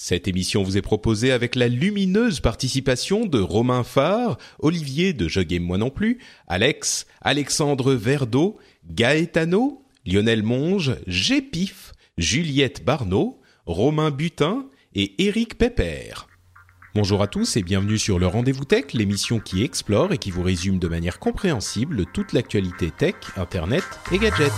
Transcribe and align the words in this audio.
Cette 0.00 0.28
émission 0.28 0.62
vous 0.62 0.78
est 0.78 0.82
proposée 0.82 1.32
avec 1.32 1.56
la 1.56 1.66
lumineuse 1.66 2.38
participation 2.38 3.26
de 3.26 3.40
Romain 3.40 3.82
Farr, 3.82 4.38
Olivier 4.60 5.12
de 5.12 5.26
Je 5.26 5.40
Game 5.40 5.64
Moi 5.64 5.76
Non 5.76 5.90
Plus, 5.90 6.20
Alex, 6.46 7.08
Alexandre 7.20 7.94
Verdeau, 7.94 8.58
Gaetano, 8.88 9.82
Lionel 10.06 10.44
Monge, 10.44 10.94
Gépif, 11.08 11.92
Juliette 12.16 12.84
Barneau, 12.84 13.40
Romain 13.66 14.12
Butin 14.12 14.66
et 14.94 15.20
Éric 15.26 15.58
Pépère. 15.58 16.28
Bonjour 16.94 17.20
à 17.20 17.26
tous 17.26 17.56
et 17.56 17.64
bienvenue 17.64 17.98
sur 17.98 18.20
le 18.20 18.28
Rendez-vous 18.28 18.64
Tech, 18.64 18.92
l'émission 18.94 19.40
qui 19.40 19.64
explore 19.64 20.12
et 20.12 20.18
qui 20.18 20.30
vous 20.30 20.42
résume 20.42 20.78
de 20.78 20.86
manière 20.86 21.18
compréhensible 21.18 22.06
toute 22.14 22.32
l'actualité 22.32 22.92
tech, 22.96 23.16
internet 23.36 23.84
et 24.12 24.18
gadgets. 24.18 24.52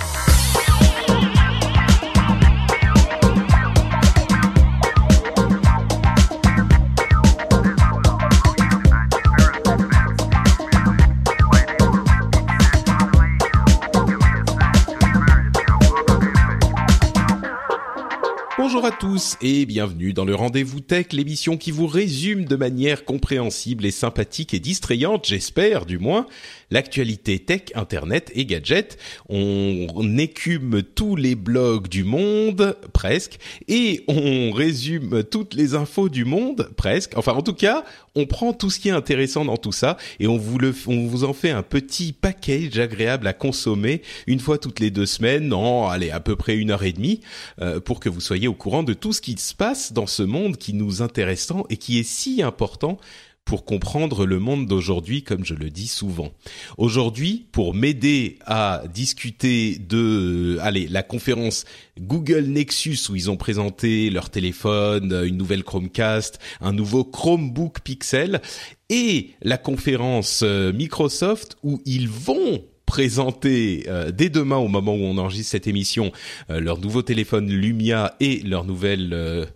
Bonjour 18.73 18.87
à 18.87 18.93
tous 18.93 19.37
et 19.43 19.67
bienvenue 19.67 20.13
dans 20.13 20.25
le 20.25 20.37
Rendez-vous 20.37 20.79
Tech, 20.79 21.07
l'émission 21.11 21.57
qui 21.57 21.73
vous 21.73 21.89
résume 21.89 22.45
de 22.45 22.55
manière 22.55 23.05
compréhensible 23.05 23.85
et 23.85 23.91
sympathique 23.91 24.55
et 24.55 24.61
distrayante, 24.61 25.27
j'espère 25.27 25.87
du 25.87 25.99
moins, 25.99 26.29
l'actualité 26.71 27.39
tech, 27.39 27.63
internet 27.75 28.31
et 28.35 28.45
gadgets. 28.45 28.99
On, 29.29 29.87
écume 30.19 30.83
tous 30.83 31.17
les 31.17 31.35
blogs 31.35 31.89
du 31.89 32.05
monde, 32.05 32.77
presque, 32.93 33.39
et 33.69 34.05
on 34.09 34.51
résume 34.51 35.23
toutes 35.23 35.55
les 35.55 35.75
infos 35.75 36.09
du 36.09 36.25
monde, 36.25 36.69
presque. 36.77 37.17
Enfin, 37.17 37.33
en 37.33 37.43
tout 37.43 37.55
cas, 37.55 37.85
on 38.15 38.27
prend 38.27 38.53
tout 38.53 38.71
ce 38.71 38.81
qui 38.81 38.89
est 38.89 38.93
intéressant 38.93 39.45
dans 39.45 39.57
tout 39.57 39.73
ça 39.73 39.97
et 40.19 40.27
on 40.27 40.37
vous 40.37 40.59
le, 40.59 40.75
on 40.89 41.07
vous 41.07 41.25
en 41.25 41.33
fait 41.33 41.51
un 41.51 41.63
petit 41.63 42.13
package 42.13 42.79
agréable 42.79 43.27
à 43.27 43.33
consommer 43.33 44.03
une 44.27 44.41
fois 44.41 44.59
toutes 44.59 44.81
les 44.81 44.91
deux 44.91 45.07
semaines, 45.07 45.53
en 45.53 45.89
allez 45.89 46.11
à 46.11 46.21
peu 46.21 46.37
près 46.37 46.57
une 46.57 46.71
heure 46.71 46.83
et 46.83 46.93
demie, 46.93 47.21
euh, 47.61 47.81
pour 47.81 48.01
que 48.01 48.09
vous 48.09 48.21
soyez 48.21 48.49
au 48.49 48.55
courant 48.55 48.83
de 48.83 48.93
tout 48.93 49.13
ce 49.13 49.21
qui 49.21 49.37
se 49.39 49.55
passe 49.55 49.93
dans 49.93 50.07
ce 50.07 50.23
monde 50.23 50.57
qui 50.57 50.75
nous 50.75 51.03
intéresse 51.03 51.47
tant 51.47 51.65
et 51.71 51.77
qui 51.77 51.99
est 51.99 52.09
si 52.09 52.43
important 52.43 52.99
pour 53.45 53.65
comprendre 53.65 54.27
le 54.27 54.39
monde 54.39 54.67
d'aujourd'hui, 54.67 55.25
comme 55.25 55.45
je 55.45 55.55
le 55.55 55.71
dis 55.71 55.89
souvent. 55.89 56.33
Aujourd'hui, 56.79 57.47
pour 57.51 57.75
m'aider 57.75 58.39
à 58.47 58.85
discuter 58.95 59.77
de, 59.79 60.59
allez, 60.61 60.87
la 60.87 61.03
conférence 61.03 61.65
Google 61.99 62.45
Nexus 62.45 62.99
où 63.11 63.17
ils 63.17 63.29
ont 63.29 63.37
présenté 63.37 64.11
leur 64.11 64.31
téléphone, 64.31 65.25
une 65.27 65.37
nouvelle 65.37 65.65
Chromecast, 65.65 66.39
un 66.61 66.73
nouveau 66.73 67.03
Chromebook 67.03 67.81
Pixel 67.81 68.41
et 68.89 69.31
la 69.43 69.59
conférence 69.59 70.43
euh, 70.45 70.73
Microsoft 70.73 71.57
où 71.63 71.81
ils 71.85 72.09
vont 72.09 72.63
présenter 72.91 73.85
euh, 73.87 74.11
dès 74.11 74.31
demain 74.31 74.57
au 74.57 74.67
moment 74.67 74.97
où 74.97 75.05
on 75.05 75.17
enregistre 75.17 75.53
cette 75.53 75.69
émission 75.69 76.11
euh, 76.51 76.59
leur 76.59 76.81
nouveau 76.81 77.03
téléphone 77.03 77.49
Lumia 77.49 78.17
et 78.19 78.41
leur 78.41 78.65
nouvelle 78.65 79.11
euh, 79.13 79.47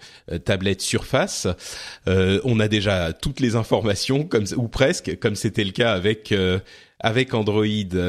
tablette 0.45 0.81
Surface. 0.81 1.49
on 2.07 2.61
a 2.61 2.69
déjà 2.69 3.13
toutes 3.13 3.41
les 3.41 3.57
informations 3.57 4.23
comme 4.23 4.45
ou 4.57 4.69
presque 4.69 5.19
comme 5.19 5.35
c'était 5.35 5.65
le 5.65 5.73
cas 5.73 5.95
avec 5.95 6.33
avec 7.01 7.35
Android 7.35 7.65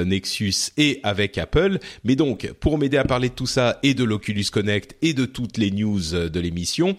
Nexus 0.05 0.71
et 0.77 0.99
avec 1.01 1.39
Apple. 1.39 1.79
Mais 2.03 2.15
donc, 2.15 2.51
pour 2.59 2.77
m'aider 2.77 2.97
à 2.97 3.03
parler 3.03 3.29
de 3.29 3.33
tout 3.33 3.47
ça 3.47 3.79
et 3.81 3.95
de 3.95 4.03
l'Oculus 4.03 4.45
Connect 4.51 4.95
et 5.01 5.13
de 5.13 5.25
toutes 5.25 5.57
les 5.57 5.71
news 5.71 6.29
de 6.29 6.39
l'émission, 6.39 6.95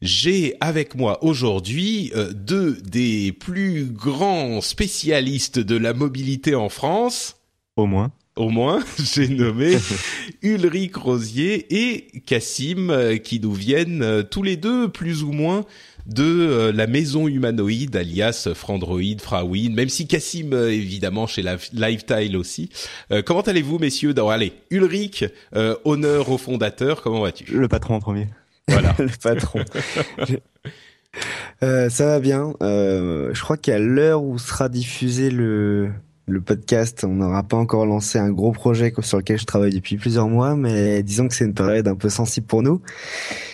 j'ai 0.00 0.56
avec 0.60 0.94
moi 0.94 1.22
aujourd'hui 1.22 2.12
deux 2.32 2.80
des 2.82 3.32
plus 3.32 3.84
grands 3.84 4.60
spécialistes 4.60 5.58
de 5.58 5.76
la 5.76 5.92
mobilité 5.92 6.54
en 6.54 6.70
France. 6.70 7.39
Au 7.76 7.86
moins. 7.86 8.12
Au 8.36 8.48
moins, 8.48 8.82
j'ai 8.98 9.28
nommé 9.28 9.76
Ulrich 10.42 10.96
Rosier 10.96 11.66
et 11.70 12.20
Cassim 12.20 12.90
euh, 12.90 13.16
qui 13.16 13.40
nous 13.40 13.52
viennent 13.52 14.02
euh, 14.02 14.22
tous 14.22 14.42
les 14.42 14.56
deux 14.56 14.88
plus 14.88 15.22
ou 15.22 15.32
moins 15.32 15.64
de 16.06 16.24
euh, 16.24 16.72
la 16.72 16.86
maison 16.86 17.28
humanoïde 17.28 17.94
alias 17.96 18.48
Frandroid, 18.54 19.18
Frawin, 19.20 19.74
même 19.74 19.88
si 19.88 20.06
Cassim 20.06 20.52
évidemment 20.54 21.26
chez 21.26 21.42
la 21.42 21.58
Lifetile 21.74 22.36
aussi. 22.36 22.70
comment 23.26 23.42
allez-vous 23.42 23.78
messieurs? 23.78 24.14
Allez, 24.30 24.52
Ulrich, 24.70 25.24
honneur 25.84 26.30
au 26.30 26.38
fondateur, 26.38 27.02
comment 27.02 27.20
vas-tu? 27.20 27.44
Le 27.52 27.68
patron 27.68 27.96
en 27.96 28.00
premier. 28.00 28.28
Voilà. 28.68 28.94
le 28.98 29.10
patron. 29.22 29.60
ça 31.60 32.06
va 32.06 32.20
bien. 32.20 32.54
je 32.60 33.40
crois 33.42 33.58
qu'à 33.58 33.78
l'heure 33.78 34.22
où 34.22 34.38
sera 34.38 34.68
diffusé 34.68 35.30
le 35.30 35.90
le 36.30 36.40
podcast, 36.40 37.04
on 37.04 37.14
n'aura 37.14 37.42
pas 37.42 37.56
encore 37.56 37.86
lancé 37.86 38.18
un 38.18 38.30
gros 38.30 38.52
projet 38.52 38.92
sur 39.00 39.18
lequel 39.18 39.38
je 39.38 39.44
travaille 39.44 39.72
depuis 39.74 39.96
plusieurs 39.96 40.28
mois, 40.28 40.56
mais 40.56 41.02
disons 41.02 41.28
que 41.28 41.34
c'est 41.34 41.44
une 41.44 41.54
période 41.54 41.88
un 41.88 41.96
peu 41.96 42.08
sensible 42.08 42.46
pour 42.46 42.62
nous. 42.62 42.80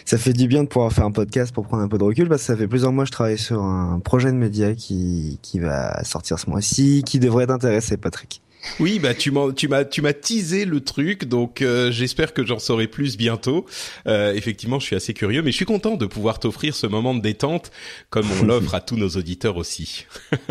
Ça 0.05 0.19
fait 0.19 0.33
du 0.33 0.47
bien 0.47 0.63
de 0.63 0.69
pouvoir 0.69 0.93
faire 0.93 1.05
un 1.05 1.11
podcast 1.11 1.53
pour 1.53 1.67
prendre 1.67 1.83
un 1.83 1.89
peu 1.89 1.99
de 1.99 2.05
recul, 2.05 2.29
parce 2.29 2.43
que 2.43 2.47
ça 2.47 2.57
fait 2.57 2.69
plusieurs 2.69 2.93
mois 2.93 3.05
que 3.05 3.09
je 3.09 3.13
travaille 3.13 3.39
sur 3.39 3.63
un 3.63 3.99
projet 4.01 4.31
de 4.31 4.37
média 4.37 4.75
qui, 4.75 5.39
qui 5.43 5.59
va 5.59 6.05
sortir 6.05 6.39
ce 6.39 6.49
mois-ci, 6.51 7.03
qui 7.05 7.19
devrait 7.19 7.47
t'intéresser, 7.47 7.97
Patrick. 7.97 8.43
Oui, 8.79 8.99
bah 8.99 9.15
tu 9.15 9.31
m'as 9.31 9.53
tu 9.53 9.69
m'as 9.69 9.85
tu 9.85 10.03
m'as 10.03 10.13
teasé 10.13 10.65
le 10.65 10.81
truc, 10.81 11.25
donc 11.25 11.63
euh, 11.63 11.91
j'espère 11.91 12.35
que 12.35 12.45
j'en 12.45 12.59
saurai 12.59 12.87
plus 12.87 13.17
bientôt. 13.17 13.65
Euh, 14.07 14.35
effectivement, 14.35 14.79
je 14.79 14.87
suis 14.87 14.97
assez 14.97 15.15
curieux, 15.15 15.43
mais 15.43 15.51
je 15.51 15.57
suis 15.57 15.65
content 15.65 15.97
de 15.97 16.07
pouvoir 16.07 16.39
t'offrir 16.41 16.75
ce 16.75 16.87
moment 16.87 17.15
de 17.15 17.21
détente, 17.21 17.71
comme 18.11 18.27
on 18.41 18.45
l'offre 18.47 18.75
à 18.75 18.81
tous 18.81 18.97
nos 18.97 19.09
auditeurs 19.09 19.57
aussi. 19.57 20.07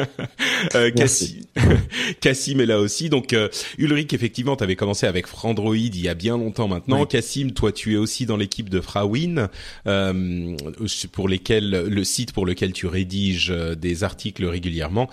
euh, 0.75 0.91
Cassim, 0.91 1.41
Cassim 2.21 2.59
est 2.59 2.65
là 2.65 2.79
aussi, 2.79 3.09
donc 3.09 3.33
euh, 3.33 3.49
Ulrich, 3.77 4.13
effectivement, 4.13 4.55
tu 4.55 4.63
avais 4.63 4.75
commencé 4.75 5.05
avec 5.05 5.27
Frandroid 5.27 5.75
il 5.75 5.99
y 5.99 6.09
a 6.09 6.13
bien 6.13 6.37
longtemps 6.37 6.67
maintenant. 6.67 7.05
Cassim, 7.05 7.51
toi, 7.51 7.71
tu 7.71 7.93
es 7.93 7.97
aussi 7.97 8.25
dans 8.25 8.37
l'équipe 8.37 8.69
de 8.69 8.81
Frawin, 8.81 9.49
euh, 9.87 10.57
pour 11.11 11.29
lesquels 11.29 11.69
le 11.69 12.03
site 12.03 12.31
pour 12.31 12.45
lequel 12.45 12.73
tu 12.73 12.87
rédiges 12.87 13.49
des 13.49 14.03
articles 14.03 14.45
régulièrement 14.45 15.09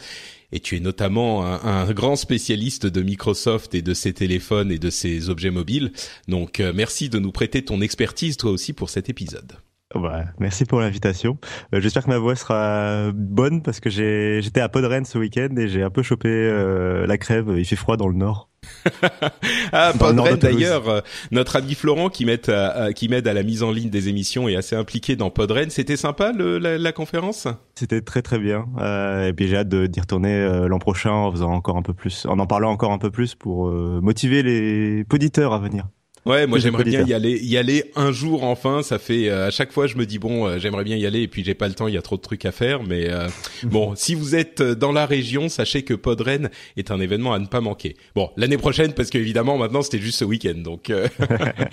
et 0.53 0.61
tu 0.61 0.77
es 0.77 0.81
notamment 0.81 1.45
un, 1.45 1.91
grand 1.93 2.17
spécialiste 2.17 2.87
de 2.87 3.03
Microsoft 3.03 3.75
et 3.75 3.83
de 3.83 3.95
ses 3.95 4.13
téléphones 4.13 4.71
et 4.71 4.79
de 4.79 4.91
ses 4.91 5.31
objets 5.31 5.51
mobiles. 5.51 5.93
Donc 6.29 6.61
euh, 6.61 6.73
merci 6.75 7.09
de 7.09 7.19
nous 7.19 7.33
prêter 7.33 7.65
ton 7.65 7.81
expertise 7.81 8.37
toi 8.37 8.51
aussi 8.51 8.73
pour 8.73 8.91
cet 8.91 9.09
épisode. 9.09 9.53
Ouais, 9.95 10.25
merci 10.39 10.65
pour 10.65 10.81
l'invitation. 10.81 11.39
Euh, 11.75 11.81
j'espère 11.81 12.05
que 12.05 12.11
ma 12.11 12.19
voix 12.19 12.35
sera 12.35 13.11
bonne 13.13 13.63
parce 13.63 13.81
que 13.81 13.91
j'étais 13.91 14.61
à 14.61 14.69
Podren 14.69 15.05
ce 15.05 15.19
week-end 15.19 15.55
et 15.57 15.69
j'ai 15.69 15.83
un 15.83 15.91
peu 15.91 16.03
chopé 16.03 16.29
euh, 16.29 17.07
la 17.07 17.19
crève. 17.19 17.53
Il 17.57 17.65
fait 17.65 17.77
froid 17.77 17.97
dans 17.97 18.09
le 18.09 18.15
nord. 18.15 18.49
ah, 19.73 19.93
Podren 19.99 20.37
d'ailleurs, 20.37 20.89
euh, 20.89 21.01
notre 21.31 21.57
ami 21.57 21.75
Florent 21.75 22.09
qui 22.09 22.25
m'aide 22.25 22.49
à, 22.49 22.93
qui 22.93 23.09
m'aide 23.09 23.27
à 23.29 23.35
la 23.35 23.43
mise 23.43 23.63
en 23.63 23.71
ligne 23.71 23.91
des 23.91 24.09
émissions 24.09 24.49
est 24.49 24.57
assez 24.57 24.77
impliqué 24.77 25.17
dans 25.17 25.31
Podren. 25.31 25.69
C'était 25.69 25.97
sympa 25.97 26.33
le, 26.33 26.59
la, 26.59 26.79
la, 26.79 26.93
conférence? 26.93 27.49
C'était 27.75 28.01
très 28.01 28.23
très 28.23 28.39
bien. 28.39 28.67
Euh, 28.79 29.29
et 29.29 29.33
puis 29.33 29.49
j'ai 29.49 29.57
hâte 29.57 29.69
d'y 29.69 30.01
retourner 30.01 30.67
l'an 30.69 30.79
prochain 30.79 31.13
en 31.13 31.31
faisant 31.31 31.53
encore 31.53 31.77
un 31.77 31.83
peu 31.83 31.93
plus, 31.93 32.25
en 32.27 32.39
en 32.39 32.47
parlant 32.47 32.71
encore 32.71 32.93
un 32.93 32.99
peu 32.99 33.11
plus 33.11 33.35
pour 33.35 33.71
motiver 33.71 34.43
les 34.43 35.05
auditeurs 35.13 35.53
à 35.53 35.59
venir. 35.59 35.87
Ouais, 36.25 36.47
moi 36.47 36.61
j'aimerais 36.61 36.85
bien 36.85 37.03
y 37.03 37.13
aller, 37.13 37.45
y 37.45 37.57
aller 37.57 37.91
un 37.97 38.13
jour 38.13 38.45
enfin. 38.45 38.83
Ça 38.83 39.01
fait 39.01 39.29
euh, 39.29 39.49
à 39.49 39.51
chaque 39.51 39.73
fois 39.73 39.89
je 39.89 39.97
me 39.97 40.07
dis 40.07 40.21
bon, 40.21 40.47
euh, 40.47 40.59
j'aimerais 40.59 40.85
bien 40.85 40.97
y 40.97 41.05
aller 41.05 41.23
et 41.23 41.29
puis 41.29 41.43
j'ai 41.43 41.55
pas 41.55 41.67
le 41.67 41.75
temps, 41.75 41.89
il 41.89 41.95
y 41.95 41.99
a 41.99 42.03
trop 42.03 42.17
de 42.17 42.23
trucs 42.23 42.45
à 42.45 42.53
faire. 42.53 42.85
Mais 42.85 43.11
euh, 43.11 43.29
bon, 43.65 43.95
si 43.97 44.15
vous 44.15 44.37
êtes 44.37 44.63
dans 44.63 44.93
la 44.93 45.05
région, 45.05 45.49
sachez 45.49 45.83
que 45.83 45.95
Podren 45.95 46.51
est 46.77 46.93
un 46.93 47.01
événement 47.01 47.33
à 47.33 47.41
ne 47.41 47.47
pas 47.47 47.61
manquer. 47.61 47.97
Bon, 48.15 48.31
l'année 48.37 48.57
prochaine 48.57 48.93
parce 48.93 49.11
qu'évidemment 49.11 49.59
maintenant 49.59 49.83
c'était 49.83 49.99
juste 49.99 50.21
ce 50.21 50.25
week-end. 50.25 50.59
Donc 50.59 50.93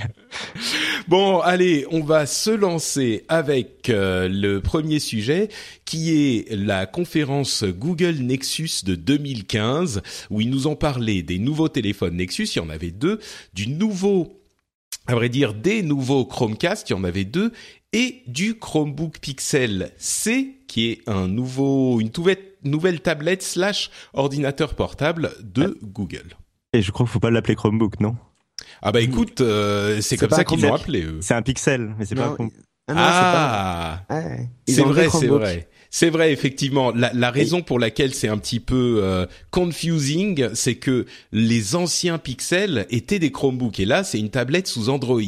bon, 1.08 1.40
allez, 1.42 1.86
on 1.92 2.04
va 2.04 2.26
se 2.26 2.50
lancer 2.50 3.26
avec 3.28 3.92
le 3.92 4.60
premier 4.60 4.98
sujet 4.98 5.50
qui 5.86 6.12
est 6.12 6.56
la 6.56 6.88
conférence 6.88 7.64
Google 7.64 8.16
Nexus 8.16 8.84
de 8.84 8.96
2015 8.96 10.02
où 10.32 10.42
ils 10.42 10.50
nous 10.50 10.66
ont 10.66 10.76
parlé 10.76 11.22
des 11.22 11.38
nouveaux 11.38 11.70
téléphones 11.70 12.16
Nexus. 12.16 12.48
Il 12.56 12.58
y 12.58 12.62
en 12.62 12.70
avait 12.70 12.92
deux, 12.92 13.20
du 13.54 13.68
nouveau 13.68 14.39
à 15.10 15.16
vrai 15.16 15.28
dire, 15.28 15.56
des 15.56 15.82
nouveaux 15.82 16.24
Chromecast, 16.24 16.88
il 16.88 16.94
y 16.94 16.96
en 16.96 17.04
avait 17.04 17.24
deux, 17.24 17.52
et 17.94 18.22
du 18.28 18.60
Chromebook 18.60 19.18
Pixel 19.18 19.92
C, 19.98 20.60
qui 20.68 20.92
est 20.92 21.10
un 21.10 21.28
nouveau, 21.28 22.00
une 22.00 22.12
nouvelle 22.64 23.02
tablette 23.02 23.42
slash 23.42 23.90
ordinateur 24.14 24.76
portable 24.76 25.32
de 25.42 25.80
Google. 25.82 26.38
Et 26.74 26.84
je 26.84 26.92
crois 26.92 27.08
qu'il 27.08 27.12
faut 27.12 27.20
pas 27.20 27.32
l'appeler 27.32 27.56
Chromebook, 27.56 28.00
non? 28.00 28.18
Ah 28.84 28.92
bah 28.92 29.02
écoute, 29.02 29.42
euh, 29.42 30.00
c'est 30.00 30.16
comme 30.16 30.30
ça 30.30 30.44
qu'ils 30.44 30.62
l'ont 30.62 30.76
appelé. 30.76 31.02
Eux. 31.02 31.18
C'est 31.22 31.34
un 31.34 31.42
Pixel, 31.42 31.96
mais 31.98 32.06
c'est 32.06 32.14
pas. 32.14 32.38
Ah, 32.88 34.04
ah 34.10 34.20
c'est 34.68 34.84
vrai, 34.84 35.10
c'est 35.10 35.26
vrai. 35.26 35.68
C'est 35.90 36.10
vrai, 36.10 36.32
effectivement. 36.32 36.92
La, 36.92 37.12
la 37.14 37.32
raison 37.32 37.62
pour 37.62 37.80
laquelle 37.80 38.14
c'est 38.14 38.28
un 38.28 38.38
petit 38.38 38.60
peu 38.60 39.00
euh, 39.04 39.26
confusing, 39.50 40.50
c'est 40.54 40.76
que 40.76 41.06
les 41.32 41.76
anciens 41.76 42.20
Pixels 42.20 42.86
étaient 42.90 43.20
des 43.20 43.32
Chromebooks 43.32 43.80
et 43.80 43.86
là, 43.86 44.04
c'est 44.04 44.20
une 44.20 44.30
tablette 44.30 44.68
sous 44.68 44.90
Android. 44.90 45.22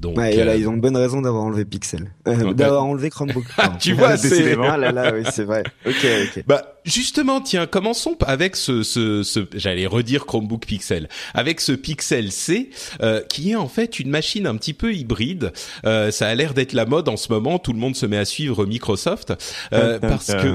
Donc, 0.00 0.18
ouais, 0.18 0.38
euh... 0.38 0.56
ils 0.56 0.68
ont 0.68 0.74
une 0.74 0.80
bonne 0.80 0.96
raison 0.96 1.22
d'avoir 1.22 1.44
enlevé 1.44 1.64
Pixel, 1.64 2.10
euh, 2.28 2.52
d'avoir 2.52 2.84
enlevé 2.84 3.10
Chromebook. 3.10 3.46
tu 3.80 3.94
vois, 3.94 4.16
c'est 4.16 4.56
ah 4.62 4.76
là 4.76 4.92
là, 4.92 5.12
oui, 5.14 5.22
c'est 5.32 5.44
vrai. 5.44 5.64
Ok, 5.86 6.04
ok. 6.04 6.44
Bah 6.46 6.76
justement, 6.86 7.40
tiens, 7.40 7.66
commençons 7.66 8.16
avec 8.26 8.56
ce, 8.56 8.82
ce, 8.82 9.22
ce 9.22 9.40
j'allais 9.54 9.86
redire 9.86 10.24
Chromebook 10.24 10.64
Pixel, 10.64 11.08
avec 11.34 11.60
ce 11.60 11.72
Pixel 11.72 12.32
C, 12.32 12.70
euh, 13.02 13.20
qui 13.22 13.50
est 13.52 13.56
en 13.56 13.68
fait 13.68 13.98
une 13.98 14.08
machine 14.08 14.46
un 14.46 14.56
petit 14.56 14.72
peu 14.72 14.94
hybride. 14.94 15.52
Euh, 15.84 16.10
ça 16.10 16.28
a 16.28 16.34
l'air 16.34 16.54
d'être 16.54 16.72
la 16.72 16.86
mode 16.86 17.08
en 17.08 17.16
ce 17.16 17.32
moment. 17.32 17.58
Tout 17.58 17.72
le 17.72 17.78
monde 17.78 17.96
se 17.96 18.06
met 18.06 18.18
à 18.18 18.24
suivre 18.24 18.64
Microsoft 18.64 19.34
euh, 19.72 19.98
parce 19.98 20.32
que 20.34 20.54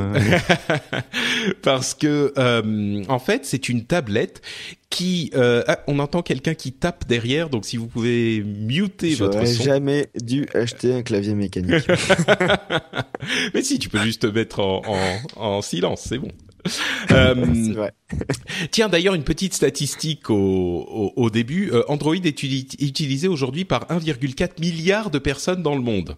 parce 1.61 1.93
que 1.93 2.33
euh, 2.37 3.03
en 3.07 3.19
fait, 3.19 3.45
c'est 3.45 3.69
une 3.69 3.85
tablette 3.85 4.41
qui 4.91 5.31
euh, 5.33 5.63
ah, 5.67 5.79
on 5.87 5.97
entend 5.97 6.21
quelqu'un 6.21 6.53
qui 6.53 6.71
tape 6.73 7.07
derrière 7.07 7.49
donc 7.49 7.65
si 7.65 7.77
vous 7.77 7.87
pouvez 7.87 8.43
muter 8.43 9.15
votre 9.15 9.43
son. 9.47 9.63
jamais 9.63 10.09
dû 10.21 10.47
acheter 10.53 10.93
un 10.93 11.01
clavier 11.01 11.33
mécanique. 11.33 11.87
Mais 13.55 13.63
si 13.63 13.79
tu 13.79 13.89
peux 13.89 13.99
juste 13.99 14.21
te 14.21 14.27
mettre 14.27 14.59
en, 14.59 14.83
en, 14.85 15.41
en 15.41 15.61
silence, 15.63 16.03
c'est 16.07 16.19
bon. 16.19 16.29
Euh, 17.09 17.33
vrai. 17.73 17.91
tiens, 18.69 18.87
d'ailleurs, 18.87 19.15
une 19.15 19.23
petite 19.23 19.55
statistique 19.55 20.29
au, 20.29 20.35
au, 20.35 21.11
au 21.15 21.29
début. 21.31 21.71
Euh, 21.71 21.83
Android 21.87 22.15
est 22.15 22.43
utilisé 22.43 23.27
aujourd'hui 23.27 23.65
par 23.65 23.87
1,4 23.87 24.61
milliard 24.61 25.09
de 25.09 25.17
personnes 25.17 25.63
dans 25.63 25.73
le 25.73 25.81
monde. 25.81 26.15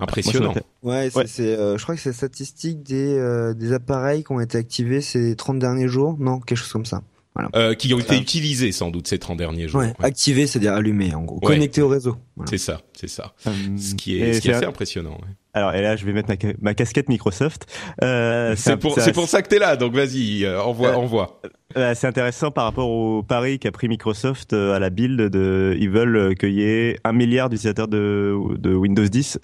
Impressionnant. 0.00 0.54
ouais, 0.82 1.10
c'est, 1.26 1.56
euh, 1.56 1.78
je 1.78 1.82
crois 1.82 1.94
que 1.94 2.00
c'est 2.00 2.12
statistique 2.12 2.82
des, 2.82 3.14
euh, 3.16 3.54
des 3.54 3.72
appareils 3.72 4.24
qui 4.24 4.32
ont 4.32 4.40
été 4.40 4.58
activés 4.58 5.00
ces 5.00 5.36
30 5.36 5.58
derniers 5.58 5.86
jours. 5.86 6.16
Non, 6.18 6.40
quelque 6.40 6.58
chose 6.58 6.72
comme 6.72 6.86
ça. 6.86 7.02
Voilà. 7.34 7.50
Euh, 7.56 7.74
qui 7.74 7.92
ont 7.92 7.98
été 7.98 8.16
utilisés 8.16 8.70
sans 8.70 8.90
doute 8.90 9.08
ces 9.08 9.18
30 9.18 9.38
derniers 9.38 9.66
jours. 9.66 9.80
Ouais, 9.80 9.92
ouais. 10.00 10.12
C'est-à-dire 10.14 10.74
allumé 10.74 11.14
en 11.14 11.22
gros, 11.22 11.40
ouais. 11.42 11.54
connecté 11.54 11.82
au 11.82 11.88
réseau. 11.88 12.16
Voilà. 12.36 12.48
C'est 12.48 12.58
ça, 12.58 12.80
c'est 12.92 13.08
ça. 13.08 13.34
Hum, 13.46 13.76
ce 13.76 13.94
qui 13.96 14.18
est, 14.20 14.34
ce 14.34 14.40
qui 14.40 14.50
est 14.50 14.54
assez 14.54 14.64
impressionnant. 14.64 15.14
Ouais. 15.14 15.34
Alors 15.54 15.72
et 15.74 15.82
là, 15.82 15.94
je 15.96 16.04
vais 16.04 16.12
mettre 16.12 16.28
ma, 16.28 16.36
ma 16.60 16.74
casquette 16.74 17.08
Microsoft. 17.08 17.66
Euh, 18.02 18.54
c'est 18.56 18.76
pour, 18.76 18.98
c'est 19.00 19.12
pour 19.12 19.28
ça 19.28 19.40
que 19.40 19.48
t'es 19.48 19.60
là. 19.60 19.76
Donc 19.76 19.94
vas-y, 19.94 20.44
euh, 20.44 20.60
envoie, 20.60 20.90
euh, 20.90 20.94
envoie. 20.96 21.40
Euh, 21.76 21.94
c'est 21.96 22.08
intéressant 22.08 22.50
par 22.50 22.64
rapport 22.64 22.88
au 22.88 23.22
pari 23.22 23.58
qu'a 23.58 23.70
pris 23.70 23.88
Microsoft 23.88 24.52
euh, 24.52 24.74
à 24.74 24.78
la 24.80 24.90
build 24.90 25.20
de, 25.20 25.76
ils 25.78 25.90
veulent 25.90 26.34
qu'il 26.36 26.52
y 26.54 26.62
ait 26.62 26.98
un 27.04 27.12
milliard 27.12 27.50
d'utilisateurs 27.50 27.88
de, 27.88 28.36
de 28.58 28.74
Windows 28.74 29.06
10 29.06 29.38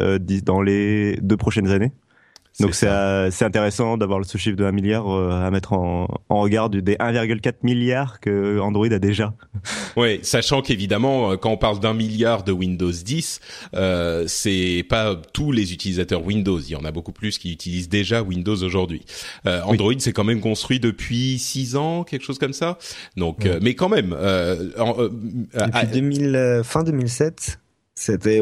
dans 0.44 0.62
les 0.62 1.16
deux 1.22 1.36
prochaines 1.36 1.70
années. 1.70 1.92
Donc 2.60 2.74
c'est 2.74 2.88
c'est 3.30 3.44
intéressant 3.44 3.96
d'avoir 3.96 4.24
ce 4.24 4.38
chiffre 4.38 4.56
de 4.56 4.64
1 4.64 4.72
milliard 4.72 5.08
euh, 5.08 5.30
à 5.30 5.50
mettre 5.50 5.72
en, 5.72 6.06
en 6.28 6.40
regard 6.40 6.70
du, 6.70 6.82
des 6.82 6.94
1,4 6.96 7.54
milliards 7.62 8.20
que 8.20 8.58
Android 8.60 8.90
a 8.90 8.98
déjà. 8.98 9.34
Oui, 9.96 10.20
sachant 10.22 10.62
qu'évidemment 10.62 11.32
euh, 11.32 11.36
quand 11.36 11.50
on 11.50 11.56
parle 11.56 11.80
d'un 11.80 11.94
milliard 11.94 12.44
de 12.44 12.52
Windows 12.52 12.90
10, 12.90 13.40
euh, 13.74 14.24
c'est 14.26 14.84
pas 14.88 15.16
tous 15.32 15.52
les 15.52 15.72
utilisateurs 15.72 16.24
Windows, 16.24 16.60
il 16.60 16.70
y 16.70 16.76
en 16.76 16.84
a 16.84 16.92
beaucoup 16.92 17.12
plus 17.12 17.38
qui 17.38 17.52
utilisent 17.52 17.88
déjà 17.88 18.22
Windows 18.22 18.62
aujourd'hui. 18.62 19.04
Euh, 19.46 19.62
Android 19.62 19.88
oui. 19.88 19.96
c'est 19.98 20.12
quand 20.12 20.24
même 20.24 20.40
construit 20.40 20.80
depuis 20.80 21.38
6 21.38 21.76
ans, 21.76 22.04
quelque 22.04 22.24
chose 22.24 22.38
comme 22.38 22.52
ça. 22.52 22.78
Donc 23.16 23.38
oui. 23.42 23.50
euh, 23.50 23.58
mais 23.62 23.74
quand 23.74 23.88
même 23.88 24.14
euh, 24.18 24.56
depuis 25.54 25.86
2000 25.92 26.60
fin 26.64 26.82
2007 26.82 27.58
c'était 27.94 28.40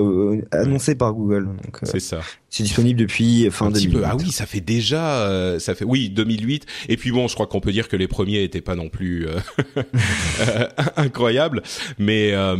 annoncé 0.53 0.95
par 0.95 1.13
Google. 1.15 1.49
C'est 1.83 1.99
ça. 1.99 2.21
C'est 2.51 2.63
disponible 2.63 2.99
depuis 2.99 3.51
fin 3.51 3.67
un 3.67 3.71
2008. 3.71 3.93
Peu. 3.93 4.03
Ah 4.07 4.17
oui, 4.17 4.33
ça 4.33 4.47
fait 4.47 4.63
déjà, 4.63 5.27
euh, 5.27 5.59
ça 5.59 5.75
fait 5.75 5.85
oui 5.85 6.09
2008. 6.09 6.65
Et 6.89 6.97
puis 6.97 7.11
bon, 7.11 7.29
je 7.29 7.35
crois 7.35 7.47
qu'on 7.47 7.61
peut 7.61 7.73
dire 7.73 7.89
que 7.89 7.97
les 7.97 8.09
premiers 8.09 8.43
étaient 8.43 8.63
pas 8.63 8.75
non 8.75 8.89
plus 8.89 9.27
euh, 9.77 10.69
incroyables, 10.97 11.63
mais 11.99 12.33
euh, 12.33 12.57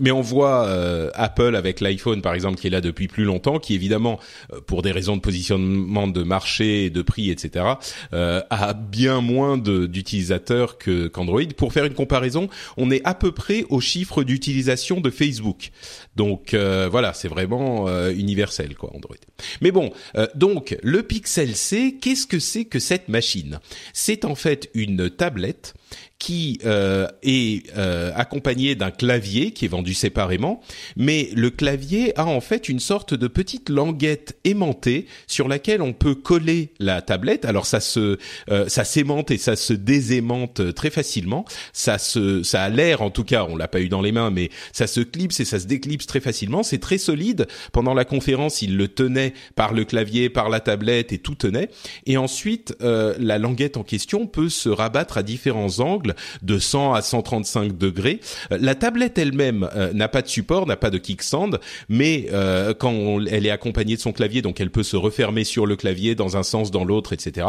mais 0.00 0.10
on 0.10 0.22
voit 0.22 0.66
euh, 0.66 1.10
Apple 1.14 1.54
avec 1.54 1.80
l'iPhone 1.80 2.20
par 2.20 2.34
exemple 2.34 2.58
qui 2.58 2.66
est 2.66 2.70
là 2.70 2.80
depuis 2.80 3.06
plus 3.06 3.22
longtemps, 3.24 3.60
qui 3.60 3.74
évidemment 3.74 4.18
euh, 4.52 4.60
pour 4.60 4.82
des 4.82 4.90
raisons 4.90 5.16
de 5.16 5.20
positionnement 5.20 6.08
de 6.08 6.24
marché, 6.24 6.90
de 6.90 7.02
prix, 7.02 7.30
etc. 7.30 7.64
a 8.12 8.72
bien 8.74 9.20
moins 9.20 9.56
d'utilisateurs 9.56 10.78
que 10.78 11.06
qu'Android. 11.06 11.42
Pour 11.56 11.72
faire 11.72 11.84
une 11.84 11.94
comparaison, 11.94 12.48
on 12.76 12.90
est 12.90 13.02
à 13.04 13.14
peu 13.14 13.30
près 13.30 13.64
au 13.68 13.80
chiffre 13.80 14.24
d'utilisation 14.24 15.00
de 15.00 15.10
Facebook. 15.10 15.70
Donc 16.16 16.54
voilà, 16.54 17.12
c'est 17.12 17.28
vraiment 17.28 17.88
universel 18.08 18.74
quoi 18.74 18.90
Android. 18.94 19.16
Mais 19.60 19.70
bon, 19.70 19.92
euh, 20.16 20.26
donc 20.34 20.76
le 20.82 21.02
Pixel 21.02 21.54
C, 21.54 21.96
qu'est-ce 22.00 22.26
que 22.26 22.38
c'est 22.38 22.64
que 22.64 22.78
cette 22.78 23.08
machine? 23.08 23.60
C'est 23.92 24.24
en 24.24 24.34
fait 24.34 24.70
une 24.74 25.10
tablette 25.10 25.74
qui 26.18 26.58
euh, 26.64 27.06
est 27.22 27.70
euh, 27.76 28.10
accompagné 28.16 28.74
d'un 28.74 28.90
clavier 28.90 29.52
qui 29.52 29.64
est 29.64 29.68
vendu 29.68 29.94
séparément, 29.94 30.60
mais 30.96 31.30
le 31.34 31.50
clavier 31.50 32.18
a 32.18 32.26
en 32.26 32.40
fait 32.40 32.68
une 32.68 32.80
sorte 32.80 33.14
de 33.14 33.28
petite 33.28 33.68
languette 33.68 34.36
aimantée 34.44 35.06
sur 35.28 35.46
laquelle 35.46 35.80
on 35.80 35.92
peut 35.92 36.16
coller 36.16 36.72
la 36.80 37.02
tablette. 37.02 37.44
Alors 37.44 37.66
ça 37.66 37.78
se 37.78 38.18
euh, 38.50 38.68
ça 38.68 38.84
s'aimante 38.84 39.30
et 39.30 39.38
ça 39.38 39.54
se 39.54 39.72
désaimante 39.72 40.74
très 40.74 40.90
facilement. 40.90 41.44
Ça 41.72 41.98
se 41.98 42.42
ça 42.42 42.64
a 42.64 42.68
l'air 42.68 43.02
en 43.02 43.10
tout 43.10 43.24
cas, 43.24 43.46
on 43.48 43.56
l'a 43.56 43.68
pas 43.68 43.80
eu 43.80 43.88
dans 43.88 44.02
les 44.02 44.12
mains, 44.12 44.30
mais 44.30 44.50
ça 44.72 44.88
se 44.88 45.00
clipse 45.00 45.38
et 45.38 45.44
ça 45.44 45.60
se 45.60 45.66
déclipse 45.66 46.06
très 46.06 46.20
facilement. 46.20 46.64
C'est 46.64 46.78
très 46.78 46.98
solide. 46.98 47.46
Pendant 47.72 47.94
la 47.94 48.04
conférence, 48.04 48.60
il 48.60 48.76
le 48.76 48.88
tenait 48.88 49.34
par 49.54 49.72
le 49.72 49.84
clavier, 49.84 50.30
par 50.30 50.48
la 50.48 50.58
tablette 50.58 51.12
et 51.12 51.18
tout 51.18 51.36
tenait. 51.36 51.68
Et 52.06 52.16
ensuite, 52.16 52.74
euh, 52.82 53.14
la 53.18 53.38
languette 53.38 53.76
en 53.76 53.84
question 53.84 54.26
peut 54.26 54.48
se 54.48 54.68
rabattre 54.68 55.18
à 55.18 55.22
différents 55.22 55.78
angles 55.78 56.07
de 56.42 56.58
100 56.58 56.94
à 56.94 57.02
135 57.02 57.76
degrés. 57.76 58.20
Euh, 58.52 58.58
la 58.60 58.74
tablette 58.74 59.18
elle-même 59.18 59.68
euh, 59.74 59.92
n'a 59.92 60.08
pas 60.08 60.22
de 60.22 60.28
support, 60.28 60.66
n'a 60.66 60.76
pas 60.76 60.90
de 60.90 60.98
kickstand, 60.98 61.60
mais 61.88 62.26
euh, 62.32 62.74
quand 62.74 62.90
on, 62.90 63.24
elle 63.26 63.46
est 63.46 63.50
accompagnée 63.50 63.96
de 63.96 64.00
son 64.00 64.12
clavier, 64.12 64.42
donc 64.42 64.60
elle 64.60 64.70
peut 64.70 64.82
se 64.82 64.96
refermer 64.96 65.44
sur 65.44 65.66
le 65.66 65.76
clavier 65.76 66.14
dans 66.14 66.36
un 66.36 66.42
sens, 66.42 66.70
dans 66.70 66.84
l'autre, 66.84 67.12
etc. 67.12 67.46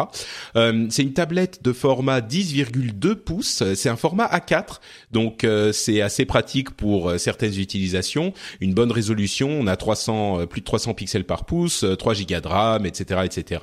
Euh, 0.56 0.88
c'est 0.90 1.04
une 1.04 1.14
tablette 1.14 1.64
de 1.64 1.74
format 1.74 2.22
10,2 2.22 3.16
pouces. 3.16 3.64
C'est 3.76 3.90
un 3.90 3.96
format 3.96 4.28
A4, 4.28 4.80
donc 5.12 5.44
euh, 5.44 5.72
c'est 5.72 6.02
assez 6.02 6.26
pratique 6.26 6.72
pour 6.72 7.14
certaines 7.18 7.58
utilisations. 7.58 8.34
Une 8.62 8.74
bonne 8.74 8.92
résolution, 8.92 9.50
on 9.50 9.68
a 9.68 9.76
300, 9.76 10.48
plus 10.48 10.62
de 10.62 10.66
300 10.66 10.94
pixels 10.94 11.26
par 11.26 11.46
pouce, 11.46 11.86
3 11.98 12.14
gigas 12.14 12.42
de 12.42 12.48
RAM, 12.48 12.86
etc., 12.86 13.22
etc. 13.26 13.62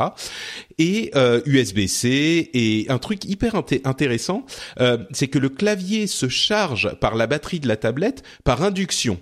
Et 0.78 1.10
USB-C 1.46 2.50
et 2.52 2.86
un 2.88 2.98
truc 2.98 3.24
hyper 3.24 3.54
intéressant. 3.84 4.44
Euh, 4.80 4.85
c'est 5.10 5.28
que 5.28 5.38
le 5.38 5.48
clavier 5.48 6.06
se 6.06 6.28
charge 6.28 6.94
par 7.00 7.14
la 7.14 7.26
batterie 7.26 7.60
de 7.60 7.68
la 7.68 7.76
tablette 7.76 8.22
par 8.44 8.62
induction. 8.62 9.18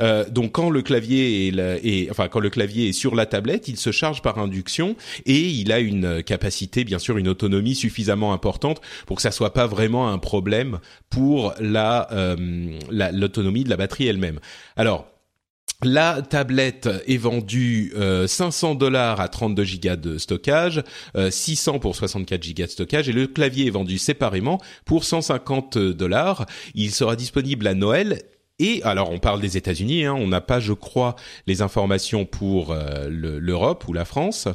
Euh, 0.00 0.24
donc 0.28 0.52
quand 0.52 0.70
le 0.70 0.82
clavier 0.82 1.48
est, 1.48 1.58
est, 1.84 2.10
enfin 2.10 2.28
quand 2.28 2.40
le 2.40 2.50
clavier 2.50 2.88
est 2.88 2.92
sur 2.92 3.14
la 3.14 3.26
tablette, 3.26 3.68
il 3.68 3.76
se 3.76 3.90
charge 3.90 4.22
par 4.22 4.38
induction 4.38 4.96
et 5.24 5.40
il 5.40 5.72
a 5.72 5.80
une 5.80 6.22
capacité, 6.22 6.84
bien 6.84 6.98
sûr, 6.98 7.18
une 7.18 7.28
autonomie 7.28 7.74
suffisamment 7.74 8.32
importante 8.32 8.80
pour 9.06 9.16
que 9.16 9.22
ça 9.22 9.30
soit 9.30 9.52
pas 9.52 9.66
vraiment 9.66 10.08
un 10.08 10.18
problème 10.18 10.78
pour 11.10 11.54
la 11.60 12.08
l'autonomie 12.90 13.60
euh, 13.60 13.64
de 13.64 13.70
la 13.70 13.76
batterie 13.76 14.06
elle-même. 14.06 14.40
Alors 14.76 15.06
la 15.82 16.22
tablette 16.22 16.88
est 17.06 17.16
vendue 17.16 17.92
euh, 17.96 18.26
500 18.26 18.76
dollars 18.76 19.20
à 19.20 19.28
32 19.28 19.64
gigas 19.64 19.96
de 19.96 20.18
stockage, 20.18 20.82
euh, 21.16 21.30
600 21.30 21.78
pour 21.78 21.96
64 21.96 22.42
gigas 22.42 22.66
de 22.66 22.70
stockage, 22.70 23.08
et 23.08 23.12
le 23.12 23.26
clavier 23.26 23.66
est 23.66 23.70
vendu 23.70 23.98
séparément 23.98 24.60
pour 24.84 25.04
150 25.04 25.78
dollars. 25.78 26.46
Il 26.74 26.92
sera 26.92 27.16
disponible 27.16 27.66
à 27.66 27.74
Noël 27.74 28.22
et 28.58 28.82
alors, 28.84 29.10
on 29.10 29.18
parle 29.18 29.40
des 29.40 29.58
États-Unis. 29.58 30.04
Hein, 30.06 30.14
on 30.14 30.28
n'a 30.28 30.40
pas, 30.40 30.60
je 30.60 30.72
crois, 30.72 31.14
les 31.46 31.60
informations 31.60 32.24
pour 32.24 32.72
euh, 32.72 33.08
l'Europe 33.10 33.86
ou 33.86 33.92
la 33.92 34.06
France. 34.06 34.48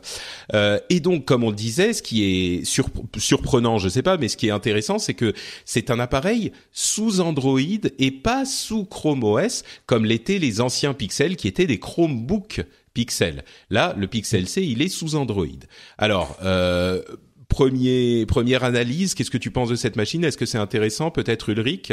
Euh, 0.54 0.80
et 0.90 1.00
donc, 1.00 1.26
comme 1.26 1.44
on 1.44 1.52
le 1.52 1.56
disait, 1.56 1.94
ce 1.94 2.02
qui 2.02 2.24
est 2.24 2.66
sur, 2.66 2.90
surprenant, 3.18 3.78
je 3.78 3.90
sais 3.90 4.02
pas, 4.02 4.18
mais 4.18 4.28
ce 4.28 4.38
qui 4.38 4.48
est 4.48 4.52
intéressant, 4.52 4.98
c'est 4.98 5.14
que 5.14 5.34
c'est 5.66 5.92
un 5.92 6.00
appareil 6.00 6.52
sous 6.72 7.20
Android 7.20 7.60
et 8.00 8.12
pas 8.12 8.46
sous 8.46 8.86
Chrome 8.86 9.24
OS, 9.24 9.64
comme 9.86 10.06
l'étaient 10.06 10.40
les 10.40 10.62
anciens 10.62 10.96
Pixel, 10.96 11.36
qui 11.36 11.48
étaient 11.48 11.68
des 11.68 11.80
Chromebook 11.80 12.66
Pixel. 12.96 13.46
Là, 13.70 13.94
le 13.96 14.08
Pixel 14.08 14.48
C, 14.48 14.64
il 14.64 14.82
est 14.82 14.90
sous 14.90 15.16
Android. 15.16 15.48
Alors. 15.98 16.38
Euh, 16.44 17.02
Premier, 17.50 18.26
première 18.26 18.64
analyse, 18.64 19.14
qu'est-ce 19.14 19.30
que 19.30 19.38
tu 19.38 19.52
penses 19.52 19.68
de 19.68 19.76
cette 19.76 19.98
machine? 19.98 20.24
Est-ce 20.24 20.38
que 20.38 20.46
c'est 20.46 20.58
intéressant? 20.58 21.12
Peut-être 21.12 21.50
Ulrich? 21.50 21.92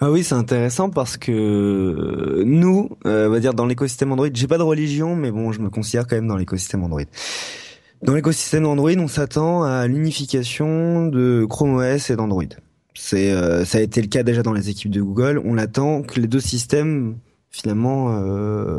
Ah 0.00 0.10
oui, 0.10 0.24
c'est 0.24 0.34
intéressant 0.34 0.90
parce 0.90 1.16
que 1.16 2.42
nous, 2.44 2.90
on 3.04 3.28
va 3.28 3.40
dire 3.40 3.54
dans 3.54 3.66
l'écosystème 3.66 4.12
Android, 4.12 4.28
j'ai 4.32 4.46
pas 4.46 4.58
de 4.58 4.62
religion, 4.62 5.16
mais 5.16 5.30
bon, 5.30 5.52
je 5.52 5.60
me 5.60 5.70
considère 5.70 6.06
quand 6.06 6.16
même 6.16 6.28
dans 6.28 6.36
l'écosystème 6.36 6.84
Android. 6.84 7.02
Dans 8.02 8.14
l'écosystème 8.14 8.66
Android, 8.66 8.92
on 8.98 9.08
s'attend 9.08 9.62
à 9.62 9.86
l'unification 9.86 11.06
de 11.06 11.46
Chrome 11.48 11.76
OS 11.76 12.10
et 12.10 12.16
d'Android. 12.16 12.44
C'est, 12.94 13.64
ça 13.64 13.78
a 13.78 13.80
été 13.80 14.02
le 14.02 14.08
cas 14.08 14.22
déjà 14.22 14.42
dans 14.42 14.52
les 14.52 14.68
équipes 14.68 14.90
de 14.90 15.00
Google. 15.00 15.40
On 15.44 15.56
attend 15.56 16.02
que 16.02 16.20
les 16.20 16.26
deux 16.26 16.40
systèmes 16.40 17.16
finalement 17.56 18.08
euh, 18.10 18.78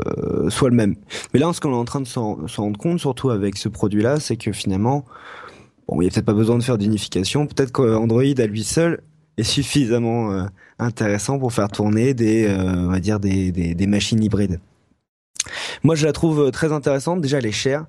soit 0.50 0.70
le 0.70 0.76
même. 0.76 0.94
Mais 1.34 1.40
là, 1.40 1.52
ce 1.52 1.60
qu'on 1.60 1.72
est 1.72 1.76
en 1.76 1.84
train 1.84 2.00
de 2.00 2.06
s'en 2.06 2.38
rendre 2.56 2.78
compte, 2.78 3.00
surtout 3.00 3.30
avec 3.30 3.56
ce 3.56 3.68
produit-là, 3.68 4.20
c'est 4.20 4.36
que 4.36 4.52
finalement, 4.52 5.04
bon, 5.88 6.00
il 6.00 6.04
n'y 6.04 6.06
a 6.06 6.10
peut-être 6.10 6.24
pas 6.24 6.32
besoin 6.32 6.58
de 6.58 6.62
faire 6.62 6.78
d'unification. 6.78 7.46
Peut-être 7.46 7.72
qu'Android 7.72 8.22
à 8.22 8.46
lui 8.46 8.62
seul 8.62 9.00
est 9.38 9.44
suffisamment 9.44 10.32
euh, 10.32 10.44
intéressant 10.78 11.38
pour 11.38 11.52
faire 11.52 11.68
tourner 11.68 12.14
des, 12.14 12.46
euh, 12.46 12.86
on 12.86 12.90
va 12.90 13.00
dire 13.00 13.20
des, 13.20 13.52
des, 13.52 13.74
des, 13.74 13.86
machines 13.86 14.22
hybrides. 14.22 14.60
Moi, 15.82 15.94
je 15.94 16.06
la 16.06 16.12
trouve 16.12 16.50
très 16.50 16.72
intéressante. 16.72 17.20
Déjà, 17.20 17.38
elle 17.38 17.46
est 17.46 17.52
chère. 17.52 17.86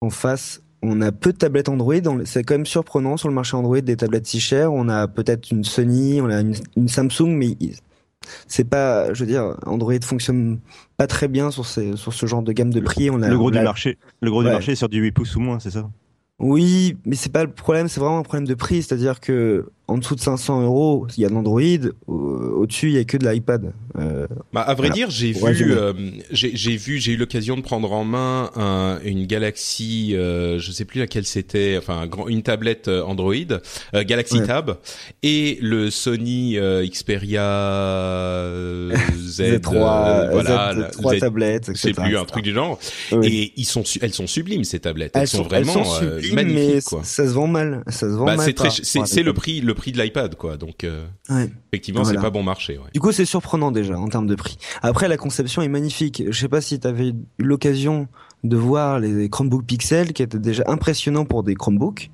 En 0.00 0.10
face, 0.10 0.62
on 0.82 1.00
a 1.00 1.12
peu 1.12 1.32
de 1.32 1.38
tablettes 1.38 1.68
Android. 1.68 2.24
C'est 2.24 2.44
quand 2.44 2.54
même 2.54 2.66
surprenant 2.66 3.16
sur 3.16 3.28
le 3.28 3.34
marché 3.34 3.56
Android 3.56 3.80
des 3.80 3.96
tablettes 3.96 4.26
si 4.26 4.40
chères. 4.40 4.72
On 4.72 4.88
a 4.88 5.08
peut-être 5.08 5.50
une 5.50 5.64
Sony, 5.64 6.20
on 6.20 6.28
a 6.28 6.40
une, 6.40 6.54
une 6.76 6.88
Samsung, 6.88 7.36
mais 7.36 7.56
c'est 8.46 8.64
pas, 8.64 9.12
je 9.12 9.20
veux 9.20 9.26
dire, 9.26 9.56
Android 9.66 10.00
fonctionne 10.02 10.60
pas 10.96 11.06
très 11.06 11.28
bien 11.28 11.50
sur, 11.50 11.66
ces, 11.66 11.96
sur 11.96 12.12
ce 12.12 12.26
genre 12.26 12.42
de 12.42 12.52
gamme 12.52 12.72
de 12.72 12.80
prix. 12.80 13.10
On 13.10 13.22
a, 13.22 13.28
le 13.28 13.36
gros 13.36 13.50
du 13.50 13.60
marché, 13.60 13.98
le 14.20 14.30
gros 14.30 14.42
du 14.42 14.50
marché 14.50 14.72
est 14.72 14.76
sur 14.76 14.88
du 14.88 15.00
8 15.00 15.12
pouces 15.12 15.36
ou 15.36 15.40
moins, 15.40 15.58
c'est 15.58 15.70
ça? 15.70 15.88
Oui, 16.40 16.96
mais 17.04 17.16
c'est 17.16 17.32
pas 17.32 17.44
le 17.44 17.50
problème, 17.50 17.88
c'est 17.88 18.00
vraiment 18.00 18.18
un 18.18 18.22
problème 18.22 18.46
de 18.46 18.54
prix, 18.54 18.82
c'est-à-dire 18.82 19.20
que 19.20 19.68
en 19.86 19.98
dessous 19.98 20.14
de 20.14 20.20
500 20.20 20.62
euros, 20.62 21.06
il 21.16 21.22
y 21.22 21.26
a 21.26 21.28
de 21.28 21.34
l'Android. 21.34 21.60
Au-dessus, 22.06 22.88
il 22.88 22.94
y 22.94 22.98
a 22.98 23.04
que 23.04 23.16
de 23.18 23.28
l'iPad. 23.28 23.72
Euh, 23.96 24.26
bah, 24.52 24.62
à 24.62 24.74
vrai 24.74 24.90
dire, 24.90 25.10
j'ai 25.10 25.32
vu, 25.32 25.72
euh, 25.72 25.92
j'ai 26.30 26.76
vu, 26.76 26.98
j'ai 26.98 27.12
eu 27.12 27.16
l'occasion 27.16 27.56
de 27.56 27.62
prendre 27.62 27.92
en 27.92 28.04
main 28.04 28.50
un, 28.56 28.98
une 29.04 29.26
Galaxy, 29.26 30.14
euh, 30.14 30.58
je 30.58 30.72
sais 30.72 30.84
plus 30.84 30.98
laquelle 30.98 31.26
c'était, 31.26 31.76
enfin 31.78 32.08
une 32.28 32.42
tablette 32.42 32.88
euh, 32.88 33.04
Android, 33.04 33.34
euh, 33.94 34.04
Galaxy 34.04 34.42
Tab, 34.42 34.78
et 35.22 35.58
le 35.60 35.90
Sony 35.90 36.56
Xperia 36.88 37.42
Z, 39.16 39.42
Z3, 39.42 40.30
voilà, 40.32 40.74
Z3 40.74 41.20
tablettes, 41.20 41.70
C'est 41.74 41.92
plus 41.92 42.16
un 42.16 42.24
truc 42.24 42.42
du 42.42 42.52
genre. 42.52 42.78
Et 43.22 43.52
ils 43.56 43.64
sont, 43.64 43.84
elles 44.00 44.14
sont 44.14 44.26
sublimes 44.26 44.64
ces 44.64 44.80
tablettes. 44.80 45.12
Elles, 45.14 45.28
sont, 45.28 45.42
vraiment 45.42 45.72
elles 45.76 45.84
sont 45.84 45.98
sublimes, 45.98 46.34
magnifiques. 46.34 46.74
Mais 46.74 46.82
quoi. 46.82 47.00
Ça 47.04 47.26
se 47.26 47.32
vend 47.32 47.46
mal. 47.46 47.84
Ça 47.88 48.08
se 48.08 48.14
vend 48.14 48.24
bah, 48.24 48.36
mal. 48.36 48.54
C'est 48.70 49.22
le 49.22 49.32
prix, 49.32 49.60
le 49.60 49.73
prix 49.74 49.92
de 49.92 50.00
l'iPad, 50.00 50.34
quoi. 50.36 50.56
Donc, 50.56 50.84
euh, 50.84 51.06
effectivement, 51.72 52.04
c'est 52.04 52.14
pas 52.14 52.30
bon 52.30 52.42
marché. 52.42 52.78
Ouais. 52.78 52.90
Du 52.92 53.00
coup, 53.00 53.12
c'est 53.12 53.24
surprenant 53.24 53.70
déjà 53.70 53.98
en 53.98 54.08
termes 54.08 54.26
de 54.26 54.34
prix. 54.34 54.56
Après, 54.82 55.08
la 55.08 55.16
conception 55.16 55.62
est 55.62 55.68
magnifique. 55.68 56.22
Je 56.28 56.38
sais 56.38 56.48
pas 56.48 56.60
si 56.60 56.80
tu 56.80 56.86
avais 56.86 57.08
eu 57.08 57.14
l'occasion 57.38 58.08
de 58.42 58.56
voir 58.56 59.00
les 59.00 59.28
Chromebook 59.30 59.64
Pixel, 59.64 60.12
qui 60.12 60.22
étaient 60.22 60.38
déjà 60.38 60.64
impressionnants 60.66 61.24
pour 61.24 61.42
des 61.42 61.54
Chromebooks, 61.54 62.10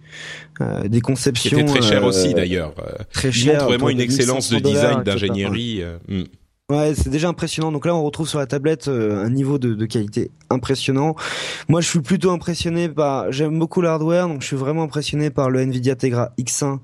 euh, 0.60 0.86
des 0.88 1.00
conceptions. 1.00 1.56
Qui 1.56 1.62
étaient 1.62 1.80
très 1.80 1.82
cher 1.82 2.04
aussi 2.04 2.34
d'ailleurs. 2.34 2.74
Très 3.12 3.32
cher. 3.32 3.64
vraiment 3.64 3.88
une 3.88 4.00
excellence 4.00 4.50
de 4.50 4.58
design, 4.58 5.02
d'ingénierie. 5.02 5.82
Hmm. 6.08 6.24
Ouais, 6.70 6.94
c'est 6.94 7.10
déjà 7.10 7.28
impressionnant. 7.28 7.72
Donc 7.72 7.84
là, 7.84 7.96
on 7.96 8.02
retrouve 8.04 8.28
sur 8.28 8.38
la 8.38 8.46
tablette 8.46 8.86
euh, 8.86 9.24
un 9.24 9.28
niveau 9.28 9.58
de, 9.58 9.74
de, 9.74 9.86
qualité 9.86 10.30
impressionnant. 10.50 11.16
Moi, 11.68 11.80
je 11.80 11.88
suis 11.88 11.98
plutôt 11.98 12.30
impressionné 12.30 12.88
par. 12.88 13.32
J'aime 13.32 13.58
beaucoup 13.58 13.80
l'hardware, 13.80 14.28
donc 14.28 14.42
je 14.42 14.46
suis 14.46 14.56
vraiment 14.56 14.84
impressionné 14.84 15.30
par 15.30 15.50
le 15.50 15.60
Nvidia 15.60 15.96
Tegra 15.96 16.30
X1, 16.38 16.78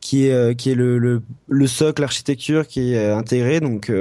qui 0.00 0.26
est 0.26 0.32
euh, 0.32 0.54
qui 0.54 0.70
est 0.70 0.74
le, 0.74 0.98
le, 0.98 1.20
le 1.46 1.66
socle, 1.66 2.00
l'architecture 2.00 2.66
qui 2.66 2.94
est 2.94 2.96
euh, 2.96 3.16
intégré. 3.18 3.60
Donc 3.60 3.92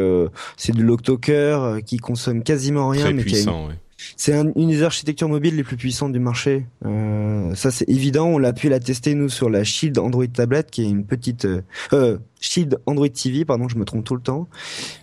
c'est 0.56 0.72
du 0.72 0.84
Loctoker 0.84 1.80
qui 1.86 1.98
consomme 1.98 2.42
quasiment 2.42 2.88
rien, 2.88 3.04
Très 3.04 3.14
mais 3.14 3.24
puissant, 3.24 3.68
qui 3.68 3.74
a 3.74 3.76
c'est 4.16 4.34
une 4.34 4.70
des 4.70 4.84
architectures 4.84 5.30
mobiles 5.30 5.56
les 5.56 5.64
plus 5.64 5.78
puissantes 5.78 6.12
du 6.12 6.20
marché. 6.20 6.66
Euh, 6.86 7.54
ça, 7.56 7.72
c'est 7.72 7.88
évident. 7.90 8.28
On 8.28 8.38
l'a 8.38 8.54
pu 8.54 8.70
la 8.70 8.80
tester 8.80 9.14
nous 9.14 9.30
sur 9.30 9.50
la 9.50 9.64
Shield 9.64 9.98
Android 9.98 10.28
Tablet, 10.28 10.64
qui 10.64 10.84
est 10.84 10.90
une 10.90 11.06
petite 11.06 11.46
euh, 11.46 11.62
euh 11.94 12.18
Shield 12.40 12.78
Android 12.86 13.10
TV. 13.10 13.46
Pardon, 13.46 13.68
je 13.68 13.78
me 13.78 13.86
trompe 13.86 14.04
tout 14.04 14.16
le 14.16 14.22
temps. 14.22 14.48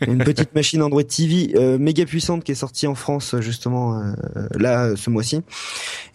Une 0.06 0.18
petite 0.24 0.54
machine 0.54 0.82
Android 0.82 1.02
TV 1.02 1.52
euh, 1.56 1.78
méga 1.78 2.04
puissante 2.06 2.44
qui 2.44 2.52
est 2.52 2.56
sortie 2.56 2.86
en 2.86 2.94
France 2.94 3.34
justement 3.40 4.00
euh, 4.00 4.14
là 4.56 4.94
ce 4.94 5.10
mois-ci. 5.10 5.42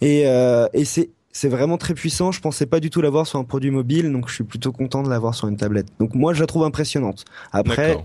Et, 0.00 0.22
et 0.22 0.84
c'est 0.84 1.10
c'est 1.32 1.48
vraiment 1.48 1.76
très 1.76 1.94
puissant. 1.94 2.32
Je 2.32 2.40
pensais 2.40 2.66
pas 2.66 2.80
du 2.80 2.90
tout 2.90 3.00
l'avoir 3.00 3.26
sur 3.26 3.38
un 3.38 3.44
produit 3.44 3.70
mobile, 3.70 4.10
donc 4.10 4.28
je 4.28 4.34
suis 4.34 4.44
plutôt 4.44 4.72
content 4.72 5.02
de 5.02 5.10
l'avoir 5.10 5.34
sur 5.34 5.46
une 5.46 5.56
tablette. 5.56 5.86
Donc 5.98 6.14
moi, 6.14 6.34
je 6.34 6.40
la 6.40 6.46
trouve 6.46 6.64
impressionnante. 6.64 7.24
Après. 7.52 7.98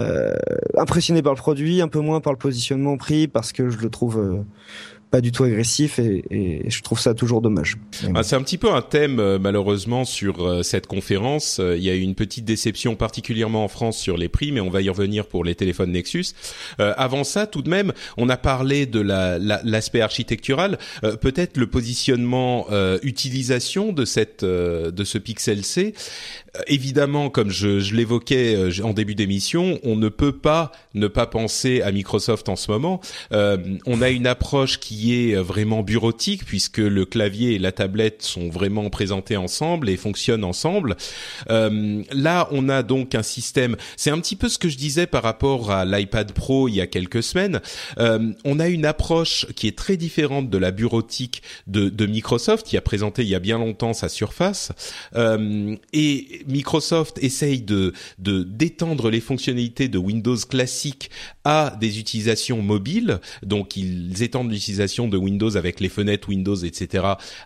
Euh, 0.00 0.34
impressionné 0.76 1.22
par 1.22 1.34
le 1.34 1.38
produit, 1.38 1.80
un 1.80 1.88
peu 1.88 2.00
moins 2.00 2.20
par 2.20 2.32
le 2.32 2.38
positionnement 2.38 2.96
prix 2.96 3.26
parce 3.26 3.52
que 3.52 3.68
je 3.68 3.78
le 3.78 3.90
trouve 3.90 4.18
euh, 4.18 4.44
pas 5.10 5.20
du 5.20 5.32
tout 5.32 5.44
agressif 5.44 5.98
et, 5.98 6.24
et, 6.30 6.70
je 6.70 6.82
trouve 6.82 7.00
ça 7.00 7.14
toujours 7.14 7.40
dommage. 7.40 7.76
Ah, 8.14 8.22
c'est 8.22 8.36
un 8.36 8.42
petit 8.42 8.58
peu 8.58 8.70
un 8.70 8.82
thème 8.82 9.20
euh, 9.20 9.38
malheureusement 9.38 10.04
sur 10.04 10.46
euh, 10.46 10.62
cette 10.62 10.86
conférence. 10.86 11.58
Euh, 11.60 11.76
il 11.76 11.82
y 11.82 11.90
a 11.90 11.94
eu 11.94 12.00
une 12.00 12.14
petite 12.14 12.44
déception 12.44 12.94
particulièrement 12.94 13.64
en 13.64 13.68
France 13.68 13.98
sur 13.98 14.16
les 14.16 14.28
prix, 14.28 14.52
mais 14.52 14.60
on 14.60 14.70
va 14.70 14.82
y 14.82 14.90
revenir 14.90 15.26
pour 15.26 15.44
les 15.44 15.54
téléphones 15.54 15.92
Nexus. 15.92 16.26
avant 16.78 17.24
ça, 17.24 17.46
tout 17.46 17.62
de 17.62 17.70
même, 17.70 17.92
on 18.16 18.28
a 18.28 18.36
parlé 18.36 18.86
de 18.86 19.00
l'aspect 19.00 19.98
la, 19.98 20.04
architectural, 20.04 20.78
peut-être 21.20 21.56
le 21.56 21.66
positionnement 21.66 22.66
utilisation 23.02 23.92
de 23.92 24.04
cette 24.04 24.44
de 24.44 25.04
ce 25.04 25.18
Pixel 25.18 25.64
C. 25.64 25.94
évidemment, 26.66 27.30
comme 27.30 27.50
je, 27.50 27.80
je 27.80 27.94
l'évoquais 27.94 28.70
en 28.82 28.92
début 28.92 29.14
d'émission, 29.14 29.78
on 29.82 29.96
ne 29.96 30.08
peut 30.08 30.36
pas 30.36 30.72
ne 30.94 31.06
pas 31.06 31.26
penser 31.26 31.82
à 31.82 31.92
Microsoft 31.92 32.48
en 32.48 32.56
ce 32.56 32.70
moment. 32.70 33.00
on 33.30 34.02
a 34.02 34.10
une 34.10 34.26
approche 34.26 34.78
qui 34.78 35.14
est 35.14 35.34
euh, 35.34 35.42
vraiment 35.42 35.82
bureautique 35.82 36.44
puisque 36.44 36.78
le 36.78 37.04
clavier 37.04 37.54
et 37.54 37.58
la 37.58 37.72
tablette 37.72 38.22
sont 38.22 38.48
vraiment 38.48 38.90
présentés 38.90 39.36
ensemble 39.36 39.88
et 39.88 39.96
fonctionnent 39.96 40.44
ensemble. 40.44 40.96
Euh, 41.50 42.02
là, 42.12 42.48
on 42.50 42.68
a 42.68 42.82
donc 42.82 43.14
un 43.14 43.22
système. 43.22 43.76
C'est 43.96 44.10
un 44.10 44.18
petit 44.20 44.36
peu 44.36 44.48
ce 44.48 44.58
que 44.58 44.68
je 44.68 44.76
disais 44.76 45.06
par 45.06 45.22
rapport 45.22 45.70
à 45.70 45.84
l'iPad 45.84 46.32
Pro 46.32 46.68
il 46.68 46.74
y 46.74 46.80
a 46.80 46.86
quelques 46.86 47.22
semaines. 47.22 47.60
Euh, 47.98 48.32
on 48.44 48.60
a 48.60 48.68
une 48.68 48.84
approche 48.84 49.46
qui 49.56 49.66
est 49.66 49.76
très 49.76 49.96
différente 49.96 50.50
de 50.50 50.58
la 50.58 50.70
bureautique 50.70 51.42
de, 51.66 51.88
de, 51.88 52.06
Microsoft 52.06 52.66
qui 52.66 52.76
a 52.76 52.80
présenté 52.80 53.22
il 53.22 53.28
y 53.28 53.34
a 53.34 53.40
bien 53.40 53.58
longtemps 53.58 53.92
sa 53.92 54.08
Surface. 54.08 54.72
Euh, 55.14 55.76
et 55.92 56.42
Microsoft 56.48 57.18
essaye 57.22 57.60
de 57.60 57.92
d'étendre 58.18 59.10
les 59.10 59.20
fonctionnalités 59.20 59.88
de 59.88 59.98
Windows 59.98 60.36
classique 60.36 61.10
à 61.44 61.76
des 61.80 61.98
utilisations 61.98 62.62
mobiles. 62.62 63.20
Donc 63.42 63.76
ils 63.76 64.22
étendent 64.22 64.50
l'utilisation 64.50 65.08
de 65.08 65.16
Windows 65.16 65.56
avec 65.56 65.80
les 65.80 65.88
fenêtres 65.88 66.28
Windows, 66.28 66.56
etc., 66.56 67.04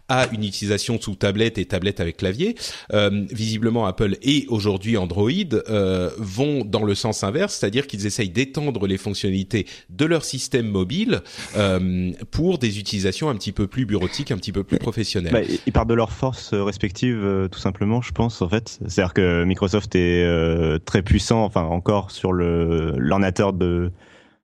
à 0.08 0.28
une 0.32 0.44
utilisation 0.44 1.00
sous 1.00 1.14
tablette 1.14 1.58
et 1.58 1.64
tablette 1.64 2.00
avec 2.00 2.16
clavier. 2.16 2.54
Euh, 2.92 3.24
visiblement, 3.30 3.86
Apple 3.86 4.16
et 4.22 4.46
aujourd'hui 4.48 4.96
Android 4.96 5.30
euh, 5.52 6.10
vont 6.18 6.64
dans 6.64 6.84
le 6.84 6.94
sens 6.94 7.24
inverse, 7.24 7.54
c'est-à-dire 7.54 7.86
qu'ils 7.86 8.06
essayent 8.06 8.30
d'étendre 8.30 8.86
les 8.86 8.98
fonctionnalités 8.98 9.66
de 9.90 10.04
leur 10.04 10.24
système 10.24 10.68
mobile 10.68 11.22
euh, 11.56 12.12
pour 12.30 12.58
des 12.58 12.78
utilisations 12.78 13.28
un 13.28 13.34
petit 13.34 13.52
peu 13.52 13.66
plus 13.66 13.86
bureautiques, 13.86 14.30
un 14.30 14.36
petit 14.36 14.52
peu 14.52 14.64
plus 14.64 14.78
professionnelles. 14.78 15.32
Bah, 15.32 15.40
ils 15.66 15.72
partent 15.72 15.88
de 15.88 15.94
leurs 15.94 16.12
forces 16.12 16.54
respectives, 16.54 17.48
tout 17.50 17.58
simplement, 17.58 18.02
je 18.02 18.12
pense, 18.12 18.42
en 18.42 18.48
fait. 18.48 18.78
C'est-à-dire 18.88 19.14
que 19.14 19.44
Microsoft 19.44 19.94
est 19.94 20.84
très 20.84 21.02
puissant, 21.02 21.44
enfin 21.44 21.62
encore 21.62 22.10
sur 22.10 22.32
le 22.32 22.94
l'ordinateur 22.96 23.52
de 23.52 23.92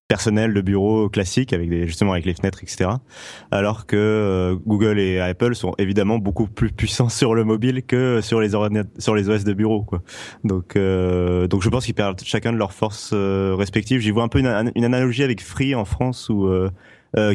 personnel 0.08 0.54
de 0.54 0.60
bureau 0.62 1.10
classique 1.10 1.52
avec 1.52 1.70
justement 1.84 2.12
avec 2.12 2.24
les 2.24 2.32
fenêtres 2.32 2.62
etc 2.62 2.90
alors 3.50 3.84
que 3.86 3.96
euh, 3.96 4.56
Google 4.66 4.98
et 4.98 5.20
Apple 5.20 5.54
sont 5.54 5.74
évidemment 5.76 6.18
beaucoup 6.18 6.46
plus 6.46 6.72
puissants 6.72 7.10
sur 7.10 7.34
le 7.34 7.44
mobile 7.44 7.82
que 7.82 8.22
sur 8.22 8.40
les 8.40 8.52
sur 8.98 9.14
les 9.14 9.28
OS 9.28 9.44
de 9.44 9.52
bureau 9.52 9.86
donc 10.44 10.76
euh, 10.76 11.46
donc 11.46 11.62
je 11.62 11.68
pense 11.68 11.84
qu'ils 11.84 11.94
perdent 11.94 12.20
chacun 12.24 12.52
de 12.52 12.56
leurs 12.56 12.72
forces 12.72 13.10
euh, 13.12 13.54
respectives. 13.56 14.00
J'y 14.00 14.10
vois 14.10 14.22
un 14.22 14.28
peu 14.28 14.38
une, 14.38 14.46
analogie 14.46 15.22
avec 15.22 15.42
Free 15.42 15.74
en 15.74 15.84
France 15.84 16.30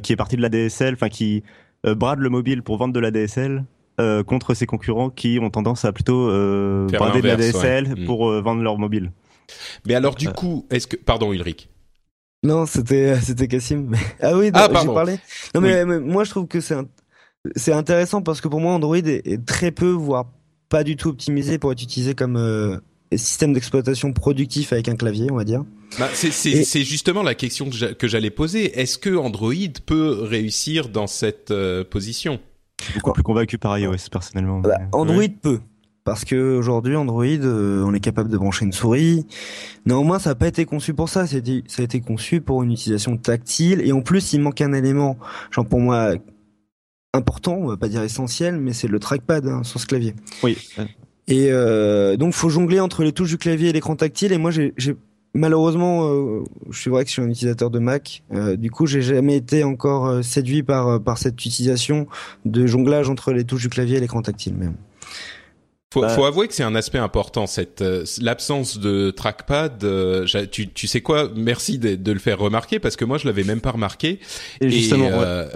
qui 0.02 0.14
est 0.14 0.16
parti 0.16 0.36
de 0.36 0.42
la 0.42 0.50
DSL 0.50 0.96
enfin 0.96 1.10
qui 1.10 1.44
brade 1.84 2.20
le 2.20 2.30
mobile 2.30 2.64
pour 2.64 2.78
vendre 2.78 2.94
de 2.94 3.00
la 3.00 3.12
DSL 3.12 3.64
contre 3.98 4.54
ses 4.54 4.66
concurrents 4.66 5.10
qui 5.10 5.40
ont 5.42 5.50
tendance 5.50 5.86
à 5.86 5.92
plutôt 5.92 6.28
brader 6.28 7.22
de 7.22 7.28
la 7.28 7.36
DSL 7.36 8.02
mm. 8.02 8.06
pour 8.06 8.32
vendre 8.42 8.62
leur 8.62 8.78
mobile 8.78 9.12
mais 9.86 9.94
alors 9.94 10.16
du 10.16 10.30
coup 10.30 10.66
est-ce 10.72 10.88
que 10.88 10.96
pardon 10.96 11.32
Ulrich 11.32 11.70
non, 12.44 12.66
c'était 12.66 13.20
c'était 13.22 13.48
Cassim. 13.48 13.96
ah 14.22 14.38
oui, 14.38 14.52
ah, 14.54 14.68
j'ai 14.70 14.88
parlé. 14.88 15.18
Non 15.56 15.62
mais, 15.62 15.86
moi 15.86 16.26
je 16.26 16.30
trouve 16.30 16.48
que 16.48 16.60
c'est 16.60 16.76
c'est 17.56 17.74
intéressant 17.74 18.22
parce 18.22 18.42
que 18.42 18.48
pour 18.48 18.60
moi 18.60 18.74
Android 18.74 18.98
est, 18.98 19.46
très 19.46 19.72
peu 19.72 19.90
voire 19.90 20.26
pas 20.70 20.84
du 20.84 20.96
tout 20.96 21.10
optimisé 21.10 21.58
pour 21.58 21.72
être 21.72 21.82
utilisé 21.82 22.16
comme 22.16 22.38
euh, 22.38 22.78
système 23.16 23.54
d'exploitation 23.54 24.14
productif 24.14 24.74
avec 24.74 24.88
un 24.88 24.96
clavier, 24.96 25.30
on 25.32 25.36
va 25.36 25.44
dire. 25.44 25.64
Bah, 26.00 26.10
c'est 26.14 26.84
justement 26.84 27.22
la 27.22 27.36
question 27.36 27.70
que 27.98 28.08
j'allais 28.08 28.32
poser. 28.32 28.80
Est-ce 28.80 28.98
que 28.98 29.16
Android 29.16 29.54
peut 29.86 30.24
réussir 30.24 30.90
dans 30.90 31.08
cette 31.08 31.52
euh, 31.52 31.84
position? 31.84 32.40
Beaucoup 32.96 33.14
plus 33.14 33.24
convaincu 33.24 33.58
par 33.58 33.78
iOS 33.78 34.10
personnellement. 34.12 34.60
Bah, 34.60 34.78
Android 34.92 35.24
peut. 35.42 35.60
parce 36.04 36.26
que 36.26 36.58
aujourd'hui 36.58 36.96
Android, 36.96 37.26
euh, 37.26 37.84
on 37.86 37.94
est 37.94 38.00
capable 38.00 38.30
de 38.30 38.38
brancher 38.38 38.66
une 38.66 38.74
souris. 38.74 39.26
Néanmoins, 39.86 40.20
ça 40.20 40.32
n'a 40.32 40.36
pas 40.36 40.48
été 40.48 40.66
conçu 40.66 40.94
pour 40.94 41.10
ça. 41.10 41.26
Ça 41.28 41.38
a 41.38 41.82
été 41.82 42.02
conçu 42.02 42.42
pour 42.42 42.64
une 42.64 42.72
utilisation 42.72 43.18
tactile. 43.18 43.82
Et 43.82 43.92
en 43.92 44.02
plus, 44.02 44.34
il 44.34 44.42
manque 44.42 44.62
un 44.62 44.74
élément, 44.74 45.18
genre 45.52 45.66
pour 45.66 45.80
moi 45.80 46.14
important, 47.14 47.54
on 47.54 47.68
va 47.68 47.78
pas 47.78 47.88
dire 47.88 48.02
essentiel, 48.02 48.58
mais 48.58 48.74
c'est 48.74 48.88
le 48.88 49.00
trackpad 49.00 49.48
hein, 49.48 49.64
sur 49.64 49.80
ce 49.80 49.86
clavier. 49.86 50.16
Oui. 50.42 50.58
Et 51.28 51.48
euh, 51.52 52.18
donc, 52.18 52.34
faut 52.34 52.50
jongler 52.50 52.80
entre 52.80 53.04
les 53.04 53.14
touches 53.14 53.30
du 53.30 53.38
clavier 53.38 53.70
et 53.70 53.74
l'écran 53.74 53.96
tactile. 53.96 54.34
Et 54.34 54.38
moi, 54.38 54.52
j'ai 54.52 54.74
malheureusement, 55.34 56.08
euh, 56.08 56.44
je 56.70 56.80
suis 56.80 56.90
vrai 56.90 57.04
que 57.04 57.10
je 57.10 57.14
suis 57.14 57.22
un 57.22 57.30
utilisateur 57.30 57.70
de 57.70 57.80
Mac. 57.80 58.24
Euh, 58.34 58.56
du 58.56 58.72
coup, 58.72 58.86
j'ai 58.86 59.02
jamais 59.02 59.36
été 59.36 59.64
encore 59.64 60.08
euh, 60.08 60.22
séduit 60.22 60.64
par 60.64 60.88
euh, 60.88 61.00
par 61.00 61.18
cette 61.18 61.44
utilisation 61.46 62.08
de 62.46 62.66
jonglage 62.66 63.10
entre 63.10 63.32
les 63.32 63.44
touches 63.44 63.64
du 63.64 63.70
clavier 63.70 63.98
et 63.98 64.00
l'écran 64.00 64.22
tactile. 64.22 64.54
Mais 64.58 64.68
faut, 65.94 66.02
bah. 66.02 66.10
faut 66.10 66.26
avouer 66.26 66.48
que 66.48 66.54
c'est 66.54 66.64
un 66.64 66.76
aspect 66.76 66.98
important, 66.98 67.46
cette 67.46 67.84
l'absence 68.22 68.80
de 68.80 69.12
trackpad. 69.12 69.86
tu, 70.52 70.70
tu 70.70 70.88
sais 70.88 71.02
quoi 71.02 71.30
Merci 71.36 71.78
de, 71.78 71.96
de, 71.96 72.12
le 72.12 72.20
faire 72.20 72.40
remarquer 72.40 72.80
parce 72.80 72.96
que 72.96 73.06
moi 73.06 73.18
je 73.18 73.28
l'avais 73.28 73.44
même 73.44 73.62
pas 73.62 73.72
remarqué. 73.72 74.20
Et 74.62 74.70
justement, 74.70 75.10
ouais, 75.10 75.48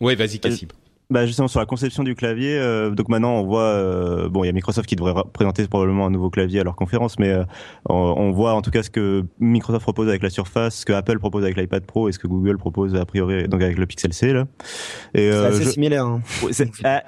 ouais 0.00 0.14
vas-y 0.14 0.38
Cassim 0.38 0.68
bah 1.08 1.24
justement 1.24 1.46
sur 1.46 1.60
la 1.60 1.66
conception 1.66 2.02
du 2.02 2.16
clavier, 2.16 2.58
euh, 2.58 2.90
donc 2.90 3.08
maintenant 3.08 3.34
on 3.34 3.44
voit, 3.44 3.60
euh, 3.60 4.28
bon 4.28 4.42
il 4.42 4.48
y 4.48 4.50
a 4.50 4.52
Microsoft 4.52 4.88
qui 4.88 4.96
devrait 4.96 5.14
présenter 5.32 5.64
probablement 5.68 6.04
un 6.04 6.10
nouveau 6.10 6.30
clavier 6.30 6.58
à 6.58 6.64
leur 6.64 6.74
conférence, 6.74 7.20
mais 7.20 7.30
euh, 7.30 7.44
on, 7.88 8.32
voit 8.32 8.54
en 8.54 8.62
tout 8.62 8.72
cas 8.72 8.82
ce 8.82 8.90
que 8.90 9.24
Microsoft 9.38 9.84
propose 9.84 10.08
avec 10.08 10.24
la 10.24 10.30
Surface, 10.30 10.80
ce 10.80 10.84
que 10.84 10.92
Apple 10.92 11.20
propose 11.20 11.44
avec 11.44 11.56
l'iPad 11.56 11.84
Pro 11.84 12.08
et 12.08 12.12
ce 12.12 12.18
que 12.18 12.26
Google 12.26 12.58
propose 12.58 12.96
a 12.96 13.04
priori 13.04 13.46
donc 13.46 13.62
avec 13.62 13.78
le 13.78 13.86
Pixel 13.86 14.12
C 14.12 14.32
là. 14.32 14.46
C'est 15.14 15.30
assez 15.30 15.64
similaire. 15.66 16.06
Hein. 16.06 16.22
Ah, 16.82 17.04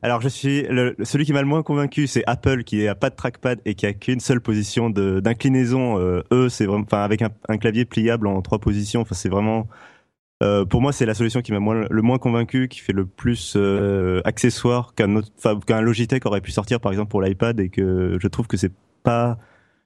alors 0.00 0.22
je 0.22 0.28
suis 0.28 0.62
le, 0.62 0.96
celui 1.02 1.26
qui 1.26 1.34
m'a 1.34 1.42
le 1.42 1.48
moins 1.48 1.62
convaincu, 1.62 2.06
c'est 2.06 2.24
Apple 2.26 2.64
qui 2.64 2.88
a 2.88 2.94
pas 2.94 3.10
de 3.10 3.16
trackpad 3.16 3.60
et 3.66 3.74
qui 3.74 3.84
a 3.84 3.92
qu'une 3.92 4.20
seule 4.20 4.40
position 4.40 4.88
d'inclinaison. 4.88 5.98
eux 5.98 6.48
c'est 6.48 6.64
vraiment, 6.64 6.84
enfin 6.84 7.02
avec 7.02 7.20
un, 7.20 7.28
un 7.50 7.58
clavier 7.58 7.84
pliable 7.84 8.26
en 8.28 8.40
trois 8.40 8.60
positions, 8.60 9.02
enfin 9.02 9.14
c'est 9.14 9.28
vraiment 9.28 9.66
euh, 10.42 10.64
pour 10.64 10.80
moi, 10.80 10.92
c'est 10.92 11.06
la 11.06 11.14
solution 11.14 11.42
qui 11.42 11.52
m'a 11.52 11.58
le 11.58 12.02
moins 12.02 12.18
convaincu, 12.18 12.68
qui 12.68 12.80
fait 12.80 12.92
le 12.92 13.04
plus 13.04 13.54
euh, 13.56 14.22
accessoire 14.24 14.94
qu'un 14.94 15.20
qu'un 15.66 15.80
Logitech 15.82 16.24
aurait 16.24 16.40
pu 16.40 16.50
sortir, 16.50 16.80
par 16.80 16.92
exemple 16.92 17.10
pour 17.10 17.20
l'iPad, 17.20 17.60
et 17.60 17.68
que 17.68 18.18
je 18.20 18.28
trouve 18.28 18.46
que 18.46 18.56
c'est 18.56 18.72
pas. 19.02 19.38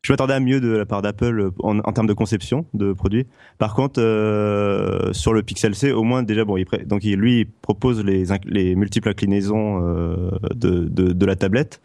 Je 0.03 0.13
m'attendais 0.13 0.35
à 0.35 0.41
mieux 0.41 0.61
de 0.61 0.69
la 0.69 0.85
part 0.85 1.01
d'Apple 1.01 1.51
en, 1.61 1.79
en, 1.79 1.93
termes 1.93 2.07
de 2.07 2.13
conception 2.13 2.67
de 2.75 2.93
produits. 2.93 3.27
Par 3.57 3.75
contre, 3.75 4.01
euh, 4.03 5.15
sur 5.15 5.33
le 5.33 5.43
Pixel 5.43 5.75
C, 5.75 5.93
au 5.93 6.03
moins 6.03 6.23
déjà, 6.23 6.45
bon, 6.45 6.59
il 6.59 6.67
donc 6.87 7.05
lui 7.05 7.41
il 7.41 7.47
propose 7.47 8.05
les, 8.05 8.25
les 8.45 8.75
multiples 8.75 9.09
inclinaisons 9.09 9.81
euh, 9.83 10.31
de, 10.55 10.85
de, 10.89 11.13
de 11.13 11.27
la 11.27 11.37
tablette. 11.37 11.81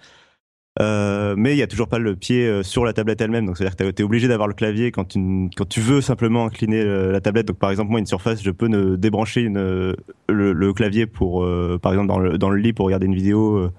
Euh, 0.80 1.36
mais 1.38 1.54
il 1.56 1.58
y 1.58 1.62
a 1.62 1.68
toujours 1.68 1.88
pas 1.88 2.00
le 2.00 2.16
pied 2.16 2.48
euh, 2.48 2.64
sur 2.64 2.86
la 2.86 2.94
tablette 2.94 3.20
elle-même. 3.22 3.46
Donc 3.46 3.58
c'est-à-dire 3.58 3.76
que 3.76 3.92
tu 3.92 4.02
es 4.02 4.06
obligé 4.06 4.28
d'avoir 4.28 4.48
le 4.48 4.54
clavier 4.54 4.92
quand 4.92 5.06
tu, 5.06 5.50
quand 5.56 5.68
tu 5.68 5.82
veux 5.82 6.02
simplement 6.02 6.46
incliner 6.46 6.80
euh, 6.80 7.12
la 7.12 7.22
tablette. 7.22 7.48
Donc 7.48 7.58
par 7.58 7.72
exemple 7.72 7.92
moi 7.92 8.00
une 8.00 8.06
Surface, 8.06 8.42
je 8.42 8.52
peux 8.52 8.68
ne 8.68 8.96
débrancher 8.96 9.42
une, 9.42 9.60
le, 9.60 10.54
le 10.54 10.74
clavier 10.74 11.06
pour 11.06 11.46
par 11.82 11.92
exemple 11.92 12.08
dans 12.08 12.20
le, 12.20 12.38
dans 12.38 12.50
le 12.50 12.58
lit 12.58 12.74
pour 12.74 12.86
regarder 12.86 13.08
une 13.08 13.16
vidéo 13.16 13.70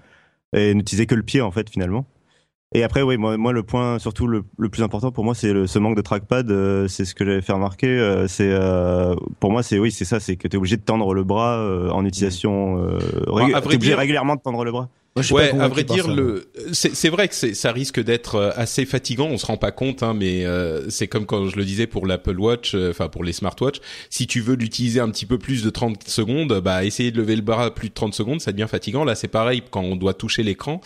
et 0.54 0.74
n'utiliser 0.74 1.06
que 1.06 1.14
le 1.14 1.22
pied 1.22 1.40
en 1.40 1.50
fait 1.50 1.70
finalement. 1.70 2.06
Et 2.72 2.84
après, 2.84 3.02
oui, 3.02 3.16
moi, 3.16 3.36
moi 3.36 3.52
le 3.52 3.64
point 3.64 3.98
surtout 3.98 4.28
le, 4.28 4.44
le 4.56 4.68
plus 4.68 4.84
important 4.84 5.10
pour 5.10 5.24
moi, 5.24 5.34
c'est 5.34 5.66
ce 5.66 5.78
manque 5.80 5.96
de 5.96 6.02
trackpad. 6.02 6.86
c'est 6.86 7.04
ce 7.04 7.14
que 7.14 7.24
j'avais 7.24 7.40
fait 7.40 7.52
remarquer. 7.52 8.24
c'est 8.28 8.52
pour 9.40 9.50
moi, 9.50 9.62
c'est 9.62 9.78
oui, 9.78 9.90
c'est 9.90 10.04
ça, 10.04 10.20
c'est 10.20 10.36
que 10.36 10.46
tu 10.48 10.56
es 10.56 10.58
obligé 10.58 10.76
de 10.76 10.82
tendre 10.82 11.14
le 11.14 11.24
bras 11.24 11.64
en 11.92 12.04
utilisation. 12.04 12.78
Euh, 12.84 12.98
bah, 13.26 13.60
obligé 13.64 13.94
régulièrement 13.94 14.36
de 14.36 14.40
tendre 14.40 14.64
le 14.64 14.70
bras 14.70 14.88
ouais, 15.16 15.50
à 15.50 15.68
vrai 15.68 15.84
dire, 15.84 16.08
le 16.08 16.48
c'est 16.72 17.08
vrai 17.08 17.28
que 17.28 17.34
ça 17.34 17.72
risque 17.72 18.00
d'être 18.00 18.36
euh, 18.36 18.50
assez 18.54 18.86
fatigant. 18.86 19.26
On 19.26 19.38
se 19.38 19.46
rend 19.46 19.56
pas 19.56 19.72
compte, 19.72 20.02
hein, 20.02 20.14
mais 20.14 20.44
euh, 20.44 20.88
c'est 20.88 21.08
comme 21.08 21.26
quand 21.26 21.48
je 21.48 21.56
le 21.56 21.64
disais 21.64 21.86
pour 21.86 22.06
l'Apple 22.06 22.38
Watch, 22.38 22.74
euh, 22.74 22.90
enfin 22.90 23.08
pour 23.08 23.24
les 23.24 23.32
smartwatches. 23.32 23.80
Si 24.08 24.26
tu 24.26 24.40
veux 24.40 24.54
l'utiliser 24.54 25.00
un 25.00 25.10
petit 25.10 25.26
peu 25.26 25.38
plus 25.38 25.62
de 25.62 25.70
30 25.70 26.08
secondes, 26.08 26.60
bah 26.60 26.84
essayer 26.84 27.10
de 27.10 27.18
lever 27.18 27.36
le 27.36 27.42
bras 27.42 27.74
plus 27.74 27.88
de 27.88 27.94
30 27.94 28.14
secondes, 28.14 28.40
ça 28.40 28.52
devient 28.52 28.68
fatigant. 28.68 29.04
Là, 29.04 29.14
c'est 29.14 29.28
pareil 29.28 29.62
quand 29.70 29.82
on 29.82 29.96
doit 29.96 30.14
toucher 30.14 30.42
l'écran. 30.42 30.80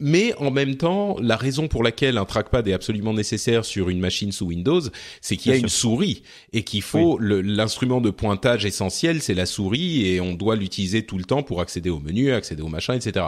mais 0.00 0.34
en 0.38 0.50
même 0.50 0.76
temps, 0.76 1.16
la 1.20 1.36
raison 1.36 1.68
pour 1.68 1.82
laquelle 1.82 2.18
un 2.18 2.24
trackpad 2.24 2.66
est 2.68 2.72
absolument 2.72 3.12
nécessaire 3.12 3.64
sur 3.64 3.88
une 3.88 4.00
machine 4.00 4.32
sous 4.32 4.46
Windows, 4.46 4.80
c'est 5.20 5.36
qu'il 5.36 5.52
y 5.52 5.54
a 5.54 5.58
une 5.58 5.68
souris 5.68 6.22
et 6.52 6.62
qu'il 6.62 6.82
faut 6.82 7.18
l'instrument 7.18 8.00
de 8.00 8.10
pointage 8.10 8.64
essentiel, 8.64 9.20
c'est 9.20 9.34
la 9.34 9.46
souris 9.46 10.06
et 10.06 10.20
on 10.20 10.34
doit 10.34 10.56
l'utiliser 10.56 11.04
tout 11.04 11.18
le 11.18 11.24
temps 11.24 11.42
pour 11.42 11.60
accéder 11.60 11.90
au 11.90 12.00
menu, 12.00 12.32
accéder 12.32 12.62
au 12.62 12.68
machin 12.68 12.93
etc. 12.94 13.26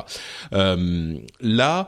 Euh, 0.52 1.16
là, 1.40 1.86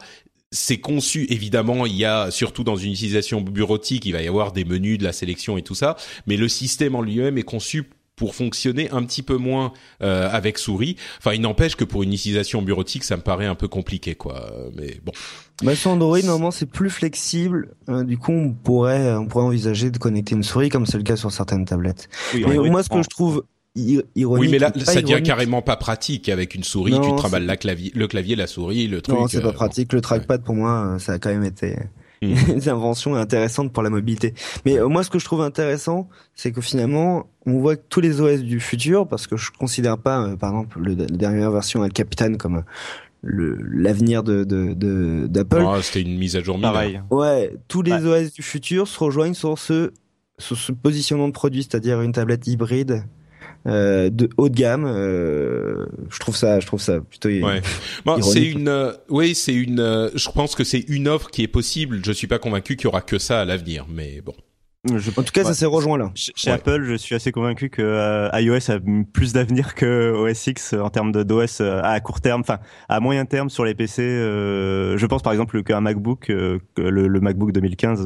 c'est 0.50 0.78
conçu, 0.78 1.26
évidemment, 1.30 1.86
il 1.86 1.96
y 1.96 2.04
a, 2.04 2.30
surtout 2.30 2.64
dans 2.64 2.76
une 2.76 2.92
utilisation 2.92 3.40
bureautique, 3.40 4.06
il 4.06 4.12
va 4.12 4.22
y 4.22 4.28
avoir 4.28 4.52
des 4.52 4.64
menus, 4.64 4.98
de 4.98 5.04
la 5.04 5.12
sélection 5.12 5.58
et 5.58 5.62
tout 5.62 5.74
ça, 5.74 5.96
mais 6.26 6.36
le 6.36 6.48
système 6.48 6.94
en 6.94 7.02
lui-même 7.02 7.36
est 7.38 7.42
conçu 7.42 7.84
pour 8.18 8.34
fonctionner 8.34 8.90
un 8.90 9.04
petit 9.04 9.22
peu 9.22 9.36
moins 9.36 9.72
euh, 10.02 10.28
avec 10.30 10.58
souris. 10.58 10.96
Enfin, 11.18 11.34
il 11.34 11.40
n'empêche 11.40 11.76
que 11.76 11.84
pour 11.84 12.02
une 12.02 12.12
utilisation 12.12 12.60
bureautique, 12.62 13.04
ça 13.04 13.16
me 13.16 13.22
paraît 13.22 13.46
un 13.46 13.54
peu 13.54 13.68
compliqué, 13.68 14.16
quoi. 14.16 14.50
Mais 14.74 15.00
bon. 15.04 15.12
Bah, 15.62 15.76
sur 15.76 15.92
Android, 15.92 16.20
normalement, 16.20 16.50
c'est 16.50 16.66
plus 16.66 16.90
flexible. 16.90 17.70
Euh, 17.88 18.02
du 18.02 18.18
coup, 18.18 18.32
on 18.32 18.52
pourrait, 18.52 19.14
on 19.14 19.26
pourrait 19.26 19.44
envisager 19.44 19.90
de 19.90 19.98
connecter 19.98 20.34
une 20.34 20.42
souris, 20.42 20.68
comme 20.68 20.84
c'est 20.84 20.98
le 20.98 21.04
cas 21.04 21.16
sur 21.16 21.30
certaines 21.30 21.64
tablettes. 21.64 22.08
Oui, 22.34 22.44
Mais 22.46 22.56
moi, 22.56 22.82
ce 22.82 22.88
que 22.88 23.02
je 23.02 23.08
trouve 23.08 23.44
oui, 23.76 24.48
mais 24.50 24.58
là, 24.58 24.72
ça 24.84 25.02
devient 25.02 25.22
carrément 25.22 25.62
pas 25.62 25.76
pratique 25.76 26.28
avec 26.28 26.54
une 26.54 26.64
souris. 26.64 26.98
tu 27.02 27.14
travailles 27.16 27.46
la 27.46 27.56
clavier, 27.56 27.92
le 27.94 28.06
clavier, 28.06 28.36
la 28.36 28.46
souris, 28.46 28.88
le 28.88 29.00
truc. 29.00 29.16
Non, 29.16 29.28
c'est 29.28 29.40
pas 29.40 29.48
euh, 29.48 29.52
pratique. 29.52 29.92
Le 29.92 30.00
trackpad, 30.00 30.42
pour 30.42 30.54
moi, 30.54 30.94
euh, 30.94 30.98
ça 30.98 31.12
a 31.12 31.18
quand 31.18 31.30
même 31.30 31.44
été 31.44 31.76
hmm. 32.22 32.34
une 32.54 32.68
invention 32.68 33.14
intéressante 33.14 33.72
pour 33.72 33.82
la 33.82 33.90
mobilité. 33.90 34.34
Mais 34.64 34.78
euh, 34.78 34.88
moi, 34.88 35.04
ce 35.04 35.10
que 35.10 35.18
je 35.18 35.24
trouve 35.24 35.42
intéressant, 35.42 36.08
c'est 36.34 36.52
que 36.52 36.60
finalement, 36.60 37.28
on 37.46 37.58
voit 37.58 37.76
que 37.76 37.82
tous 37.88 38.00
les 38.00 38.20
OS 38.20 38.40
du 38.40 38.60
futur, 38.60 39.06
parce 39.06 39.26
que 39.26 39.36
je 39.36 39.50
considère 39.50 39.98
pas, 39.98 40.36
par 40.36 40.50
exemple, 40.50 40.80
le, 40.80 40.94
la 40.94 41.06
dernière 41.06 41.50
version 41.50 41.84
El 41.84 41.92
Capitan 41.92 42.34
comme 42.34 42.64
l'avenir 43.22 44.22
de 44.22 44.44
d'Apple. 45.26 45.64
ah, 45.66 45.80
c'était 45.82 46.02
une 46.02 46.18
mise 46.18 46.36
à 46.36 46.42
jour 46.42 46.60
pareil. 46.60 47.00
Ouais, 47.10 47.52
tous 47.66 47.82
les 47.82 48.06
OS 48.06 48.32
du 48.32 48.42
futur 48.42 48.86
se 48.86 48.98
rejoignent 48.98 49.34
sur 49.34 49.58
ce 49.58 49.92
sur 50.38 50.56
ce 50.56 50.70
positionnement 50.70 51.26
de 51.26 51.32
produit, 51.32 51.64
c'est-à-dire 51.64 52.00
une 52.00 52.12
tablette 52.12 52.46
hybride 52.46 53.02
euh, 53.66 54.10
de 54.10 54.28
haut 54.36 54.48
de 54.48 54.54
gamme. 54.54 54.84
Euh, 54.86 55.86
je 56.10 56.18
trouve 56.18 56.36
ça, 56.36 56.60
je 56.60 56.66
trouve 56.66 56.80
ça 56.80 57.00
plutôt. 57.00 57.28
Ouais. 57.28 57.60
Bon, 58.04 58.20
c'est 58.22 58.44
une, 58.44 58.68
euh, 58.68 58.92
oui, 59.08 59.34
c'est 59.34 59.54
une. 59.54 59.80
Euh, 59.80 60.10
je 60.14 60.28
pense 60.30 60.54
que 60.54 60.64
c'est 60.64 60.84
une 60.88 61.08
offre 61.08 61.30
qui 61.30 61.42
est 61.42 61.48
possible. 61.48 62.00
Je 62.04 62.12
suis 62.12 62.26
pas 62.26 62.38
convaincu 62.38 62.76
qu'il 62.76 62.84
y 62.84 62.88
aura 62.88 63.00
que 63.00 63.18
ça 63.18 63.40
à 63.40 63.44
l'avenir, 63.44 63.86
mais 63.88 64.20
bon. 64.20 64.34
En 64.86 65.22
tout 65.22 65.32
cas, 65.32 65.44
ça 65.44 65.54
s'est 65.54 65.66
rejoint 65.66 65.98
là. 65.98 66.10
Chez 66.14 66.50
Apple, 66.50 66.84
je 66.84 66.94
suis 66.94 67.14
assez 67.14 67.32
convaincu 67.32 67.68
que 67.70 67.82
euh, 67.82 68.30
iOS 68.34 68.70
a 68.70 68.78
plus 69.12 69.32
d'avenir 69.32 69.74
que 69.74 70.12
OS 70.14 70.46
X 70.46 70.72
en 70.72 70.90
termes 70.90 71.12
de 71.12 71.22
d'OS 71.22 71.60
à 71.60 71.98
court 72.00 72.20
terme, 72.20 72.40
enfin 72.42 72.58
à 72.88 73.00
moyen 73.00 73.24
terme 73.24 73.50
sur 73.50 73.64
les 73.64 73.74
PC. 73.74 74.02
je 74.02 75.06
pense 75.06 75.22
par 75.22 75.32
exemple 75.32 75.62
qu'un 75.62 75.80
MacBook, 75.80 76.28
le, 76.28 76.60
le, 76.76 77.20
MacBook 77.20 77.52
2015, 77.52 78.00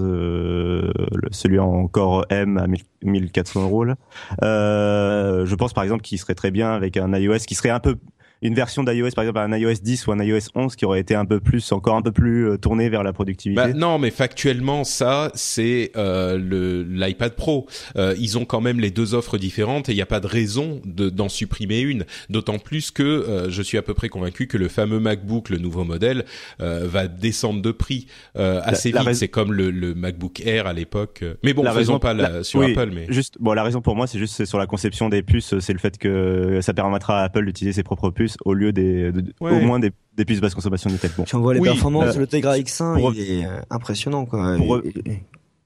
celui 1.31 1.59
en 1.59 1.89
Core 1.89 2.27
M 2.31 2.59
à 2.59 2.67
1400 3.03 3.63
euros 3.63 3.85
là. 3.85 3.97
Euh, 4.43 5.47
je 5.47 5.55
pense 5.55 5.73
par 5.73 5.85
exemple 5.85 6.03
qu'il 6.03 6.19
serait 6.19 6.35
très 6.35 6.51
bien 6.51 6.73
avec 6.73 6.97
un 6.97 7.13
iOS 7.13 7.39
qui 7.47 7.55
serait 7.55 7.71
un 7.71 7.81
peu 7.81 7.97
une 8.43 8.55
version 8.55 8.83
d'iOS, 8.83 9.11
par 9.15 9.25
exemple 9.25 9.39
un 9.39 9.57
iOS 9.57 9.75
10 9.83 10.07
ou 10.07 10.13
un 10.13 10.23
iOS 10.23 10.49
11 10.55 10.77
qui 10.77 10.85
aurait 10.85 11.01
été 11.01 11.15
un 11.15 11.25
peu 11.25 11.41
plus, 11.41 11.73
encore 11.73 11.97
un 11.97 12.03
peu 12.03 12.13
plus 12.13 12.51
euh, 12.51 12.57
tourné 12.59 12.89
vers 12.89 13.03
la 13.03 13.13
productivité. 13.13 13.61
Bah, 13.61 13.73
non, 13.73 13.99
mais 13.99 14.11
factuellement, 14.11 14.85
ça, 14.85 15.31
c'est 15.35 15.93
euh, 15.97 16.39
le 16.39 16.83
l'iPad 16.83 17.35
Pro. 17.35 17.67
Euh, 17.97 18.15
ils 18.19 18.39
ont 18.39 18.45
quand 18.45 18.61
même 18.61 18.81
les 18.81 18.91
deux 18.91 19.15
offres 19.15 19.39
différentes 19.39 19.89
et 19.89 19.93
il 19.93 19.97
n'y 19.97 20.03
a 20.03 20.07
pas 20.07 20.21
de 20.21 20.27
raison 20.27 20.81
de 20.85 21.09
d'en 21.09 21.29
supprimer 21.29 21.81
une. 21.81 22.05
D'autant 22.29 22.59
plus 22.59 22.91
que 22.91 23.03
euh, 23.03 23.51
je 23.51 23.63
suis 23.63 23.79
à 23.79 23.83
peu 23.83 23.95
près 23.95 24.09
convaincu 24.09 24.47
que 24.47 24.57
le 24.57 24.69
fameux 24.69 25.01
MacBook, 25.01 25.51
le 25.51 25.59
nouveau 25.59 25.85
modèle, 25.85 26.25
euh, 26.61 26.87
va 26.87 27.09
descendre 27.09 27.63
de 27.63 27.71
prix 27.71 28.07
assez 28.35 28.91
vite. 28.91 29.15
C'est 29.15 29.29
comme 29.29 29.53
le, 29.53 29.71
le, 29.71 29.95
MacBook 29.95 30.41
Air 30.41 30.67
à 30.67 30.73
l'époque. 30.73 31.25
Mais 31.43 31.53
bon, 31.53 31.63
la 31.63 31.73
faisons 31.73 31.99
pas 31.99 32.15
la, 32.15 32.43
sur 32.43 32.63
Apple. 32.63 32.91
Mais 32.93 33.07
juste, 33.09 33.37
bon, 33.39 33.53
la 33.53 33.63
raison 33.63 33.81
pour 33.81 33.95
moi, 33.95 34.07
c'est 34.07 34.19
juste 34.19 34.45
sur 34.45 34.59
la 34.59 34.67
conception 34.67 35.09
des 35.09 35.23
puces, 35.23 35.59
c'est 35.59 35.73
le 35.73 35.79
fait 35.79 35.99
que 35.99 36.61
ça 36.61 36.73
permettra 36.73 37.21
à 37.21 37.25
Apple 37.25 37.45
d'utiliser 37.45 37.75
ses 37.75 37.83
propres 37.83 38.11
puces 38.11 38.32
au 38.45 38.55
lieu 38.55 38.73
des, 38.73 39.13
au 39.41 39.61
moins 39.61 39.79
des, 39.79 39.91
des 40.17 40.25
puces 40.25 40.41
basse 40.41 40.55
consommation 40.55 40.91
Intel. 40.91 41.11
Bon. 41.17 41.27
Si 41.27 41.35
on 41.35 41.41
voit 41.41 41.55
les 41.55 41.61
performances, 41.61 42.17
euh, 42.17 42.21
le 42.21 42.27
Tegra 42.27 42.57
X1, 42.59 43.13
il 43.15 43.21
est 43.21 43.47
euh, 43.47 43.61
impressionnant, 43.71 44.27
quoi. 44.27 44.57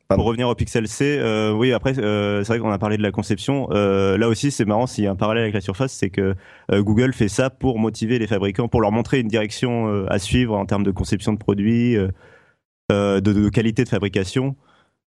Pour, 0.08 0.24
revenir 0.24 0.48
au 0.48 0.54
Pixel 0.54 0.86
C, 0.86 1.18
euh, 1.18 1.52
oui, 1.52 1.72
après, 1.72 1.98
euh, 1.98 2.44
c'est 2.44 2.52
vrai 2.52 2.58
qu'on 2.60 2.70
a 2.70 2.78
parlé 2.78 2.96
de 2.96 3.02
la 3.02 3.10
conception. 3.10 3.68
Euh, 3.72 4.16
là 4.16 4.28
aussi, 4.28 4.52
c'est 4.52 4.64
marrant, 4.64 4.86
s'il 4.86 5.02
y 5.02 5.06
a 5.08 5.10
un 5.10 5.16
parallèle 5.16 5.42
avec 5.42 5.54
la 5.54 5.60
Surface, 5.60 5.92
c'est 5.92 6.10
que 6.10 6.36
euh, 6.70 6.82
Google 6.82 7.12
fait 7.12 7.26
ça 7.26 7.50
pour 7.50 7.80
motiver 7.80 8.20
les 8.20 8.28
fabricants, 8.28 8.68
pour 8.68 8.80
leur 8.80 8.92
montrer 8.92 9.18
une 9.18 9.26
direction 9.26 10.06
à 10.06 10.18
suivre 10.20 10.56
en 10.56 10.64
termes 10.64 10.84
de 10.84 10.92
conception 10.92 11.32
de 11.32 11.38
produits, 11.38 11.96
de, 12.88 13.20
de, 13.20 13.48
qualité 13.48 13.82
de 13.82 13.88
fabrication. 13.88 14.54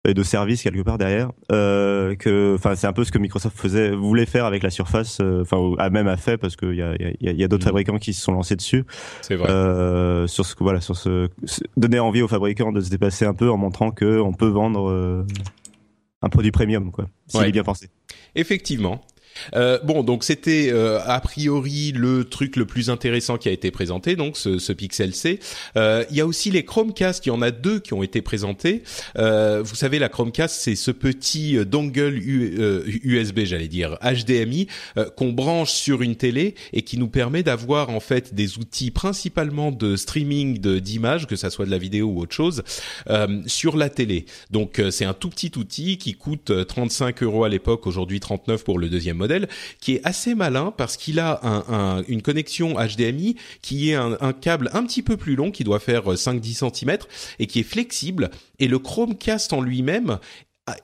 Et 0.08 0.14
de 0.14 0.24
service 0.24 0.64
quelque 0.64 0.82
part 0.82 0.98
derrière. 0.98 1.32
Euh, 1.52 2.16
que, 2.16 2.56
enfin, 2.56 2.76
c'est 2.76 2.88
un 2.88 2.94
peu 2.94 3.04
ce 3.04 3.12
que 3.12 3.18
Microsoft 3.18 3.58
faisait, 3.58 3.92
voulait 3.92 4.26
faire 4.26 4.46
avec 4.46 4.64
la 4.64 4.70
Surface, 4.70 5.20
euh, 5.22 5.42
enfin, 5.42 5.58
a 5.78 5.90
même 5.90 6.08
a 6.08 6.18
fait 6.18 6.38
parce 6.38 6.56
qu'il 6.56 6.76
y 6.76 6.82
a, 6.82 6.96
y 6.96 7.28
a, 7.28 7.32
y 7.32 7.44
a 7.44 7.48
d'autres 7.48 7.66
mm. 7.66 7.68
fabricants 7.68 7.98
qui 7.98 8.14
se 8.14 8.22
sont 8.22 8.32
lancés 8.32 8.56
dessus. 8.56 8.86
C'est 9.22 9.36
vrai. 9.36 9.50
Euh, 9.50 10.28
sur 10.28 10.46
ce, 10.46 10.56
voilà, 10.60 10.82
sur 10.82 10.96
ce, 10.96 11.30
donner 11.76 12.00
envie 12.00 12.22
aux 12.22 12.28
fabricants 12.28 12.72
de 12.72 12.82
se 12.82 12.90
dépasser 12.90 13.26
un 13.26 13.34
peu 13.34 13.50
en 13.50 13.58
montrant 13.58 13.92
que 13.92 14.20
on 14.20 14.34
peut 14.34 14.48
vendre 14.48 15.26
un 16.22 16.30
produit 16.30 16.52
premium, 16.52 16.92
quoi, 16.92 17.06
s'il 17.28 17.44
est 17.44 17.52
bien 17.52 17.64
pensé. 17.64 17.90
Effectivement. 18.36 19.02
Euh, 19.56 19.80
bon, 19.84 20.04
donc 20.04 20.24
c'était 20.24 20.70
euh, 20.72 21.00
a 21.06 21.20
priori 21.20 21.92
le 21.92 22.24
truc 22.24 22.56
le 22.56 22.66
plus 22.66 22.90
intéressant 22.90 23.38
qui 23.38 23.50
a 23.50 23.52
été 23.52 23.72
présenté, 23.72 24.16
donc 24.16 24.38
ce, 24.38 24.60
ce 24.60 24.74
Pixel 24.74 25.14
C. 25.14 25.40
Euh, 25.78 26.04
il 26.10 26.18
y 26.18 26.22
a 26.22 26.26
aussi 26.26 26.52
les 26.52 26.64
Chromecast, 26.64 27.26
il 27.26 27.30
y 27.30 27.32
en 27.32 27.42
a 27.42 27.52
deux 27.52 27.80
qui 27.80 27.94
ont 27.94 28.04
été 28.04 28.22
présentés. 28.22 28.84
Euh, 29.18 29.62
vous 29.64 29.76
savez, 29.76 30.00
la 30.00 30.10
Chromecast, 30.10 30.56
c'est 30.60 30.76
ce 30.76 30.92
petit 30.92 31.58
dongle 31.66 32.18
USB, 32.18 33.40
j'allais 33.44 33.68
dire 33.68 33.98
HDMI, 34.02 34.68
qu'on 35.16 35.32
branche 35.32 35.72
sur 35.72 36.02
une 36.02 36.16
télé 36.16 36.56
et 36.74 36.82
qui 36.82 36.98
nous 36.98 37.08
permet 37.08 37.44
d'avoir 37.44 37.90
en 37.90 38.00
fait 38.00 38.34
des 38.34 38.58
outils 38.58 38.92
principalement 38.92 39.72
de 39.72 39.96
streaming 39.96 40.60
d'images, 40.80 41.28
que 41.28 41.36
ça 41.36 41.50
soit 41.50 41.66
de 41.66 41.72
la 41.72 41.78
vidéo 41.78 42.08
ou 42.08 42.22
autre 42.22 42.36
chose, 42.36 42.64
sur 43.46 43.78
la 43.78 43.90
télé. 43.90 44.26
Donc 44.52 44.82
c'est 44.92 45.06
un 45.06 45.14
tout 45.14 45.30
petit 45.30 45.52
outil 45.58 45.98
qui 45.98 46.14
coûte 46.14 46.52
35 46.68 47.24
euros 47.24 47.44
à 47.44 47.50
l'époque, 47.50 47.88
aujourd'hui 47.88 48.20
39 48.20 48.64
pour 48.64 48.80
le 48.80 48.90
deuxième 48.90 49.18
modèle, 49.18 49.29
qui 49.80 49.96
est 49.96 50.02
assez 50.04 50.36
malin 50.36 50.74
parce 50.76 50.98
qu'il 50.98 51.20
a 51.20 51.40
un, 51.44 52.04
une 52.08 52.22
connexion 52.22 52.76
HDMI 52.76 53.36
qui 53.62 53.92
est 53.92 53.96
un, 53.96 54.34
câble 54.34 54.70
un 54.74 54.84
petit 54.84 55.02
peu 55.02 55.18
plus 55.18 55.36
long, 55.36 55.52
qui 55.52 55.64
doit 55.64 55.80
faire 55.80 56.06
5-10 56.06 56.70
cm, 56.70 56.98
et 57.40 57.48
qui 57.48 57.60
est 57.60 57.64
flexible. 57.64 58.30
Et 58.60 58.68
le 58.68 58.80
Chromecast 58.80 59.54
en 59.54 59.62
lui-même 59.62 60.20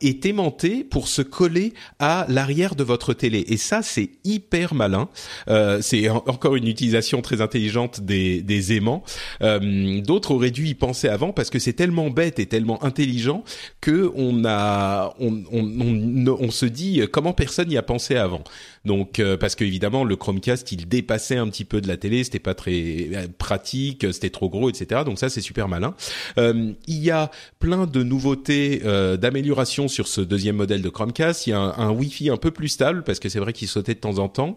est 0.02 0.26
aimanté 0.26 0.84
pour 0.84 1.08
se 1.08 1.22
coller 1.22 1.74
à 2.00 2.26
l'arrière 2.30 2.76
de 2.76 2.84
votre 2.84 3.14
télé. 3.14 3.46
Et 3.48 3.58
ça, 3.58 3.82
c'est 3.82 4.10
hyper 4.24 4.74
malin. 4.74 5.10
Euh, 5.48 5.80
c'est 5.82 6.10
encore 6.10 6.56
une 6.56 6.68
utilisation 6.68 7.22
très 7.22 7.42
intelligente 7.42 8.02
des, 8.02 8.74
aimants. 8.74 9.04
Euh, 9.42 10.02
D'autres 10.02 10.32
auraient 10.32 10.52
dû 10.52 10.68
y 10.68 10.74
penser 10.74 11.08
avant 11.08 11.32
parce 11.32 11.50
que 11.50 11.60
c'est 11.60 11.74
tellement 11.74 12.10
bête 12.10 12.40
et 12.40 12.46
tellement 12.46 12.84
intelligent 12.84 13.44
que 13.82 14.12
on 14.16 14.44
a, 14.46 15.14
on, 15.20 15.44
on, 15.52 15.64
on, 15.80 16.38
on 16.40 16.52
se 16.52 16.66
dit 16.66 17.02
comment 17.12 17.34
personne 17.34 17.68
n'y 17.68 17.78
a 17.78 17.84
pensé 17.84 18.16
avant. 18.16 18.44
Donc 18.86 19.20
euh, 19.20 19.36
parce 19.38 19.56
que 19.56 19.64
évidemment 19.64 20.04
le 20.04 20.16
Chromecast 20.16 20.72
il 20.72 20.88
dépassait 20.88 21.38
un 21.38 21.48
petit 21.48 21.66
peu 21.66 21.82
de 21.82 21.88
la 21.88 21.98
télé, 21.98 22.24
c'était 22.24 22.40
pas 22.40 22.54
très 22.54 23.10
euh, 23.14 23.28
pratique, 23.38 24.06
c'était 24.14 24.30
trop 24.30 24.50
gros, 24.50 24.70
etc. 24.70 25.02
Donc 25.06 25.20
ça 25.20 25.30
c'est 25.30 25.42
super 25.42 25.68
malin. 25.68 25.96
Euh, 26.38 26.72
il 26.88 27.04
y 27.04 27.12
a 27.12 27.32
plein 27.60 27.88
de 27.88 28.04
nouveautés 28.04 28.82
d'amélioration 29.20 29.88
sur 29.88 30.08
ce 30.08 30.22
deuxième 30.22 30.58
modèle 30.58 30.82
de 30.82 30.90
Chromecast. 30.90 31.48
Il 31.48 31.52
y 31.52 31.54
a 31.54 31.60
un, 31.60 31.92
Wi-Fi 31.92 32.30
un 32.30 32.38
peu 32.38 32.52
plus 32.52 32.68
stable 32.68 33.04
parce 33.04 33.20
que 33.20 33.30
c'est 33.30 33.40
vrai 33.40 33.54
qu'il 33.54 33.68
sautait 33.68 33.96
de 33.96 34.00
temps 34.00 34.20
en 34.20 34.30
temps. 34.30 34.56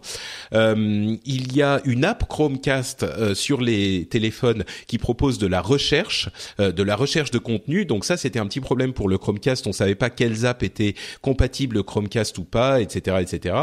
il 0.53 1.55
y 1.55 1.61
a 1.61 1.81
une 1.85 2.05
app 2.05 2.27
Chromecast 2.27 3.33
sur 3.33 3.61
les 3.61 4.05
téléphones 4.09 4.63
qui 4.87 4.97
propose 4.97 5.39
de 5.39 5.47
la 5.47 5.61
recherche, 5.61 6.29
de 6.59 6.83
la 6.83 6.95
recherche 6.95 7.31
de 7.31 7.39
contenu. 7.39 7.85
Donc 7.85 8.05
ça 8.05 8.17
c'était 8.17 8.39
un 8.39 8.45
petit 8.45 8.59
problème 8.59 8.93
pour 8.93 9.09
le 9.09 9.17
Chromecast. 9.17 9.65
On 9.67 9.73
savait 9.73 9.95
pas 9.95 10.09
quelles 10.09 10.45
apps 10.45 10.63
étaient 10.63 10.95
compatibles 11.21 11.83
Chromecast 11.83 12.37
ou 12.37 12.43
pas, 12.43 12.81
etc., 12.81 13.17
etc. 13.21 13.55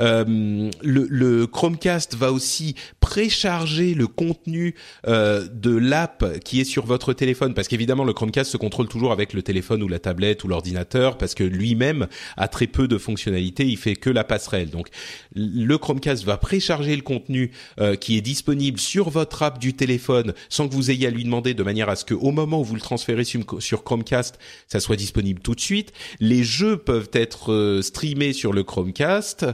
Euh, 0.00 0.70
le, 0.82 1.06
le, 1.10 1.46
Chromecast 1.46 2.16
va 2.16 2.32
aussi 2.32 2.74
précharger 3.00 3.94
le 3.94 4.06
contenu 4.06 4.74
euh, 5.06 5.46
de 5.52 5.74
l'app 5.76 6.38
qui 6.44 6.60
est 6.60 6.64
sur 6.64 6.86
votre 6.86 7.12
téléphone, 7.12 7.54
parce 7.54 7.68
qu'évidemment 7.68 8.04
le 8.04 8.12
Chromecast 8.12 8.50
se 8.50 8.56
contrôle 8.56 8.88
toujours 8.88 9.12
avec 9.12 9.32
le 9.32 9.42
téléphone 9.42 9.82
ou 9.82 9.88
la 9.88 9.98
tablette 9.98 10.44
ou 10.44 10.48
l'ordinateur, 10.48 11.18
parce 11.18 11.34
que 11.34 11.44
lui-même 11.44 12.06
a 12.36 12.48
très 12.48 12.66
peu 12.66 12.88
de 12.88 12.98
fonctionnalités, 12.98 13.64
il 13.66 13.76
fait 13.76 13.96
que 13.96 14.10
la 14.10 14.24
passerelle. 14.24 14.70
Donc 14.70 14.88
le 15.34 15.78
Chromecast 15.78 16.24
va 16.24 16.36
précharger 16.36 16.96
le 16.96 17.02
contenu 17.02 17.50
euh, 17.80 17.96
qui 17.96 18.16
est 18.16 18.22
disponible 18.22 18.78
sur 18.78 19.10
votre 19.10 19.42
app 19.42 19.58
du 19.58 19.74
téléphone 19.74 20.34
sans 20.48 20.68
que 20.68 20.74
vous 20.74 20.90
ayez 20.90 21.06
à 21.06 21.10
lui 21.10 21.24
demander 21.24 21.54
de 21.54 21.62
manière 21.62 21.88
à 21.88 21.96
ce 21.96 22.04
que 22.04 22.14
au 22.14 22.30
moment 22.30 22.60
où 22.60 22.64
vous 22.64 22.74
le 22.74 22.80
transférez 22.80 23.24
sur, 23.24 23.84
Chromecast, 23.84 24.38
ça 24.68 24.80
soit 24.80 24.96
disponible 24.96 25.40
tout 25.40 25.54
de 25.54 25.60
suite. 25.60 25.92
Les 26.20 26.44
jeux 26.44 26.76
peuvent 26.76 27.10
être 27.12 27.52
euh, 27.52 27.82
streamés 27.82 28.32
sur 28.32 28.52
le 28.52 28.64
Chromecast 28.64 29.46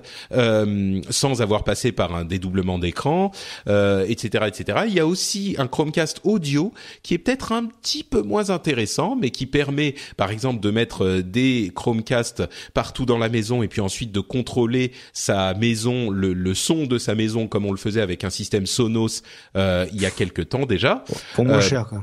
sans 1.11 1.43
avoir 1.43 1.65
passé 1.65 1.93
par 1.93 2.15
un 2.15 2.25
dédoublement 2.25 2.79
d'écran, 2.79 3.33
euh, 3.69 4.05
etc., 4.09 4.45
etc. 4.47 4.81
Il 4.87 4.95
y 4.95 5.01
a 5.01 5.07
aussi 5.07 5.55
un 5.59 5.67
Chromecast 5.67 6.21
audio 6.25 6.73
qui 7.03 7.15
est 7.15 7.19
peut-être 7.19 7.53
un 7.53 7.67
petit 7.67 8.05
peu 8.05 8.23
moins 8.23 8.51
intéressant, 8.51 9.17
mais 9.17 9.31
qui 9.31 9.47
permet, 9.47 9.95
par 10.17 10.31
exemple, 10.31 10.61
de 10.61 10.71
mettre 10.71 11.05
euh, 11.05 11.23
des 11.23 11.73
Chromecast 11.75 12.43
partout 12.75 13.07
dans 13.07 13.19
la 13.19 13.29
maison 13.29 13.63
et 13.63 13.69
puis 13.69 13.81
ensuite 13.81 14.13
de 14.13 14.21
contrôler 14.21 14.93
sa 15.13 15.55
maison, 15.55 16.11
le, 16.11 16.33
le 16.33 16.55
son 16.55 16.87
de 16.87 16.99
sa 16.99 17.15
maison 17.15 17.47
comme 17.47 17.67
on 17.67 17.73
le 17.73 17.79
faisait 17.79 18.01
avec 18.01 18.25
un 18.25 18.31
système 18.31 18.67
Sonos 18.67 19.23
euh, 19.57 19.87
il 19.93 20.01
y 20.01 20.07
a 20.07 20.11
quelques 20.11 20.49
temps 20.49 20.67
déjà. 20.67 21.05
Pour 21.35 21.45
moins 21.45 21.61
cher, 21.61 21.87
quoi. 21.87 22.03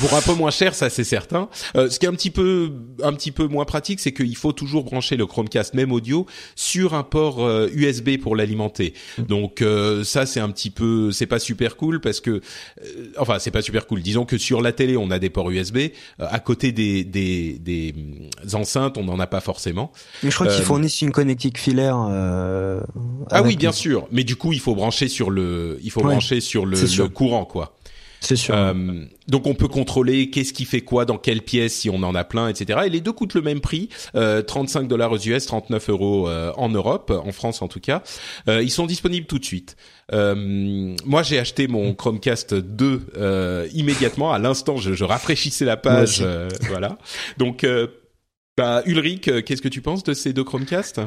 Pour 0.00 0.14
un 0.14 0.22
peu 0.22 0.32
moins 0.34 0.50
cher, 0.50 0.74
ça 0.74 0.88
c'est 0.88 1.04
certain. 1.04 1.48
Euh, 1.76 1.90
ce 1.90 1.98
qui 1.98 2.06
est 2.06 2.08
un 2.08 2.14
petit 2.14 2.30
peu 2.30 2.72
un 3.02 3.12
petit 3.12 3.30
peu 3.30 3.46
moins 3.46 3.64
pratique, 3.64 4.00
c'est 4.00 4.12
qu'il 4.12 4.36
faut 4.36 4.52
toujours 4.52 4.84
brancher 4.84 5.16
le 5.16 5.26
Chromecast 5.26 5.74
même 5.74 5.92
audio 5.92 6.26
sur 6.56 6.94
un 6.94 7.02
port 7.02 7.31
USB 7.38 8.08
euh, 8.08 8.18
pour 8.18 8.36
l'alimenter. 8.36 8.94
Mmh. 9.18 9.22
Donc 9.22 9.62
euh, 9.62 10.04
ça 10.04 10.26
c'est 10.26 10.40
un 10.40 10.50
petit 10.50 10.70
peu 10.70 11.12
c'est 11.12 11.26
pas 11.26 11.38
super 11.38 11.76
cool 11.76 12.00
parce 12.00 12.20
que 12.20 12.40
enfin 13.18 13.38
c'est 13.38 13.50
pas 13.50 13.62
super 13.62 13.86
cool. 13.86 14.02
Disons 14.02 14.24
que 14.24 14.38
sur 14.38 14.62
la 14.62 14.72
télé 14.72 14.96
on 14.96 15.10
a 15.10 15.18
des 15.18 15.30
ports 15.30 15.50
USB, 15.50 15.78
à 16.18 16.38
côté 16.40 16.72
des 16.72 17.04
des, 17.04 17.58
des 17.58 17.94
enceintes 18.54 18.98
on 18.98 19.04
n'en 19.04 19.18
a 19.20 19.26
pas 19.26 19.40
forcément. 19.40 19.92
Mais 20.22 20.30
je 20.30 20.34
crois 20.34 20.46
qu'ils 20.48 20.64
fournissent 20.64 21.02
une 21.02 21.12
connectique 21.12 21.58
filaire. 21.58 21.96
ah 21.96 23.42
oui 23.42 23.56
bien 23.56 23.72
sûr, 23.72 24.06
mais 24.10 24.24
du 24.24 24.36
coup 24.36 24.52
il 24.52 24.60
faut 24.60 24.74
brancher 24.74 25.08
sur 25.08 25.30
le 25.30 25.78
il 25.82 25.90
faut 25.90 26.02
brancher 26.02 26.40
sur 26.40 26.66
le, 26.66 26.78
le 26.80 27.08
courant 27.08 27.44
quoi. 27.44 27.76
C'est 28.22 28.36
sûr. 28.36 28.54
Euh, 28.54 28.74
donc 29.26 29.46
on 29.48 29.54
peut 29.54 29.66
contrôler 29.66 30.30
qu'est-ce 30.30 30.52
qui 30.52 30.64
fait 30.64 30.80
quoi 30.80 31.04
dans 31.04 31.18
quelle 31.18 31.42
pièce 31.42 31.74
si 31.74 31.90
on 31.90 31.96
en 31.96 32.14
a 32.14 32.22
plein, 32.22 32.48
etc. 32.48 32.80
Et 32.86 32.88
les 32.88 33.00
deux 33.00 33.12
coûtent 33.12 33.34
le 33.34 33.42
même 33.42 33.60
prix, 33.60 33.88
euh, 34.14 34.42
35 34.42 34.86
dollars 34.86 35.10
aux 35.10 35.18
US, 35.18 35.44
39 35.44 35.90
euros 35.90 36.28
euh, 36.28 36.52
en 36.56 36.68
Europe, 36.68 37.10
en 37.10 37.32
France 37.32 37.62
en 37.62 37.68
tout 37.68 37.80
cas. 37.80 38.02
Euh, 38.48 38.62
ils 38.62 38.70
sont 38.70 38.86
disponibles 38.86 39.26
tout 39.26 39.40
de 39.40 39.44
suite. 39.44 39.76
Euh, 40.12 40.94
moi 41.04 41.24
j'ai 41.24 41.40
acheté 41.40 41.66
mon 41.66 41.94
Chromecast 41.94 42.54
2 42.54 43.68
immédiatement, 43.74 44.32
à 44.32 44.38
l'instant 44.38 44.76
je, 44.76 44.92
je, 44.92 45.04
rafraîchissais 45.04 45.64
la 45.64 45.76
page, 45.76 46.24
voilà. 46.68 46.98
Donc 47.38 47.66
bah, 48.56 48.82
Ulrich, 48.86 49.44
qu'est-ce 49.44 49.62
que 49.62 49.68
tu 49.68 49.80
penses 49.80 50.04
de 50.04 50.14
ces 50.14 50.32
deux 50.32 50.44
Chromecast? 50.44 51.00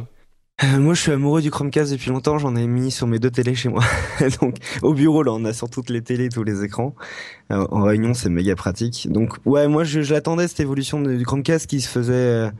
Euh, 0.64 0.80
moi, 0.80 0.94
je 0.94 1.02
suis 1.02 1.12
amoureux 1.12 1.42
du 1.42 1.52
Chromecast 1.52 1.92
depuis 1.92 2.10
longtemps. 2.10 2.38
J'en 2.38 2.56
ai 2.56 2.66
mis 2.66 2.90
sur 2.90 3.08
mes 3.08 3.20
deux 3.20 3.30
télés 3.30 3.56
chez 3.56 3.68
moi. 3.68 3.84
Donc, 4.42 4.56
au 4.82 4.94
bureau, 4.94 5.22
là, 5.22 5.34
on 5.34 5.44
a 5.44 5.52
sur 5.52 5.70
toutes 5.70 5.90
les 5.90 6.02
télés, 6.02 6.30
tous 6.30 6.44
les 6.44 6.64
écrans. 6.64 6.96
Euh, 7.52 7.68
en 7.72 7.84
réunion, 7.84 8.14
c'est 8.14 8.30
méga 8.30 8.56
pratique. 8.56 9.12
Donc, 9.12 9.34
ouais, 9.46 9.68
moi, 9.68 9.84
j'attendais 9.84 10.48
cette 10.48 10.62
évolution 10.62 11.02
du 11.02 11.26
Chromecast 11.26 11.68
qui 11.68 11.82
se 11.82 11.90
faisait, 11.90 12.14
euh, 12.14 12.52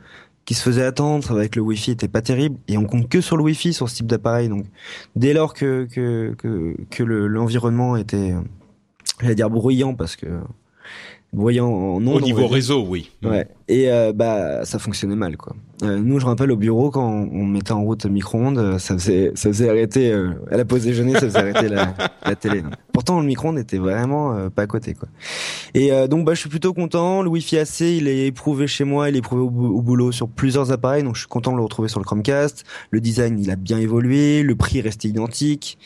qui 0.44 0.52
se 0.52 0.62
faisait 0.62 0.84
attendre 0.84 1.30
avec 1.30 1.56
le 1.56 1.62
Wi-Fi, 1.62 1.92
était 1.92 2.06
pas 2.06 2.20
terrible. 2.20 2.58
Et 2.68 2.76
on 2.76 2.84
compte 2.84 3.08
que 3.08 3.22
sur 3.22 3.38
le 3.38 3.44
Wi-Fi 3.44 3.72
sur 3.72 3.88
ce 3.88 3.96
type 3.96 4.06
d'appareil. 4.06 4.50
Donc, 4.50 4.66
dès 5.14 5.32
lors 5.32 5.54
que 5.54 5.88
que 5.90 6.34
que, 6.36 6.76
que 6.90 7.02
l'environnement 7.02 7.96
était, 7.96 8.34
j'allais 9.22 9.34
dire 9.34 9.48
bruyant 9.48 9.94
parce 9.94 10.16
que 10.16 10.26
voyant 11.32 11.68
en 11.68 12.06
Au 12.06 12.20
niveau 12.20 12.46
réseau, 12.46 12.84
oui. 12.88 13.10
Ouais. 13.22 13.48
Et 13.68 13.90
euh, 13.90 14.12
bah 14.12 14.64
ça 14.64 14.78
fonctionnait 14.78 15.16
mal 15.16 15.36
quoi. 15.36 15.54
Euh, 15.82 15.98
nous, 15.98 16.18
je 16.18 16.24
rappelle 16.24 16.50
au 16.52 16.56
bureau 16.56 16.90
quand 16.90 17.06
on 17.06 17.44
mettait 17.44 17.72
en 17.72 17.82
route 17.82 18.06
micro-ondes, 18.06 18.78
ça 18.78 18.94
faisait 18.94 19.32
ça 19.34 19.50
faisait 19.50 19.68
arrêter 19.68 20.10
euh, 20.10 20.30
à 20.50 20.56
la 20.56 20.64
pause 20.64 20.84
déjeuner, 20.84 21.12
ça 21.14 21.20
faisait 21.20 21.38
arrêter 21.38 21.68
la, 21.68 21.94
la 22.24 22.36
télé. 22.36 22.62
Pourtant, 22.92 23.20
le 23.20 23.26
micro-ondes 23.26 23.58
était 23.58 23.76
vraiment 23.76 24.34
euh, 24.34 24.48
pas 24.48 24.62
à 24.62 24.66
côté 24.66 24.94
quoi. 24.94 25.08
Et 25.74 25.92
euh, 25.92 26.06
donc 26.06 26.24
bah 26.24 26.32
je 26.34 26.40
suis 26.40 26.48
plutôt 26.48 26.72
content. 26.72 27.22
Le 27.22 27.28
Wi-Fi 27.28 27.58
AC, 27.58 27.80
il 27.80 28.08
est 28.08 28.26
éprouvé 28.26 28.66
chez 28.66 28.84
moi, 28.84 29.10
il 29.10 29.16
est 29.16 29.18
éprouvé 29.18 29.42
au, 29.42 29.48
au, 29.48 29.82
boulot 29.82 30.12
sur 30.12 30.28
plusieurs 30.28 30.72
appareils, 30.72 31.02
donc 31.02 31.16
je 31.16 31.20
suis 31.20 31.28
content 31.28 31.52
de 31.52 31.58
le 31.58 31.62
retrouver 31.62 31.88
sur 31.88 32.00
le 32.00 32.04
Chromecast. 32.04 32.64
Le 32.90 33.00
design, 33.00 33.38
il 33.38 33.50
a 33.50 33.56
bien 33.56 33.78
évolué, 33.78 34.42
le 34.42 34.54
prix 34.54 34.78
est 34.78 34.82
resté 34.82 35.08
identique. 35.08 35.76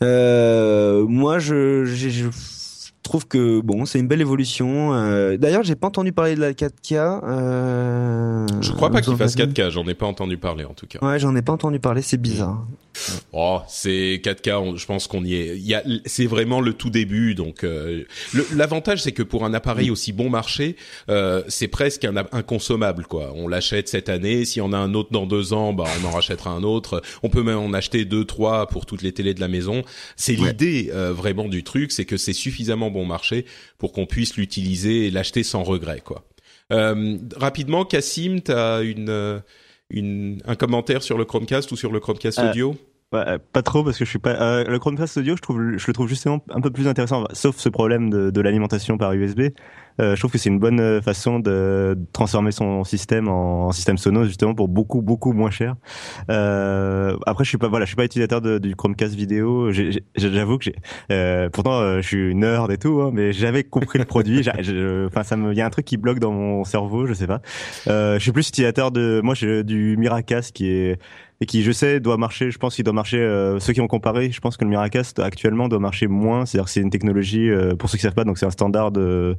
moi, 0.00 1.38
je, 1.38 1.84
je 1.84 2.28
trouve 3.02 3.26
que 3.26 3.60
bon, 3.60 3.84
c'est 3.84 3.98
une 3.98 4.08
belle 4.08 4.20
évolution. 4.20 4.94
Euh, 4.94 5.36
D'ailleurs, 5.36 5.62
j'ai 5.62 5.76
pas 5.76 5.86
entendu 5.86 6.12
parler 6.12 6.34
de 6.34 6.40
la 6.40 6.52
4K. 6.52 7.20
Euh, 7.24 8.46
je 8.60 8.72
crois 8.72 8.90
pas 8.90 9.00
qu'il 9.00 9.16
fasse 9.16 9.36
4K. 9.36 9.70
J'en 9.70 9.86
ai 9.86 9.94
pas 9.94 10.06
entendu 10.06 10.36
parler 10.38 10.64
en 10.64 10.74
tout 10.74 10.86
cas. 10.86 10.98
Ouais, 11.02 11.18
j'en 11.18 11.34
ai 11.36 11.42
pas 11.42 11.52
entendu 11.52 11.80
parler. 11.80 12.02
C'est 12.02 12.20
bizarre. 12.20 12.66
Oh, 13.32 13.60
c'est 13.68 14.20
4K. 14.22 14.76
je 14.76 14.86
pense 14.86 15.06
qu'on 15.06 15.24
y 15.24 15.34
est. 15.34 16.02
C'est 16.06 16.26
vraiment 16.26 16.60
le 16.60 16.72
tout 16.72 16.90
début. 16.90 17.34
Donc, 17.34 17.64
euh, 17.64 18.04
l'avantage, 18.54 19.02
c'est 19.02 19.12
que 19.12 19.22
pour 19.22 19.44
un 19.44 19.54
appareil 19.54 19.90
aussi 19.90 20.12
bon 20.12 20.30
marché, 20.30 20.76
euh, 21.08 21.42
c'est 21.48 21.68
presque 21.68 22.04
un 22.04 22.16
inconsommable 22.32 23.06
quoi. 23.06 23.32
On 23.34 23.48
l'achète 23.48 23.88
cette 23.88 24.08
année. 24.08 24.44
Si 24.44 24.60
on 24.60 24.72
a 24.72 24.78
un 24.78 24.94
autre 24.94 25.10
dans 25.12 25.26
deux 25.26 25.52
ans, 25.52 25.72
bah 25.72 25.84
on 26.02 26.06
en 26.06 26.10
rachètera 26.10 26.50
un 26.50 26.62
autre. 26.62 27.02
On 27.22 27.28
peut 27.28 27.42
même 27.42 27.58
en 27.58 27.72
acheter 27.72 28.04
deux, 28.04 28.24
trois 28.24 28.66
pour 28.66 28.86
toutes 28.86 29.02
les 29.02 29.12
télés 29.12 29.34
de 29.34 29.40
la 29.40 29.48
maison. 29.48 29.82
C'est 30.16 30.34
l'idée 30.34 30.90
euh, 30.92 31.12
vraiment 31.12 31.48
du 31.48 31.62
truc, 31.62 31.92
c'est 31.92 32.04
que 32.04 32.16
c'est 32.16 32.32
suffisamment 32.32 32.87
bon 32.90 33.04
marché 33.04 33.44
pour 33.78 33.92
qu'on 33.92 34.06
puisse 34.06 34.36
l'utiliser 34.36 35.06
et 35.06 35.10
l'acheter 35.10 35.42
sans 35.42 35.62
regret 35.62 36.02
quoi. 36.04 36.24
rapidement, 37.36 37.84
Cassim, 37.84 38.40
tu 38.40 38.52
as 38.52 38.80
une, 38.82 39.42
une, 39.90 40.38
un 40.44 40.54
commentaire 40.54 41.02
sur 41.02 41.18
le 41.18 41.24
Chromecast 41.24 41.72
ou 41.72 41.76
sur 41.76 41.92
le 41.92 42.00
Chromecast 42.00 42.38
audio? 42.38 42.76
Ouais, 43.10 43.38
pas 43.38 43.62
trop 43.62 43.82
parce 43.82 43.96
que 43.96 44.04
je 44.04 44.10
suis 44.10 44.18
pas 44.18 44.34
euh, 44.34 44.64
le 44.64 44.78
Chromecast 44.78 45.16
audio 45.16 45.34
je 45.34 45.40
trouve 45.40 45.78
je 45.78 45.86
le 45.86 45.92
trouve 45.94 46.08
justement 46.08 46.44
un 46.50 46.60
peu 46.60 46.70
plus 46.70 46.88
intéressant 46.88 47.24
sauf 47.32 47.56
ce 47.56 47.70
problème 47.70 48.10
de, 48.10 48.28
de 48.28 48.40
l'alimentation 48.42 48.98
par 48.98 49.14
USB 49.14 49.40
euh, 49.40 49.50
je 49.98 50.18
trouve 50.20 50.30
que 50.30 50.38
c'est 50.38 50.48
une 50.48 50.58
bonne 50.58 50.80
euh, 50.80 51.00
façon 51.02 51.40
de 51.40 51.98
transformer 52.12 52.52
son 52.52 52.84
système 52.84 53.28
en, 53.28 53.72
système 53.72 53.98
Sonos 53.98 54.24
justement 54.24 54.54
pour 54.54 54.68
beaucoup 54.68 55.02
beaucoup 55.02 55.32
moins 55.32 55.50
cher. 55.50 55.76
Euh, 56.30 57.16
après 57.26 57.44
je 57.44 57.48
suis 57.48 57.58
pas 57.58 57.68
voilà 57.68 57.84
je 57.84 57.90
suis 57.90 57.96
pas 57.96 58.04
utilisateur 58.04 58.40
de, 58.40 58.58
du 58.58 58.76
Chromecast 58.76 59.14
vidéo. 59.14 59.70
J'avoue 60.16 60.58
que 60.58 60.64
j'ai 60.64 60.76
euh, 61.10 61.48
pourtant 61.50 62.00
je 62.00 62.06
suis 62.06 62.34
nerd 62.34 62.70
et 62.70 62.78
tout 62.78 63.00
hein, 63.00 63.10
mais 63.12 63.32
j'avais 63.32 63.64
compris 63.64 63.98
le 63.98 64.04
produit. 64.04 64.46
Enfin 65.08 65.22
ça 65.22 65.36
me 65.36 65.52
il 65.52 65.58
y 65.58 65.60
a 65.60 65.66
un 65.66 65.70
truc 65.70 65.84
qui 65.84 65.96
bloque 65.96 66.18
dans 66.18 66.32
mon 66.32 66.64
cerveau 66.64 67.06
je 67.06 67.14
sais 67.14 67.26
pas. 67.26 67.40
Je 67.86 68.18
suis 68.20 68.32
plus 68.32 68.48
utilisateur 68.48 68.90
de 68.90 69.20
moi 69.22 69.34
j'ai 69.34 69.64
du 69.64 69.96
Miracast 69.96 70.54
qui 70.54 70.68
est 70.68 70.98
et 71.40 71.46
qui, 71.46 71.62
je 71.62 71.72
sais, 71.72 72.00
doit 72.00 72.16
marcher. 72.16 72.50
Je 72.50 72.58
pense 72.58 72.74
qu'il 72.74 72.84
doit 72.84 72.94
marcher. 72.94 73.18
Euh, 73.18 73.60
ceux 73.60 73.72
qui 73.72 73.80
ont 73.80 73.86
comparé, 73.86 74.30
je 74.30 74.40
pense 74.40 74.56
que 74.56 74.64
le 74.64 74.70
Miracast 74.70 75.18
actuellement 75.18 75.68
doit 75.68 75.78
marcher 75.78 76.08
moins. 76.08 76.46
C'est-à-dire 76.46 76.66
que 76.66 76.70
c'est 76.70 76.80
une 76.80 76.90
technologie, 76.90 77.50
euh, 77.50 77.76
pour 77.76 77.88
ceux 77.90 77.96
qui 77.96 78.02
savent 78.02 78.14
pas, 78.14 78.24
donc 78.24 78.38
c'est 78.38 78.46
un 78.46 78.50
standard 78.50 78.90
de 78.90 79.36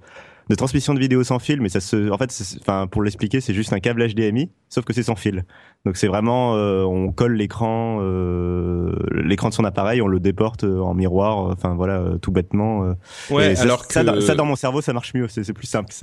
de 0.50 0.56
transmission 0.56 0.96
de 0.96 1.00
vidéo 1.00 1.24
sans 1.24 1.38
fil, 1.38 1.62
mais 1.62 1.70
ça 1.70 1.80
se, 1.80 2.10
en 2.10 2.18
fait, 2.18 2.36
enfin, 2.62 2.88
pour 2.88 3.04
l'expliquer, 3.04 3.40
c'est 3.40 3.54
juste 3.54 3.72
un 3.72 3.80
câble 3.80 4.06
HDMI, 4.08 4.50
sauf 4.68 4.84
que 4.84 4.94
c'est 4.94 5.04
sans 5.04 5.16
fil. 5.16 5.46
Donc 5.86 5.96
c'est 5.96 6.08
vraiment, 6.08 6.56
euh, 6.56 6.84
on 6.84 7.12
colle 7.12 7.34
l'écran, 7.34 8.00
euh, 8.02 8.96
l'écran 9.12 9.50
de 9.50 9.54
son 9.54 9.64
appareil, 9.64 10.02
on 10.02 10.08
le 10.08 10.20
déporte 10.20 10.64
euh, 10.64 10.80
en 10.80 10.96
miroir, 10.96 11.38
enfin 11.38 11.76
voilà, 11.76 12.04
tout 12.20 12.32
bêtement. 12.32 12.96
ouais, 13.30 13.58
alors 13.60 13.86
ça, 13.86 14.04
que... 14.04 14.22
ça, 14.22 14.34
dans 14.34 14.46
mon 14.46 14.56
cerveau, 14.56 14.82
ça 14.82 14.92
marche 14.92 15.14
mieux, 15.14 15.28
c'est 15.28 15.54
plus 15.54 15.68
simple. 15.68 15.94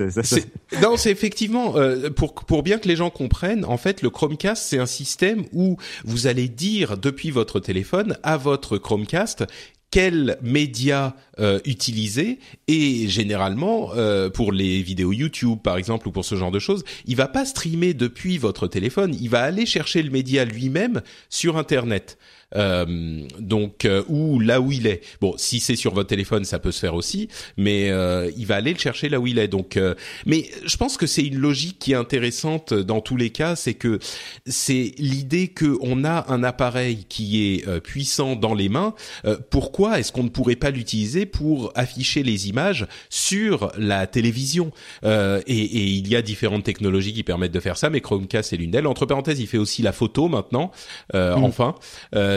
non, 0.81 0.95
c'est 0.95 1.11
effectivement 1.11 1.73
pour 2.15 2.33
pour 2.33 2.63
bien 2.63 2.79
que 2.79 2.87
les 2.87 2.95
gens 2.95 3.09
comprennent, 3.09 3.65
en 3.65 3.77
fait, 3.77 4.01
le 4.01 4.09
Chromecast, 4.09 4.63
c'est 4.63 4.79
un 4.79 4.85
système 4.85 5.43
où 5.51 5.77
vous 6.05 6.27
allez 6.27 6.47
dire 6.47 6.97
depuis 6.97 7.31
votre 7.31 7.59
téléphone 7.59 8.17
à 8.23 8.37
votre 8.37 8.77
Chromecast 8.77 9.45
quels 9.89 10.37
médias 10.41 11.13
euh, 11.39 11.59
utiliser 11.65 12.39
et 12.67 13.07
généralement 13.07 13.91
euh, 13.95 14.29
pour 14.29 14.51
les 14.51 14.81
vidéos 14.81 15.13
YouTube 15.13 15.59
par 15.63 15.77
exemple 15.77 16.07
ou 16.07 16.11
pour 16.11 16.25
ce 16.25 16.35
genre 16.35 16.51
de 16.51 16.59
choses, 16.59 16.83
il 17.05 17.15
va 17.15 17.27
pas 17.27 17.45
streamer 17.45 17.93
depuis 17.93 18.37
votre 18.37 18.67
téléphone, 18.67 19.15
il 19.19 19.29
va 19.29 19.43
aller 19.43 19.65
chercher 19.65 20.03
le 20.03 20.09
média 20.09 20.43
lui-même 20.45 21.01
sur 21.29 21.57
internet. 21.57 22.17
Euh, 22.55 23.27
donc 23.39 23.83
euh, 23.83 24.03
ou 24.07 24.39
là 24.39 24.61
où 24.61 24.71
il 24.71 24.87
est. 24.87 25.01
Bon, 25.19 25.33
si 25.37 25.59
c'est 25.59 25.75
sur 25.75 25.93
votre 25.93 26.07
téléphone, 26.07 26.45
ça 26.45 26.59
peut 26.59 26.71
se 26.71 26.79
faire 26.79 26.95
aussi, 26.95 27.27
mais 27.57 27.89
euh, 27.89 28.31
il 28.37 28.45
va 28.45 28.55
aller 28.55 28.71
le 28.71 28.79
chercher 28.79 29.09
là 29.09 29.19
où 29.19 29.27
il 29.27 29.37
est. 29.37 29.47
Donc, 29.47 29.79
mais 30.25 30.45
je 30.65 30.77
pense 30.77 30.97
que 30.97 31.07
c'est 31.07 31.23
une 31.23 31.37
logique 31.37 31.79
qui 31.79 31.91
est 31.91 31.95
intéressante 31.95 32.73
dans 32.73 33.01
tous 33.01 33.17
les 33.17 33.29
cas, 33.29 33.55
c'est 33.55 33.73
que 33.73 33.99
c'est 34.45 34.93
l'idée 34.97 35.49
que 35.49 35.77
on 35.81 36.03
a 36.05 36.31
un 36.31 36.43
appareil 36.43 37.05
qui 37.09 37.43
est 37.43 37.81
puissant 37.81 38.35
dans 38.35 38.53
les 38.53 38.69
mains. 38.69 38.93
pourquoi 39.49 39.99
est-ce 39.99 40.11
qu'on 40.11 40.23
ne 40.23 40.29
pourrait 40.29 40.55
pas 40.55 40.71
l'utiliser 40.71 41.25
pour 41.25 41.71
afficher 41.75 42.23
les 42.23 42.49
images 42.49 42.87
sur 43.09 43.71
la 43.77 44.07
télévision? 44.07 44.71
Et, 45.03 45.39
et, 45.47 45.83
il 45.83 46.07
y 46.07 46.15
a 46.15 46.21
différentes 46.21 46.63
technologies 46.63 47.13
qui 47.13 47.23
permettent 47.23 47.51
de 47.51 47.59
faire 47.59 47.77
ça, 47.77 47.89
mais 47.89 48.01
Chromecast 48.01 48.53
est 48.53 48.57
l'une 48.57 48.71
d'elles. 48.71 48.87
Entre 48.87 49.05
parenthèses, 49.05 49.39
il 49.39 49.47
fait 49.47 49.57
aussi 49.57 49.81
la 49.81 49.91
photo 49.91 50.27
maintenant, 50.27 50.71
mmh. 51.13 51.43
enfin. 51.43 51.75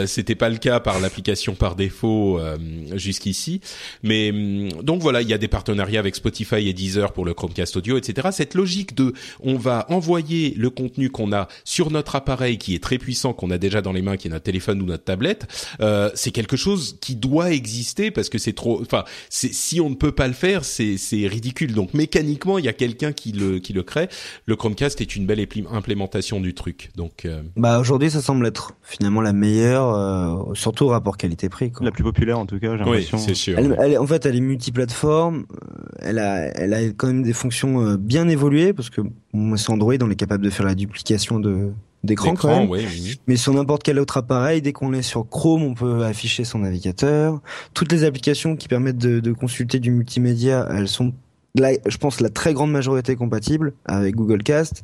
c'était 0.05 0.35
pas 0.35 0.49
le 0.49 0.57
cas 0.57 0.79
par 0.79 0.99
l'application 0.99 1.55
par 1.55 1.75
défaut 1.75 2.39
euh, 2.39 2.57
jusqu'ici. 2.95 3.61
Mais 4.03 4.31
hum, 4.31 4.83
donc 4.83 5.01
voilà, 5.01 5.21
il 5.21 5.29
y 5.29 5.33
a 5.33 5.37
des 5.37 5.47
partenariats 5.47 5.99
avec 5.99 6.15
Spotify 6.15 6.67
et 6.67 6.73
Deezer 6.73 7.13
pour 7.13 7.25
le 7.25 7.33
Chromecast 7.33 7.75
audio, 7.77 7.97
etc. 7.97 8.29
Cette 8.31 8.55
logique 8.55 8.95
de 8.95 9.13
on 9.41 9.57
va 9.57 9.85
envoyer 9.89 10.53
le 10.57 10.69
contenu 10.69 11.09
qu'on 11.09 11.33
a 11.33 11.47
sur 11.63 11.91
notre 11.91 12.15
appareil 12.15 12.57
qui 12.57 12.75
est 12.75 12.83
très 12.83 12.97
puissant, 12.97 13.33
qu'on 13.33 13.51
a 13.51 13.57
déjà 13.57 13.81
dans 13.81 13.93
les 13.93 14.01
mains, 14.01 14.17
qui 14.17 14.27
est 14.27 14.31
notre 14.31 14.43
téléphone 14.43 14.81
ou 14.81 14.85
notre 14.85 15.03
tablette, 15.03 15.47
euh, 15.81 16.09
c'est 16.15 16.31
quelque 16.31 16.57
chose 16.57 16.97
qui 17.01 17.15
doit 17.15 17.51
exister 17.51 18.11
parce 18.11 18.29
que 18.29 18.37
c'est 18.37 18.53
trop. 18.53 18.81
Enfin, 18.81 19.03
si 19.29 19.81
on 19.81 19.89
ne 19.89 19.95
peut 19.95 20.11
pas 20.11 20.27
le 20.27 20.33
faire, 20.33 20.63
c'est 20.63 21.27
ridicule. 21.27 21.73
Donc 21.73 21.93
mécaniquement, 21.93 22.57
il 22.57 22.65
y 22.65 22.69
a 22.69 22.73
quelqu'un 22.73 23.13
qui 23.13 23.31
le 23.31 23.59
qui 23.59 23.73
le 23.73 23.83
crée. 23.83 24.09
Le 24.45 24.55
Chromecast 24.55 25.01
est 25.01 25.15
une 25.15 25.25
belle 25.25 25.45
implémentation 25.71 26.39
du 26.39 26.53
truc. 26.53 26.91
Donc 26.95 27.27
bah 27.55 27.79
aujourd'hui, 27.79 28.09
ça 28.09 28.21
semble 28.21 28.45
être 28.45 28.73
finalement 28.83 29.21
la 29.21 29.33
meilleure 29.33 29.90
euh, 29.95 30.53
surtout 30.53 30.85
au 30.85 30.89
rapport 30.89 31.17
qualité-prix. 31.17 31.71
La 31.81 31.91
plus 31.91 32.03
populaire 32.03 32.39
en 32.39 32.45
tout 32.45 32.59
cas, 32.59 32.71
j'ai 32.71 32.77
l'impression. 32.77 33.17
Oui, 33.17 33.23
c'est 33.25 33.33
sûr. 33.33 33.57
Elle, 33.57 33.97
en 33.97 34.07
fait, 34.07 34.25
elle 34.25 34.35
est 34.35 34.41
multiplateforme. 34.41 35.45
Euh, 35.51 35.77
elle 35.99 36.19
a, 36.19 36.47
elle 36.57 36.73
a 36.73 36.81
quand 36.89 37.07
même 37.07 37.23
des 37.23 37.33
fonctions 37.33 37.81
euh, 37.81 37.97
bien 37.97 38.27
évoluées 38.27 38.73
parce 38.73 38.89
que 38.89 39.01
moi, 39.33 39.57
c'est 39.57 39.71
Android, 39.71 39.93
on 40.01 40.09
est 40.09 40.15
capable 40.15 40.43
de 40.43 40.49
faire 40.49 40.65
la 40.65 40.75
duplication 40.75 41.39
de 41.39 41.71
d'écran 42.03 42.33
quand 42.33 42.47
même. 42.47 42.69
Oui, 42.69 43.19
Mais 43.27 43.35
sur 43.35 43.53
n'importe 43.53 43.83
quel 43.83 43.99
autre 43.99 44.17
appareil, 44.17 44.61
dès 44.61 44.73
qu'on 44.73 44.93
est 44.93 45.03
sur 45.03 45.29
Chrome, 45.29 45.63
on 45.63 45.73
peut 45.73 46.03
afficher 46.03 46.43
son 46.43 46.59
navigateur. 46.59 47.39
Toutes 47.73 47.91
les 47.91 48.03
applications 48.03 48.55
qui 48.55 48.67
permettent 48.67 48.97
de, 48.97 49.19
de 49.19 49.31
consulter 49.33 49.79
du 49.79 49.91
multimédia, 49.91 50.67
elles 50.71 50.87
sont, 50.87 51.13
là, 51.53 51.69
je 51.85 51.97
pense, 51.97 52.19
la 52.19 52.29
très 52.29 52.53
grande 52.53 52.71
majorité 52.71 53.15
compatibles 53.15 53.73
avec 53.85 54.15
Google 54.15 54.41
Cast. 54.41 54.83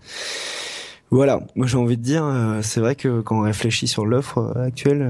Voilà, 1.10 1.42
moi 1.56 1.68
j'ai 1.68 1.78
envie 1.78 1.98
de 1.98 2.02
dire, 2.04 2.26
euh, 2.26 2.62
c'est 2.62 2.82
vrai 2.82 2.96
que 2.96 3.22
quand 3.22 3.40
on 3.40 3.42
réfléchit 3.42 3.88
sur 3.88 4.06
l'offre 4.06 4.40
euh, 4.40 4.66
actuelle, 4.66 5.02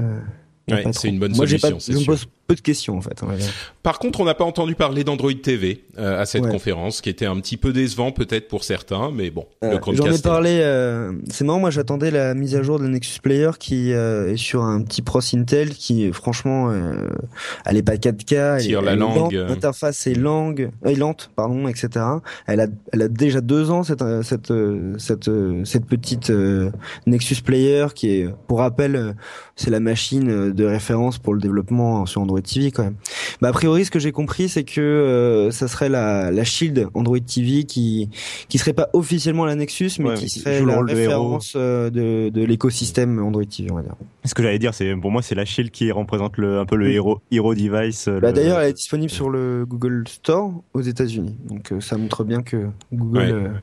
euh, 0.70 0.82
c'est 0.92 1.08
une 1.08 1.18
bonne 1.18 1.34
solution. 1.34 1.78
Moi, 2.06 2.16
pas, 2.16 2.22
peu 2.48 2.54
de 2.54 2.60
questions 2.62 2.96
en 2.96 3.02
fait. 3.02 3.22
Par 3.82 3.98
contre, 3.98 4.20
on 4.20 4.24
n'a 4.24 4.34
pas 4.34 4.44
entendu 4.44 4.74
parler 4.74 5.04
d'Android 5.04 5.30
TV 5.40 5.84
euh, 5.98 6.20
à 6.20 6.24
cette 6.24 6.48
conférence, 6.48 7.02
qui 7.02 7.10
était 7.10 7.26
un 7.26 7.36
petit 7.36 7.58
peu 7.58 7.74
décevant 7.74 8.10
peut-être 8.10 8.48
pour 8.48 8.64
certains, 8.64 9.10
mais 9.10 9.28
bon. 9.28 9.46
Euh, 9.62 9.78
J'en 9.92 10.10
ai 10.10 10.18
parlé. 10.18 10.60
Euh, 10.62 11.12
c'est 11.30 11.44
marrant, 11.44 11.60
moi 11.60 11.70
j'attendais 11.70 12.10
la 12.10 12.32
mise 12.34 12.56
à 12.56 12.62
jour 12.62 12.80
de 12.80 12.86
Nexus 12.88 13.20
Player 13.20 13.50
qui 13.58 13.92
euh, 13.92 14.32
est 14.32 14.38
sur 14.38 14.62
un 14.62 14.80
petit 14.80 15.02
Pros 15.02 15.20
Intel 15.34 15.74
qui, 15.74 16.10
franchement, 16.10 16.72
elle 17.66 17.76
est 17.76 17.82
pas 17.82 17.96
4K. 17.96 18.64
Elle, 18.64 18.84
la 18.84 18.96
langue. 18.96 19.34
L'interface 19.34 20.06
est 20.06 20.14
langue, 20.14 20.70
lente, 20.82 21.30
pardon, 21.36 21.68
etc. 21.68 22.04
Elle 22.46 22.60
a, 22.60 22.66
elle 22.92 23.02
a 23.02 23.08
déjà 23.08 23.42
deux 23.42 23.70
ans 23.70 23.82
cette 23.82 24.04
cette 24.22 24.52
cette 24.96 25.30
cette 25.64 25.84
petite 25.84 26.32
Nexus 27.06 27.42
Player 27.42 27.88
qui 27.94 28.10
est, 28.10 28.28
pour 28.46 28.60
rappel, 28.60 29.14
c'est 29.54 29.70
la 29.70 29.80
machine 29.80 30.52
de 30.52 30.64
référence 30.64 31.18
pour 31.18 31.34
le 31.34 31.40
développement 31.40 32.06
sur 32.06 32.22
Android 32.22 32.37
TV 32.42 32.70
quand 32.70 32.84
même. 32.84 32.96
Bah, 33.40 33.48
a 33.48 33.52
priori, 33.52 33.84
ce 33.84 33.90
que 33.90 33.98
j'ai 33.98 34.12
compris, 34.12 34.48
c'est 34.48 34.64
que 34.64 34.80
euh, 34.80 35.50
ça 35.50 35.68
serait 35.68 35.88
la, 35.88 36.30
la 36.30 36.44
Shield 36.44 36.88
Android 36.94 37.18
TV 37.18 37.64
qui 37.64 38.10
qui 38.48 38.58
serait 38.58 38.72
pas 38.72 38.88
officiellement 38.92 39.44
la 39.44 39.54
Nexus, 39.54 39.92
mais 39.98 40.14
qui 40.14 40.28
serait 40.28 40.64
la 40.64 40.82
référence 40.82 41.54
euh, 41.56 41.90
de, 41.90 42.30
de 42.30 42.44
l'écosystème 42.44 43.18
Android 43.18 43.44
TV, 43.44 43.70
on 43.70 43.76
va 43.76 43.82
dire. 43.82 43.94
Ce 44.24 44.34
que 44.34 44.42
j'allais 44.42 44.58
dire, 44.58 44.74
c'est 44.74 44.94
pour 44.96 45.10
moi, 45.10 45.22
c'est 45.22 45.34
la 45.34 45.44
Shield 45.44 45.70
qui 45.70 45.90
représente 45.90 46.36
le, 46.36 46.58
un 46.58 46.66
peu 46.66 46.76
le 46.76 46.90
hero, 46.90 47.20
hero 47.30 47.54
device. 47.54 48.08
Bah, 48.08 48.32
D'ailleurs, 48.32 48.60
elle 48.60 48.70
est 48.70 48.74
disponible 48.74 49.10
sur 49.10 49.30
le 49.30 49.64
Google 49.66 50.04
Store 50.08 50.52
aux 50.74 50.82
États-Unis, 50.82 51.36
donc 51.48 51.72
euh, 51.72 51.80
ça 51.80 51.96
montre 51.96 52.24
bien 52.24 52.42
que 52.42 52.68
Google. 52.92 53.62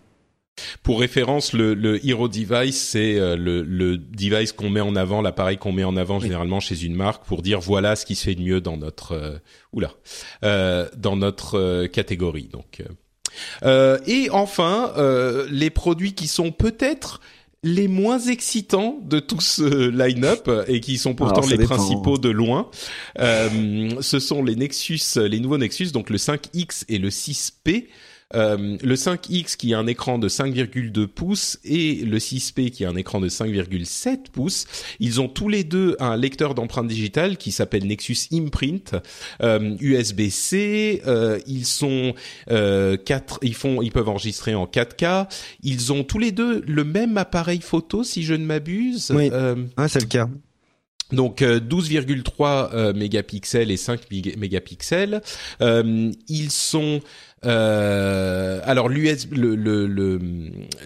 Pour 0.83 0.99
référence, 0.99 1.53
le, 1.53 1.73
le 1.73 2.05
Hero 2.05 2.27
Device, 2.27 2.79
c'est 2.79 3.19
euh, 3.19 3.35
le, 3.35 3.61
le, 3.61 3.97
device 3.97 4.53
qu'on 4.53 4.69
met 4.69 4.81
en 4.81 4.95
avant, 4.95 5.21
l'appareil 5.21 5.57
qu'on 5.57 5.73
met 5.73 5.83
en 5.83 5.97
avant 5.97 6.19
généralement 6.19 6.59
chez 6.59 6.83
une 6.83 6.95
marque 6.95 7.25
pour 7.25 7.41
dire 7.41 7.59
voilà 7.59 7.95
ce 7.95 8.05
qui 8.05 8.15
se 8.15 8.23
fait 8.25 8.35
de 8.35 8.41
mieux 8.41 8.61
dans 8.61 8.77
notre 8.77 9.13
euh, 9.13 9.37
oula 9.73 9.91
euh, 10.43 10.87
dans 10.95 11.17
notre 11.17 11.57
euh, 11.57 11.87
catégorie. 11.87 12.49
Donc 12.51 12.83
et 14.07 14.29
enfin 14.31 14.93
les 15.49 15.69
produits 15.69 16.13
qui 16.13 16.27
sont 16.27 16.51
peut-être 16.51 17.19
les 17.63 17.89
moins 17.89 18.19
excitants 18.19 18.97
de 19.03 19.19
tout 19.19 19.41
ce 19.41 19.89
line-up 19.89 20.49
et 20.67 20.79
qui 20.79 20.97
sont 20.97 21.15
pourtant 21.15 21.45
les 21.45 21.57
principaux 21.57 22.17
de 22.17 22.29
loin. 22.29 22.69
ce 23.17 24.19
sont 24.19 24.41
les 24.41 24.55
Nexus, 24.55 25.01
les 25.17 25.41
nouveaux 25.41 25.57
Nexus, 25.57 25.91
donc 25.91 26.09
le 26.09 26.17
5X 26.17 26.85
et 26.87 26.97
le 26.97 27.09
6P. 27.09 27.87
Euh, 28.33 28.77
le 28.81 28.95
5X 28.95 29.55
qui 29.55 29.75
a 29.75 29.79
un 29.79 29.85
écran 29.85 30.17
de 30.17 30.27
5,2 30.27 31.05
pouces 31.05 31.59
et 31.63 31.97
le 32.03 32.17
6P 32.17 32.71
qui 32.71 32.83
a 32.83 32.89
un 32.89 32.95
écran 32.95 33.19
de 33.19 33.29
5,7 33.29 34.31
pouces, 34.31 34.65
ils 34.99 35.21
ont 35.21 35.27
tous 35.27 35.47
les 35.47 35.63
deux 35.63 35.95
un 35.99 36.17
lecteur 36.17 36.55
d'empreintes 36.55 36.87
digitales 36.87 37.37
qui 37.37 37.51
s'appelle 37.51 37.85
Nexus 37.85 38.17
Imprint 38.33 38.95
euh, 39.43 39.77
USB-C. 39.79 41.03
Euh, 41.05 41.39
ils 41.45 41.67
sont 41.67 42.15
euh, 42.49 42.97
quatre, 42.97 43.37
ils 43.43 43.53
font, 43.53 43.83
ils 43.83 43.91
peuvent 43.91 44.09
enregistrer 44.09 44.55
en 44.55 44.65
4K. 44.65 45.27
Ils 45.61 45.93
ont 45.93 46.03
tous 46.03 46.19
les 46.19 46.31
deux 46.31 46.61
le 46.61 46.83
même 46.83 47.17
appareil 47.17 47.61
photo, 47.61 48.03
si 48.03 48.23
je 48.23 48.33
ne 48.33 48.45
m'abuse. 48.45 49.11
Oui, 49.15 49.29
ah, 49.77 49.87
c'est 49.87 50.01
le 50.01 50.07
cas. 50.07 50.29
Donc 51.11 51.41
12,3 51.41 52.93
mégapixels 52.95 53.69
et 53.69 53.77
5 53.77 54.01
mégapixels. 54.37 55.21
ils 55.61 56.51
sont 56.51 57.01
Euh, 57.45 58.59
alors 58.63 58.89
l'US, 58.89 59.27
le, 59.31 59.55
le, 59.55 59.85
le, 59.85 60.19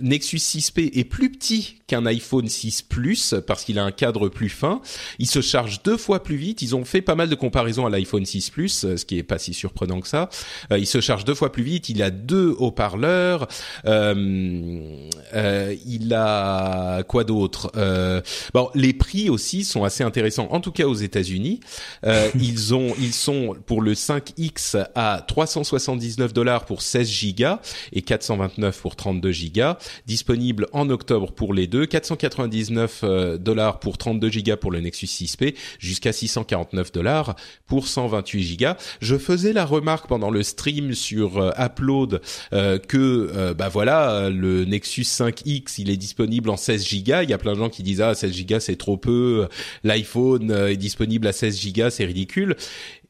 Nexus 0.01 0.37
6P 0.37 0.97
est 0.97 1.05
plus 1.05 1.31
petit 1.31 1.75
qu'un 1.87 2.05
iPhone 2.05 2.47
6 2.47 2.83
Plus 2.83 3.35
parce 3.47 3.63
qu'il 3.63 3.79
a 3.79 3.83
un 3.83 3.91
cadre 3.91 4.29
plus 4.29 4.49
fin. 4.49 4.81
Il 5.19 5.27
se 5.27 5.41
charge 5.41 5.81
deux 5.83 5.97
fois 5.97 6.23
plus 6.23 6.35
vite. 6.35 6.61
Ils 6.61 6.75
ont 6.75 6.85
fait 6.85 7.01
pas 7.01 7.15
mal 7.15 7.29
de 7.29 7.35
comparaisons 7.35 7.85
à 7.85 7.89
l'iPhone 7.89 8.25
6 8.25 8.49
Plus, 8.49 8.95
ce 8.95 9.05
qui 9.05 9.17
est 9.17 9.23
pas 9.23 9.39
si 9.39 9.53
surprenant 9.53 10.01
que 10.01 10.07
ça. 10.07 10.29
Euh, 10.71 10.77
il 10.77 10.85
se 10.85 11.01
charge 11.01 11.23
deux 11.23 11.33
fois 11.33 11.51
plus 11.51 11.63
vite. 11.63 11.89
Il 11.89 12.03
a 12.03 12.11
deux 12.11 12.55
haut-parleurs. 12.57 13.47
Euh, 13.85 15.07
euh 15.33 15.75
il 15.85 16.13
a 16.13 17.03
quoi 17.03 17.23
d'autre? 17.23 17.71
Euh, 17.75 18.21
Bon, 18.53 18.69
les 18.75 18.93
prix 18.93 19.29
aussi 19.29 19.63
sont 19.63 19.83
assez 19.83 20.03
intéressants. 20.03 20.47
En 20.51 20.59
tout 20.59 20.71
cas 20.71 20.85
aux 20.85 20.93
États-Unis, 20.93 21.59
ils 22.35 22.73
ont, 22.73 22.93
ils 22.99 23.13
sont 23.13 23.55
pour 23.65 23.81
le 23.81 23.93
5X 23.93 24.85
à 24.95 25.23
379 25.27 26.33
dollars 26.33 26.48
pour 26.57 26.81
16 26.81 27.07
gigas 27.07 27.59
et 27.93 28.01
429 28.01 28.81
pour 28.81 28.95
32 28.95 29.31
gigas, 29.31 29.77
disponible 30.07 30.67
en 30.73 30.89
octobre 30.89 31.31
pour 31.31 31.53
les 31.53 31.67
deux, 31.67 31.85
499 31.85 33.01
euh, 33.03 33.37
dollars 33.37 33.79
pour 33.79 33.97
32 33.97 34.29
gigas 34.29 34.57
pour 34.57 34.71
le 34.71 34.79
Nexus 34.79 35.05
6P, 35.05 35.55
jusqu'à 35.79 36.11
649 36.11 36.91
dollars 36.91 37.35
pour 37.67 37.87
128 37.87 38.43
gigas. 38.43 38.77
Je 39.01 39.17
faisais 39.17 39.53
la 39.53 39.65
remarque 39.65 40.07
pendant 40.07 40.31
le 40.31 40.43
stream 40.43 40.93
sur 40.93 41.37
euh, 41.37 41.51
Upload 41.59 42.21
euh, 42.53 42.79
que 42.79 43.53
bah 43.53 43.69
voilà, 43.69 44.29
le 44.29 44.65
Nexus 44.65 45.03
5X, 45.03 45.75
il 45.77 45.89
est 45.89 45.97
disponible 45.97 46.49
en 46.49 46.57
16 46.57 46.85
gigas. 46.85 47.23
Il 47.23 47.29
y 47.29 47.33
a 47.33 47.37
plein 47.37 47.53
de 47.53 47.59
gens 47.59 47.69
qui 47.69 47.83
disent 47.83 48.01
ah 48.01 48.15
16 48.15 48.31
gigas 48.31 48.59
c'est 48.61 48.75
trop 48.75 48.97
peu, 48.97 49.47
l'iPhone 49.83 50.51
est 50.51 50.77
disponible 50.77 51.27
à 51.27 51.31
16 51.31 51.59
gigas, 51.59 51.89
c'est 51.91 52.05
ridicule. 52.05 52.55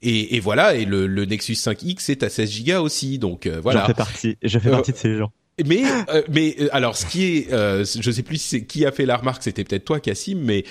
Et, 0.02 0.36
et, 0.36 0.40
voilà, 0.40 0.76
et 0.76 0.86
le, 0.86 1.08
le, 1.08 1.26
Nexus 1.26 1.54
5X 1.54 2.10
est 2.10 2.24
à 2.24 2.30
16 2.30 2.64
Go 2.64 2.82
aussi, 2.82 3.20
donc 3.20 3.46
euh, 3.46 3.60
voilà. 3.62 3.82
J'en 3.82 3.88
fais 3.88 3.94
partie, 3.94 4.38
je 4.42 4.60
fais 4.60 4.72
partie 4.72 4.94
de 4.94 4.98
ces 4.98 5.18
gens. 5.18 5.32
Mais 5.66 5.84
euh, 6.10 6.22
mais 6.30 6.56
euh, 6.60 6.68
alors 6.72 6.96
ce 6.96 7.06
qui 7.06 7.26
est 7.26 7.54
euh, 7.54 7.84
je 7.84 8.12
sais 8.12 8.24
plus 8.24 8.38
si 8.38 8.66
qui 8.66 8.86
a 8.86 8.92
fait 8.92 9.06
la 9.06 9.18
remarque 9.18 9.44
c'était 9.44 9.64
peut-être 9.64 9.86
toi 9.86 10.00
Cassim 10.00 10.40
mais 10.42 10.64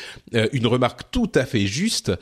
une 0.53 0.67
remarque 0.67 1.03
tout 1.11 1.31
à 1.35 1.45
fait 1.45 1.67
juste 1.67 2.13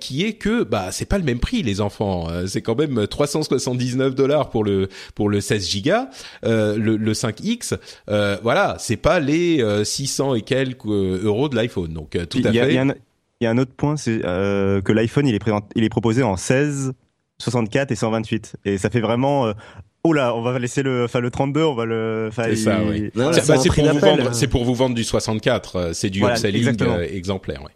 qui 0.00 0.24
est 0.24 0.34
que 0.34 0.62
bah 0.62 0.90
c'est 0.92 1.04
pas 1.04 1.18
le 1.18 1.24
même 1.24 1.40
prix 1.40 1.62
les 1.62 1.80
enfants 1.80 2.28
c'est 2.46 2.62
quand 2.62 2.76
même 2.76 3.06
379 3.06 4.14
dollars 4.14 4.50
pour 4.50 4.64
le 4.64 4.88
pour 5.14 5.28
le 5.28 5.40
16 5.40 5.68
gigas 5.68 6.08
le, 6.42 6.76
le 6.76 7.12
5X 7.12 7.78
voilà 8.42 8.76
c'est 8.78 8.96
pas 8.96 9.20
les 9.20 9.64
600 9.84 10.34
et 10.34 10.42
quelques 10.42 10.86
euros 10.86 11.48
de 11.48 11.56
l'iPhone 11.56 11.92
donc 11.92 12.16
tout 12.28 12.42
à 12.44 12.52
fait 12.52 12.80
il 13.40 13.44
y 13.44 13.46
a 13.46 13.50
un 13.50 13.58
autre 13.58 13.74
point, 13.76 13.96
c'est 13.96 14.24
euh, 14.24 14.80
que 14.80 14.92
l'iPhone 14.92 15.26
il 15.26 15.34
est 15.34 15.38
présent, 15.38 15.60
il 15.74 15.84
est 15.84 15.88
proposé 15.88 16.22
en 16.22 16.36
16, 16.36 16.92
64 17.38 17.90
et 17.90 17.96
128, 17.96 18.56
et 18.64 18.78
ça 18.78 18.90
fait 18.90 19.00
vraiment. 19.00 19.46
Euh, 19.46 19.52
oh 20.04 20.12
là, 20.12 20.34
on 20.34 20.42
va 20.42 20.58
laisser 20.58 20.82
le, 20.82 21.04
enfin 21.04 21.20
le 21.20 21.30
32, 21.30 21.62
on 21.62 21.74
va 21.74 21.84
le. 21.84 22.30
C'est 22.32 22.56
ça, 22.56 22.80
oui. 22.84 23.10
c'est 23.32 23.70
pour 23.72 23.84
vous 23.86 23.98
vendre, 23.98 24.34
c'est 24.34 24.48
pour 24.48 24.64
vous 24.64 24.74
vendre 24.74 24.94
du 24.94 25.04
64, 25.04 25.76
euh, 25.76 25.92
c'est 25.92 26.10
du 26.10 26.20
voilà, 26.20 26.36
upselling 26.36 26.68
exemplaire, 27.02 27.60
oui. 27.62 27.70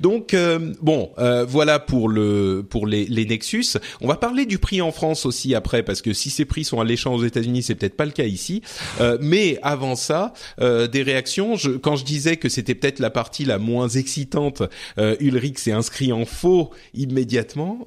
Donc 0.00 0.34
euh, 0.34 0.72
bon, 0.80 1.10
euh, 1.18 1.44
voilà 1.44 1.78
pour 1.78 2.08
le 2.08 2.64
pour 2.68 2.86
les, 2.86 3.06
les, 3.06 3.26
Nexus. 3.26 3.78
On 4.00 4.08
va 4.08 4.16
parler 4.16 4.46
du 4.46 4.58
prix 4.58 4.80
en 4.80 4.92
France 4.92 5.26
aussi 5.26 5.54
après 5.54 5.82
parce 5.82 6.02
que 6.02 6.12
si 6.12 6.30
ces 6.30 6.44
prix 6.44 6.64
sont 6.64 6.80
alléchants 6.80 7.14
aux 7.14 7.24
États-Unis, 7.24 7.62
c'est 7.62 7.74
peut-être 7.74 7.96
pas 7.96 8.04
le 8.04 8.12
cas 8.12 8.24
ici. 8.24 8.62
Euh, 9.00 9.18
mais 9.20 9.58
avant 9.62 9.96
ça, 9.96 10.32
des 10.58 11.02
réactions. 11.02 11.56
Je, 11.56 11.70
quand 11.70 11.96
je 11.96 12.04
disais 12.04 12.36
que 12.36 12.48
c'était 12.48 12.74
peut-être 12.74 12.98
la 12.98 13.10
partie 13.10 13.44
la 13.44 13.58
moins 13.58 13.88
excitante, 13.88 14.62
Ulrich 14.98 15.58
s'est 15.58 15.72
inscrit 15.72 16.12
en 16.12 16.24
faux 16.24 16.70
immédiatement. 16.94 17.84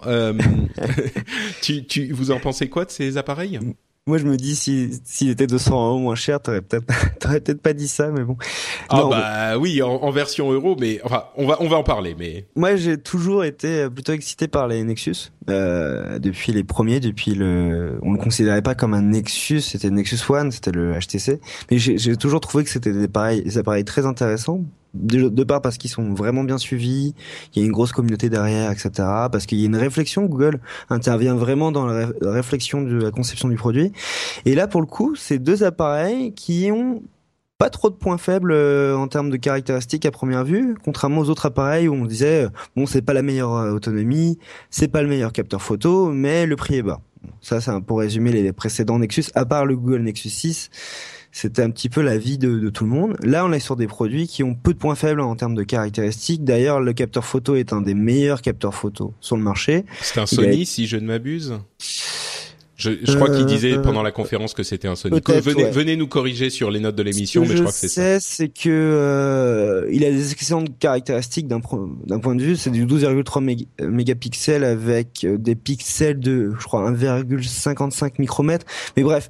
tu, 1.61 1.85
tu, 1.85 2.11
vous 2.11 2.31
en 2.31 2.39
pensez 2.39 2.69
quoi 2.69 2.85
de 2.85 2.91
ces 2.91 3.17
appareils? 3.17 3.59
Moi, 4.07 4.17
je 4.17 4.25
me 4.25 4.37
dis, 4.37 4.55
s'il 4.55 4.91
si, 5.03 5.29
était 5.29 5.45
200 5.45 5.89
euros 5.89 5.99
moins 5.99 6.15
cher, 6.15 6.41
t'aurais 6.41 6.61
peut-être, 6.61 6.85
peut-être 7.19 7.61
pas 7.61 7.73
dit 7.73 7.87
ça, 7.87 8.09
mais 8.09 8.23
bon. 8.23 8.37
Ah 8.89 9.03
bah 9.09 9.57
oui, 9.59 9.81
en, 9.83 10.09
version 10.09 10.51
euro, 10.51 10.75
mais 10.79 10.99
enfin, 11.03 11.25
on 11.37 11.45
va, 11.45 11.57
on 11.59 11.67
va 11.67 11.77
en 11.77 11.83
parler, 11.83 12.15
mais. 12.17 12.47
Moi, 12.55 12.75
j'ai 12.75 12.97
toujours 12.97 13.43
été 13.43 13.87
plutôt 13.89 14.13
excité 14.13 14.47
par 14.47 14.67
les 14.67 14.83
Nexus 14.83 15.31
euh, 15.49 16.17
depuis 16.17 16.51
les 16.51 16.63
premiers, 16.63 16.99
depuis 16.99 17.35
le, 17.35 17.99
on 18.01 18.13
le 18.13 18.17
considérait 18.17 18.63
pas 18.63 18.73
comme 18.73 18.95
un 18.95 19.03
Nexus, 19.03 19.61
c'était 19.61 19.89
le 19.89 19.95
Nexus 19.95 20.19
One, 20.27 20.51
c'était 20.51 20.71
le 20.71 20.93
HTC, 20.99 21.39
mais 21.69 21.77
j'ai 21.77 22.17
toujours 22.17 22.39
trouvé 22.39 22.63
que 22.63 22.69
c'était 22.69 22.93
des 22.93 23.57
appareils 23.57 23.85
très 23.85 24.05
intéressants 24.05 24.63
de, 24.93 25.43
part 25.43 25.61
parce 25.61 25.77
qu'ils 25.77 25.89
sont 25.89 26.13
vraiment 26.13 26.43
bien 26.43 26.57
suivis, 26.57 27.13
il 27.53 27.59
y 27.59 27.63
a 27.63 27.65
une 27.65 27.71
grosse 27.71 27.91
communauté 27.91 28.29
derrière, 28.29 28.71
etc. 28.71 28.89
Parce 29.31 29.45
qu'il 29.45 29.59
y 29.59 29.63
a 29.63 29.65
une 29.65 29.75
réflexion, 29.75 30.25
Google 30.25 30.59
intervient 30.89 31.35
vraiment 31.35 31.71
dans 31.71 31.85
la, 31.85 32.09
réflexion 32.21 32.81
de 32.81 32.95
la 32.95 33.11
conception 33.11 33.49
du 33.49 33.55
produit. 33.55 33.91
Et 34.45 34.55
là, 34.55 34.67
pour 34.67 34.81
le 34.81 34.87
coup, 34.87 35.15
c'est 35.15 35.39
deux 35.39 35.63
appareils 35.63 36.33
qui 36.33 36.71
ont 36.71 37.03
pas 37.57 37.69
trop 37.69 37.89
de 37.89 37.95
points 37.95 38.17
faibles 38.17 38.53
euh, 38.53 38.95
en 38.95 39.09
termes 39.09 39.29
de 39.29 39.35
caractéristiques 39.35 40.05
à 40.05 40.11
première 40.11 40.45
vue, 40.45 40.75
contrairement 40.81 41.21
aux 41.21 41.29
autres 41.29 41.45
appareils 41.45 41.89
où 41.89 41.93
on 41.93 42.05
disait 42.05 42.45
euh, 42.45 42.49
bon 42.77 42.85
c'est 42.85 43.01
pas 43.01 43.11
la 43.11 43.21
meilleure 43.21 43.53
euh, 43.53 43.71
autonomie, 43.73 44.39
c'est 44.69 44.87
pas 44.87 45.01
le 45.01 45.09
meilleur 45.09 45.33
capteur 45.33 45.61
photo, 45.61 46.09
mais 46.09 46.45
le 46.45 46.55
prix 46.55 46.75
est 46.75 46.83
bas. 46.83 47.01
Ça, 47.41 47.59
c'est 47.59 47.77
pour 47.81 47.99
résumer 47.99 48.31
les 48.31 48.53
précédents 48.53 48.97
Nexus, 48.97 49.25
à 49.35 49.45
part 49.45 49.65
le 49.65 49.75
Google 49.75 50.03
Nexus 50.03 50.29
6 50.29 50.69
c'était 51.31 51.61
un 51.61 51.69
petit 51.69 51.89
peu 51.89 52.01
la 52.01 52.17
vie 52.17 52.37
de, 52.37 52.59
de, 52.59 52.69
tout 52.69 52.83
le 52.83 52.89
monde. 52.89 53.15
Là, 53.21 53.45
on 53.45 53.51
est 53.51 53.59
sur 53.59 53.75
des 53.75 53.87
produits 53.87 54.27
qui 54.27 54.43
ont 54.43 54.55
peu 54.55 54.73
de 54.73 54.79
points 54.79 54.95
faibles 54.95 55.21
en 55.21 55.35
termes 55.35 55.55
de 55.55 55.63
caractéristiques. 55.63 56.43
D'ailleurs, 56.43 56.79
le 56.79 56.93
capteur 56.93 57.25
photo 57.25 57.55
est 57.55 57.71
un 57.73 57.81
des 57.81 57.93
meilleurs 57.93 58.41
capteurs 58.41 58.73
photo 58.73 59.13
sur 59.21 59.37
le 59.37 59.43
marché. 59.43 59.85
C'est 60.01 60.19
un 60.19 60.25
Sony, 60.25 60.65
si 60.65 60.87
je 60.87 60.97
ne 60.97 61.05
m'abuse? 61.05 61.59
Je, 62.79 62.91
je 63.03 63.13
crois 63.13 63.29
qu'il 63.29 63.45
disait 63.45 63.73
euh, 63.73 63.81
pendant 63.81 64.01
la 64.01 64.11
conférence 64.11 64.53
que 64.53 64.63
c'était 64.63 64.87
un 64.87 64.95
Sony. 64.95 65.19
Venez, 65.27 65.69
venez, 65.69 65.95
nous 65.97 66.07
corriger 66.07 66.49
sur 66.49 66.71
les 66.71 66.79
notes 66.79 66.95
de 66.95 67.03
l'émission, 67.03 67.41
mais 67.41 67.57
je, 67.57 67.61
crois 67.61 67.73
que 67.73 67.77
c'est 67.77 67.89
ça. 67.89 68.21
c'est 68.21 68.47
que 68.47 68.69
euh, 68.69 69.85
il 69.91 70.05
a 70.05 70.11
des 70.11 70.31
excellentes 70.31 70.79
caractéristiques 70.79 71.47
d'un 71.47 71.59
point 71.59 72.35
de 72.35 72.41
vue. 72.41 72.55
C'est 72.55 72.69
du 72.69 72.85
12,3 72.85 73.67
mégapixels 73.85 74.63
avec 74.63 75.25
euh, 75.25 75.37
des 75.37 75.55
pixels 75.55 76.21
de, 76.21 76.53
je 76.57 76.63
crois, 76.63 76.89
1,55 76.89 78.13
micromètres. 78.17 78.65
Mais 78.95 79.03
bref, 79.03 79.29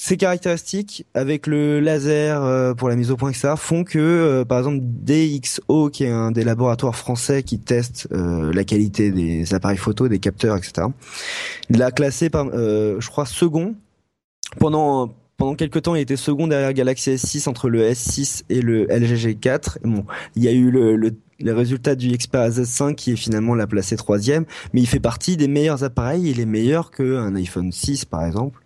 ces 0.00 0.16
caractéristiques, 0.16 1.06
avec 1.12 1.48
le 1.48 1.80
laser 1.80 2.40
euh, 2.44 2.72
pour 2.72 2.88
la 2.88 2.94
mise 2.94 3.10
au 3.10 3.16
point, 3.16 3.30
etc., 3.30 3.54
font 3.56 3.82
que, 3.82 3.98
euh, 3.98 4.44
par 4.44 4.58
exemple, 4.58 4.78
DxO, 4.80 5.90
qui 5.90 6.04
est 6.04 6.10
un 6.10 6.30
des 6.30 6.44
laboratoires 6.44 6.94
français 6.94 7.42
qui 7.42 7.58
teste 7.58 8.06
euh, 8.12 8.52
la 8.52 8.62
qualité 8.62 9.10
des 9.10 9.52
appareils 9.54 9.76
photo, 9.76 10.06
des 10.06 10.20
capteurs, 10.20 10.56
etc., 10.56 10.86
l'a 11.68 11.90
classé, 11.90 12.30
par, 12.30 12.46
je 12.52 13.08
crois, 13.08 13.26
second. 13.26 13.74
Pendant 14.58 15.12
pendant 15.36 15.54
quelques 15.54 15.82
temps, 15.82 15.94
il 15.94 16.00
était 16.00 16.16
second 16.16 16.48
derrière 16.48 16.72
Galaxy 16.72 17.10
S6 17.10 17.48
entre 17.48 17.68
le 17.68 17.82
S6 17.82 18.42
et 18.50 18.60
le 18.60 18.86
LG 18.86 19.40
G4. 19.40 19.78
Bon, 19.84 20.04
il 20.34 20.42
y 20.42 20.48
a 20.48 20.52
eu 20.52 20.70
le, 20.70 20.96
le 20.96 21.12
les 21.40 21.52
résultats 21.52 21.94
du 21.94 22.08
Xperia 22.16 22.50
Z5 22.50 22.96
qui 22.96 23.12
est 23.12 23.16
finalement 23.16 23.54
la 23.54 23.68
placé 23.68 23.96
troisième, 23.96 24.44
mais 24.72 24.80
il 24.80 24.88
fait 24.88 24.98
partie 24.98 25.36
des 25.36 25.46
meilleurs 25.46 25.84
appareils. 25.84 26.28
Il 26.28 26.40
est 26.40 26.46
meilleur 26.46 26.90
qu'un 26.90 27.36
iPhone 27.36 27.70
6 27.70 28.04
par 28.04 28.24
exemple. 28.24 28.60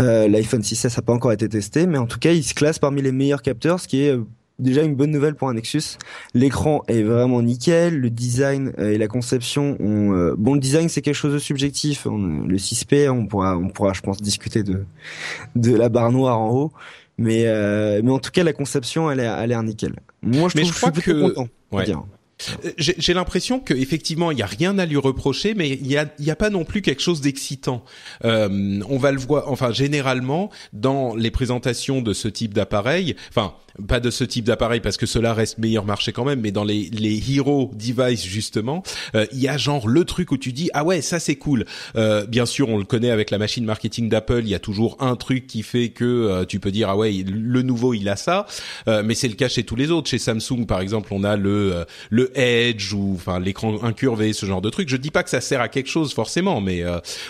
Euh, 0.00 0.28
L'iPhone 0.28 0.62
6S 0.62 0.96
n'a 0.96 1.02
pas 1.02 1.12
encore 1.12 1.32
été 1.32 1.48
testé, 1.48 1.86
mais 1.86 1.98
en 1.98 2.06
tout 2.06 2.18
cas, 2.18 2.32
il 2.32 2.42
se 2.44 2.54
classe 2.54 2.78
parmi 2.78 3.02
les 3.02 3.12
meilleurs 3.12 3.42
capteurs, 3.42 3.80
ce 3.80 3.88
qui 3.88 4.02
est 4.02 4.10
euh, 4.10 4.24
déjà 4.58 4.82
une 4.82 4.94
bonne 4.94 5.10
nouvelle 5.10 5.34
pour 5.34 5.48
un 5.48 5.54
Nexus. 5.54 5.98
L'écran 6.34 6.82
est 6.88 7.02
vraiment 7.02 7.42
nickel, 7.42 7.98
le 7.98 8.10
design 8.10 8.72
euh, 8.78 8.92
et 8.92 8.98
la 8.98 9.08
conception 9.08 9.76
ont 9.80 10.34
bon 10.36 10.54
le 10.54 10.60
design 10.60 10.88
c'est 10.88 11.02
quelque 11.02 11.14
chose 11.14 11.32
de 11.32 11.38
subjectif. 11.38 12.06
le 12.06 12.56
6P, 12.56 13.08
on 13.08 13.26
pourra 13.26 13.56
on 13.56 13.68
pourra 13.68 13.92
je 13.92 14.00
pense 14.00 14.20
discuter 14.20 14.62
de 14.62 14.84
de 15.56 15.74
la 15.74 15.88
barre 15.88 16.12
noire 16.12 16.38
en 16.38 16.50
haut, 16.50 16.72
mais 17.18 17.44
mais 18.02 18.10
en 18.10 18.18
tout 18.18 18.30
cas 18.30 18.44
la 18.44 18.52
conception 18.52 19.10
elle 19.10 19.20
a 19.20 19.46
l'air 19.46 19.62
nickel. 19.62 19.94
Moi 20.22 20.48
je, 20.48 20.58
trouve, 20.58 20.72
je, 20.72 20.76
crois 20.76 20.92
je 20.94 21.00
suis 21.00 21.12
que 21.12 21.20
content. 21.20 21.48
Ouais. 21.72 21.84
J'ai 22.78 23.14
l'impression 23.14 23.60
qu'effectivement, 23.60 24.30
il 24.30 24.36
n'y 24.36 24.42
a 24.42 24.46
rien 24.46 24.78
à 24.78 24.86
lui 24.86 24.96
reprocher, 24.96 25.54
mais 25.54 25.70
il 25.70 25.86
n'y 25.86 25.96
a, 25.96 26.06
y 26.18 26.30
a 26.30 26.36
pas 26.36 26.50
non 26.50 26.64
plus 26.64 26.82
quelque 26.82 27.02
chose 27.02 27.20
d'excitant. 27.20 27.84
Euh, 28.24 28.80
on 28.88 28.98
va 28.98 29.12
le 29.12 29.18
voir, 29.18 29.50
enfin, 29.50 29.72
généralement, 29.72 30.50
dans 30.72 31.14
les 31.14 31.30
présentations 31.30 32.02
de 32.02 32.12
ce 32.12 32.28
type 32.28 32.54
d'appareil, 32.54 33.16
enfin, 33.30 33.54
pas 33.88 34.00
de 34.00 34.10
ce 34.10 34.24
type 34.24 34.44
d'appareil 34.44 34.80
parce 34.80 34.96
que 34.96 35.06
cela 35.06 35.34
reste 35.34 35.58
meilleur 35.58 35.84
marché 35.84 36.12
quand 36.12 36.24
même, 36.24 36.40
mais 36.40 36.50
dans 36.50 36.64
les, 36.64 36.90
les 36.92 37.22
hero 37.32 37.70
device 37.74 38.24
justement, 38.24 38.82
euh, 39.14 39.26
il 39.32 39.40
y 39.40 39.48
a 39.48 39.56
genre 39.56 39.88
le 39.88 40.04
truc 40.04 40.32
où 40.32 40.36
tu 40.36 40.52
dis 40.52 40.70
ah 40.74 40.84
ouais 40.84 41.00
ça 41.00 41.18
c'est 41.18 41.36
cool. 41.36 41.64
Euh, 41.96 42.26
bien 42.26 42.46
sûr 42.46 42.68
on 42.68 42.78
le 42.78 42.84
connaît 42.84 43.10
avec 43.10 43.30
la 43.30 43.38
machine 43.38 43.64
marketing 43.64 44.08
d'Apple, 44.08 44.40
il 44.42 44.48
y 44.48 44.54
a 44.54 44.58
toujours 44.58 44.96
un 45.00 45.16
truc 45.16 45.46
qui 45.46 45.62
fait 45.62 45.90
que 45.90 46.04
euh, 46.04 46.44
tu 46.44 46.60
peux 46.60 46.70
dire 46.70 46.90
ah 46.90 46.96
ouais 46.96 47.12
le 47.26 47.62
nouveau 47.62 47.94
il 47.94 48.08
a 48.08 48.16
ça, 48.16 48.46
euh, 48.88 49.02
mais 49.04 49.14
c'est 49.14 49.28
le 49.28 49.34
cas 49.34 49.48
chez 49.48 49.64
tous 49.64 49.76
les 49.76 49.90
autres. 49.90 50.08
Chez 50.08 50.18
Samsung 50.18 50.66
par 50.66 50.80
exemple 50.80 51.08
on 51.12 51.24
a 51.24 51.36
le 51.36 51.72
euh, 51.74 51.84
le 52.10 52.31
Edge 52.34 52.92
ou 52.92 53.14
enfin 53.16 53.40
l'écran 53.40 53.82
incurvé 53.82 54.32
ce 54.32 54.46
genre 54.46 54.62
de 54.62 54.70
truc. 54.70 54.88
Je 54.88 54.96
dis 54.96 55.10
pas 55.10 55.22
que 55.22 55.30
ça 55.30 55.40
sert 55.40 55.60
à 55.60 55.68
quelque 55.68 55.88
chose 55.88 56.12
forcément, 56.12 56.60
mais 56.60 56.84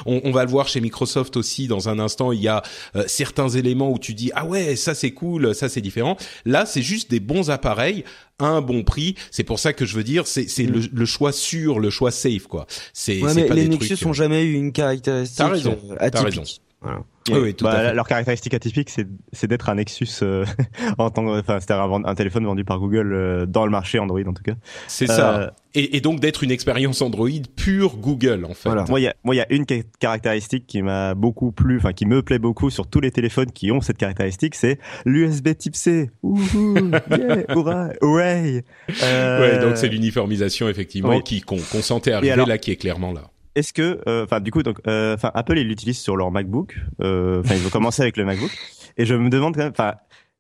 on, 0.07 0.21
on, 0.25 0.31
va 0.33 0.45
le 0.45 0.51
voir 0.51 0.69
chez 0.69 0.81
Microsoft 0.81 1.37
aussi 1.37 1.67
dans 1.67 1.88
un 1.88 1.99
instant. 1.99 2.33
Il 2.33 2.40
y 2.40 2.48
a 2.48 2.63
certains 3.07 3.48
éléments 3.48 3.90
où 3.90 3.98
tu 3.98 4.15
dis 4.15 4.31
ah 4.35 4.46
ouais 4.46 4.77
ça 4.77 4.94
c'est 4.94 5.13
cool, 5.13 5.55
ça 5.55 5.69
c'est 5.69 5.81
différent. 5.81 6.17
Là, 6.44 6.67
c'est 6.67 6.83
juste 6.83 7.11
des 7.11 7.21
bons 7.21 7.50
appareils 7.50 8.05
à 8.38 8.46
un 8.46 8.61
bon 8.61 8.83
prix. 8.83 9.15
C'est 9.31 9.44
pour 9.44 9.59
ça 9.59 9.73
que 9.73 9.85
je 9.85 9.94
veux 9.94 10.05
dire, 10.05 10.27
c'est 10.27 10.46
mm. 10.59 10.88
le, 10.92 11.07
choix 11.07 11.33
sûr, 11.33 11.79
le 11.79 11.90
choix 11.90 12.11
safe, 12.11 12.46
quoi. 12.46 12.67
C'est 12.92 13.21
ouais, 13.21 13.35
mais 13.35 13.48
les 13.48 13.69
Nexus 13.69 14.05
n'ont 14.05 14.13
jamais 14.13 14.42
eu 14.42 14.55
une 14.55 14.73
caractéristique 14.73 15.40
euh, 15.40 15.96
atypique. 15.98 16.61
Voilà. 16.81 17.05
Oui, 17.31 17.38
oui, 17.40 17.54
tout 17.54 17.66
à 17.66 17.70
Bah, 17.73 17.88
fait. 17.88 17.94
Leur 17.94 18.06
caractéristique 18.08 18.54
atypique, 18.54 18.90
c'est 18.90 19.06
c'est 19.33 19.46
d'être 19.46 19.68
un 19.68 19.77
Nexus 19.77 20.08
euh, 20.23 20.44
en 20.98 21.10
tant 21.10 21.25
que, 21.25 21.38
enfin, 21.40 21.58
c'est 21.60 21.70
un, 21.73 22.04
un 22.04 22.14
téléphone 22.14 22.44
vendu 22.44 22.64
par 22.64 22.79
Google 22.81 23.12
euh, 23.12 23.46
dans 23.46 23.64
le 23.64 23.70
marché 23.70 23.98
Android 23.98 24.20
en 24.27 24.33
tout 24.33 24.42
cas. 24.42 24.54
C'est 24.88 25.06
ça. 25.06 25.38
Euh, 25.40 25.50
Et, 25.75 25.96
et 25.96 26.00
donc 26.00 26.20
d'être 26.20 26.42
une 26.44 26.50
expérience 26.50 27.00
Android 27.00 27.29
pure 27.56 27.96
Google 27.96 28.44
en 28.44 28.54
fait. 28.54 28.68
Voilà. 28.68 28.85
Moi, 28.88 29.00
il 29.00 29.04
y 29.04 29.06
a, 29.06 29.14
moi, 29.25 29.35
il 29.35 29.38
y 29.38 29.40
a 29.40 29.46
une 29.50 29.64
ca- 29.68 29.83
caractéristique 30.00 30.66
qui 30.66 30.83
m'a 30.83 31.14
beaucoup 31.14 31.52
plu, 31.52 31.77
enfin, 31.79 31.92
qui 31.92 32.06
me 32.06 32.23
plaît 32.23 32.38
beaucoup 32.40 32.70
sur 32.70 32.87
tous 32.88 33.00
les 33.00 33.10
téléphones 33.10 33.52
qui 33.52 33.70
ont 33.73 33.81
cette 33.81 33.98
caractéristique, 33.98 34.54
c'est 34.54 34.79
l'USB 35.04 35.56
Type 35.56 35.77
C. 35.77 36.10
Ouhou, 36.23 36.75
yeah, 37.10 37.44
hurrah, 37.54 37.88
hooray. 38.00 38.64
Euh, 39.02 39.40
Ouais, 39.40 39.58
donc 39.64 39.77
c'est 39.77 39.88
l'uniformisation 39.88 40.68
effectivement 40.68 41.10
oui. 41.10 41.23
qui 41.23 41.40
qu'on 41.40 41.56
qu'on 41.58 41.83
sentait 41.83 42.12
arriver 42.12 42.33
alors- 42.33 42.46
là, 42.48 42.58
qui 42.58 42.70
est 42.73 42.77
clairement 42.77 43.12
là. 43.12 43.23
Est-ce 43.55 43.73
que, 43.73 44.00
euh, 44.09 44.25
enfin, 44.25 44.40
du 44.40 44.50
coup, 44.50 44.63
donc, 44.63 44.79
euh, 44.87 45.15
enfin, 45.15 45.31
Apple, 45.35 45.59
ils 45.59 45.69
l'utilisent 45.69 46.00
sur 46.00 46.17
leur 46.17 46.31
MacBook. 46.31 46.77
euh, 47.03 47.40
Enfin, 47.40 47.55
ils 47.55 47.61
vont 47.63 47.71
commencer 47.71 48.03
avec 48.03 48.17
le 48.17 48.25
MacBook. 48.25 48.50
Et 48.96 49.05
je 49.07 49.15
me 49.15 49.29
demande 49.29 49.55
quand 49.55 49.63
même, 49.63 49.73
enfin, 49.73 49.94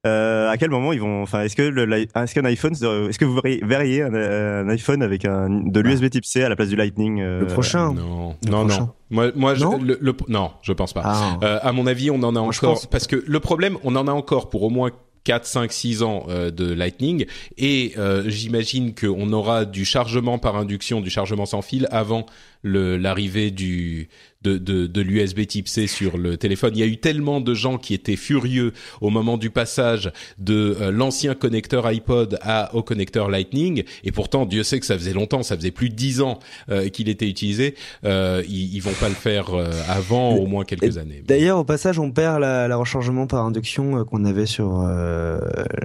euh, 0.06 0.50
à 0.50 0.56
quel 0.56 0.70
moment 0.70 0.92
ils 0.92 1.00
vont, 1.00 1.22
enfin, 1.22 1.42
est-ce 1.42 1.54
que 1.54 1.62
est-ce 1.62 2.34
qu'un 2.34 2.44
iPhone, 2.44 2.72
est-ce 2.72 3.18
que 3.18 3.24
vous 3.24 3.38
verriez, 3.62 4.02
un, 4.02 4.12
un 4.14 4.68
iPhone 4.70 5.02
avec 5.02 5.24
un 5.24 5.48
de 5.48 5.80
l'USB 5.80 6.08
Type 6.10 6.24
C 6.24 6.42
à 6.42 6.48
la 6.48 6.56
place 6.56 6.68
du 6.70 6.76
Lightning 6.76 7.20
euh, 7.20 7.40
Le 7.40 7.46
prochain. 7.46 7.92
Non, 7.94 8.34
Le 8.44 8.50
non, 8.50 8.60
prochain. 8.66 8.80
non. 8.80 8.88
Moi, 9.10 9.30
moi, 9.36 9.54
je- 9.54 9.62
Non 9.64 9.78
le, 9.78 9.98
le- 10.00 10.14
non, 10.28 10.50
je 10.62 10.72
pense 10.72 10.92
pas. 10.92 11.02
Ah. 11.04 11.38
Euh, 11.42 11.58
à 11.62 11.72
mon 11.72 11.86
avis, 11.86 12.10
on 12.10 12.16
en 12.22 12.30
a 12.34 12.40
Moi, 12.40 12.48
encore 12.48 12.74
pense. 12.74 12.86
parce 12.86 13.06
que 13.06 13.22
le 13.26 13.40
problème, 13.40 13.76
on 13.84 13.94
en 13.94 14.08
a 14.08 14.12
encore 14.12 14.48
pour 14.48 14.62
au 14.64 14.70
moins 14.70 14.90
4, 15.24 15.46
5, 15.46 15.72
6 15.72 16.02
ans 16.02 16.26
euh, 16.28 16.50
de 16.50 16.72
Lightning. 16.72 17.26
Et 17.58 17.92
euh, 17.96 18.24
j'imagine 18.28 18.94
qu'on 18.94 19.32
aura 19.32 19.64
du 19.64 19.84
chargement 19.84 20.38
par 20.38 20.56
induction, 20.56 21.00
du 21.00 21.10
chargement 21.10 21.46
sans 21.46 21.62
fil 21.62 21.88
avant 21.90 22.26
l'arrivée 22.64 23.50
du 23.50 24.08
de, 24.42 24.58
de, 24.58 24.86
de 24.86 25.00
l'USB 25.00 25.46
Type 25.46 25.68
C 25.68 25.86
sur 25.86 26.18
le 26.18 26.36
téléphone. 26.36 26.72
Il 26.74 26.80
y 26.80 26.82
a 26.82 26.86
eu 26.86 26.98
tellement 26.98 27.40
de 27.40 27.54
gens 27.54 27.78
qui 27.78 27.94
étaient 27.94 28.16
furieux 28.16 28.72
au 29.00 29.10
moment 29.10 29.38
du 29.38 29.50
passage 29.50 30.12
de 30.38 30.76
euh, 30.80 30.90
l'ancien 30.90 31.34
connecteur 31.34 31.86
iPod 31.86 32.38
à 32.42 32.74
au 32.74 32.82
connecteur 32.82 33.28
Lightning 33.28 33.84
et 34.04 34.12
pourtant 34.12 34.46
Dieu 34.46 34.62
sait 34.62 34.80
que 34.80 34.86
ça 34.86 34.96
faisait 34.96 35.12
longtemps, 35.12 35.42
ça 35.42 35.56
faisait 35.56 35.70
plus 35.70 35.88
de 35.88 35.94
10 35.94 36.20
ans 36.22 36.38
euh, 36.70 36.88
qu'il 36.88 37.08
était 37.08 37.28
utilisé. 37.28 37.74
Euh, 38.04 38.42
ils, 38.48 38.74
ils 38.74 38.80
vont 38.80 38.92
pas 38.92 39.08
le 39.08 39.14
faire 39.14 39.54
euh, 39.54 39.70
avant 39.88 40.34
au 40.34 40.46
moins 40.46 40.64
quelques 40.64 40.98
années. 40.98 41.22
D'ailleurs, 41.26 41.58
au 41.58 41.64
passage, 41.64 41.98
on 41.98 42.10
perd 42.10 42.40
la, 42.40 42.68
la 42.68 42.76
rechargement 42.76 43.26
par 43.26 43.44
induction 43.44 44.04
qu'on 44.04 44.24
avait 44.24 44.46
sur 44.46 44.82
euh, 44.82 45.38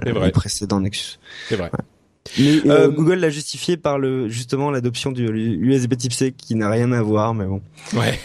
le 0.04 0.30
précédent 0.30 0.80
Nexus. 0.80 1.18
C'est 1.48 1.56
vrai. 1.56 1.70
Mais 2.38 2.56
euh, 2.66 2.86
Euh, 2.86 2.88
Google 2.88 3.14
l'a 3.16 3.30
justifié 3.30 3.76
par 3.76 3.98
le 3.98 4.28
justement 4.28 4.70
l'adoption 4.70 5.12
du 5.12 5.24
USB 5.26 5.96
Type 5.96 6.12
C 6.12 6.32
qui 6.36 6.54
n'a 6.54 6.68
rien 6.70 6.92
à 6.92 7.00
voir, 7.02 7.32
mais 7.34 7.46
bon. 7.46 7.62
Ouais. 7.94 8.18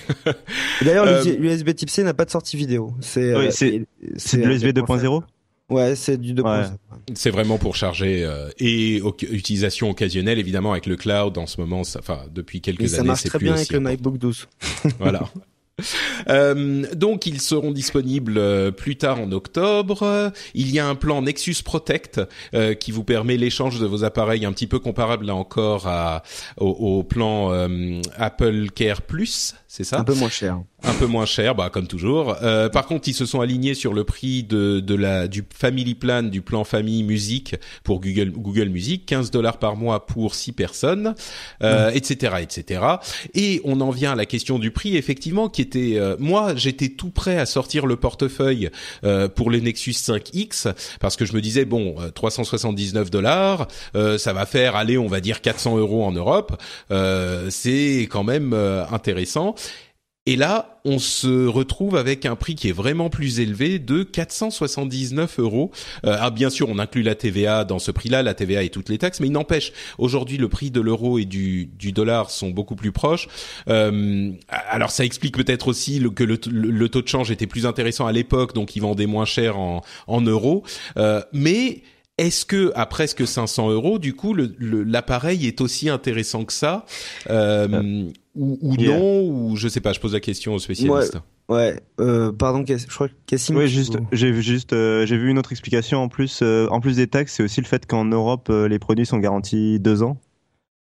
D'ailleurs, 0.82 1.06
Euh, 1.08 1.24
l'USB 1.40 1.74
Type 1.76 1.90
C 1.90 2.04
n'a 2.04 2.14
pas 2.14 2.26
de 2.26 2.30
sortie 2.32 2.58
vidéo. 2.58 2.94
C'est 3.02 3.36
Oui, 3.36 3.46
euh, 3.48 3.52
c'est- 3.52 4.38
l'USB 4.38 4.74
4.5. 4.74 4.74
2.0 4.74 5.24
Ouais, 5.70 5.96
c'est 5.96 6.18
du 6.18 6.34
2.0. 6.34 6.72
C'est 7.16 7.30
vraiment 7.32 7.58
pour 7.58 7.76
charger 7.76 8.24
euh, 8.26 8.50
et 8.60 9.02
utilisation 9.32 9.90
occasionnelle 9.90 10.38
évidemment 10.38 10.74
avec 10.74 10.86
le 10.86 10.98
cloud 10.98 11.38
en 11.38 11.48
ce 11.48 11.60
moment. 11.62 11.84
ça- 11.86 12.00
Enfin 12.00 12.20
depuis 12.34 12.60
quelques 12.62 12.90
ça 12.90 13.00
années, 13.00 13.08
marche 13.08 13.22
c'est 13.22 13.30
très 13.30 13.40
bien 13.40 13.54
avec 13.54 13.72
le. 13.72 13.80
MacBook 13.80 14.18
12. 14.18 14.48
Voilà. 15.00 15.30
Euh, 16.30 16.86
donc 16.96 17.26
ils 17.26 17.42
seront 17.42 17.72
disponibles 17.72 18.38
euh, 18.38 18.72
plus 18.72 18.96
tard 18.96 19.20
en 19.20 19.32
octobre. 19.34 20.32
Il 20.54 20.72
y 20.72 20.80
a 20.80 20.88
un 20.88 20.96
plan 20.96 21.22
Nexus 21.22 21.58
Protect 21.66 22.22
euh, 22.54 22.76
qui 22.76 22.94
vous 22.94 23.04
permet 23.04 23.36
l'échange 23.36 23.78
de 23.80 23.86
vos 23.86 24.06
appareils 24.06 24.46
un 24.46 24.54
petit 24.54 24.68
peu 24.68 24.80
comparable 24.80 25.30
encore 25.30 25.92
au, 26.58 26.68
au 26.68 27.04
plan 27.04 27.52
Apple 28.18 28.70
Care 28.74 29.02
Plus, 29.02 29.56
c'est 29.76 29.84
ça 29.84 29.98
Un 29.98 30.04
peu 30.04 30.14
moins 30.14 30.30
cher. 30.30 30.60
un 30.84 30.94
peu 30.94 31.08
moins 31.08 31.26
cher, 31.26 31.56
bah 31.56 31.72
comme 31.72 31.88
toujours. 31.88 32.36
Euh, 32.44 32.70
par 32.70 32.86
contre, 32.86 33.08
ils 33.08 33.16
se 33.16 33.26
sont 33.26 33.42
alignés 33.42 33.74
sur 33.74 33.96
le 33.96 34.04
prix 34.04 34.44
de, 34.44 34.80
de 34.80 34.94
la 34.94 35.28
du 35.28 35.44
Family 35.52 35.96
Plan, 35.96 36.22
du 36.22 36.44
plan 36.44 36.64
famille 36.64 37.02
musique 37.02 37.56
pour 37.84 38.00
Google 38.00 38.30
Google 38.30 38.70
Music, 38.70 39.04
15 39.08 39.32
dollars 39.32 39.58
par 39.58 39.76
mois 39.76 40.06
pour 40.06 40.36
6 40.36 40.52
personnes, 40.52 41.16
euh, 41.64 41.90
etc., 41.90 42.36
etc. 42.42 42.82
Et 43.34 43.62
on 43.64 43.82
en 43.82 43.90
vient 43.90 44.12
à 44.12 44.16
la 44.16 44.28
question 44.28 44.60
du 44.60 44.70
prix, 44.70 44.96
effectivement, 44.96 45.50
qui 45.50 45.64
était 45.64 45.96
euh, 45.98 46.18
moi 46.20 46.54
j'étais 46.56 46.90
tout 46.90 47.10
prêt 47.10 47.40
à 47.40 47.48
sortir 47.48 47.88
le 47.88 47.96
portefeuille 47.96 48.70
euh, 49.04 49.28
pour 49.28 49.50
le 49.50 49.60
Nexus 49.60 49.94
5X 49.94 50.72
parce 51.00 51.16
que 51.16 51.26
je 51.26 51.34
me 51.34 51.42
disais 51.42 51.66
bon 51.66 51.96
euh, 52.00 52.12
379 52.12 53.10
dollars, 53.10 53.68
euh, 53.96 54.20
ça 54.20 54.34
va 54.34 54.46
faire 54.46 54.76
aller 54.76 55.00
on 55.00 55.08
va 55.08 55.20
dire 55.20 55.42
400 55.42 55.80
euros 55.80 56.06
en 56.06 56.12
Europe, 56.12 56.62
euh, 56.92 57.48
c'est 57.50 58.08
quand 58.12 58.24
même 58.24 58.54
euh, 58.54 58.86
intéressant. 58.92 59.56
Et 60.26 60.38
là, 60.38 60.80
on 60.86 61.00
se 61.00 61.46
retrouve 61.48 61.98
avec 61.98 62.26
un 62.26 62.38
prix 62.38 62.56
qui 62.56 62.70
est 62.70 62.74
vraiment 62.74 63.10
plus 63.10 63.42
élevé 63.42 63.78
de 63.78 64.04
479 64.04 65.40
euros. 65.40 65.72
Euh, 66.06 66.16
ah, 66.18 66.30
bien 66.32 66.50
sûr, 66.50 66.70
on 66.70 66.80
inclut 66.80 67.02
la 67.04 67.14
TVA 67.16 67.66
dans 67.66 67.78
ce 67.78 67.92
prix-là, 67.92 68.24
la 68.24 68.34
TVA 68.34 68.64
et 68.64 68.70
toutes 68.70 68.88
les 68.88 68.98
taxes, 68.98 69.20
mais 69.20 69.28
il 69.28 69.34
n'empêche, 69.34 69.74
aujourd'hui, 69.98 70.38
le 70.38 70.48
prix 70.48 70.72
de 70.72 70.80
l'euro 70.80 71.20
et 71.20 71.26
du, 71.26 71.66
du 71.66 71.92
dollar 71.92 72.30
sont 72.32 72.52
beaucoup 72.52 72.76
plus 72.78 72.94
proches. 72.94 73.28
Euh, 73.68 74.32
alors, 74.48 74.92
ça 74.92 75.04
explique 75.04 75.36
peut-être 75.36 75.68
aussi 75.68 76.02
que 76.16 76.24
le, 76.24 76.40
le- 76.50 76.88
taux 76.88 77.02
de 77.02 77.08
change 77.10 77.30
était 77.30 77.48
plus 77.48 77.66
intéressant 77.66 78.06
à 78.08 78.14
l'époque, 78.14 78.54
donc 78.54 78.78
ils 78.78 78.82
vendaient 78.82 79.08
moins 79.08 79.26
cher 79.26 79.60
en, 79.60 79.82
en 80.08 80.22
euros. 80.22 80.64
Euh, 80.96 81.22
mais 81.34 81.82
est-ce 82.18 82.46
que 82.46 82.72
à 82.76 82.86
presque 82.86 83.28
500 83.28 83.72
euros, 83.72 84.00
du 84.00 84.14
coup, 84.14 84.34
le- 84.34 84.56
le- 84.58 84.84
l'appareil 84.84 85.48
est 85.48 85.60
aussi 85.60 85.90
intéressant 85.90 86.46
que 86.46 86.54
ça? 86.54 86.86
Euh, 87.30 88.06
ou, 88.36 88.58
ou 88.62 88.76
Yeah. 88.78 88.98
non 88.98 89.22
Ou 89.52 89.56
je 89.56 89.68
sais 89.68 89.82
pas. 89.82 89.94
Je 89.94 90.00
pose 90.00 90.14
la 90.14 90.20
question 90.20 90.54
aux 90.56 90.60
spécialistes. 90.60 91.18
Ouais, 91.50 91.80
euh, 92.00 92.32
pardon, 92.32 92.64
je 92.66 92.86
crois 92.88 93.10
que 93.10 93.14
Cassim. 93.28 93.56
Oui, 93.58 93.68
juste, 93.68 93.98
j'ai 94.14 94.32
vu 94.32 94.42
juste, 94.42 94.72
euh, 94.74 95.06
j'ai 95.06 95.18
vu 95.18 95.30
une 95.30 95.38
autre 95.38 95.52
explication 95.52 96.00
en 96.02 96.08
plus, 96.08 96.40
euh, 96.42 96.68
en 96.72 96.80
plus 96.80 96.96
des 96.96 97.08
taxes, 97.08 97.34
c'est 97.36 97.44
aussi 97.44 97.60
le 97.60 97.66
fait 97.68 97.86
qu'en 97.86 98.06
Europe, 98.06 98.48
euh, 98.50 98.68
les 98.70 98.80
produits 98.80 99.06
sont 99.06 99.18
garantis 99.18 99.78
deux 99.80 100.04
ans. 100.04 100.18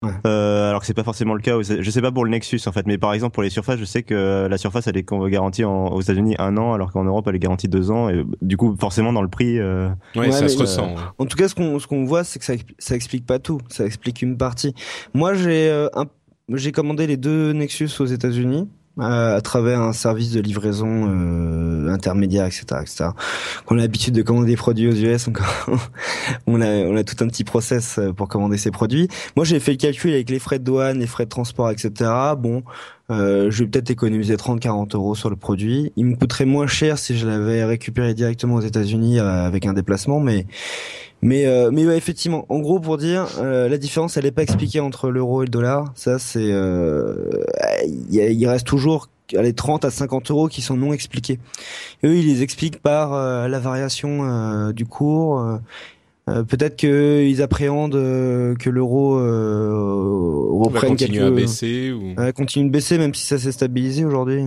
Ouais. 0.03 0.11
Euh, 0.27 0.69
alors 0.69 0.81
que 0.81 0.87
c'est 0.87 0.95
pas 0.95 1.05
forcément 1.05 1.35
le 1.35 1.41
cas. 1.41 1.61
Je 1.63 1.91
sais 1.91 2.03
pas 2.03 2.13
pour 2.13 2.25
le 2.25 2.31
Nexus 2.31 2.61
en 2.67 2.73
fait, 2.73 2.87
mais 2.87 2.99
par 2.99 3.13
exemple 3.15 3.33
pour 3.35 3.43
les 3.43 3.49
surfaces, 3.51 3.79
je 3.79 3.85
sais 3.87 4.03
que 4.03 4.47
la 4.49 4.59
surface 4.59 4.87
elle 4.87 4.97
est 4.99 5.07
garantie 5.31 5.65
en- 5.65 5.89
aux 5.89 6.01
États-Unis 6.03 6.37
un 6.39 6.57
an, 6.59 6.73
alors 6.75 6.93
qu'en 6.93 7.05
Europe 7.05 7.27
elle 7.29 7.37
est 7.37 7.39
garantie 7.41 7.67
deux 7.69 7.91
ans. 7.91 8.09
Et 8.11 8.23
du 8.43 8.57
coup, 8.59 8.77
forcément 8.79 9.13
dans 9.13 9.23
le 9.23 9.29
prix. 9.29 9.59
euh, 9.59 9.89
Ouais, 10.15 10.27
Ouais, 10.27 10.33
ça 10.33 10.43
mais, 10.43 10.49
se 10.49 10.57
euh, 10.59 10.61
ressent. 10.61 10.95
En 11.19 11.25
tout 11.27 11.37
cas, 11.37 11.49
ce 11.49 11.55
qu'on 11.55 11.79
ce 11.79 11.87
qu'on 11.87 12.05
voit, 12.05 12.25
c'est 12.25 12.39
que 12.39 12.45
ça, 12.45 12.55
ça 12.79 12.95
explique 12.95 13.25
pas 13.27 13.39
tout. 13.39 13.59
Ça 13.69 13.85
explique 13.87 14.21
une 14.23 14.37
partie. 14.37 14.75
Moi, 15.15 15.33
j'ai 15.35 15.69
euh, 15.71 15.89
un- 15.95 16.07
j'ai 16.55 16.73
commandé 16.73 17.07
les 17.07 17.17
deux 17.17 17.53
Nexus 17.53 17.91
aux 17.99 18.07
États-Unis 18.07 18.69
euh, 18.99 19.37
à 19.37 19.41
travers 19.41 19.81
un 19.81 19.93
service 19.93 20.33
de 20.33 20.41
livraison 20.41 21.09
euh, 21.09 21.93
intermédiaire, 21.93 22.47
etc., 22.47 22.65
etc. 22.81 23.11
On 23.69 23.77
a 23.77 23.81
l'habitude 23.83 24.15
de 24.15 24.23
commander 24.23 24.47
des 24.47 24.57
produits 24.57 24.89
aux 24.89 24.95
US, 24.95 25.27
donc 25.27 25.41
on 26.47 26.61
a 26.61 26.67
on 26.67 26.97
a 26.97 27.05
tout 27.05 27.23
un 27.23 27.27
petit 27.27 27.45
process 27.45 27.99
euh, 27.99 28.13
pour 28.13 28.29
commander 28.29 28.57
ces 28.57 28.71
produits. 28.71 29.09
Moi, 29.35 29.45
j'ai 29.45 29.61
fait 29.61 29.73
le 29.73 29.77
calcul 29.77 30.13
avec 30.13 30.31
les 30.31 30.39
frais 30.39 30.59
de 30.59 30.65
douane, 30.65 30.99
les 30.99 31.07
frais 31.07 31.25
de 31.25 31.31
transport, 31.31 31.71
etc. 31.71 32.11
Bon. 32.39 32.63
Euh, 33.09 33.51
je 33.51 33.63
vais 33.63 33.71
peut-être 33.71 33.91
économiser 33.91 34.35
30-40 34.35 34.97
euros 34.97 35.15
sur 35.15 35.31
le 35.31 35.37
produit. 35.37 35.93
Il 35.97 36.07
me 36.07 36.17
coûterait 36.17 36.45
moins 36.45 36.67
cher 36.67 36.99
si 36.99 37.17
je 37.17 37.27
l'avais 37.27 37.65
récupéré 37.65 38.15
directement 38.15 38.57
aux 38.57 38.61
États-Unis 38.61 39.21
euh, 39.21 39.47
avec 39.47 39.67
un 39.67 39.75
déplacement, 39.75 40.19
mais 40.19 40.47
mais 41.23 41.47
euh, 41.47 41.71
mais 41.73 41.87
ouais, 41.87 41.97
effectivement, 41.97 42.47
en 42.49 42.59
gros 42.59 42.79
pour 42.79 42.99
dire, 42.99 43.27
euh, 43.39 43.69
la 43.69 43.79
différence 43.79 44.17
elle 44.17 44.27
est 44.27 44.33
pas 44.33 44.43
expliquée 44.43 44.81
entre 44.81 45.11
l'euro 45.11 45.43
et 45.43 45.47
le 45.47 45.51
dollar. 45.51 45.93
Ça 45.95 46.19
c'est, 46.19 46.51
euh, 46.53 47.15
il 48.11 48.47
reste 48.47 48.67
toujours 48.67 49.09
les 49.33 49.53
30 49.53 49.85
à 49.85 49.91
50 49.91 50.31
euros 50.31 50.49
qui 50.49 50.63
sont 50.63 50.77
non 50.77 50.93
expliqués. 50.93 51.39
Eux 52.05 52.15
ils 52.15 52.27
les 52.27 52.43
expliquent 52.43 52.81
par 52.81 53.15
euh, 53.15 53.49
la 53.49 53.59
variation 53.59 54.21
euh, 54.23 54.73
du 54.73 54.87
cours. 54.87 55.59
Euh, 56.29 56.43
Peut-être 56.43 56.77
qu'ils 56.77 57.41
appréhendent 57.43 57.95
euh, 57.95 58.55
que 58.57 58.69
l'euro 58.71 59.19
euh, 59.19 59.73
reprenne 60.51 60.97
quelques 60.97 61.19
à 61.21 61.31
baisser 61.31 61.93
ou. 61.93 62.15
Ouais, 62.21 62.33
continue 62.33 62.67
de 62.67 62.73
baisser 62.73 62.99
même 62.99 63.15
si 63.15 63.25
ça 63.27 63.39
s'est 63.39 63.53
stabilisé 63.53 64.05
aujourd'hui. 64.05 64.43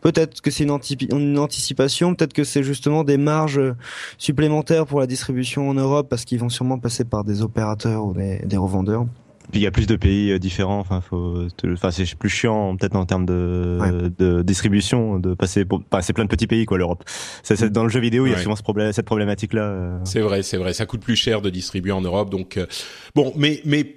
Peut-être 0.00 0.40
que 0.40 0.50
c'est 0.50 0.64
une, 0.64 0.70
antipi- 0.70 1.12
une 1.14 1.38
anticipation, 1.38 2.14
peut-être 2.14 2.32
que 2.32 2.44
c'est 2.44 2.62
justement 2.62 3.04
des 3.04 3.16
marges 3.16 3.60
supplémentaires 4.18 4.86
pour 4.86 5.00
la 5.00 5.06
distribution 5.06 5.68
en 5.68 5.74
Europe 5.74 6.08
parce 6.08 6.24
qu'ils 6.24 6.38
vont 6.38 6.48
sûrement 6.48 6.78
passer 6.78 7.04
par 7.04 7.24
des 7.24 7.42
opérateurs 7.42 8.04
ou 8.04 8.12
des, 8.14 8.38
des 8.44 8.56
revendeurs. 8.56 9.06
Puis 9.50 9.60
il 9.60 9.62
y 9.62 9.66
a 9.66 9.70
plus 9.70 9.86
de 9.86 9.96
pays 9.96 10.32
euh, 10.32 10.38
différents. 10.38 10.78
Enfin, 10.80 11.00
faut, 11.00 11.44
te- 11.56 11.72
enfin 11.72 11.90
c'est 11.90 12.14
plus 12.16 12.28
chiant 12.28 12.76
peut-être 12.76 12.96
en 12.96 13.06
termes 13.06 13.26
de, 13.26 13.78
Ouais. 13.80 14.10
de 14.18 14.42
distribution, 14.42 15.18
de 15.18 15.34
passer 15.34 15.64
pour, 15.64 15.82
c'est 16.00 16.12
plein 16.12 16.24
de 16.24 16.28
petits 16.30 16.46
pays 16.46 16.66
quoi 16.66 16.78
l'Europe. 16.78 17.04
C'est, 17.42 17.56
c'est- 17.56 17.70
dans 17.70 17.82
le 17.84 17.88
jeu 17.88 18.00
vidéo, 18.00 18.26
il 18.26 18.32
y 18.32 18.34
a 18.34 18.38
souvent 18.38 18.56
ce 18.56 18.62
problème, 18.62 18.92
cette 18.92 19.06
problématique 19.06 19.52
là. 19.52 19.98
C'est 20.04 20.20
vrai, 20.20 20.42
c'est 20.42 20.56
vrai. 20.56 20.72
Ça 20.72 20.86
coûte 20.86 21.00
plus 21.00 21.16
cher 21.16 21.42
de 21.42 21.50
distribuer 21.50 21.92
en 21.92 22.00
Europe, 22.00 22.30
donc 22.30 22.56
euh, 22.56 22.66
bon, 23.14 23.32
mais 23.36 23.60
mais 23.64 23.96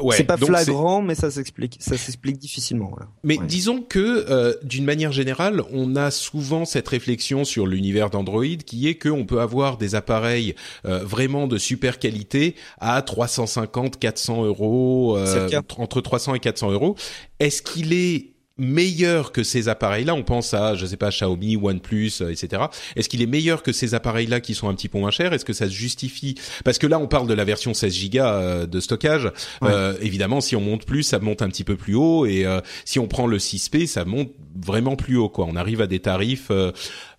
ouais. 0.00 0.16
c'est 0.16 0.24
pas 0.24 0.36
flagrant, 0.36 1.02
mais 1.02 1.14
ça 1.14 1.30
s'explique. 1.30 1.76
Ça 1.80 1.96
s'explique 1.96 2.38
difficilement. 2.38 2.88
Voilà. 2.90 3.08
Mais 3.24 3.38
Ouais. 3.38 3.46
disons 3.46 3.82
que, 3.82 4.26
euh, 4.30 4.54
d'une 4.62 4.84
manière 4.84 5.12
générale, 5.12 5.62
on 5.72 5.96
a 5.96 6.10
souvent 6.10 6.64
cette 6.64 6.88
réflexion 6.88 7.44
sur 7.44 7.66
l'univers 7.66 8.10
d'Android 8.10 8.44
qui 8.64 8.88
est 8.88 8.94
qu'on 8.96 9.26
peut 9.26 9.40
avoir 9.40 9.76
des 9.76 9.94
appareils 9.94 10.54
euh, 10.86 11.04
vraiment 11.04 11.46
de 11.46 11.58
super 11.58 11.98
qualité 11.98 12.54
à 12.80 13.02
350, 13.02 13.98
400 13.98 14.44
euros, 14.44 15.16
euh, 15.18 15.48
entre 15.78 16.00
300 16.00 16.34
et 16.34 16.40
400 16.40 16.70
euros. 16.72 16.96
Est-ce 17.40 17.62
qu'il 17.62 17.92
est 17.92 18.31
meilleur 18.62 19.32
que 19.32 19.42
ces 19.42 19.68
appareils-là 19.68 20.14
On 20.14 20.22
pense 20.22 20.54
à, 20.54 20.74
je 20.74 20.86
sais 20.86 20.96
pas, 20.96 21.10
Xiaomi, 21.10 21.56
OnePlus, 21.56 22.12
euh, 22.20 22.30
etc. 22.30 22.64
Est-ce 22.96 23.08
qu'il 23.08 23.22
est 23.22 23.26
meilleur 23.26 23.62
que 23.62 23.72
ces 23.72 23.94
appareils-là 23.94 24.40
qui 24.40 24.54
sont 24.54 24.68
un 24.68 24.74
petit 24.74 24.88
peu 24.88 24.98
moins 24.98 25.10
chers? 25.10 25.32
Est-ce 25.32 25.44
que 25.44 25.52
ça 25.52 25.66
se 25.66 25.72
justifie? 25.72 26.36
Parce 26.64 26.78
que 26.78 26.86
là, 26.86 26.98
on 26.98 27.08
parle 27.08 27.26
de 27.26 27.34
la 27.34 27.44
version 27.44 27.74
16 27.74 28.10
Go 28.10 28.18
euh, 28.18 28.66
de 28.66 28.80
stockage. 28.80 29.30
Euh, 29.62 29.94
évidemment, 30.00 30.40
si 30.40 30.56
on 30.56 30.60
monte 30.60 30.86
plus, 30.86 31.02
ça 31.02 31.18
monte 31.18 31.42
un 31.42 31.48
petit 31.48 31.64
peu 31.64 31.76
plus 31.76 31.94
haut, 31.94 32.26
et 32.26 32.46
si 32.84 32.98
on 32.98 33.06
prend 33.06 33.26
le 33.26 33.38
6P, 33.38 33.86
ça 33.86 34.04
monte 34.04 34.30
vraiment 34.54 34.96
plus 34.96 35.16
haut. 35.16 35.28
Quoi, 35.28 35.46
on 35.48 35.56
arrive 35.56 35.80
à 35.80 35.86
des 35.86 36.00
tarifs 36.00 36.50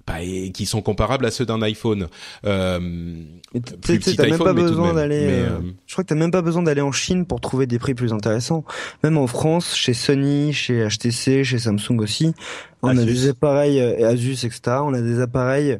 bah, 0.06 0.16
qui 0.54 0.66
sont 0.66 0.82
comparables 0.82 1.26
à 1.26 1.32
ceux 1.32 1.46
d'un 1.46 1.62
iPhone. 1.62 2.08
Euh, 2.46 2.80
plus 3.82 4.00
petit 4.00 4.20
même 4.20 4.38
pas 4.38 4.54
besoin 4.54 4.94
d'aller. 4.94 5.28
Euh, 5.28 5.50
euh, 5.50 5.60
je 5.86 5.94
crois 5.94 6.04
que 6.04 6.10
t'as 6.10 6.16
même 6.16 6.32
pas 6.32 6.42
besoin 6.42 6.62
d'aller 6.64 6.82
en 6.82 6.92
Chine 6.92 7.26
pour 7.26 7.40
trouver 7.40 7.68
des 7.68 7.80
prix 7.80 7.94
plus 7.94 8.12
intéressants. 8.12 8.66
Même 9.04 9.18
en 9.18 9.28
France, 9.28 9.76
chez 9.76 9.94
Sony, 9.94 10.52
chez 10.52 10.86
HTC, 10.86 11.46
chez 11.46 11.58
Samsung 11.58 12.00
aussi, 12.00 12.34
on 12.82 12.98
a 12.98 13.06
des 13.06 13.30
appareils 13.30 13.78
et 13.78 14.04
Asus, 14.04 14.46
etc. 14.46 14.80
On 14.84 14.94
a 14.94 15.02
des 15.02 15.22
appareils 15.22 15.80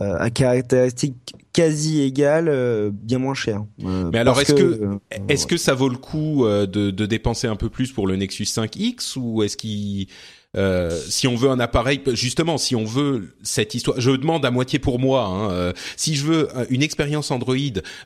à 0.00 0.30
caractéristiques 0.30 1.34
quasi 1.52 2.00
égales, 2.00 2.90
bien 2.92 3.18
moins 3.18 3.34
chers. 3.34 3.62
Mais 3.78 4.18
alors, 4.18 4.40
est-ce 4.40 4.54
que, 4.54 4.98
est-ce 5.28 5.46
que 5.46 5.56
ça 5.56 5.74
vaut 5.74 5.88
le 5.88 5.96
coup 5.96 6.44
de, 6.44 6.66
de 6.66 7.06
dépenser 7.06 7.46
un 7.46 7.56
peu 7.56 7.68
plus 7.68 7.92
pour 7.92 8.08
le 8.08 8.16
Nexus 8.16 8.44
5X 8.44 9.16
ou 9.16 9.44
est-ce 9.44 9.56
qu'il 9.56 10.08
euh, 10.56 10.98
si 11.08 11.28
on 11.28 11.36
veut 11.36 11.48
un 11.48 11.60
appareil, 11.60 12.00
justement, 12.12 12.58
si 12.58 12.74
on 12.74 12.84
veut 12.84 13.36
cette 13.42 13.74
histoire, 13.74 14.00
je 14.00 14.10
demande 14.10 14.44
à 14.44 14.50
moitié 14.50 14.80
pour 14.80 14.98
moi. 14.98 15.26
Hein, 15.26 15.50
euh, 15.52 15.72
si 15.96 16.16
je 16.16 16.24
veux 16.24 16.48
euh, 16.56 16.64
une 16.70 16.82
expérience 16.82 17.30
Android 17.30 17.54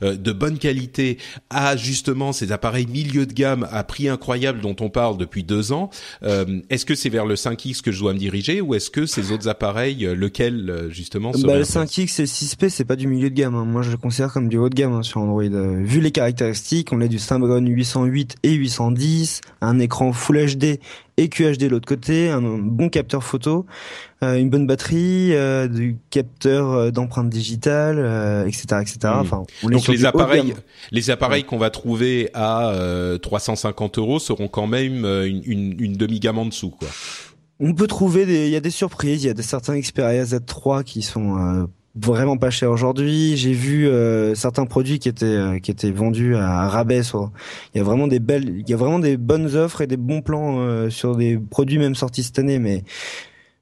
de 0.02 0.32
bonne 0.32 0.58
qualité 0.58 1.18
à 1.48 1.76
justement 1.76 2.32
ces 2.32 2.52
appareils 2.52 2.86
milieu 2.86 3.24
de 3.24 3.32
gamme 3.32 3.66
à 3.70 3.82
prix 3.82 4.08
incroyable 4.08 4.60
dont 4.60 4.76
on 4.80 4.90
parle 4.90 5.16
depuis 5.16 5.42
deux 5.42 5.72
ans, 5.72 5.90
est-ce 6.22 6.84
que 6.84 6.94
c'est 6.94 7.08
vers 7.08 7.26
le 7.26 7.34
5X 7.34 7.80
que 7.80 7.92
je 7.92 8.00
dois 8.00 8.12
me 8.12 8.18
diriger 8.18 8.60
ou 8.60 8.74
est-ce 8.74 8.90
que 8.90 9.06
ces 9.06 9.32
autres 9.32 9.48
appareils, 9.48 10.04
lequel 10.14 10.88
justement 10.90 11.32
bah, 11.32 11.56
Le 11.56 11.64
5X 11.64 12.18
et 12.18 12.22
le 12.22 12.28
6P, 12.28 12.68
c'est 12.68 12.84
pas 12.84 12.96
du 12.96 13.06
milieu 13.06 13.30
de 13.30 13.34
gamme. 13.34 13.54
Hein. 13.54 13.64
Moi, 13.64 13.82
je 13.82 13.90
le 13.90 13.96
considère 13.96 14.32
comme 14.32 14.48
du 14.48 14.58
haut 14.58 14.68
de 14.68 14.74
gamme 14.74 14.92
hein, 14.92 15.02
sur 15.02 15.20
Android. 15.20 15.42
vu 15.42 16.00
les 16.00 16.10
caractéristiques, 16.10 16.92
on 16.92 17.00
a 17.00 17.08
du 17.08 17.18
Snapdragon 17.18 17.64
808 17.66 18.36
et 18.42 18.52
810, 18.52 19.40
un 19.60 19.78
écran 19.78 20.12
Full 20.12 20.56
HD 20.56 20.78
et 21.16 21.28
QHD 21.28 21.60
de 21.60 21.68
l'autre 21.68 21.86
côté, 21.86 22.28
un 22.28 22.40
bon 22.40 22.88
capteur 22.88 23.22
photo, 23.22 23.66
euh, 24.22 24.36
une 24.36 24.50
bonne 24.50 24.66
batterie, 24.66 25.32
euh, 25.32 25.68
du 25.68 25.96
capteur 26.10 26.70
euh, 26.72 26.90
d'empreinte 26.90 27.30
digitale, 27.30 27.98
etc., 28.46 28.80
etc. 28.82 28.98
Hmm. 29.02 29.18
Enfin, 29.20 29.42
donc 29.62 29.86
les 29.88 30.04
appareils, 30.04 30.54
les 30.90 31.10
appareils 31.10 31.44
qu'on 31.44 31.58
va 31.58 31.70
trouver 31.70 32.30
à 32.34 32.72
350 33.22 33.98
euros 33.98 34.18
seront 34.18 34.48
quand 34.48 34.66
même 34.66 35.04
une, 35.04 35.42
une, 35.44 35.80
une 35.80 35.92
demi-gamme 35.94 36.38
en 36.38 36.46
dessous, 36.46 36.70
quoi. 36.70 36.88
On 37.60 37.72
peut 37.72 37.86
trouver 37.86 38.26
des, 38.26 38.46
il 38.46 38.52
y 38.52 38.56
a 38.56 38.60
des 38.60 38.70
surprises, 38.70 39.22
il 39.22 39.28
y 39.28 39.30
a 39.30 39.34
des 39.34 39.44
certains 39.44 39.78
Xperia 39.78 40.24
Z3 40.24 40.82
qui 40.82 41.02
sont 41.02 41.68
vraiment 41.94 42.36
pas 42.36 42.50
cher 42.50 42.70
aujourd'hui. 42.70 43.36
J'ai 43.36 43.52
vu 43.52 43.88
euh, 43.88 44.34
certains 44.34 44.66
produits 44.66 44.98
qui 44.98 45.08
étaient 45.08 45.24
euh, 45.26 45.58
qui 45.58 45.70
étaient 45.70 45.90
vendus 45.90 46.36
à 46.36 46.68
rabais. 46.68 47.00
Il 47.74 47.78
y 47.78 47.80
a 47.80 47.84
vraiment 47.84 48.06
des 48.06 48.20
belles, 48.20 48.58
il 48.58 48.68
y 48.68 48.74
a 48.74 48.76
vraiment 48.76 48.98
des 48.98 49.16
bonnes 49.16 49.54
offres 49.56 49.80
et 49.80 49.86
des 49.86 49.96
bons 49.96 50.22
plans 50.22 50.58
euh, 50.58 50.90
sur 50.90 51.16
des 51.16 51.38
produits 51.38 51.78
même 51.78 51.94
sortis 51.94 52.22
cette 52.22 52.38
année. 52.38 52.58
Mais 52.58 52.84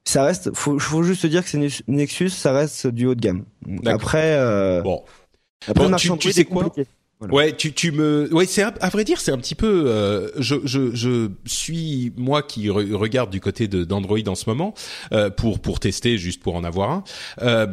ça 0.03 0.23
reste, 0.23 0.53
faut, 0.53 0.79
faut 0.79 1.03
juste 1.03 1.25
dire 1.25 1.43
que 1.43 1.49
c'est 1.49 1.83
Nexus, 1.87 2.29
ça 2.29 2.51
reste 2.51 2.87
du 2.87 3.05
haut 3.05 3.15
de 3.15 3.21
gamme. 3.21 3.45
Après, 3.85 4.37
bon, 4.83 5.03
après 5.67 5.89
bon, 5.89 5.95
tu, 5.95 6.17
tu 6.17 6.31
sais 6.31 6.45
quoi 6.45 6.71
Ouais, 7.31 7.55
tu, 7.55 7.73
tu 7.73 7.91
me, 7.91 8.27
ouais, 8.33 8.45
c'est 8.45 8.63
à, 8.63 8.89
vrai 8.89 9.03
dire, 9.03 9.19
c'est 9.19 9.31
un 9.31 9.37
petit 9.37 9.55
peu. 9.55 9.85
Euh, 9.87 10.29
je, 10.37 10.55
je, 10.65 10.93
je 10.93 11.29
suis 11.45 12.11
moi 12.17 12.43
qui 12.43 12.69
regarde 12.69 13.29
du 13.29 13.39
côté 13.39 13.67
de 13.67 13.83
d'Android 13.83 14.19
en 14.27 14.35
ce 14.35 14.49
moment 14.49 14.73
euh, 15.11 15.29
pour 15.29 15.59
pour 15.59 15.79
tester, 15.79 16.17
juste 16.17 16.41
pour 16.41 16.55
en 16.55 16.63
avoir 16.63 16.91
un. 16.91 17.03
Euh, 17.41 17.67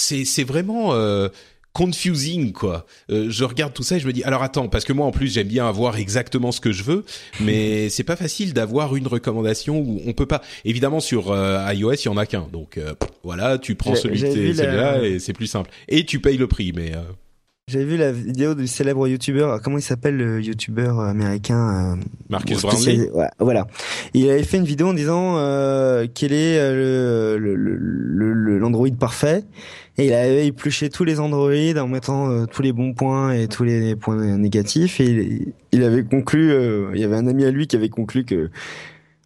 c'est 0.00 0.24
c'est 0.24 0.44
vraiment. 0.44 0.94
Euh, 0.94 1.28
confusing 1.72 2.52
quoi. 2.52 2.84
Euh, 3.10 3.26
je 3.30 3.44
regarde 3.44 3.72
tout 3.72 3.82
ça 3.82 3.96
et 3.96 4.00
je 4.00 4.06
me 4.06 4.12
dis 4.12 4.24
alors 4.24 4.42
attends 4.42 4.68
parce 4.68 4.84
que 4.84 4.92
moi 4.92 5.06
en 5.06 5.12
plus 5.12 5.32
j'aime 5.32 5.46
bien 5.46 5.68
avoir 5.68 5.96
exactement 5.96 6.50
ce 6.50 6.60
que 6.60 6.72
je 6.72 6.82
veux 6.82 7.04
mais 7.40 7.88
c'est 7.90 8.04
pas 8.04 8.16
facile 8.16 8.52
d'avoir 8.52 8.96
une 8.96 9.06
recommandation 9.06 9.78
où 9.78 10.00
on 10.04 10.12
peut 10.12 10.26
pas 10.26 10.42
évidemment 10.64 11.00
sur 11.00 11.30
euh, 11.30 11.72
iOS 11.72 11.94
il 11.94 12.06
y 12.06 12.08
en 12.08 12.16
a 12.16 12.26
qu'un 12.26 12.48
donc 12.52 12.76
euh, 12.76 12.94
voilà 13.22 13.58
tu 13.58 13.76
prends 13.76 13.94
celui 13.94 14.18
celui-là 14.18 15.04
et 15.04 15.20
c'est 15.20 15.32
plus 15.32 15.46
simple 15.46 15.70
et 15.88 16.04
tu 16.04 16.20
payes 16.20 16.38
le 16.38 16.48
prix 16.48 16.72
mais 16.74 16.92
j'avais 17.70 17.84
vu 17.84 17.96
la 17.96 18.10
vidéo 18.10 18.54
du 18.54 18.66
célèbre 18.66 19.06
youtubeur, 19.06 19.62
comment 19.62 19.78
il 19.78 19.82
s'appelle 19.82 20.16
le 20.16 20.42
youtubeur 20.42 20.98
américain 20.98 21.94
euh, 21.94 22.02
Marcus 22.28 22.60
Brownlee. 22.62 23.08
voilà. 23.38 23.68
Il 24.12 24.28
avait 24.28 24.42
fait 24.42 24.56
une 24.56 24.64
vidéo 24.64 24.88
en 24.88 24.94
disant 24.94 25.36
euh, 25.36 26.06
quel 26.12 26.32
est 26.32 26.58
euh, 26.58 27.38
le 27.38 28.58
l'Android 28.58 28.88
le, 28.88 28.96
parfait 28.96 29.44
et 29.98 30.06
il 30.06 30.12
avait 30.12 30.48
épluché 30.48 30.90
tous 30.90 31.04
les 31.04 31.20
Android 31.20 31.52
en 31.76 31.86
mettant 31.86 32.28
euh, 32.28 32.46
tous 32.46 32.62
les 32.62 32.72
bons 32.72 32.92
points 32.92 33.32
et 33.32 33.46
tous 33.46 33.62
les 33.62 33.94
points 33.94 34.36
négatifs 34.36 35.00
et 35.00 35.04
il, 35.04 35.52
il 35.70 35.84
avait 35.84 36.02
conclu 36.02 36.52
il 36.92 37.00
y 37.00 37.04
avait 37.04 37.16
un 37.16 37.28
ami 37.28 37.44
à 37.44 37.50
lui 37.50 37.68
qui 37.68 37.76
avait 37.76 37.88
conclu 37.88 38.24
que 38.24 38.50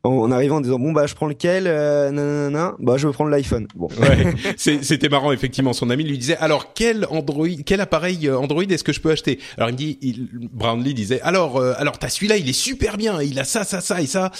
en 0.05 0.31
arrivant 0.31 0.57
en 0.57 0.61
disant 0.61 0.79
bon 0.79 0.93
bah 0.93 1.07
je 1.07 1.15
prends 1.15 1.27
lequel 1.27 1.65
euh, 1.67 2.11
nanana, 2.11 2.75
bah 2.79 2.97
je 2.97 3.07
veux 3.07 3.13
prendre 3.13 3.31
l'iPhone 3.31 3.67
bon 3.75 3.89
ouais, 3.99 4.35
c'était 4.57 5.09
marrant 5.09 5.33
effectivement 5.33 5.73
son 5.73 5.91
ami 5.91 6.05
lui 6.05 6.19
disait 6.19 6.37
alors 6.37 6.75
quel 6.75 7.07
Android 7.11 7.49
quel 7.65 7.81
appareil 7.81 8.29
euh, 8.29 8.39
Android 8.39 8.63
est-ce 8.63 8.85
que 8.85 8.93
je 8.93 9.01
peux 9.01 9.11
acheter? 9.11 9.41
Alors 9.57 9.71
il 9.71 9.73
me 9.73 9.79
dit 9.79 9.99
il, 10.03 10.29
Brownlee 10.53 10.95
disait 10.95 11.21
alors 11.23 11.57
euh, 11.57 11.73
alors 11.79 11.99
t'as 11.99 12.11
celui-là 12.11 12.37
il 12.37 12.49
est 12.49 12.53
super 12.53 12.97
bien 12.97 13.21
il 13.23 13.39
a 13.39 13.45
ça 13.45 13.65
ça 13.65 13.81
ça 13.81 14.01
et 14.03 14.07
ça 14.07 14.31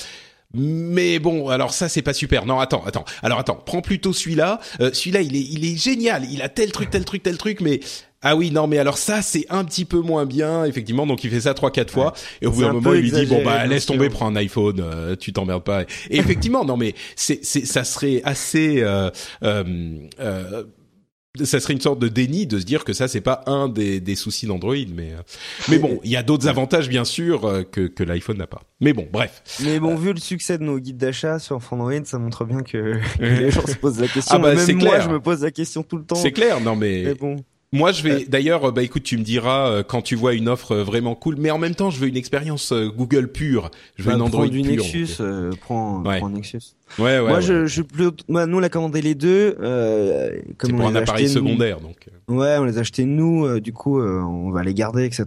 mais 0.55 1.19
bon, 1.19 1.49
alors 1.49 1.75
ça 1.75 1.89
c'est 1.89 2.03
pas 2.03 2.15
super. 2.15 2.47
Non, 2.47 2.61
attends, 2.61 2.85
attends. 2.87 3.05
Alors 3.23 3.41
attends, 3.41 3.57
prends 3.57 3.81
plutôt 3.81 4.13
celui-là. 4.13 4.61
Euh, 4.81 4.91
celui-là, 4.93 5.21
il 5.21 5.35
est, 5.35 5.41
il 5.41 5.65
est 5.65 5.77
génial. 5.77 6.25
Il 6.31 6.43
a 6.43 6.49
tel 6.49 6.71
truc, 6.71 6.91
tel 6.91 7.05
truc, 7.05 7.25
tel 7.25 7.37
truc. 7.37 7.61
Mais 7.61 7.81
ah 8.25 8.37
oui, 8.37 8.51
non, 8.51 8.67
mais 8.67 8.79
alors 8.79 8.99
ça, 8.99 9.23
c'est 9.23 9.47
un 9.51 9.65
petit 9.65 9.85
peu 9.85 10.01
moins 10.01 10.27
bien, 10.27 10.65
effectivement. 10.65 11.07
Donc 11.07 11.23
il 11.25 11.31
fait 11.31 11.43
ça 11.43 11.55
trois, 11.55 11.71
quatre 11.71 11.93
fois, 11.93 12.15
et 12.41 12.47
au 12.47 12.51
bout 12.51 12.63
d'un 12.63 12.73
moment, 12.73 12.93
il 12.95 13.03
lui 13.03 13.13
dit 13.13 13.27
bon 13.27 13.45
bah 13.45 13.67
laisse 13.67 13.87
tomber, 13.87 14.09
prends 14.09 14.27
un 14.27 14.37
iPhone, 14.37 14.81
euh, 14.81 15.15
tu 15.15 15.33
t'emmerdes 15.33 15.65
pas. 15.65 15.83
Et 16.11 16.19
effectivement, 16.19 16.65
non, 16.65 16.77
mais 16.77 16.95
c'est, 17.17 17.45
c'est, 17.45 17.65
ça 17.65 17.85
serait 17.85 18.23
assez. 18.25 18.83
Euh, 18.83 19.11
euh, 19.43 19.99
euh, 20.21 20.65
ça 21.43 21.59
serait 21.59 21.73
une 21.73 21.81
sorte 21.81 21.99
de 21.99 22.07
déni 22.07 22.47
de 22.47 22.61
se 22.61 22.65
dire 22.65 22.85
que 22.85 22.93
ça 22.93 23.09
c'est 23.09 23.21
pas 23.21 23.43
un 23.47 23.69
des, 23.69 23.99
des 23.99 24.15
soucis 24.15 24.47
d'Android 24.47 24.77
mais 24.95 25.15
euh, 25.15 25.23
mais 25.69 25.79
bon 25.79 25.99
il 26.05 26.11
y 26.13 26.17
a 26.17 26.23
d'autres 26.23 26.47
avantages 26.47 26.89
bien 26.89 27.05
sûr 27.05 27.45
euh, 27.45 27.63
que 27.65 27.89
que 27.89 28.05
l'iPhone 28.05 28.39
n'a 28.39 28.47
pas. 28.47 28.63
Mais 28.81 28.93
bon 28.93 29.09
bref. 29.13 29.43
Mais 29.65 29.81
bon 29.81 29.97
vu 29.97 30.13
le 30.13 30.21
succès 30.21 30.59
de 30.59 30.63
nos 30.63 30.79
guides 30.79 30.97
d'achat 30.97 31.41
sur 31.41 31.61
Android 31.73 32.05
ça 32.05 32.19
montre 32.19 32.45
bien 32.45 32.63
que, 32.63 33.01
les 33.21 33.51
gens 33.51 33.67
se 33.67 33.75
posent 33.75 34.01
la 34.01 34.07
question. 34.07 34.37
Ah 34.37 34.39
bah, 34.39 34.55
même 34.55 34.79
moi 34.79 35.01
je 35.01 35.09
me 35.09 35.19
pose 35.19 35.43
la 35.43 35.51
question 35.51 35.83
tout 35.83 35.97
le 35.97 36.05
temps. 36.05 36.15
C'est 36.15 36.31
clair 36.31 36.61
non 36.61 36.77
mais, 36.77 37.03
mais 37.05 37.15
bon 37.15 37.37
moi, 37.75 37.93
je 37.93 38.03
vais. 38.03 38.25
D'ailleurs, 38.25 38.73
bah 38.73 38.83
écoute, 38.83 39.03
tu 39.03 39.19
me 39.19 39.23
diras 39.23 39.69
euh, 39.69 39.83
quand 39.83 40.03
tu 40.03 40.15
vois 40.15 40.35
une 40.35 40.49
offre 40.49 40.77
vraiment 40.77 41.15
cool. 41.15 41.37
Mais 41.39 41.51
en 41.51 41.59
même 41.59 41.75
temps, 41.75 41.91
je 41.91 41.99
veux 41.99 42.09
une 42.09 42.17
expérience 42.17 42.73
Google 42.73 43.29
pure. 43.29 43.71
Je 43.97 44.05
veux 44.05 44.11
bah, 44.11 44.17
une 44.17 44.23
Android 44.23 44.49
du 44.49 44.63
pure. 44.63 44.83
Nexus, 44.83 45.23
prends, 45.61 46.03
prends 46.03 46.31
Nexus. 46.31 46.75
Ouais, 46.99 47.19
ouais. 47.19 47.29
Moi, 47.29 47.41
Je, 47.41 47.67
je, 47.67 47.83
moi, 48.29 48.47
nous, 48.47 48.59
on 48.59 48.63
a 48.63 48.69
commandé 48.69 49.03
les 49.03 49.15
deux. 49.15 49.57
Euh, 49.61 50.31
c'est 50.61 50.73
pour 50.73 50.87
un 50.87 50.95
appareil 50.95 51.29
secondaire, 51.29 51.81
donc. 51.81 51.97
Euh. 52.09 52.35
Ouais, 52.35 52.57
on 52.59 52.65
les 52.65 52.79
a 52.79 52.81
achetés 52.81 53.05
nous. 53.05 53.45
Euh, 53.45 53.61
du 53.61 53.73
coup, 53.73 54.01
euh, 54.01 54.21
on 54.21 54.51
va 54.51 54.63
les 54.63 54.75
garder, 54.75 55.05
etc. 55.05 55.27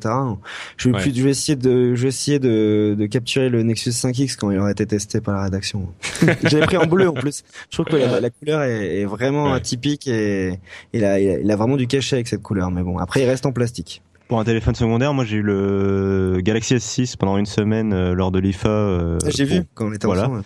Je 0.78 0.90
vais 0.90 1.00
plus, 1.00 1.16
je 1.16 1.24
vais 1.24 1.30
essayer 1.30 1.56
de, 1.56 1.94
je 1.94 2.02
vais 2.02 2.08
essayer 2.08 2.40
de, 2.40 2.96
de 2.98 3.06
capturer 3.06 3.50
le 3.50 3.62
Nexus 3.64 3.92
5X 3.92 4.36
quand 4.36 4.50
il 4.50 4.58
aura 4.58 4.72
été 4.72 4.86
testé 4.86 5.22
par 5.22 5.36
la 5.36 5.44
rédaction. 5.44 5.88
J'avais 6.44 6.66
pris 6.66 6.78
en 6.78 6.88
bleu 6.88 7.10
en 7.10 7.14
plus. 7.14 7.44
Je 7.70 7.76
trouve 7.76 7.86
que 7.86 7.98
la, 7.98 8.30
couleur 8.30 8.64
est, 8.64 9.02
est 9.02 9.06
vraiment 9.06 9.54
atypique 9.54 10.08
et, 10.08 10.48
et 10.50 10.60
il, 10.94 11.06
a, 11.06 11.20
il 11.20 11.52
a 11.52 11.56
vraiment 11.56 11.78
du 11.78 11.88
cachet 11.88 12.16
avec 12.16 12.28
cette 12.28 12.42
couleur. 12.42 12.72
Mais 12.72 12.82
bon, 12.82 12.98
après, 12.98 13.22
il 13.22 13.26
reste 13.26 13.46
en 13.46 13.52
plastique. 13.52 14.02
Pour 14.28 14.40
un 14.40 14.44
téléphone 14.44 14.76
secondaire, 14.76 15.14
moi 15.14 15.24
j'ai 15.24 15.38
eu 15.38 15.42
le 15.42 16.40
Galaxy 16.42 16.76
S6 16.76 17.16
pendant 17.18 17.38
une 17.38 17.46
semaine 17.46 17.94
euh, 17.94 18.14
lors 18.14 18.32
de 18.32 18.40
l'IFA. 18.40 18.68
Euh, 18.68 19.18
ah, 19.26 19.30
j'ai 19.34 19.46
vu 19.46 19.64
quand 19.74 19.88
on 19.88 19.94
était 19.94 20.06
voilà. 20.06 20.24
ensemble. 20.24 20.44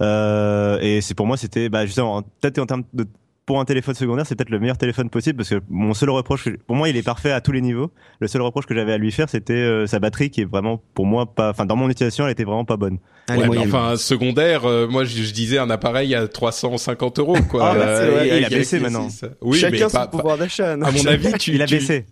Euh, 0.00 0.78
et 0.80 1.00
c'est 1.00 1.14
pour 1.14 1.26
moi 1.26 1.36
c'était 1.36 1.68
bah 1.68 1.86
justement 1.86 2.22
peut-être 2.22 2.58
en 2.60 2.66
termes 2.66 2.84
de 2.92 3.04
pour 3.46 3.60
un 3.60 3.64
téléphone 3.64 3.94
secondaire, 3.94 4.26
c'est 4.26 4.34
peut-être 4.34 4.50
le 4.50 4.58
meilleur 4.58 4.76
téléphone 4.76 5.08
possible 5.08 5.36
parce 5.36 5.50
que 5.50 5.60
mon 5.70 5.94
seul 5.94 6.10
reproche, 6.10 6.48
pour 6.66 6.74
moi, 6.74 6.88
il 6.88 6.96
est 6.96 7.04
parfait 7.04 7.30
à 7.30 7.40
tous 7.40 7.52
les 7.52 7.60
niveaux. 7.60 7.92
Le 8.18 8.26
seul 8.26 8.42
reproche 8.42 8.66
que 8.66 8.74
j'avais 8.74 8.92
à 8.92 8.98
lui 8.98 9.12
faire, 9.12 9.28
c'était 9.28 9.52
euh, 9.52 9.86
sa 9.86 10.00
batterie 10.00 10.30
qui 10.30 10.40
est 10.40 10.44
vraiment, 10.44 10.82
pour 10.94 11.06
moi, 11.06 11.26
pas, 11.32 11.50
enfin, 11.50 11.64
dans 11.64 11.76
mon 11.76 11.88
utilisation, 11.88 12.24
elle 12.24 12.32
était 12.32 12.42
vraiment 12.42 12.64
pas 12.64 12.76
bonne. 12.76 12.98
Ouais, 13.30 13.48
mais 13.48 13.58
enfin, 13.58 13.96
secondaire, 13.96 14.62
moi, 14.90 15.04
je, 15.04 15.32
disais 15.32 15.58
un 15.58 15.70
appareil 15.70 16.16
à 16.16 16.26
350 16.26 17.20
euros, 17.20 17.36
quoi. 17.48 17.70
Ah, 17.70 17.74
bah, 17.76 18.26
il 18.26 18.44
a 18.44 18.48
baissé 18.48 18.80
maintenant. 18.80 19.06
Oui, 19.40 19.58
Chacun 19.58 19.84
mais 19.84 19.88
son 19.90 20.06
pouvoir 20.08 20.38
d'achat. 20.38 20.72
À 20.72 20.76
mon 20.76 21.06
avis, 21.06 21.32
tu, 21.38 21.54
il 21.54 21.62
a 21.62 21.66
baissé. 21.66 22.04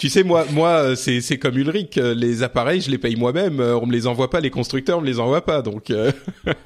Tu 0.00 0.08
sais, 0.08 0.22
moi, 0.22 0.46
moi, 0.50 0.96
c'est 0.96 1.20
c'est 1.20 1.36
comme 1.36 1.58
Ulrich. 1.58 1.96
Les 1.96 2.42
appareils, 2.42 2.80
je 2.80 2.90
les 2.90 2.96
paye 2.96 3.16
moi-même. 3.16 3.60
On 3.60 3.84
me 3.84 3.92
les 3.92 4.06
envoie 4.06 4.30
pas. 4.30 4.40
Les 4.40 4.48
constructeurs 4.48 4.98
me 5.02 5.06
les 5.06 5.20
envoient 5.20 5.44
pas. 5.44 5.60
Donc. 5.60 5.92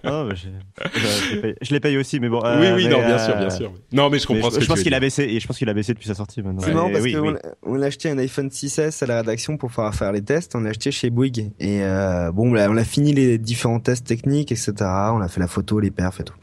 Oh, 0.07 0.29
je, 0.35 0.49
je, 0.95 1.35
les 1.35 1.41
paye, 1.41 1.55
je 1.61 1.73
les 1.73 1.81
paye 1.81 1.97
aussi, 1.99 2.21
mais 2.21 2.29
bon. 2.29 2.41
oui, 2.61 2.67
oui, 2.75 2.89
non, 2.89 2.99
bien 2.99 3.19
sûr, 3.19 3.37
bien 3.37 3.51
sûr. 3.51 3.73
Non, 3.93 4.09
mais 4.09 4.19
je 4.19 4.27
comprends 4.27 4.51
je, 4.51 4.55
ce 4.55 4.59
que 4.59 4.65
je 4.65 4.69
pense 4.69 4.83
qu'il 4.83 4.95
a 4.95 5.01
baissé 5.01 5.25
et 5.25 5.41
je 5.41 5.47
pense 5.47 5.59
qu'il 5.59 5.69
a 5.69 5.75
baissé 5.75 5.95
depuis 5.95 6.07
sa 6.07 6.15
sortie 6.15 6.43
maintenant. 6.43 6.63
C'est 6.63 6.73
marrant 6.73 6.87
Mais 6.87 6.93
parce 6.95 7.05
oui, 7.05 7.15
qu'on 7.15 7.33
oui. 7.33 7.39
on 7.65 7.83
a 7.83 7.87
acheté 7.87 8.11
un 8.11 8.19
iPhone 8.19 8.49
6S 8.49 9.03
à 9.03 9.07
la 9.07 9.17
rédaction 9.19 9.57
pour 9.57 9.71
pouvoir 9.71 9.95
faire 9.95 10.13
les 10.13 10.23
tests. 10.23 10.55
On 10.55 10.61
l'a 10.61 10.71
acheté 10.71 10.93
chez 10.93 11.11
Bouygues 11.11 11.51
et 11.59 11.83
euh, 11.83 12.31
bon, 12.31 12.53
là, 12.53 12.69
on 12.71 12.77
a 12.77 12.85
fini 12.85 13.13
les 13.13 13.39
différents 13.39 13.81
tests 13.81 14.07
techniques, 14.07 14.53
etc. 14.53 14.73
On 14.81 15.21
a 15.21 15.29
fait 15.29 15.41
la 15.41 15.49
photo, 15.49 15.81
les 15.81 15.91
perfs 15.91 16.21
et 16.21 16.25
tout. 16.25 16.35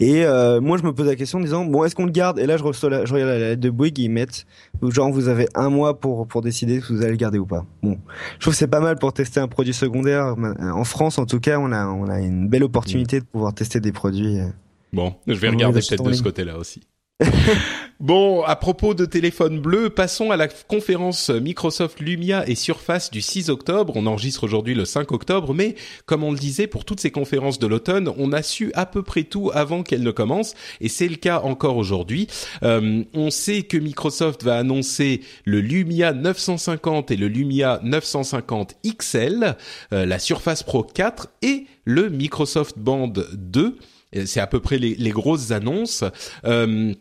Et 0.00 0.24
euh, 0.24 0.60
moi, 0.60 0.78
je 0.78 0.82
me 0.82 0.92
pose 0.92 1.06
la 1.06 1.16
question 1.16 1.38
en 1.38 1.42
disant 1.42 1.64
bon, 1.64 1.84
est-ce 1.84 1.94
qu'on 1.94 2.04
le 2.06 2.10
garde? 2.12 2.38
Et 2.38 2.46
là, 2.46 2.56
je, 2.56 2.62
reçois 2.62 2.90
la- 2.90 3.04
je 3.04 3.12
regarde 3.12 3.30
la 3.30 3.38
lettre 3.38 3.60
de 3.60 3.70
Bouygues, 3.70 3.98
ils 3.98 4.08
mettent 4.08 4.46
genre 4.82 5.10
vous 5.10 5.28
avez 5.28 5.46
un 5.54 5.68
mois 5.70 5.98
pour 6.00 6.26
pour 6.26 6.42
décider 6.42 6.80
si 6.80 6.92
vous 6.92 7.02
allez 7.02 7.10
le 7.12 7.16
garder 7.16 7.38
ou 7.38 7.46
pas. 7.46 7.64
Bon, 7.82 7.98
je 8.36 8.40
trouve 8.40 8.52
que 8.54 8.58
c'est 8.58 8.66
pas 8.68 8.80
mal 8.80 8.96
pour 8.98 9.12
tester 9.12 9.40
un 9.40 9.48
produit 9.48 9.74
secondaire. 9.74 10.34
En 10.60 10.84
France, 10.84 11.18
en 11.18 11.26
tout 11.26 11.40
cas, 11.40 11.58
on 11.58 11.72
a 11.72 11.86
on 11.86 12.08
a 12.08 12.20
une 12.20 12.48
belle 12.48 12.64
opportunité 12.64 13.20
de 13.20 13.24
pouvoir 13.24 13.54
tester 13.54 13.80
des 13.80 13.92
produits. 13.92 14.38
euh, 14.40 14.46
Bon, 14.92 15.14
je 15.28 15.34
vais 15.34 15.48
regarder 15.56 15.80
peut-être 15.90 16.02
de 16.02 16.12
ce 16.16 16.22
côté-là 16.24 16.58
aussi. 16.58 16.80
bon, 18.00 18.42
à 18.42 18.56
propos 18.56 18.94
de 18.94 19.04
téléphone 19.04 19.60
bleu, 19.60 19.90
passons 19.90 20.30
à 20.30 20.36
la 20.36 20.48
conférence 20.48 21.30
Microsoft 21.30 22.00
Lumia 22.00 22.48
et 22.48 22.54
Surface 22.54 23.10
du 23.10 23.20
6 23.20 23.50
octobre. 23.50 23.92
On 23.96 24.06
enregistre 24.06 24.44
aujourd'hui 24.44 24.74
le 24.74 24.84
5 24.84 25.12
octobre, 25.12 25.54
mais 25.54 25.74
comme 26.06 26.24
on 26.24 26.32
le 26.32 26.38
disait, 26.38 26.66
pour 26.66 26.84
toutes 26.84 27.00
ces 27.00 27.10
conférences 27.10 27.58
de 27.58 27.66
l'automne, 27.66 28.10
on 28.16 28.32
a 28.32 28.42
su 28.42 28.72
à 28.74 28.86
peu 28.86 29.02
près 29.02 29.24
tout 29.24 29.50
avant 29.52 29.82
qu'elles 29.82 30.02
ne 30.02 30.10
commencent, 30.10 30.54
et 30.80 30.88
c'est 30.88 31.08
le 31.08 31.16
cas 31.16 31.40
encore 31.40 31.76
aujourd'hui. 31.76 32.26
Euh, 32.62 33.04
on 33.14 33.30
sait 33.30 33.62
que 33.62 33.76
Microsoft 33.76 34.44
va 34.44 34.56
annoncer 34.56 35.20
le 35.44 35.60
Lumia 35.60 36.12
950 36.12 37.10
et 37.10 37.16
le 37.16 37.28
Lumia 37.28 37.80
950 37.82 38.76
XL, 38.98 39.56
euh, 39.92 40.06
la 40.06 40.18
Surface 40.18 40.62
Pro 40.62 40.82
4 40.82 41.28
et 41.42 41.66
le 41.84 42.08
Microsoft 42.08 42.78
Band 42.78 43.12
2. 43.34 43.76
Et 44.12 44.26
C'est 44.26 44.40
à 44.40 44.46
peu 44.46 44.60
près 44.60 44.78
les, 44.78 44.94
les 44.94 45.10
grosses 45.10 45.50
annonces. 45.50 46.04
Euh, 46.44 46.94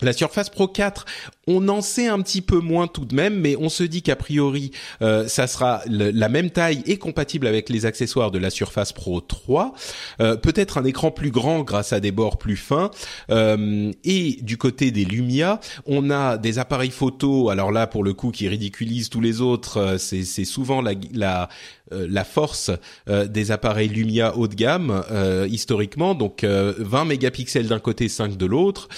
la 0.00 0.12
Surface 0.12 0.50
Pro 0.50 0.68
4, 0.68 1.04
on 1.46 1.68
en 1.68 1.80
sait 1.80 2.08
un 2.08 2.20
petit 2.20 2.42
peu 2.42 2.58
moins 2.58 2.86
tout 2.86 3.04
de 3.04 3.14
même, 3.14 3.38
mais 3.38 3.56
on 3.58 3.68
se 3.68 3.84
dit 3.84 4.02
qu'a 4.02 4.16
priori, 4.16 4.72
euh, 5.02 5.28
ça 5.28 5.46
sera 5.46 5.82
la 5.86 6.28
même 6.28 6.50
taille 6.50 6.82
et 6.86 6.98
compatible 6.98 7.46
avec 7.46 7.68
les 7.68 7.86
accessoires 7.86 8.30
de 8.30 8.38
la 8.38 8.50
Surface 8.50 8.92
Pro 8.92 9.20
3. 9.20 9.72
Euh, 10.20 10.36
Peut-être 10.36 10.78
un 10.78 10.84
écran 10.84 11.10
plus 11.10 11.30
grand 11.30 11.62
grâce 11.62 11.92
à 11.92 12.00
des 12.00 12.12
bords 12.12 12.38
plus 12.38 12.56
fins. 12.56 12.90
Euh, 13.30 13.92
et 14.04 14.38
du 14.42 14.58
côté 14.58 14.90
des 14.90 15.04
Lumia, 15.04 15.60
on 15.86 16.10
a 16.10 16.36
des 16.36 16.58
appareils 16.58 16.90
photo. 16.90 17.50
Alors 17.50 17.72
là, 17.72 17.86
pour 17.86 18.04
le 18.04 18.12
coup, 18.12 18.30
qui 18.30 18.48
ridiculisent 18.48 19.08
tous 19.08 19.20
les 19.20 19.40
autres, 19.40 19.78
euh, 19.78 19.98
c'est 19.98 20.44
souvent 20.44 20.82
la, 20.82 22.24
force 22.24 22.70
euh, 23.08 23.26
des 23.26 23.50
appareils 23.50 23.88
Lumia 23.88 24.36
haut 24.36 24.48
de 24.48 24.54
gamme 24.54 25.04
euh, 25.10 25.46
historiquement 25.50 26.14
donc 26.14 26.42
euh, 26.42 26.74
20 26.78 27.04
mégapixels 27.04 27.68
d'un 27.68 27.78
côté 27.78 28.08
5 28.08 28.36
de 28.36 28.46
l'autre 28.46 28.88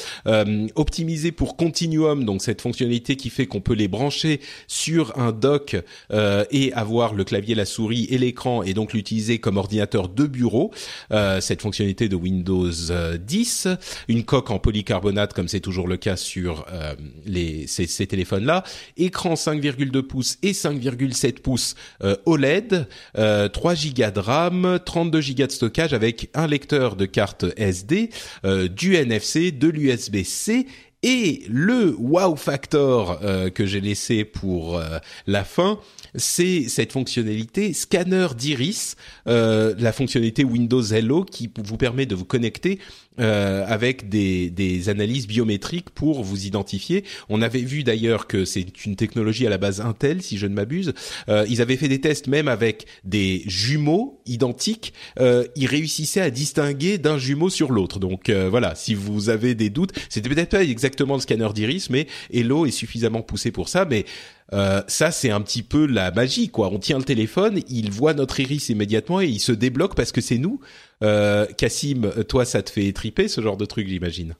optimisé 0.74 1.32
pour 1.32 1.56
Continuum 1.56 2.24
donc 2.24 2.37
cette 2.42 2.60
fonctionnalité 2.60 3.16
qui 3.16 3.30
fait 3.30 3.46
qu'on 3.46 3.60
peut 3.60 3.74
les 3.74 3.88
brancher 3.88 4.40
sur 4.66 5.18
un 5.18 5.32
dock 5.32 5.76
euh, 6.12 6.44
et 6.50 6.72
avoir 6.72 7.14
le 7.14 7.24
clavier 7.24 7.54
la 7.54 7.64
souris 7.64 8.06
et 8.10 8.18
l'écran 8.18 8.62
et 8.62 8.74
donc 8.74 8.92
l'utiliser 8.92 9.38
comme 9.38 9.56
ordinateur 9.56 10.08
de 10.08 10.26
bureau. 10.26 10.72
Euh, 11.12 11.40
cette 11.40 11.62
fonctionnalité 11.62 12.08
de 12.08 12.16
Windows 12.16 12.70
euh, 12.90 13.16
10 13.16 13.68
une 14.08 14.24
coque 14.24 14.50
en 14.50 14.58
polycarbonate 14.58 15.32
comme 15.32 15.48
c'est 15.48 15.60
toujours 15.60 15.88
le 15.88 15.96
cas 15.96 16.16
sur 16.16 16.66
euh, 16.72 16.94
les 17.26 17.66
ces, 17.66 17.86
ces 17.86 18.06
téléphones 18.06 18.44
là 18.44 18.64
écran 18.96 19.34
5,2 19.34 20.02
pouces 20.02 20.38
et 20.42 20.52
5,7 20.52 21.40
pouces 21.40 21.74
euh, 22.02 22.16
OLED, 22.26 22.86
euh, 23.16 23.48
3 23.48 23.74
Go 23.74 24.10
de 24.10 24.20
RAM, 24.20 24.78
32 24.84 25.20
Go 25.20 25.46
de 25.46 25.50
stockage 25.50 25.92
avec 25.92 26.30
un 26.34 26.46
lecteur 26.46 26.96
de 26.96 27.06
carte 27.06 27.44
SD, 27.56 28.10
euh, 28.44 28.68
du 28.68 28.94
NFC, 28.94 29.52
de 29.52 29.68
l'USB-C 29.68 30.66
et 31.02 31.44
le 31.48 31.94
wow 31.96 32.34
factor 32.34 33.20
euh, 33.22 33.50
que 33.50 33.66
j'ai 33.66 33.80
laissé 33.80 34.24
pour 34.24 34.78
euh, 34.78 34.98
la 35.26 35.44
fin, 35.44 35.78
c'est 36.16 36.68
cette 36.68 36.92
fonctionnalité 36.92 37.72
scanner 37.72 38.28
d'iris, 38.36 38.96
euh, 39.28 39.74
la 39.78 39.92
fonctionnalité 39.92 40.44
Windows 40.44 40.82
Hello 40.82 41.24
qui 41.24 41.50
vous 41.62 41.76
permet 41.76 42.06
de 42.06 42.16
vous 42.16 42.24
connecter 42.24 42.80
euh, 43.20 43.64
avec 43.66 44.08
des, 44.08 44.50
des 44.50 44.88
analyses 44.88 45.26
biométriques 45.26 45.90
pour 45.90 46.22
vous 46.22 46.46
identifier. 46.46 47.04
On 47.28 47.42
avait 47.42 47.60
vu 47.60 47.84
d'ailleurs 47.84 48.26
que 48.26 48.44
c'est 48.44 48.86
une 48.86 48.96
technologie 48.96 49.46
à 49.46 49.50
la 49.50 49.58
base 49.58 49.80
Intel, 49.80 50.22
si 50.22 50.38
je 50.38 50.46
ne 50.46 50.54
m'abuse. 50.54 50.94
Euh, 51.28 51.46
ils 51.48 51.60
avaient 51.60 51.76
fait 51.76 51.88
des 51.88 52.00
tests 52.00 52.26
même 52.26 52.48
avec 52.48 52.86
des 53.04 53.42
jumeaux 53.46 54.20
identiques. 54.26 54.92
Euh, 55.20 55.44
ils 55.56 55.66
réussissaient 55.66 56.20
à 56.20 56.30
distinguer 56.30 56.98
d'un 56.98 57.18
jumeau 57.18 57.50
sur 57.50 57.72
l'autre. 57.72 57.98
Donc 57.98 58.28
euh, 58.28 58.48
voilà, 58.48 58.74
si 58.74 58.94
vous 58.94 59.28
avez 59.28 59.54
des 59.54 59.70
doutes, 59.70 59.92
c'était 60.08 60.28
peut-être 60.28 60.50
pas 60.50 60.62
exactement 60.62 61.14
le 61.14 61.20
scanner 61.20 61.48
d'iris, 61.54 61.90
mais 61.90 62.06
Hello 62.32 62.66
est 62.66 62.70
suffisamment 62.70 63.22
poussé 63.22 63.50
pour 63.50 63.68
ça. 63.68 63.84
Mais 63.84 64.04
euh, 64.52 64.82
ça, 64.86 65.10
c'est 65.10 65.30
un 65.30 65.40
petit 65.40 65.62
peu 65.62 65.86
la 65.86 66.10
magie, 66.10 66.48
quoi. 66.48 66.68
On 66.72 66.78
tient 66.78 66.98
le 66.98 67.04
téléphone, 67.04 67.60
il 67.68 67.90
voit 67.90 68.14
notre 68.14 68.40
iris 68.40 68.68
immédiatement 68.68 69.20
et 69.20 69.26
il 69.26 69.40
se 69.40 69.52
débloque 69.52 69.94
parce 69.94 70.12
que 70.12 70.20
c'est 70.20 70.38
nous. 70.38 70.60
Euh, 71.02 71.46
Cassim, 71.56 72.10
toi, 72.28 72.44
ça 72.44 72.62
te 72.62 72.70
fait 72.70 72.92
triper 72.92 73.28
ce 73.28 73.40
genre 73.40 73.56
de 73.56 73.66
truc, 73.66 73.88
j'imagine? 73.88 74.34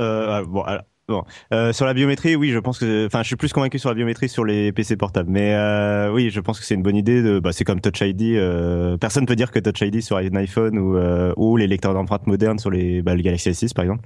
Euh, 0.00 0.44
bon, 0.44 0.62
alors, 0.62 0.84
bon. 1.10 1.24
Euh, 1.52 1.72
sur 1.74 1.84
la 1.86 1.92
biométrie, 1.94 2.36
oui, 2.36 2.50
je 2.50 2.58
pense 2.58 2.78
que, 2.78 3.06
enfin, 3.06 3.22
je 3.22 3.26
suis 3.26 3.36
plus 3.36 3.52
convaincu 3.52 3.78
sur 3.78 3.88
la 3.90 3.94
biométrie 3.94 4.28
sur 4.28 4.44
les 4.44 4.72
PC 4.72 4.96
portables. 4.96 5.28
Mais 5.30 5.54
euh, 5.54 6.10
oui, 6.12 6.30
je 6.30 6.40
pense 6.40 6.58
que 6.58 6.64
c'est 6.64 6.74
une 6.74 6.82
bonne 6.82 6.96
idée. 6.96 7.22
De, 7.22 7.38
bah, 7.40 7.52
c'est 7.52 7.64
comme 7.64 7.80
Touch 7.80 8.00
ID. 8.00 8.36
Euh, 8.36 8.96
personne 8.96 9.26
peut 9.26 9.36
dire 9.36 9.50
que 9.50 9.58
Touch 9.58 9.80
ID 9.82 10.00
sur 10.00 10.16
un 10.16 10.34
iPhone 10.36 10.78
ou 10.78 10.96
euh, 10.96 11.32
ou 11.36 11.56
les 11.56 11.66
lecteurs 11.66 11.92
d'empreintes 11.94 12.26
modernes 12.26 12.58
sur 12.58 12.70
les 12.70 13.02
bah, 13.02 13.14
le 13.14 13.22
Galaxy 13.22 13.50
S6 13.50 13.74
par 13.74 13.84
exemple 13.84 14.04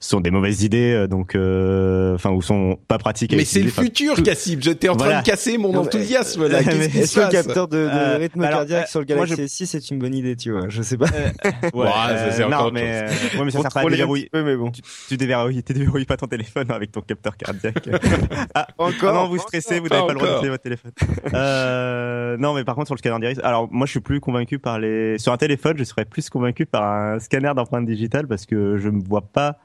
sont 0.00 0.20
des 0.20 0.30
mauvaises 0.30 0.62
idées. 0.62 0.92
euh, 0.94 1.06
Donc, 1.06 1.34
euh, 1.34 2.14
enfin, 2.14 2.30
ou 2.30 2.40
sont 2.42 2.78
pas 2.88 2.98
pratiques. 2.98 3.32
à 3.32 3.36
Mais 3.36 3.44
c'est 3.44 3.60
le. 3.60 3.68
Enfin, 3.68 3.82
futur, 3.82 4.14
tout- 4.14 4.22
Cassim. 4.22 4.58
J'étais 4.62 4.88
en 4.88 4.96
train 4.96 5.20
de 5.20 5.24
casser 5.24 5.58
mon 5.58 5.74
enthousiasme 5.76 6.46
là. 6.48 6.62
Qu'est-ce 6.64 6.88
qui 6.88 6.98
Est-ce 6.98 7.12
se 7.14 7.20
que 7.20 7.24
le 7.26 7.30
capteur 7.30 7.68
de, 7.68 7.76
de 7.76 7.90
Euh, 7.90 8.16
rythme 8.18 8.42
alors, 8.42 8.60
cardiaque 8.60 8.84
euh, 8.84 8.90
sur 8.90 9.00
le 9.00 9.06
Galaxy 9.06 9.34
S6 9.42 9.66
c'est 9.66 9.90
une 9.90 9.98
bonne 9.98 10.14
idée, 10.14 10.36
tu 10.36 10.52
vois 10.52 10.68
Je 10.68 10.82
sais 10.82 10.96
pas. 10.96 11.06
Ouais, 11.06 11.70
Ouais, 11.74 11.86
ça, 11.90 12.30
c'est 12.30 12.44
encore 12.44 12.66
non, 12.66 12.70
mais, 12.72 13.02
euh, 13.04 13.38
ouais, 13.38 13.44
mais 13.44 13.50
ça 13.50 13.60
sert 13.60 13.70
pas 13.70 13.80
à 13.80 13.84
déverrouiller. 13.90 14.28
mais 14.32 14.56
bon. 14.56 14.70
Tu, 14.70 14.82
tu 15.08 15.16
déverrouilles, 15.16 15.62
tu 15.62 15.72
déverrouilles 15.72 16.04
pas 16.04 16.16
ton 16.16 16.26
téléphone 16.26 16.43
avec 16.70 16.92
ton 16.92 17.00
capteur 17.00 17.36
cardiaque. 17.36 17.88
ah, 18.54 18.66
Encore, 18.78 19.10
ah 19.10 19.12
non, 19.22 19.28
vous 19.28 19.38
stressez, 19.38 19.80
vous 19.80 19.88
n'avez 19.88 20.06
pas 20.06 20.12
le 20.12 20.18
droit 20.18 20.28
d'utiliser 20.28 20.50
votre 20.50 20.62
téléphone. 20.62 20.92
euh, 21.34 22.36
non, 22.36 22.54
mais 22.54 22.64
par 22.64 22.74
contre 22.74 22.88
sur 22.88 22.94
le 22.94 22.98
scanner 22.98 23.20
d'iris, 23.20 23.38
alors 23.44 23.68
moi 23.72 23.86
je 23.86 23.92
suis 23.92 24.00
plus 24.00 24.20
convaincu 24.20 24.58
par 24.58 24.78
les. 24.78 25.18
Sur 25.18 25.32
un 25.32 25.36
téléphone, 25.36 25.76
je 25.78 25.84
serais 25.84 26.04
plus 26.04 26.28
convaincu 26.30 26.66
par 26.66 26.84
un 26.84 27.18
scanner 27.18 27.52
d'empreinte 27.54 27.86
digitale 27.86 28.26
parce 28.26 28.46
que 28.46 28.76
je 28.76 28.88
ne 28.88 29.02
vois 29.02 29.22
pas. 29.22 29.58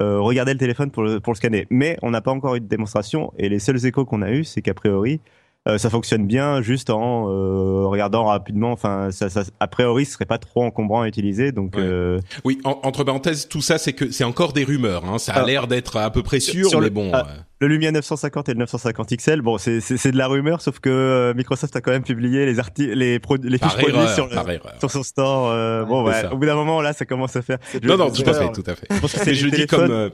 euh, 0.00 0.18
regarder 0.20 0.52
le 0.52 0.58
téléphone 0.58 0.90
pour 0.90 1.04
le, 1.04 1.20
pour 1.20 1.32
le 1.32 1.36
scanner. 1.36 1.66
Mais 1.70 1.96
on 2.02 2.10
n'a 2.10 2.20
pas 2.20 2.32
encore 2.32 2.56
eu 2.56 2.60
de 2.60 2.66
démonstration 2.66 3.32
et 3.38 3.48
les 3.48 3.60
seuls 3.60 3.84
échos 3.86 4.04
qu'on 4.04 4.22
a 4.22 4.32
eu, 4.32 4.42
c'est 4.44 4.60
qu'a 4.60 4.74
priori, 4.74 5.20
euh, 5.66 5.78
ça 5.78 5.88
fonctionne 5.90 6.26
bien 6.26 6.60
juste 6.62 6.90
en 6.90 7.28
euh, 7.30 7.86
regardant 7.86 8.24
rapidement. 8.24 8.72
Enfin, 8.72 9.10
ça, 9.10 9.30
ça, 9.30 9.44
a 9.60 9.66
priori, 9.66 10.04
ce 10.04 10.12
serait 10.12 10.26
pas 10.26 10.38
trop 10.38 10.62
encombrant 10.64 11.02
à 11.02 11.08
utiliser. 11.08 11.52
Donc, 11.52 11.74
Ouais. 11.76 11.82
euh, 11.82 12.20
Oui, 12.44 12.58
en- 12.64 12.80
entre 12.82 13.04
parenthèses, 13.04 13.48
tout 13.48 13.60
ça, 13.62 13.78
c'est 13.78 13.92
que 13.94 14.10
c'est 14.10 14.24
encore 14.24 14.52
des 14.52 14.64
rumeurs. 14.64 15.04
Hein. 15.04 15.18
Ça 15.18 15.32
a 15.32 15.36
Alors, 15.36 15.48
l'air 15.48 15.66
d'être 15.66 15.96
à 15.96 16.10
peu 16.10 16.22
près 16.22 16.40
sûr, 16.40 16.68
sur 16.68 16.80
mais 16.80 16.86
le- 16.86 16.90
bon. 16.90 17.10
ah, 17.14 17.26
euh, 17.28 17.32
Le 17.60 17.68
Lumia 17.68 17.92
950 17.92 18.48
et 18.50 18.52
le 18.52 18.58
950 18.58 19.12
XL, 19.16 19.40
bon, 19.40 19.56
c'est 19.56 19.80
c'est 19.80 19.96
c'est 19.96 20.12
de 20.12 20.18
la 20.18 20.26
rumeur, 20.26 20.60
sauf 20.60 20.80
que 20.80 20.90
euh, 20.90 21.32
Microsoft 21.34 21.74
a 21.76 21.80
quand 21.80 21.92
même 21.92 22.02
publié 22.02 22.44
les 22.44 22.58
articles, 22.58 22.92
les, 22.92 23.18
pro- 23.18 23.36
les 23.42 23.56
fiches 23.56 23.76
produits 23.76 24.08
sur, 24.14 24.26
le- 24.26 24.32
sur 24.80 24.90
son 24.90 25.02
store. 25.02 25.48
euh, 25.50 25.84
bon, 25.84 26.04
ouais, 26.04 26.12
ça. 26.22 26.34
au 26.34 26.36
bout 26.36 26.44
d'un 26.44 26.56
moment, 26.56 26.82
là, 26.82 26.92
ça 26.92 27.06
commence 27.06 27.36
à 27.36 27.42
faire. 27.42 27.56
Non, 27.82 27.96
non, 27.96 28.10
tout 28.10 28.22
à 28.28 28.34
fait, 28.34 28.52
tout 28.52 28.64
à 28.66 28.74
fait. 28.74 28.86
Je 28.90 29.00
pense 29.00 29.12
que 29.12 29.18
c'est 29.18 29.26
Mais 29.26 29.32
les 29.32 29.38
je 29.38 29.44
le 29.46 29.50
dis 29.52 29.66
comme. 29.66 30.10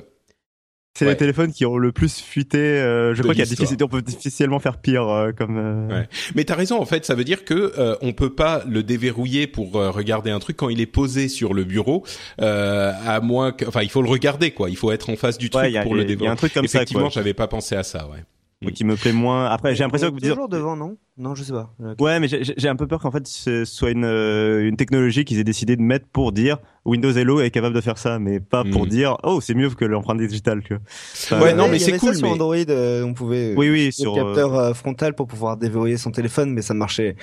C'est 0.98 1.04
ouais. 1.04 1.12
les 1.12 1.16
téléphones 1.16 1.52
qui 1.52 1.64
ont 1.64 1.78
le 1.78 1.92
plus 1.92 2.20
fuité. 2.20 2.58
euh, 2.58 3.12
je 3.14 3.18
De 3.18 3.22
crois 3.22 3.34
qu'il 3.34 3.38
y 3.38 3.46
a 3.46 3.46
difficile, 3.46 3.76
on 3.82 3.88
peut 3.88 4.02
difficilement 4.02 4.58
faire 4.58 4.76
pire 4.78 5.08
euh, 5.08 5.30
comme. 5.32 5.56
euh, 5.56 5.88
Ouais. 6.00 6.08
Mais 6.34 6.44
t'as 6.44 6.56
raison, 6.56 6.80
en 6.80 6.84
fait, 6.84 7.04
ça 7.06 7.14
veut 7.14 7.22
dire 7.24 7.44
que 7.44 7.72
euh, 7.78 7.94
on 8.02 8.12
peut 8.12 8.34
pas 8.34 8.64
le 8.68 8.82
déverrouiller 8.82 9.46
pour 9.46 9.76
euh, 9.76 9.90
regarder 9.90 10.30
un 10.32 10.40
truc 10.40 10.56
quand 10.56 10.68
il 10.68 10.80
est 10.80 10.86
posé 10.86 11.28
sur 11.28 11.54
le 11.54 11.62
bureau, 11.64 12.04
euh, 12.40 12.92
à 13.06 13.20
moins 13.20 13.52
que, 13.52 13.64
enfin, 13.66 13.82
il 13.82 13.88
faut 13.90 14.02
le 14.02 14.10
regarder, 14.10 14.50
quoi. 14.50 14.68
Il 14.68 14.76
faut 14.76 14.90
être 14.90 15.10
en 15.10 15.16
face 15.16 15.38
du 15.38 15.46
Ouais, 15.54 15.62
truc 15.70 15.76
a- 15.76 15.82
pour 15.84 15.94
le 15.94 16.00
il 16.00 16.02
y 16.02 16.04
a 16.04 16.08
déverrouiller. 16.08 16.32
un 16.32 16.36
truc 16.36 16.52
comme 16.52 16.66
ça, 16.66 16.78
Effectivement, 16.78 17.08
j'avais 17.08 17.34
pas 17.34 17.46
pensé 17.46 17.76
à 17.76 17.84
ça, 17.84 18.08
ouais. 18.08 18.72
qui 18.72 18.84
me 18.84 18.96
plaît 18.96 19.12
moins. 19.12 19.46
Après, 19.46 19.74
j'ai 19.76 19.84
l'impression 19.84 20.08
que 20.08 20.14
vous 20.14 20.20
toujours 20.28 20.48
devant, 20.48 20.76
non? 20.76 20.96
Non, 21.20 21.34
je 21.34 21.42
sais 21.42 21.52
pas. 21.52 21.70
Ouais, 21.98 22.18
mais 22.18 22.28
j'ai 22.28 22.68
un 22.68 22.76
peu 22.76 22.86
peur 22.86 22.98
qu'en 22.98 23.10
fait 23.10 23.26
ce 23.28 23.66
soit 23.66 23.90
une, 23.90 24.06
euh, 24.06 24.66
une 24.66 24.76
technologie 24.76 25.26
qu'ils 25.26 25.38
aient 25.38 25.44
décidé 25.44 25.76
de 25.76 25.82
mettre 25.82 26.06
pour 26.06 26.32
dire 26.32 26.56
Windows 26.86 27.12
Hello 27.12 27.42
est 27.42 27.50
capable 27.50 27.74
de 27.74 27.82
faire 27.82 27.98
ça, 27.98 28.18
mais 28.18 28.40
pas 28.40 28.64
pour 28.64 28.86
hmm. 28.86 28.88
dire 28.88 29.16
oh 29.22 29.42
c'est 29.42 29.52
mieux 29.52 29.68
que 29.68 29.84
l'empreinte 29.84 30.18
digitale. 30.18 30.62
Tu 30.62 30.74
vois. 30.74 31.42
ouais, 31.42 31.52
non, 31.52 31.68
mais 31.68 31.78
c'est 31.78 31.98
cool. 31.98 32.14
Sur 32.14 32.30
Android, 32.30 32.56
euh, 32.56 33.04
on 33.04 33.12
pouvait 33.12 33.54
oui, 33.54 33.68
oui, 33.68 33.92
sur 33.92 34.16
le 34.16 34.22
capteur 34.22 34.54
euh, 34.54 34.72
frontal 34.72 35.14
pour 35.14 35.26
pouvoir 35.26 35.58
déverrouiller 35.58 35.98
son 35.98 36.10
téléphone, 36.10 36.54
mais 36.54 36.62
ça 36.62 36.72
marchait, 36.72 37.16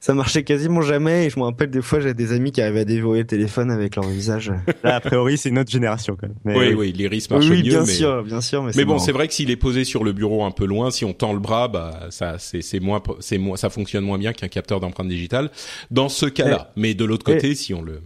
ça 0.00 0.14
marchait 0.14 0.42
quasiment 0.42 0.82
jamais. 0.82 1.26
Et 1.26 1.30
je 1.30 1.38
me 1.38 1.44
rappelle 1.44 1.70
des 1.70 1.80
fois, 1.80 2.00
j'avais 2.00 2.14
des 2.14 2.32
amis 2.32 2.50
qui 2.50 2.60
arrivaient 2.60 2.80
à 2.80 2.84
déverrouiller 2.84 3.22
le 3.22 3.28
téléphone 3.28 3.70
avec 3.70 3.94
leur 3.94 4.04
visage. 4.04 4.52
Là, 4.82 4.96
a 4.96 5.00
priori, 5.00 5.38
c'est 5.38 5.50
une 5.50 5.60
autre 5.60 5.70
génération 5.70 6.16
quand 6.20 6.26
même. 6.44 6.56
oui, 6.56 6.74
oui, 6.74 6.92
l'iris 6.92 7.30
marche 7.30 7.48
oui, 7.48 7.58
mieux. 7.58 7.70
bien 7.70 7.80
mais... 7.80 7.86
sûr, 7.86 8.24
bien 8.24 8.40
sûr. 8.40 8.64
Mais, 8.64 8.72
mais 8.74 8.84
bon, 8.84 8.98
c'est 8.98 9.12
vrai 9.12 9.28
que 9.28 9.34
s'il 9.34 9.52
est 9.52 9.56
posé 9.56 9.84
sur 9.84 10.02
le 10.02 10.12
bureau 10.12 10.44
un 10.44 10.50
peu 10.50 10.66
loin, 10.66 10.90
si 10.90 11.04
on 11.04 11.12
tend 11.12 11.32
le 11.32 11.38
bras, 11.38 11.68
bah 11.68 12.08
ça, 12.10 12.36
c'est 12.38 12.80
moins, 12.80 13.00
c'est 13.20 13.38
moins, 13.44 13.56
ça 13.56 13.70
fonctionne 13.70 14.04
moins 14.04 14.18
bien 14.18 14.32
qu'un 14.32 14.48
capteur 14.48 14.80
d'empreinte 14.80 15.08
digitale. 15.08 15.50
Dans 15.90 16.08
ce 16.08 16.26
cas-là, 16.26 16.72
mais 16.76 16.94
de 16.94 17.04
l'autre 17.04 17.24
côté, 17.24 17.54
si 17.54 17.74
on 17.74 17.82
le 17.82 18.02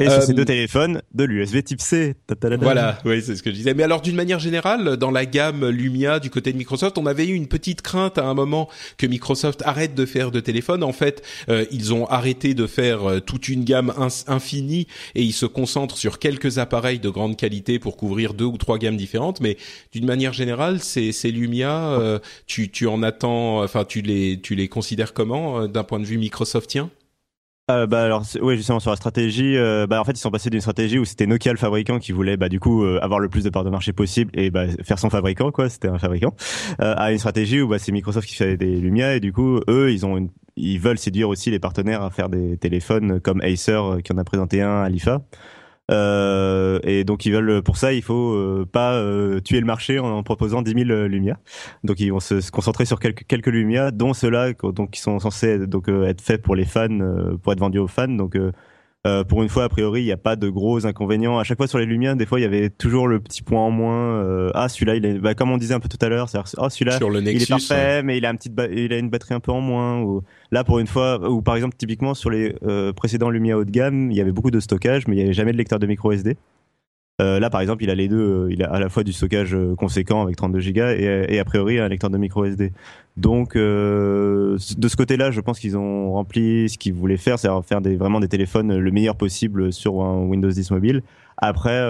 et 0.00 0.08
sur 0.08 0.22
ces 0.22 0.34
deux 0.34 0.44
téléphones, 0.44 1.02
de 1.14 1.24
l'USB 1.24 1.62
Type 1.62 1.80
C. 1.80 2.14
Voilà, 2.60 2.98
oui, 3.04 3.22
c'est 3.22 3.36
ce 3.36 3.42
que 3.42 3.50
je 3.50 3.56
disais. 3.56 3.74
Mais 3.74 3.82
alors, 3.82 4.00
d'une 4.00 4.16
manière 4.16 4.38
générale, 4.38 4.96
dans 4.96 5.10
la 5.10 5.26
gamme 5.26 5.68
Lumia 5.68 6.20
du 6.20 6.30
côté 6.30 6.52
de 6.52 6.58
Microsoft, 6.58 6.98
on 6.98 7.06
avait 7.06 7.26
eu 7.26 7.34
une 7.34 7.48
petite 7.48 7.82
crainte 7.82 8.18
à 8.18 8.24
un 8.24 8.34
moment 8.34 8.68
que 8.96 9.06
Microsoft 9.06 9.62
arrête 9.64 9.94
de 9.94 10.06
faire 10.06 10.30
de 10.30 10.40
téléphones. 10.40 10.82
En 10.82 10.92
fait, 10.92 11.22
euh, 11.48 11.64
ils 11.70 11.92
ont 11.92 12.06
arrêté 12.06 12.54
de 12.54 12.66
faire 12.66 13.08
euh, 13.08 13.20
toute 13.20 13.48
une 13.48 13.64
gamme 13.64 13.92
infinie 14.26 14.86
et 15.14 15.22
ils 15.22 15.32
se 15.32 15.46
concentrent 15.46 15.96
sur 15.96 16.18
quelques 16.18 16.58
appareils 16.58 16.98
de 16.98 17.08
grande 17.08 17.36
qualité 17.36 17.78
pour 17.78 17.96
couvrir 17.96 18.34
deux 18.34 18.44
ou 18.44 18.56
trois 18.56 18.78
gammes 18.78 18.96
différentes. 18.96 19.40
Mais 19.40 19.56
d'une 19.92 20.06
manière 20.06 20.32
générale, 20.32 20.80
ces, 20.80 21.12
ces 21.12 21.30
Lumia, 21.30 21.90
euh, 21.90 22.18
tu, 22.46 22.70
tu 22.70 22.86
en 22.86 23.02
attends, 23.02 23.62
enfin, 23.62 23.84
tu 23.84 24.00
les, 24.00 24.40
tu 24.40 24.54
les 24.54 24.68
considères 24.78 25.12
comment 25.12 25.66
d'un 25.66 25.82
point 25.82 25.98
de 25.98 26.04
vue 26.04 26.18
Microsoftien? 26.18 26.90
Euh, 27.70 27.86
bah 27.86 28.02
alors 28.02 28.22
oui 28.40 28.56
justement 28.56 28.80
sur 28.80 28.90
la 28.90 28.96
stratégie 28.96 29.58
euh, 29.58 29.86
bah 29.86 30.00
en 30.00 30.04
fait 30.04 30.12
ils 30.12 30.20
sont 30.20 30.30
passés 30.30 30.48
d'une 30.48 30.62
stratégie 30.62 30.98
où 30.98 31.04
c'était 31.04 31.26
Nokia 31.26 31.52
le 31.52 31.58
fabricant 31.58 31.98
qui 31.98 32.12
voulait 32.12 32.38
bah 32.38 32.48
du 32.48 32.60
coup 32.60 32.82
euh, 32.82 32.98
avoir 33.02 33.20
le 33.20 33.28
plus 33.28 33.44
de 33.44 33.50
parts 33.50 33.64
de 33.64 33.68
marché 33.68 33.92
possible 33.92 34.30
et 34.32 34.48
bah 34.50 34.68
faire 34.84 34.98
son 34.98 35.10
fabricant 35.10 35.50
quoi 35.50 35.68
c'était 35.68 35.88
un 35.88 35.98
fabricant 35.98 36.34
euh, 36.80 36.94
à 36.96 37.12
une 37.12 37.18
stratégie 37.18 37.60
où 37.60 37.68
bah 37.68 37.78
c'est 37.78 37.92
Microsoft 37.92 38.26
qui 38.26 38.36
fait 38.36 38.56
des 38.56 38.76
Lumia 38.76 39.16
et 39.16 39.20
du 39.20 39.34
coup 39.34 39.60
eux 39.68 39.92
ils 39.92 40.06
ont 40.06 40.30
ils 40.56 40.78
veulent 40.78 40.98
séduire 40.98 41.28
aussi 41.28 41.50
les 41.50 41.58
partenaires 41.58 42.02
à 42.02 42.08
faire 42.08 42.30
des 42.30 42.56
téléphones 42.56 43.20
comme 43.20 43.42
Acer 43.42 43.78
qui 44.02 44.14
en 44.14 44.16
a 44.18 44.24
présenté 44.24 44.62
un 44.62 44.80
à 44.80 44.88
l'IFA 44.88 45.20
euh, 45.90 46.80
et 46.82 47.04
donc 47.04 47.24
ils 47.24 47.32
veulent 47.32 47.62
pour 47.62 47.76
ça, 47.76 47.92
il 47.92 48.02
faut 48.02 48.34
euh, 48.34 48.66
pas 48.70 48.94
euh, 48.94 49.40
tuer 49.40 49.60
le 49.60 49.66
marché 49.66 49.98
en, 49.98 50.22
proposant 50.22 50.62
10 50.62 50.86
000 50.86 51.06
lumières. 51.06 51.38
Donc 51.84 52.00
ils 52.00 52.10
vont 52.10 52.20
se, 52.20 52.50
concentrer 52.50 52.84
sur 52.84 53.00
quelques 53.00 53.26
quelques 53.26 53.46
lumières, 53.46 53.92
dont 53.92 54.12
ceux-là 54.12 54.52
donc 54.52 54.90
qui 54.90 55.00
sont 55.00 55.18
censés 55.18 55.66
donc 55.66 55.88
être 55.88 56.20
faits 56.20 56.42
pour 56.42 56.54
les 56.54 56.64
fans, 56.64 56.98
pour 57.42 57.52
être 57.52 57.60
vendus 57.60 57.78
aux 57.78 57.88
fans. 57.88 58.08
Donc 58.08 58.36
euh, 59.06 59.22
pour 59.22 59.42
une 59.42 59.48
fois, 59.48 59.64
a 59.64 59.68
priori, 59.68 60.02
il 60.02 60.06
n'y 60.06 60.12
a 60.12 60.16
pas 60.16 60.34
de 60.34 60.48
gros 60.48 60.84
inconvénients. 60.84 61.38
À 61.38 61.44
chaque 61.44 61.56
fois 61.56 61.68
sur 61.68 61.78
les 61.78 61.86
lumières, 61.86 62.16
des 62.16 62.26
fois, 62.26 62.40
il 62.40 62.42
y 62.42 62.46
avait 62.46 62.68
toujours 62.68 63.06
le 63.06 63.20
petit 63.20 63.42
point 63.42 63.60
en 63.60 63.70
moins. 63.70 64.16
Euh, 64.16 64.50
ah, 64.54 64.68
celui-là, 64.68 64.96
il 64.96 65.06
est, 65.06 65.18
bah, 65.18 65.34
comme 65.34 65.50
on 65.50 65.56
disait 65.56 65.74
un 65.74 65.80
peu 65.80 65.88
tout 65.88 66.04
à 66.04 66.08
l'heure, 66.08 66.28
c'est 66.28 66.38
oh, 66.58 66.68
celui-là, 66.68 66.98
il 67.20 67.42
est 67.42 67.48
parfait, 67.48 68.02
mais 68.02 68.18
il 68.18 68.26
a 68.26 68.30
un 68.30 68.34
petit, 68.34 68.50
il 68.72 68.92
a 68.92 68.98
une 68.98 69.08
batterie 69.08 69.34
un 69.34 69.40
peu 69.40 69.52
en 69.52 69.60
moins. 69.60 70.00
Ou 70.00 70.22
là, 70.50 70.64
pour 70.64 70.80
une 70.80 70.88
fois, 70.88 71.30
ou 71.30 71.42
par 71.42 71.54
exemple, 71.54 71.76
typiquement 71.76 72.14
sur 72.14 72.30
les 72.30 72.56
euh, 72.64 72.92
précédents 72.92 73.30
lumières 73.30 73.58
haut 73.58 73.64
de 73.64 73.70
gamme, 73.70 74.10
il 74.10 74.16
y 74.16 74.20
avait 74.20 74.32
beaucoup 74.32 74.50
de 74.50 74.60
stockage, 74.60 75.06
mais 75.06 75.14
il 75.14 75.18
n'y 75.18 75.24
avait 75.24 75.32
jamais 75.32 75.52
de 75.52 75.58
lecteur 75.58 75.78
de 75.78 75.86
micro 75.86 76.10
SD. 76.10 76.36
Euh, 77.20 77.40
là, 77.40 77.50
par 77.50 77.60
exemple, 77.60 77.84
il 77.84 77.90
a 77.90 77.94
les 77.94 78.08
deux. 78.08 78.48
Il 78.50 78.62
a 78.64 78.70
à 78.70 78.80
la 78.80 78.88
fois 78.88 79.04
du 79.04 79.12
stockage 79.12 79.56
conséquent 79.76 80.22
avec 80.22 80.36
32 80.36 80.60
Go 80.72 80.82
et, 80.82 81.26
et 81.28 81.38
a 81.38 81.44
priori 81.44 81.78
un 81.78 81.88
lecteur 81.88 82.10
de 82.10 82.18
micro 82.18 82.44
SD. 82.44 82.72
Donc, 83.18 83.54
de 83.56 84.56
ce 84.58 84.96
côté-là, 84.96 85.32
je 85.32 85.40
pense 85.40 85.58
qu'ils 85.58 85.76
ont 85.76 86.12
rempli 86.12 86.68
ce 86.68 86.78
qu'ils 86.78 86.94
voulaient 86.94 87.16
faire, 87.16 87.38
c'est 87.38 87.48
faire 87.66 87.80
vraiment 87.80 88.20
des 88.20 88.28
téléphones 88.28 88.76
le 88.78 88.90
meilleur 88.92 89.16
possible 89.16 89.72
sur 89.72 89.94
Windows 89.96 90.48
10 90.48 90.70
mobile. 90.70 91.02
Après, 91.36 91.84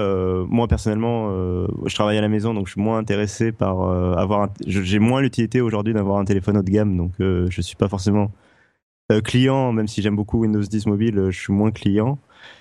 moi 0.48 0.66
personnellement, 0.68 1.30
je 1.86 1.94
travaille 1.94 2.16
à 2.16 2.22
la 2.22 2.28
maison, 2.28 2.54
donc 2.54 2.66
je 2.66 2.72
suis 2.72 2.80
moins 2.80 2.96
intéressé 2.98 3.52
par 3.52 3.82
avoir. 4.18 4.48
J'ai 4.66 4.98
moins 4.98 5.20
l'utilité 5.20 5.60
aujourd'hui 5.60 5.92
d'avoir 5.92 6.18
un 6.18 6.24
téléphone 6.24 6.56
haut 6.56 6.62
de 6.62 6.70
gamme, 6.70 6.96
donc 6.96 7.12
je 7.18 7.60
suis 7.60 7.76
pas 7.76 7.88
forcément 7.88 8.30
client, 9.24 9.72
même 9.72 9.86
si 9.86 10.00
j'aime 10.02 10.16
beaucoup 10.16 10.40
Windows 10.40 10.60
10 10.60 10.86
mobile, 10.86 11.26
je 11.30 11.38
suis 11.38 11.52
moins 11.52 11.70
client. 11.70 12.18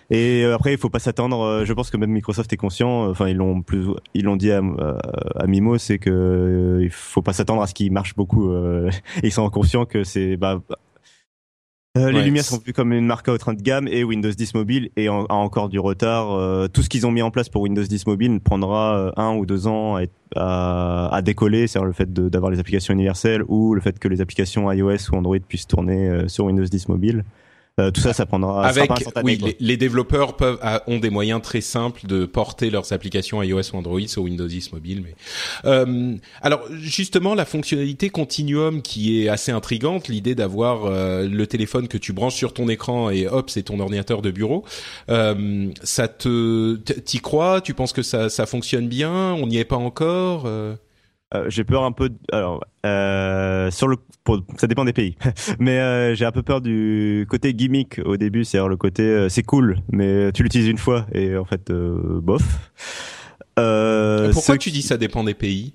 Et 0.09 0.43
euh, 0.43 0.55
après, 0.55 0.73
il 0.73 0.77
faut 0.77 0.89
pas 0.89 0.99
s'attendre. 0.99 1.41
Euh, 1.41 1.65
je 1.65 1.73
pense 1.73 1.89
que 1.89 1.97
même 1.97 2.11
Microsoft 2.11 2.51
est 2.53 2.57
conscient. 2.57 3.05
Euh, 3.05 3.11
enfin, 3.11 3.27
ils 3.27 3.35
l'ont 3.35 3.61
plus, 3.61 3.85
ils 4.13 4.23
l'ont 4.23 4.37
dit 4.37 4.51
à, 4.51 4.61
à 5.35 5.47
Mimo, 5.47 5.77
c'est 5.77 5.99
que 5.99 6.79
il 6.81 6.89
faut 6.89 7.21
pas 7.21 7.33
s'attendre 7.33 7.61
à 7.61 7.67
ce 7.67 7.73
qui 7.73 7.89
marche 7.89 8.15
beaucoup. 8.15 8.51
ils 9.23 9.31
sont 9.31 9.49
conscients 9.49 9.85
que 9.85 10.03
c'est 10.03 10.37
bah, 10.37 10.61
les 11.95 12.21
lumières 12.21 12.43
sont 12.43 12.61
vues 12.63 12.73
comme 12.73 12.93
une 12.93 13.07
marque 13.07 13.27
à 13.27 13.33
haut 13.33 13.39
train 13.39 13.55
de 13.55 13.61
gamme 13.61 13.87
et 13.87 14.03
Windows 14.03 14.29
10 14.29 14.53
mobile 14.53 14.91
et 14.97 15.07
a 15.07 15.13
encore 15.13 15.67
du 15.67 15.79
retard. 15.79 16.69
tout 16.69 16.83
ce 16.83 16.89
qu'ils 16.89 17.07
ont 17.07 17.11
mis 17.11 17.23
en 17.23 17.31
place 17.31 17.49
pour 17.49 17.63
Windows 17.63 17.81
10 17.81 18.05
mobile 18.05 18.39
prendra 18.39 19.11
un 19.17 19.35
ou 19.35 19.47
deux 19.47 19.65
ans 19.65 19.97
à, 20.35 21.07
à, 21.07 21.21
décoller, 21.23 21.65
c'est-à-dire 21.65 21.87
le 21.87 21.93
fait 21.93 22.13
d'avoir 22.13 22.51
les 22.51 22.59
applications 22.59 22.93
universelles 22.93 23.41
ou 23.47 23.73
le 23.73 23.81
fait 23.81 23.97
que 23.97 24.07
les 24.07 24.21
applications 24.21 24.71
iOS 24.71 25.11
ou 25.11 25.15
Android 25.15 25.39
puissent 25.39 25.65
tourner 25.65 26.27
sur 26.27 26.45
Windows 26.45 26.65
10 26.65 26.87
mobile. 26.89 27.23
Euh, 27.79 27.91
tout 27.91 28.01
ça, 28.01 28.11
ça 28.11 28.25
prendra. 28.25 28.65
Avec, 28.65 28.89
oui, 29.23 29.39
les, 29.59 29.77
développeurs 29.77 30.35
peuvent 30.35 30.57
ont 30.87 30.97
des 30.97 31.11
moyens 31.11 31.43
très 31.43 31.61
simples 31.61 32.07
de 32.07 32.25
porter 32.25 32.71
leurs 32.71 32.91
applications 32.91 33.43
iOS 33.43 33.71
ou 33.71 33.77
Android 33.77 34.07
sur 34.07 34.23
Windows 34.23 34.47
10 34.47 34.73
mobile. 34.73 35.03
Mais 35.03 35.13
euh, 35.65 36.15
alors 36.41 36.61
justement, 36.71 37.35
la 37.35 37.45
fonctionnalité 37.45 38.09
Continuum 38.09 38.81
qui 38.81 39.21
est 39.21 39.29
assez 39.29 39.51
intrigante, 39.51 40.07
l'idée 40.07 40.33
d'avoir 40.33 40.85
euh, 40.85 41.27
le 41.27 41.45
téléphone 41.45 41.87
que 41.87 41.99
tu 41.99 42.13
branches 42.13 42.33
sur 42.33 42.51
ton 42.51 42.67
écran 42.67 43.11
et 43.11 43.27
hop, 43.27 43.51
c'est 43.51 43.63
ton 43.63 43.79
ordinateur 43.79 44.23
de 44.23 44.31
bureau. 44.31 44.65
Euh, 45.11 45.71
ça 45.83 46.07
te, 46.07 46.77
t'y 46.77 47.19
crois? 47.19 47.61
Tu 47.61 47.75
penses 47.75 47.93
que 47.93 48.01
ça, 48.01 48.29
ça 48.29 48.47
fonctionne 48.47 48.87
bien? 48.87 49.33
On 49.33 49.45
n'y 49.45 49.57
est 49.57 49.65
pas 49.65 49.75
encore 49.75 50.49
euh 51.33 51.37
euh, 51.37 51.49
j'ai 51.49 51.63
peur 51.63 51.83
un 51.83 51.91
peu. 51.91 52.09
alors, 52.31 52.63
euh, 52.85 53.69
sur 53.71 53.87
le, 53.87 53.97
ça 54.57 54.67
dépend 54.67 54.85
des 54.85 54.93
pays, 54.93 55.17
mais 55.59 55.79
euh, 55.79 56.15
j'ai 56.15 56.25
un 56.25 56.31
peu 56.31 56.43
peur 56.43 56.61
du 56.61 57.25
côté 57.29 57.53
gimmick 57.53 57.99
au 58.05 58.17
début, 58.17 58.45
c'est-à-dire 58.45 58.69
le 58.69 58.77
côté 58.77 59.03
euh, 59.03 59.29
c'est 59.29 59.43
cool, 59.43 59.79
mais 59.91 60.31
tu 60.31 60.43
l'utilises 60.43 60.67
une 60.67 60.77
fois 60.77 61.05
et 61.13 61.35
en 61.35 61.45
fait 61.45 61.69
euh, 61.69 62.19
bof. 62.21 62.71
Pourquoi 63.55 64.57
tu 64.57 64.71
dis 64.71 64.81
ça 64.81 64.97
dépend 64.97 65.23
des 65.23 65.33
pays? 65.33 65.73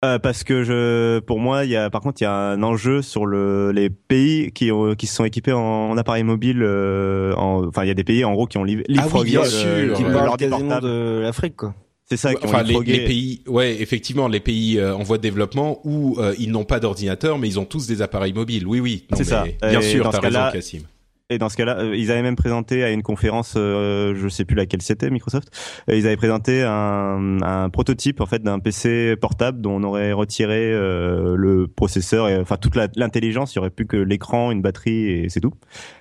Parce 0.00 0.44
que 0.44 0.62
je, 0.62 1.18
pour 1.18 1.40
moi, 1.40 1.64
il 1.64 1.72
y 1.72 1.76
a, 1.76 1.90
par 1.90 2.00
contre, 2.00 2.20
il 2.20 2.24
y 2.24 2.28
a 2.28 2.32
un 2.32 2.62
enjeu 2.62 3.02
sur 3.02 3.26
le, 3.26 3.72
les 3.72 3.90
pays 3.90 4.52
qui 4.52 4.70
ont, 4.70 4.94
qui 4.94 5.08
se 5.08 5.16
sont 5.16 5.24
équipés 5.24 5.52
en, 5.52 5.90
en 5.90 5.96
appareil 5.96 6.22
mobile. 6.22 6.62
en, 6.62 7.66
enfin, 7.66 7.82
il 7.82 7.88
y 7.88 7.90
a 7.90 7.94
des 7.94 8.04
pays 8.04 8.24
en 8.24 8.32
gros 8.32 8.46
qui 8.46 8.58
ont 8.58 8.64
livré 8.64 8.84
ah 8.96 9.06
oui, 9.12 9.24
bien 9.24 9.44
sûr, 9.44 9.94
qui 9.94 10.04
parlent 10.04 10.36
quasiment 10.36 10.78
de 10.78 11.18
l'Afrique, 11.20 11.56
quoi. 11.56 11.74
C'est 12.08 12.16
ça. 12.16 12.30
enfin, 12.42 12.62
les, 12.62 12.78
les, 12.80 13.04
pays, 13.04 13.42
ouais, 13.46 13.82
effectivement, 13.82 14.28
les 14.28 14.40
pays 14.40 14.78
euh, 14.78 14.96
en 14.96 15.02
voie 15.02 15.18
de 15.18 15.22
développement 15.22 15.80
où 15.84 16.18
euh, 16.18 16.34
ils 16.38 16.50
n'ont 16.50 16.64
pas 16.64 16.80
d'ordinateur, 16.80 17.38
mais 17.38 17.48
ils 17.48 17.60
ont 17.60 17.66
tous 17.66 17.86
des 17.86 18.00
appareils 18.00 18.32
mobiles. 18.32 18.66
Oui, 18.66 18.80
oui. 18.80 19.06
C'est 19.14 19.24
ça. 19.24 19.44
Bien 19.62 19.82
sûr, 19.82 20.08
t'as 20.08 20.20
raison, 20.20 20.40
Cassim. 20.52 20.82
Et 21.30 21.36
dans 21.36 21.50
ce 21.50 21.58
cas-là, 21.58 21.80
euh, 21.80 21.94
ils 21.94 22.10
avaient 22.10 22.22
même 22.22 22.36
présenté 22.36 22.82
à 22.82 22.90
une 22.90 23.02
conférence, 23.02 23.52
euh, 23.58 24.14
je 24.16 24.28
sais 24.28 24.46
plus 24.46 24.56
laquelle 24.56 24.80
c'était, 24.80 25.10
Microsoft. 25.10 25.50
ils 25.86 26.06
avaient 26.06 26.16
présenté 26.16 26.62
un, 26.62 27.42
un, 27.42 27.68
prototype 27.68 28.22
en 28.22 28.26
fait 28.26 28.42
d'un 28.42 28.58
PC 28.58 29.14
portable 29.20 29.60
dont 29.60 29.72
on 29.72 29.82
aurait 29.82 30.12
retiré 30.12 30.72
le 30.72 31.66
processeur 31.66 32.30
et 32.30 32.38
enfin 32.38 32.56
toute 32.56 32.76
l'intelligence. 32.96 33.54
Il 33.54 33.56
y 33.56 33.58
aurait 33.58 33.68
plus 33.68 33.86
que 33.86 33.98
l'écran, 33.98 34.50
une 34.50 34.62
batterie 34.62 35.10
et 35.10 35.28
c'est 35.28 35.40
tout. 35.40 35.52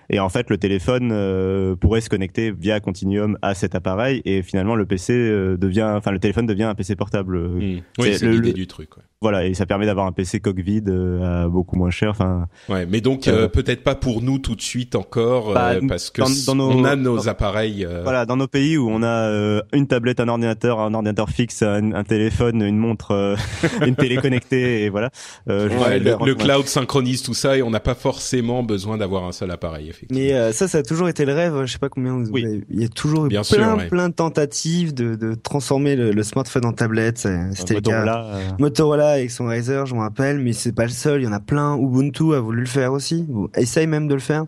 Et 0.09 0.19
en 0.19 0.29
fait, 0.29 0.49
le 0.49 0.57
téléphone 0.57 1.11
euh, 1.11 1.75
pourrait 1.75 2.01
se 2.01 2.09
connecter 2.09 2.51
via 2.51 2.79
Continuum 2.79 3.37
à 3.41 3.53
cet 3.53 3.75
appareil 3.75 4.21
et 4.23 4.41
finalement 4.41 4.75
le 4.75 4.85
PC 4.85 5.13
euh, 5.13 5.57
devient, 5.57 5.93
enfin 5.95 6.11
le 6.11 6.19
téléphone 6.19 6.45
devient 6.45 6.63
un 6.63 6.75
PC 6.75 6.95
portable. 6.95 7.37
Mmh. 7.37 7.81
Oui, 7.99 8.13
c'est 8.13 8.27
l'idée 8.27 8.53
du 8.53 8.67
truc. 8.67 8.95
Ouais. 8.95 9.03
Voilà, 9.19 9.45
et 9.45 9.53
ça 9.55 9.65
permet 9.65 9.87
d'avoir 9.87 10.05
un 10.05 10.11
PC 10.11 10.39
coque 10.39 10.59
vide 10.59 10.89
euh, 10.89 11.45
à 11.45 11.47
beaucoup 11.49 11.75
moins 11.75 11.89
cher. 11.89 12.11
Enfin. 12.11 12.47
Ouais, 12.69 12.85
mais 12.85 13.01
donc 13.01 13.23
peut-être 13.25 13.83
pas 13.83 13.95
pour 13.95 14.21
nous 14.21 14.39
tout 14.39 14.55
de 14.55 14.61
suite 14.61 14.95
encore 14.95 15.53
bah, 15.53 15.73
parce 15.87 16.09
que 16.09 16.21
dans, 16.45 16.55
nos, 16.55 16.69
on 16.69 16.83
a 16.85 16.95
nos 16.95 17.27
appareils. 17.27 17.87
Voilà, 18.03 18.25
dans 18.25 18.37
nos 18.37 18.47
pays 18.47 18.77
où 18.77 18.89
on 18.89 19.03
a 19.03 19.61
une 19.73 19.87
tablette, 19.87 20.19
un 20.19 20.27
ordinateur, 20.27 20.79
un 20.79 20.93
ordinateur 20.93 21.29
fixe, 21.29 21.63
un, 21.63 22.03
téléphone, 22.03 22.61
une 22.61 22.77
montre, 22.77 23.35
une 23.85 23.95
télé 23.95 24.17
connectée 24.17 24.83
et 24.83 24.89
voilà. 24.89 25.09
Ouais, 25.47 25.99
le, 25.99 26.15
le 26.23 26.35
cloud 26.35 26.67
synchronise 26.67 27.23
tout 27.23 27.33
ça 27.33 27.57
et 27.57 27.63
on 27.63 27.71
n'a 27.71 27.79
pas 27.79 27.95
forcément 27.95 28.63
besoin 28.63 28.97
d'avoir 28.97 29.25
un 29.25 29.31
seul 29.31 29.51
appareil. 29.51 29.91
Mais 30.11 30.33
euh, 30.33 30.51
ça, 30.51 30.67
ça 30.67 30.79
a 30.79 30.83
toujours 30.83 31.09
été 31.09 31.25
le 31.25 31.33
rêve. 31.33 31.65
Je 31.65 31.71
sais 31.71 31.79
pas 31.79 31.89
combien 31.89 32.13
vous 32.13 32.29
avez... 32.29 32.63
Il 32.69 32.81
y 32.81 32.85
a 32.85 32.89
toujours 32.89 33.25
eu 33.25 33.29
plein, 33.29 33.77
plein 33.87 34.09
de 34.09 34.13
tentatives 34.13 34.93
de, 34.93 35.15
de 35.15 35.35
transformer 35.35 35.95
le, 35.95 36.23
smartphone 36.23 36.65
en 36.65 36.73
tablette. 36.73 37.27
C'était 37.53 37.75
le 37.75 37.81
cas. 37.81 38.25
Euh. 38.33 38.49
Motorola 38.59 39.09
avec 39.09 39.31
son 39.31 39.45
Razer, 39.45 39.85
je 39.85 39.95
me 39.95 39.99
rappelle, 39.99 40.39
mais 40.39 40.53
c'est 40.53 40.73
pas 40.73 40.83
le 40.83 40.89
seul. 40.89 41.21
Il 41.21 41.25
y 41.25 41.27
en 41.27 41.33
a 41.33 41.39
plein. 41.39 41.77
Ubuntu 41.77 42.33
a 42.33 42.39
voulu 42.39 42.61
le 42.61 42.67
faire 42.67 42.93
aussi. 42.93 43.25
Essaye 43.55 43.87
même 43.87 44.07
de 44.07 44.13
le 44.13 44.19
faire. 44.19 44.45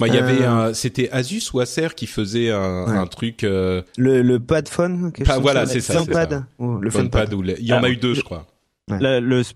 Bah, 0.00 0.08
il 0.08 0.14
y 0.14 0.18
avait 0.18 0.42
euh. 0.42 0.50
un, 0.50 0.74
c'était 0.74 1.08
Asus 1.10 1.50
ou 1.52 1.60
Acer 1.60 1.88
qui 1.94 2.06
faisait 2.06 2.50
un, 2.50 2.86
un 2.88 3.06
truc. 3.06 3.42
Le, 3.42 3.82
le 3.96 4.40
pad 4.40 4.68
phone. 4.68 5.12
voilà, 5.40 5.66
c'est 5.66 5.80
ça. 5.80 6.02
Pad. 6.04 6.44
Oh, 6.58 6.78
le 6.80 6.90
phone 6.90 7.10
pad. 7.10 7.32
il 7.58 7.66
y 7.66 7.72
en 7.72 7.82
a 7.82 7.88
eu 7.88 7.96
deux, 7.96 8.14
je 8.14 8.22
crois. 8.22 8.46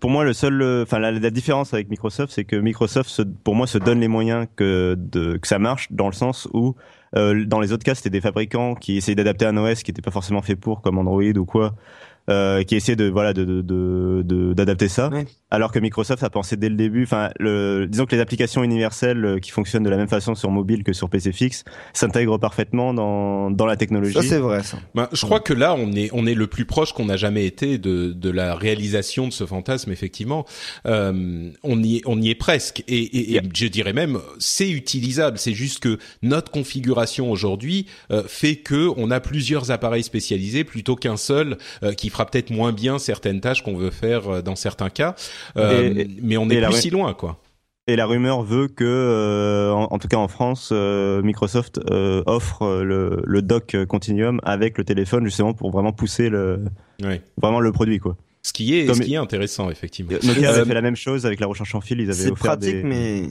Pour 0.01 0.11
moi, 0.11 0.25
le 0.25 0.33
seul, 0.33 0.83
enfin 0.83 0.99
la, 0.99 1.13
la, 1.13 1.31
différence 1.31 1.75
avec 1.75 1.91
Microsoft, 1.91 2.33
c'est 2.33 2.45
que 2.45 2.57
Microsoft, 2.57 3.11
se, 3.11 3.23
pour 3.23 3.55
moi, 3.55 3.67
se 3.67 3.77
donne 3.77 4.01
les 4.01 4.09
moyens 4.09 4.47
que 4.57 4.95
de, 4.99 5.37
que 5.37 5.47
ça 5.47 5.59
marche, 5.59 5.89
dans 5.91 6.07
le 6.07 6.15
sens 6.15 6.49
où 6.55 6.75
euh, 7.17 7.45
dans 7.47 7.61
les 7.61 7.73
autres 7.73 7.85
cas, 7.85 7.95
c'était 7.95 8.11
des 8.11 8.21
fabricants 8.21 8.75
qui 8.75 8.97
essayaient 8.97 9.15
d'adapter 9.15 9.47
un 9.47 9.57
OS 9.57 9.83
qui 9.83 9.91
n'était 9.91 10.03
pas 10.03 10.11
forcément 10.11 10.43
fait 10.43 10.57
pour, 10.57 10.83
comme 10.83 10.99
Android 10.99 11.23
ou 11.23 11.45
quoi, 11.45 11.75
euh, 12.29 12.63
qui 12.63 12.77
essayaient 12.77 12.97
de 12.97 13.09
voilà 13.09 13.33
de 13.33 13.63
d'adapter 14.53 14.87
de, 14.87 14.89
de, 14.89 14.93
ça. 14.93 15.09
Ouais 15.09 15.27
alors 15.51 15.73
que 15.73 15.79
Microsoft 15.79 16.23
a 16.23 16.31
pensé 16.31 16.57
dès 16.57 16.69
le 16.69 16.75
début, 16.75 17.05
enfin, 17.05 17.31
le, 17.39 17.87
disons 17.87 18.05
que 18.05 18.15
les 18.15 18.21
applications 18.21 18.63
universelles 18.63 19.25
euh, 19.25 19.39
qui 19.39 19.51
fonctionnent 19.51 19.83
de 19.83 19.89
la 19.89 19.97
même 19.97 20.09
façon 20.09 20.35
sur 20.35 20.51
mobile 20.51 20.85
que 20.85 20.93
sur 20.93 21.09
PC 21.09 21.33
fixe 21.33 21.65
s'intègrent 21.95 22.39
parfaitement 22.39 22.93
dans 22.93 23.51
dans 23.51 23.67
la 23.67 23.77
technologie. 23.77 24.13
Ça 24.13 24.23
c'est 24.23 24.39
vrai. 24.39 24.63
Ça. 24.63 24.79
Ben, 24.95 25.09
je 25.13 25.25
crois 25.25 25.41
que 25.41 25.55
là 25.55 25.75
on 25.75 25.93
est 25.93 26.11
on 26.13 26.27
est 26.27 26.35
le 26.35 26.47
plus 26.47 26.67
proche 26.67 26.93
qu'on 26.93 27.09
a 27.09 27.17
jamais 27.17 27.47
été 27.47 27.79
de 27.79 28.13
de 28.13 28.31
la 28.31 28.55
réalisation 28.55 29.27
de 29.27 29.33
ce 29.33 29.47
fantasme 29.47 29.91
effectivement. 29.91 30.45
Euh, 30.87 31.51
on 31.63 31.83
y 31.83 32.03
on 32.05 32.21
y 32.21 32.31
est 32.31 32.35
presque 32.35 32.85
et, 32.87 32.99
et, 32.99 33.37
et 33.37 33.41
je 33.55 33.67
dirais 33.67 33.95
même 33.95 34.19
c'est 34.39 34.71
utilisable. 34.71 35.39
C'est 35.39 35.55
juste 35.55 35.81
que 35.81 35.99
notre 36.23 36.51
configuration 36.51 37.31
aujourd'hui 37.31 37.87
euh, 38.11 38.23
fait 38.27 38.57
que 38.57 38.91
on 38.97 39.11
a 39.11 39.21
plusieurs 39.21 39.71
appareils 39.71 40.03
spécialisés 40.03 40.65
plutôt 40.65 40.97
qu'un 40.97 41.17
seul 41.17 41.57
euh, 41.83 41.95
qui 41.95 42.11
fera 42.19 42.31
peut-être 42.31 42.51
moins 42.51 42.73
bien 42.73 42.99
certaines 42.99 43.41
tâches 43.41 43.63
qu'on 43.63 43.77
veut 43.77 43.91
faire 43.91 44.29
euh, 44.29 44.43
dans 44.43 44.57
certains 44.57 44.91
cas. 44.91 45.15
Euh, 45.57 46.05
mais 46.21 46.37
on 46.37 46.49
est 46.51 46.61
plus 46.61 46.81
si 46.81 46.91
loin, 46.91 47.15
quoi. 47.15 47.39
Et 47.87 47.97
la 47.97 48.05
rumeur 48.05 48.43
veut 48.43 48.69
que, 48.69 48.85
euh, 48.85 49.73
en, 49.73 49.99
tout 49.99 50.09
cas 50.09 50.19
en 50.19 50.29
France, 50.29 50.71
euh, 50.73 51.23
Microsoft 51.23 51.81
offre 52.27 52.83
le, 52.83 53.23
le, 53.25 53.43
dock 53.43 53.77
Continuum 53.87 54.41
avec 54.43 54.77
le 54.77 54.85
téléphone 54.85 55.25
justement 55.25 55.55
pour 55.55 55.71
vraiment 55.71 55.93
pousser 55.93 56.29
le, 56.29 56.65
vraiment 57.41 57.61
le 57.61 57.73
produit, 57.73 57.99
quoi. 57.99 58.17
Ce 58.43 58.53
qui 58.53 58.79
est, 58.79 58.93
ce 58.93 59.01
qui 59.01 59.15
est 59.15 59.19
intéressant, 59.19 59.71
effectivement. 59.71 60.13
Nokia 60.23 60.51
avait 60.51 60.65
fait 60.65 60.75
la 60.75 60.83
même 60.83 60.97
chose 60.97 61.25
avec 61.25 61.41
la 61.41 61.47
recherche 61.47 61.75
en 61.75 61.81
fil. 61.81 62.01
Ils 62.01 62.11
avaient 62.11 62.31
offert 62.31 62.59
pratique, 62.59 62.85
mais 62.85 63.23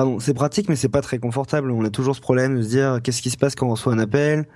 Pardon, 0.00 0.18
c'est 0.18 0.32
pratique, 0.32 0.70
mais 0.70 0.76
c'est 0.76 0.88
pas 0.88 1.02
très 1.02 1.18
confortable. 1.18 1.70
On 1.70 1.84
a 1.84 1.90
toujours 1.90 2.16
ce 2.16 2.22
problème 2.22 2.56
de 2.56 2.62
se 2.62 2.68
dire 2.68 3.00
qu'est-ce 3.04 3.20
qui 3.20 3.28
se 3.28 3.36
passe 3.36 3.54
quand 3.54 3.66
on 3.66 3.72
reçoit 3.72 3.92
un 3.92 3.98
appel. 3.98 4.46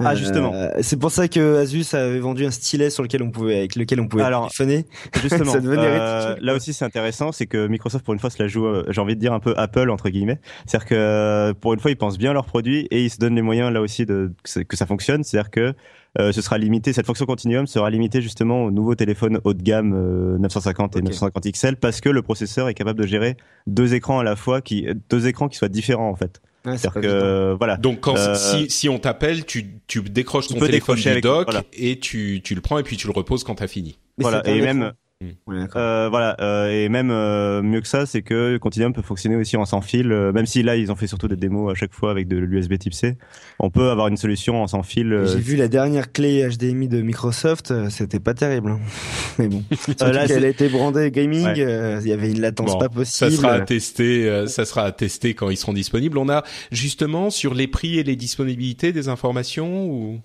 Ah 0.00 0.16
justement. 0.16 0.52
Euh, 0.52 0.70
c'est 0.80 0.96
pour 0.96 1.12
ça 1.12 1.28
que 1.28 1.54
Asus 1.54 1.94
avait 1.94 2.18
vendu 2.18 2.44
un 2.44 2.50
stylet 2.50 2.90
sur 2.90 3.04
lequel 3.04 3.22
on 3.22 3.30
pouvait, 3.30 3.58
avec 3.58 3.76
lequel 3.76 4.00
on 4.00 4.08
pouvait 4.08 4.24
Alors, 4.24 4.50
téléphoner. 4.50 4.86
Justement. 5.22 5.44
ça 5.52 5.60
euh, 5.62 6.34
là 6.40 6.52
aussi, 6.52 6.72
c'est 6.72 6.84
intéressant, 6.84 7.30
c'est 7.30 7.46
que 7.46 7.68
Microsoft 7.68 8.04
pour 8.04 8.12
une 8.12 8.18
fois 8.18 8.28
se 8.28 8.42
la 8.42 8.48
joue. 8.48 8.66
Euh, 8.66 8.86
j'ai 8.88 9.00
envie 9.00 9.14
de 9.14 9.20
dire 9.20 9.32
un 9.32 9.38
peu 9.38 9.54
Apple 9.56 9.88
entre 9.88 10.08
guillemets. 10.08 10.40
C'est-à-dire 10.66 10.88
que 10.88 11.52
pour 11.60 11.74
une 11.74 11.78
fois, 11.78 11.92
ils 11.92 11.96
pensent 11.96 12.18
bien 12.18 12.32
leurs 12.32 12.46
produits 12.46 12.88
et 12.90 13.04
ils 13.04 13.10
se 13.10 13.18
donnent 13.18 13.36
les 13.36 13.42
moyens 13.42 13.72
là 13.72 13.80
aussi 13.80 14.04
de 14.04 14.32
que 14.42 14.76
ça 14.76 14.86
fonctionne. 14.86 15.22
C'est-à-dire 15.22 15.52
que 15.52 15.74
euh, 16.18 16.32
ce 16.32 16.40
sera 16.40 16.58
limité, 16.58 16.92
cette 16.92 17.06
fonction 17.06 17.26
Continuum 17.26 17.66
sera 17.66 17.90
limitée 17.90 18.22
justement 18.22 18.64
aux 18.64 18.70
nouveaux 18.70 18.94
téléphones 18.94 19.40
haut 19.44 19.54
de 19.54 19.62
gamme 19.62 20.38
950 20.38 20.96
euh, 20.96 21.00
et 21.00 21.02
950 21.02 21.52
XL 21.52 21.76
parce 21.76 22.00
que 22.00 22.08
le 22.08 22.22
processeur 22.22 22.68
est 22.68 22.74
capable 22.74 23.00
de 23.00 23.06
gérer 23.06 23.36
deux 23.66 23.94
écrans 23.94 24.18
à 24.18 24.24
la 24.24 24.34
fois, 24.34 24.60
qui 24.60 24.86
deux 25.10 25.26
écrans 25.26 25.48
qui 25.48 25.56
soient 25.56 25.68
différents 25.68 26.08
en 26.08 26.16
fait. 26.16 26.40
Ouais, 26.64 26.76
que, 26.76 27.54
voilà. 27.56 27.76
Donc 27.76 28.00
quand 28.00 28.16
euh, 28.16 28.34
si, 28.34 28.68
si 28.68 28.88
on 28.88 28.98
t'appelle, 28.98 29.44
tu, 29.44 29.80
tu 29.86 30.02
décroches 30.02 30.48
ton 30.48 30.58
téléphone 30.58 30.96
du 30.96 31.20
dock 31.20 31.48
et 31.72 31.98
tu, 31.98 32.40
tu 32.42 32.54
le 32.54 32.60
prends 32.60 32.78
et 32.78 32.82
puis 32.82 32.96
tu 32.96 33.06
le 33.06 33.12
reposes 33.12 33.44
quand 33.44 33.56
t'as 33.56 33.68
fini. 33.68 33.98
voilà 34.18 34.46
et 34.46 34.60
même 34.60 34.92
Mm. 35.20 35.66
euh, 35.74 36.08
voilà, 36.08 36.36
euh, 36.40 36.70
et 36.70 36.88
même 36.88 37.10
euh, 37.10 37.60
mieux 37.60 37.80
que 37.80 37.88
ça, 37.88 38.06
c'est 38.06 38.22
que 38.22 38.56
Continuum 38.58 38.92
peut 38.92 39.02
fonctionner 39.02 39.34
aussi 39.34 39.56
en 39.56 39.64
sans 39.64 39.80
fil, 39.80 40.12
euh, 40.12 40.30
même 40.30 40.46
si 40.46 40.62
là 40.62 40.76
ils 40.76 40.92
ont 40.92 40.94
fait 40.94 41.08
surtout 41.08 41.26
des 41.26 41.34
démos 41.34 41.72
à 41.72 41.74
chaque 41.74 41.92
fois 41.92 42.12
avec 42.12 42.28
de 42.28 42.36
l'USB 42.36 42.78
Type 42.78 42.94
C. 42.94 43.16
On 43.58 43.68
peut 43.68 43.90
avoir 43.90 44.06
une 44.06 44.16
solution 44.16 44.62
en 44.62 44.68
sans 44.68 44.84
fil. 44.84 45.12
Euh, 45.12 45.26
J'ai 45.26 45.40
vu 45.40 45.56
la 45.56 45.66
dernière 45.66 46.12
clé 46.12 46.48
HDMI 46.48 46.86
de 46.86 47.02
Microsoft, 47.02 47.74
c'était 47.90 48.20
pas 48.20 48.34
terrible. 48.34 48.70
Hein. 48.70 48.80
Mais 49.40 49.48
bon, 49.48 49.64
là, 50.00 50.26
elle 50.28 50.44
a 50.44 50.48
été 50.48 50.68
brandée 50.68 51.10
gaming, 51.10 51.48
il 51.56 52.08
y 52.08 52.12
avait 52.12 52.30
une 52.30 52.40
latence 52.40 52.78
pas 52.78 52.88
possible. 52.88 53.30
Ça 53.32 53.36
sera 53.36 53.52
à 53.54 53.60
tester, 53.62 54.46
ça 54.46 54.64
sera 54.64 54.84
à 54.84 54.92
tester 54.92 55.34
quand 55.34 55.50
ils 55.50 55.56
seront 55.56 55.72
disponibles. 55.72 56.16
On 56.18 56.28
a 56.28 56.44
justement 56.70 57.30
sur 57.30 57.54
les 57.54 57.66
prix 57.66 57.98
et 57.98 58.04
les 58.04 58.14
disponibilités 58.14 58.92
des 58.92 59.08
informations 59.08 59.84
ou 59.86 60.20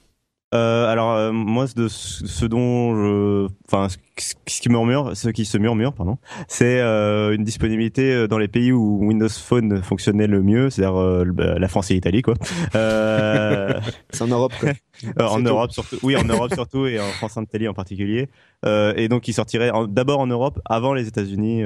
euh, 0.53 0.91
alors 0.91 1.13
euh, 1.13 1.31
moi 1.31 1.65
de 1.75 1.87
ce 1.87 2.45
dont 2.45 2.95
je 2.95 3.47
enfin 3.65 3.87
ce 3.89 4.35
qui 4.45 4.69
murmure 4.69 5.15
ce 5.15 5.29
qui 5.29 5.45
se 5.45 5.57
murmure 5.57 5.93
pardon 5.93 6.17
c'est 6.47 6.79
euh, 6.79 7.33
une 7.33 7.43
disponibilité 7.43 8.13
euh, 8.13 8.27
dans 8.27 8.37
les 8.37 8.47
pays 8.47 8.71
où 8.71 8.99
Windows 9.01 9.29
Phone 9.29 9.81
fonctionnait 9.81 10.27
le 10.27 10.43
mieux 10.43 10.69
c'est-à-dire 10.69 11.25
bah, 11.33 11.57
la 11.57 11.67
France 11.67 11.89
et 11.89 11.95
l'Italie 11.95 12.21
quoi. 12.21 12.35
C'est 12.73 14.21
en 14.21 14.27
Europe 14.27 14.53
quoi. 14.59 14.73
en 15.27 15.39
Europe 15.39 15.71
surtout 15.71 15.97
oui 16.03 16.15
en 16.15 16.23
Europe 16.23 16.53
surtout 16.53 16.85
et 16.85 16.99
en 16.99 17.07
France 17.07 17.37
et 17.37 17.41
Italie 17.41 17.67
en 17.67 17.73
particulier. 17.73 18.29
Et 18.65 19.07
donc 19.09 19.27
il 19.27 19.33
sortirait 19.33 19.71
d'abord 19.89 20.19
en 20.19 20.27
Europe 20.27 20.59
avant 20.65 20.93
les 20.93 21.07
États-Unis 21.07 21.63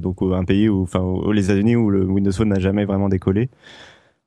donc 0.00 0.16
un 0.22 0.44
pays 0.44 0.68
où 0.68 0.82
enfin 0.82 1.04
les 1.32 1.44
États-Unis 1.44 1.76
où 1.76 1.90
le 1.90 2.04
Windows 2.04 2.32
Phone 2.32 2.48
n'a 2.48 2.60
jamais 2.60 2.84
vraiment 2.84 3.08
décollé 3.08 3.50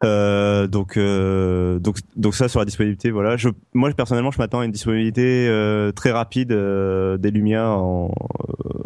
euh, 0.04 0.68
donc, 0.68 0.98
euh, 0.98 1.80
donc, 1.80 1.98
donc 2.16 2.36
ça 2.36 2.48
sur 2.48 2.60
la 2.60 2.66
disponibilité, 2.66 3.12
voilà. 3.12 3.38
Je, 3.38 3.50
moi 3.74 3.92
personnellement, 3.92 4.32
je 4.32 4.38
m'attends 4.38 4.60
à 4.60 4.66
une 4.66 4.72
disponibilité 4.72 5.48
euh, 5.48 5.92
très 5.92 6.12
rapide 6.12 6.52
euh, 6.52 7.18
des 7.18 7.32
Lumia 7.32 7.70
en, 7.70 8.12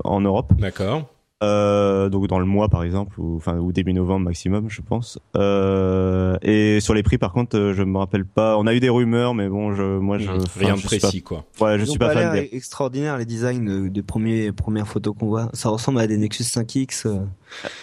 en 0.04 0.22
Europe. 0.22 0.54
D'accord. 0.58 1.08
Euh, 1.44 2.10
donc 2.10 2.28
dans 2.28 2.38
le 2.38 2.46
mois 2.46 2.70
par 2.70 2.84
exemple 2.84 3.20
ou 3.20 3.36
enfin 3.36 3.58
ou 3.58 3.72
début 3.72 3.94
novembre 3.94 4.26
maximum 4.26 4.70
je 4.70 4.80
pense 4.82 5.18
euh, 5.36 6.38
et 6.44 6.80
sur 6.82 6.94
les 6.94 7.02
prix 7.02 7.18
par 7.18 7.34
contre 7.34 7.58
euh, 7.58 7.74
je 7.74 7.82
me 7.82 7.98
rappelle 7.98 8.26
pas 8.26 8.60
on 8.60 8.68
a 8.68 8.76
eu 8.76 8.80
des 8.80 8.90
rumeurs 8.90 9.34
mais 9.34 9.50
bon 9.50 9.74
je 9.74 9.98
moi 9.98 10.20
je 10.20 10.30
rien 10.60 10.76
de 10.76 10.82
précis 10.84 11.24
quoi 11.24 11.46
ouais 11.60 11.80
je 11.80 11.86
suis 11.86 11.98
pas, 11.98 12.12
fan 12.12 12.34
des... 12.34 12.48
extraordinaire 12.52 13.18
les 13.18 13.26
designs 13.26 13.90
de, 13.90 14.02
premiers 14.02 14.52
premières 14.52 14.88
photos 14.88 15.16
qu'on 15.18 15.30
voit 15.30 15.50
ça 15.54 15.70
ressemble 15.70 16.00
à 16.00 16.06
des 16.06 16.18
Nexus 16.18 16.44
5X 16.44 17.08
euh. 17.08 17.22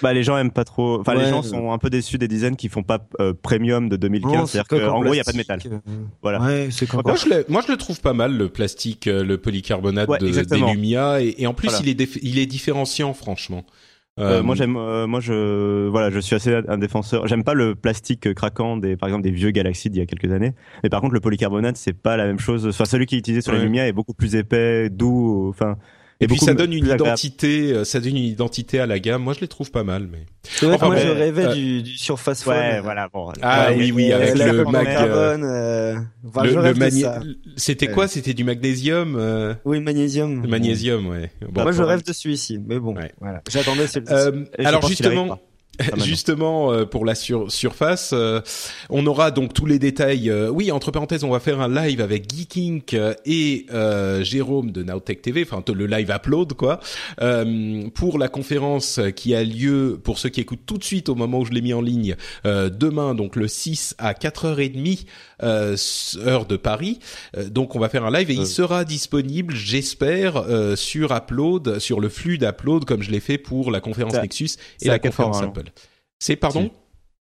Bah 0.03 0.13
les 0.13 0.23
gens 0.23 0.37
aiment 0.39 0.51
pas 0.51 0.65
trop 0.65 1.01
enfin 1.01 1.15
les 1.15 1.29
gens 1.29 1.43
sont 1.43 1.73
un 1.73 1.79
peu 1.79 1.91
déçus 1.91 2.19
des 2.19 2.29
designs 2.29 2.57
qui 2.57 2.69
font 2.69 2.83
pas 2.83 2.99
premium 3.43 3.89
de 3.89 3.97
2015 3.97 4.51
c'est-à-dire 4.51 4.69
qu'en 4.69 5.01
gros 5.01 5.15
il 5.15 5.19
y 5.19 5.21
a 5.21 5.25
pas 5.25 5.33
de 5.33 5.37
métal 5.37 5.61
voilà 6.23 6.41
ouais, 6.41 6.69
c'est 6.71 6.93
moi 6.93 7.15
je 7.17 7.29
le, 7.29 7.45
moi 7.49 7.63
je 7.67 7.73
le 7.73 7.79
trouve 7.79 8.01
pas 8.01 8.13
mal 8.13 8.37
le 8.37 8.49
plastique 8.49 9.07
le 9.07 9.37
polycarbonate 9.37 10.09
de, 10.21 10.43
des 10.43 10.59
Lumia 10.59 11.21
et, 11.23 11.35
et 11.39 11.47
en 11.47 11.55
plus 11.55 11.71
il 11.81 11.89
est 11.89 12.17
il 12.23 12.39
est 12.39 12.47
différenciant 12.47 13.15
franchement 13.15 13.65
euh, 14.19 14.43
moi 14.43 14.55
euh, 14.55 14.57
j'aime, 14.57 14.77
euh, 14.77 15.07
moi 15.07 15.21
je, 15.21 15.87
voilà, 15.89 16.11
je 16.11 16.19
suis 16.19 16.35
assez 16.35 16.61
un 16.67 16.79
défenseur. 16.79 17.27
J'aime 17.27 17.45
pas 17.45 17.55
le 17.55 17.75
plastique 17.75 18.35
craquant 18.35 18.77
des, 18.77 18.97
par 18.97 19.09
exemple 19.09 19.23
des 19.23 19.31
vieux 19.31 19.51
Galaxy 19.51 19.91
d'il 19.91 20.01
y 20.01 20.03
a 20.03 20.07
quelques 20.07 20.33
années. 20.33 20.55
Mais 20.83 20.89
par 20.89 21.01
contre 21.01 21.15
le 21.15 21.21
polycarbonate 21.21 21.77
c'est 21.77 21.93
pas 21.93 22.17
la 22.17 22.27
même 22.27 22.41
chose. 22.41 22.67
Enfin 22.67 22.85
celui 22.85 23.07
qui 23.07 23.15
est 23.15 23.19
utilisé 23.19 23.43
sur 23.43 23.53
les 23.53 23.61
Lumia 23.61 23.87
est 23.87 23.93
beaucoup 23.93 24.15
plus 24.15 24.35
épais, 24.35 24.91
doux. 24.91 25.47
Enfin 25.49 25.77
et, 26.21 26.27
puis 26.27 26.39
ça 26.39 26.55
donne 26.55 26.73
une 26.73 26.87
identité, 26.87 27.73
euh, 27.73 27.85
ça 27.85 28.01
donne 28.01 28.17
une 28.17 28.25
identité 28.25 28.81
à 28.81 28.87
la 28.87 28.99
gamme. 28.99 29.23
Moi, 29.23 29.35
je 29.35 29.41
les 29.41 29.49
trouve 29.49 29.71
pas 29.71 29.85
mal, 29.85 30.09
mais. 30.11 30.27
moi, 30.63 30.97
je 30.97 31.09
rêvais 31.09 31.47
euh, 31.47 31.55
du, 31.55 31.83
du 31.83 31.97
Surface 31.97 32.43
Phone. 32.43 32.57
Ouais, 32.57 32.81
voilà. 32.81 33.09
Bon. 33.09 33.33
Ah 33.41 33.69
oui, 33.77 33.93
oui, 33.93 34.13
avec 34.13 34.35
le 34.35 34.65
mag. 34.65 34.87
Carbone, 34.87 35.45
euh... 35.45 35.97
enfin, 36.27 36.45
le, 36.45 36.75
C'était 37.57 37.87
quoi? 37.87 38.09
C'était 38.09 38.35
du 38.35 38.43
magnésium. 38.43 39.17
Euh... 39.17 39.55
Oui, 39.65 39.81
magnésium. 39.81 40.45
magnésium, 40.47 41.07
ouais. 41.07 41.31
Bon, 41.51 41.63
moi, 41.63 41.73
je 41.73 41.83
rêve 41.83 42.03
de 42.05 42.13
celui-ci, 42.13 42.59
mais 42.67 42.81
bon. 42.81 42.95
Voilà. 43.21 43.43
J'attendais 43.49 43.87
celui-ci. 43.87 44.13
Euh, 44.13 44.45
alors 44.59 44.87
justement. 44.87 45.39
Justement, 45.97 46.73
euh, 46.73 46.85
pour 46.85 47.05
la 47.05 47.15
surface, 47.15 48.11
euh, 48.13 48.41
on 48.91 49.07
aura 49.07 49.31
donc 49.31 49.55
tous 49.55 49.67
les 49.67 49.79
détails. 49.79 50.31
Euh, 50.31 50.49
oui, 50.49 50.73
entre 50.73 50.91
parenthèses, 50.91 51.25
on 51.25 51.31
va 51.31 51.41
faire 51.41 51.61
un 51.61 51.69
live 51.69 52.01
avec 52.01 52.31
Geeking 52.33 52.83
et 53.25 53.67
Jérôme 54.23 54.73
de 54.73 54.83
Nowtech 54.83 55.23
TV, 55.23 55.47
enfin 55.49 55.63
le 55.73 55.87
live 55.87 56.11
upload 56.11 56.55
quoi, 56.55 56.81
pour 57.95 58.19
la 58.19 58.29
conférence 58.29 59.01
qui 59.15 59.35
a 59.35 59.45
lieu 59.45 60.01
pour 60.03 60.19
ceux 60.19 60.29
qui 60.29 60.41
écoutent 60.41 60.65
tout 60.67 60.79
de 60.79 60.85
suite 60.85 61.09
au 61.09 61.15
moment 61.15 61.41
où 61.41 61.45
je 61.45 61.53
l'ai 61.53 61.61
mis 61.61 61.75
en 61.75 61.83
ligne 61.83 62.17
demain, 62.45 63.15
donc 63.15 63.37
le 63.37 63.49
6 63.49 63.95
à 63.99 64.13
4h30 64.15 65.05
heure 65.43 66.47
de 66.47 66.57
Paris. 66.57 66.99
donc 67.51 67.77
on 67.77 67.79
va 67.79 67.89
faire 67.89 68.05
un 68.05 68.11
live 68.11 68.31
et 68.31 68.35
il 68.35 68.47
sera 68.47 68.85
disponible, 68.85 69.55
j'espère, 69.55 70.45
sur 70.77 71.15
Upload, 71.15 71.79
sur 71.79 72.01
le 72.01 72.09
flux 72.09 72.39
d'Upload 72.39 72.85
comme 72.85 73.03
je 73.03 73.11
l'ai 73.11 73.21
fait 73.21 73.39
pour 73.39 73.71
la 73.71 73.81
conférence 73.81 74.15
Nexus 74.15 74.51
et 74.81 74.89
la 74.89 74.99
conférence 74.99 75.43
Apple. 75.43 75.68
C'est 76.19 76.37
pardon? 76.37 76.71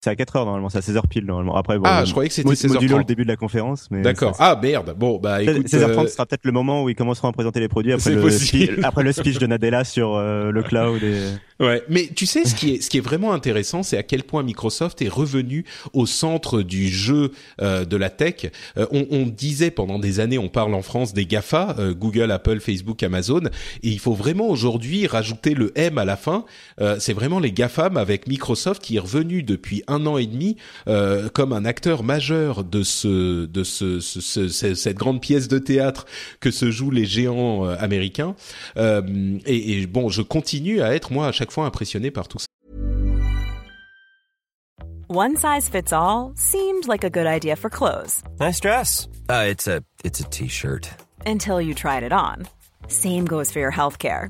C'est 0.02 0.12
à 0.12 0.16
4 0.16 0.36
heures 0.36 0.45
normalement, 0.45 0.70
c'est 0.70 0.78
à 0.78 0.82
16 0.82 0.95
h 0.95 1.08
pile 1.08 1.26
normalement. 1.26 1.56
Après, 1.56 1.78
bon, 1.78 1.86
ah, 1.86 2.06
je 2.06 2.12
croyais 2.12 2.30
que 2.30 2.36
c'était 2.36 2.56
16 2.56 2.74
h 2.74 2.98
le 2.98 3.04
début 3.04 3.24
de 3.24 3.28
la 3.28 3.36
conférence, 3.36 3.88
mais. 3.89 4.02
D'accord. 4.02 4.36
Ah 4.39 4.60
merde. 4.62 4.95
Bon, 4.98 5.18
bah 5.18 5.41
écoute. 5.41 5.68
16 5.68 5.84
h 5.84 5.93
30 5.93 6.10
sera 6.10 6.26
peut-être 6.26 6.45
le 6.45 6.52
moment 6.52 6.84
où 6.84 6.89
ils 6.89 6.95
commenceront 6.95 7.30
à 7.30 7.32
présenter 7.32 7.60
les 7.60 7.68
produits 7.68 7.93
après 7.93 8.12
le, 8.12 8.30
speech, 8.30 8.72
après 8.84 9.04
le 9.04 9.12
speech 9.12 9.39
de 9.39 9.48
Nadella 9.48 9.84
sur 9.84 10.16
euh, 10.16 10.52
le 10.52 10.64
cloud 10.64 11.02
et. 11.04 11.20
Ouais, 11.60 11.84
mais 11.89 12.08
tu 12.16 12.28
sais 12.28 12.45
ce 12.45 12.54
qui 12.54 12.76
est 12.76 12.82
ce 12.82 12.89
qui 12.89 12.98
est 12.98 13.02
vraiment 13.02 13.34
intéressant, 13.34 13.82
c'est 13.82 13.98
à 13.98 14.04
quel 14.04 14.24
point 14.24 14.43
Microsoft 14.43 15.02
est 15.02 15.08
revenu 15.08 15.66
au 15.93 16.06
centre 16.06 16.62
du 16.62 16.88
jeu 16.88 17.32
euh, 17.62 17.84
de 17.84 17.98
la 17.98 18.12
tech. 18.12 18.52
Euh, 18.78 18.86
on, 18.91 19.08
on, 19.10 19.26
disait 19.26 19.72
pendant 19.72 19.98
des 19.98 20.20
années, 20.20 20.38
on 20.38 20.50
parle 20.50 20.76
en 20.76 20.84
France 20.84 21.14
des 21.14 21.26
Gafa, 21.26 21.76
euh, 21.80 21.95
Google, 21.95 22.30
Apple, 22.32 22.60
Facebook, 22.60 23.02
Amazon, 23.02 23.41
et 23.82 23.89
il 23.89 24.00
faut 24.00 24.14
vraiment 24.14 24.48
aujourd'hui 24.50 25.08
rajouter 25.08 25.56
le 25.56 25.72
M 25.76 25.98
à 25.98 26.06
la 26.06 26.16
fin. 26.16 26.45
c'est 27.00 27.14
vraiment 27.14 27.39
les 27.39 27.52
Gafam 27.52 27.98
avec 27.98 28.28
Microsoft 28.28 28.82
qui 28.82 28.98
est 28.98 29.00
revenu 29.00 29.41
depuis 29.41 29.84
un 29.88 30.06
an 30.06 30.18
et 30.18 30.26
demi 30.26 30.58
euh, 30.88 31.30
comme 31.30 31.54
un 31.54 31.66
acteur 31.66 32.04
majeur 32.04 32.64
de 32.64 32.84
ce 32.84 33.46
de 33.46 33.64
ce, 33.64 34.00
ce, 34.00 34.48
cette 34.50 34.98
grande 34.98 35.22
pièce 35.22 35.48
de 35.48 35.60
théâtre 35.60 36.06
que 36.40 36.52
se 36.52 36.72
jouent 36.72 36.92
les 36.92 37.06
géants 37.06 37.66
euh, 37.66 37.76
américains. 37.80 38.36
Euh, 38.78 39.02
et, 39.46 39.82
et 39.82 39.88
bon, 39.88 40.10
je 40.10 40.22
continue 40.22 40.82
à 40.82 40.94
être 40.96 41.12
moi 41.12 41.28
à 41.28 41.32
chaque 41.32 41.52
fois 41.52 41.66
impressionné 41.66 42.12
par 42.12 42.28
tout 42.28 42.40
ça. 42.40 42.48
One 45.10 45.38
size 45.38 45.70
fits 45.70 45.94
all 45.94 46.34
seemed 46.36 46.86
like 46.86 47.06
a 47.06 47.10
good 47.10 47.28
idea 47.28 47.56
for 47.56 47.70
clothes. 47.70 48.24
Nice 48.42 48.60
dress. 48.60 49.08
Uh, 49.30 49.46
it's 49.50 49.68
a 49.68 49.82
it's 50.04 50.20
a 50.20 50.26
t-shirt. 50.26 50.90
Until 51.26 51.62
you 51.62 51.74
tried 51.74 52.04
it 52.04 52.12
on. 52.12 52.46
Same 52.90 53.26
goes 53.26 53.50
for 53.52 53.60
your 53.60 53.72
healthcare. 53.72 54.30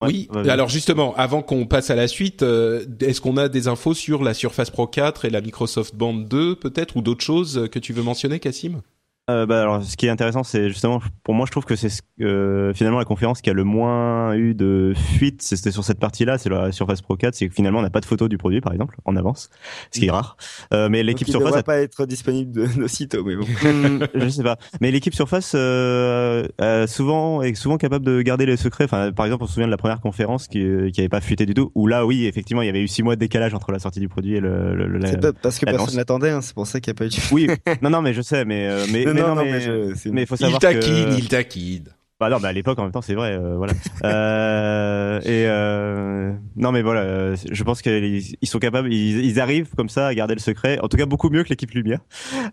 Oui, 0.00 0.28
alors 0.48 0.68
justement, 0.68 1.14
avant 1.16 1.42
qu'on 1.42 1.66
passe 1.66 1.90
à 1.90 1.96
la 1.96 2.06
suite, 2.06 2.42
euh, 2.42 2.86
est-ce 3.00 3.20
qu'on 3.20 3.36
a 3.36 3.48
des 3.48 3.66
infos 3.66 3.94
sur 3.94 4.22
la 4.22 4.32
Surface 4.32 4.70
Pro 4.70 4.86
4 4.86 5.24
et 5.24 5.30
la 5.30 5.40
Microsoft 5.40 5.96
Band 5.96 6.14
2 6.14 6.54
peut-être 6.54 6.96
ou 6.96 7.02
d'autres 7.02 7.24
choses 7.24 7.68
que 7.72 7.80
tu 7.80 7.92
veux 7.92 8.02
mentionner, 8.04 8.38
Cassim? 8.38 8.80
Euh, 9.28 9.46
bah 9.46 9.62
alors, 9.62 9.82
ce 9.82 9.96
qui 9.96 10.06
est 10.06 10.10
intéressant, 10.10 10.42
c'est 10.42 10.68
justement, 10.68 11.00
pour 11.22 11.34
moi, 11.34 11.46
je 11.46 11.50
trouve 11.50 11.64
que 11.64 11.76
c'est 11.76 11.90
euh, 12.20 12.72
finalement 12.74 12.98
la 12.98 13.04
conférence 13.04 13.40
qui 13.40 13.50
a 13.50 13.52
le 13.52 13.64
moins 13.64 14.34
eu 14.34 14.54
de 14.54 14.92
fuite. 14.94 15.42
C'était 15.42 15.70
sur 15.70 15.84
cette 15.84 15.98
partie-là, 15.98 16.38
c'est 16.38 16.48
la 16.48 16.72
Surface 16.72 17.02
Pro 17.02 17.16
4. 17.16 17.34
C'est 17.34 17.48
que 17.48 17.54
finalement, 17.54 17.80
on 17.80 17.82
n'a 17.82 17.90
pas 17.90 18.00
de 18.00 18.06
photo 18.06 18.28
du 18.28 18.38
produit, 18.38 18.60
par 18.60 18.72
exemple, 18.72 18.96
en 19.04 19.16
avance, 19.16 19.50
ce 19.90 20.00
qui 20.00 20.06
est 20.06 20.10
rare. 20.10 20.36
Euh, 20.72 20.88
mais 20.88 21.02
l'équipe 21.02 21.28
Surface 21.28 21.56
ne 21.56 21.60
pas 21.62 21.78
être 21.78 22.06
disponible 22.06 22.88
sites, 22.88 23.14
mais 23.14 23.36
bon. 23.36 23.46
je 24.14 24.28
sais 24.28 24.42
pas. 24.42 24.56
Mais 24.80 24.90
l'équipe 24.90 25.14
Surface 25.14 25.52
euh, 25.54 26.46
souvent 26.86 27.42
est 27.42 27.54
souvent 27.54 27.76
capable 27.76 28.04
de 28.04 28.22
garder 28.22 28.46
les 28.46 28.56
secrets. 28.56 28.84
Enfin, 28.84 29.12
par 29.12 29.26
exemple, 29.26 29.44
on 29.44 29.46
se 29.46 29.54
souvient 29.54 29.66
de 29.66 29.70
la 29.70 29.76
première 29.76 30.00
conférence 30.00 30.48
qui 30.48 30.62
euh, 30.62 30.90
qui 30.90 31.00
avait 31.00 31.08
pas 31.08 31.20
fuité 31.20 31.46
du 31.46 31.54
tout. 31.54 31.70
Où 31.74 31.86
là, 31.86 32.06
oui, 32.06 32.26
effectivement, 32.26 32.62
il 32.62 32.66
y 32.66 32.68
avait 32.68 32.82
eu 32.82 32.88
six 32.88 33.02
mois 33.02 33.14
de 33.14 33.20
décalage 33.20 33.54
entre 33.54 33.72
la 33.72 33.78
sortie 33.78 34.00
du 34.00 34.08
produit 34.08 34.36
et 34.36 34.40
le. 34.40 34.74
le, 34.74 34.86
le 34.86 35.06
c'est 35.06 35.40
parce 35.40 35.58
que 35.58 35.64
personne 35.64 35.96
l'attendait. 35.96 36.30
Hein, 36.30 36.40
c'est 36.40 36.54
pour 36.54 36.66
ça 36.66 36.80
qu'il 36.80 36.92
n'y 36.92 36.96
a 36.96 36.98
pas 36.98 37.06
eu. 37.06 37.08
De... 37.08 37.14
oui. 37.32 37.48
Non, 37.82 37.90
non, 37.90 38.02
mais 38.02 38.12
je 38.12 38.22
sais, 38.22 38.44
mais 38.44 38.66
euh, 38.66 38.86
mais 39.18 39.28
non, 39.28 39.34
non, 39.34 39.44
mais, 39.44 40.10
mais, 40.12 40.26
faut 40.26 40.36
savoir 40.36 40.58
il 40.60 40.60
taquine, 40.60 41.14
il 41.16 41.28
taquine. 41.28 41.88
Bah 42.20 42.30
non, 42.30 42.38
mais 42.40 42.48
à 42.48 42.52
l'époque 42.52 42.76
en 42.80 42.82
même 42.82 42.90
temps 42.90 43.00
c'est 43.00 43.14
vrai, 43.14 43.32
euh, 43.34 43.56
voilà. 43.56 43.74
euh, 44.04 45.20
et 45.20 45.46
euh, 45.46 46.32
non 46.56 46.72
mais 46.72 46.82
voilà, 46.82 47.02
euh, 47.02 47.36
je 47.48 47.62
pense 47.62 47.80
qu'ils 47.80 48.36
ils 48.40 48.48
sont 48.48 48.58
capables, 48.58 48.92
ils, 48.92 49.24
ils, 49.24 49.38
arrivent 49.38 49.68
comme 49.76 49.88
ça 49.88 50.08
à 50.08 50.14
garder 50.14 50.34
le 50.34 50.40
secret. 50.40 50.80
En 50.82 50.88
tout 50.88 50.96
cas 50.96 51.06
beaucoup 51.06 51.30
mieux 51.30 51.44
que 51.44 51.50
l'équipe 51.50 51.70
Lumière. 51.70 52.00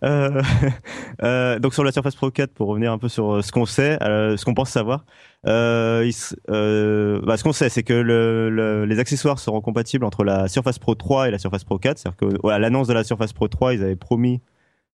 Euh, 0.03 0.39
euh, 1.23 1.57
donc 1.57 1.73
sur 1.73 1.83
la 1.83 1.91
Surface 1.91 2.15
Pro 2.15 2.29
4, 2.29 2.53
pour 2.53 2.67
revenir 2.67 2.91
un 2.91 2.99
peu 2.99 3.09
sur 3.09 3.43
ce 3.43 3.51
qu'on 3.51 3.65
sait, 3.65 3.97
ce 4.01 4.45
qu'on 4.45 4.53
pense 4.53 4.69
savoir, 4.69 5.03
euh, 5.47 6.07
bah, 6.47 7.35
ce 7.35 7.43
qu'on 7.43 7.53
sait 7.53 7.69
c'est 7.69 7.81
que 7.81 7.93
le, 7.93 8.51
le, 8.51 8.85
les 8.85 8.99
accessoires 8.99 9.39
seront 9.39 9.61
compatibles 9.61 10.05
entre 10.05 10.23
la 10.23 10.47
Surface 10.47 10.77
Pro 10.77 10.93
3 10.93 11.29
et 11.29 11.31
la 11.31 11.39
Surface 11.39 11.63
Pro 11.63 11.79
4. 11.79 11.97
C'est-à-dire 11.97 12.39
qu'à 12.43 12.59
l'annonce 12.59 12.87
de 12.87 12.93
la 12.93 13.03
Surface 13.03 13.33
Pro 13.33 13.47
3, 13.47 13.73
ils 13.73 13.81
avaient 13.81 13.95
promis 13.95 14.41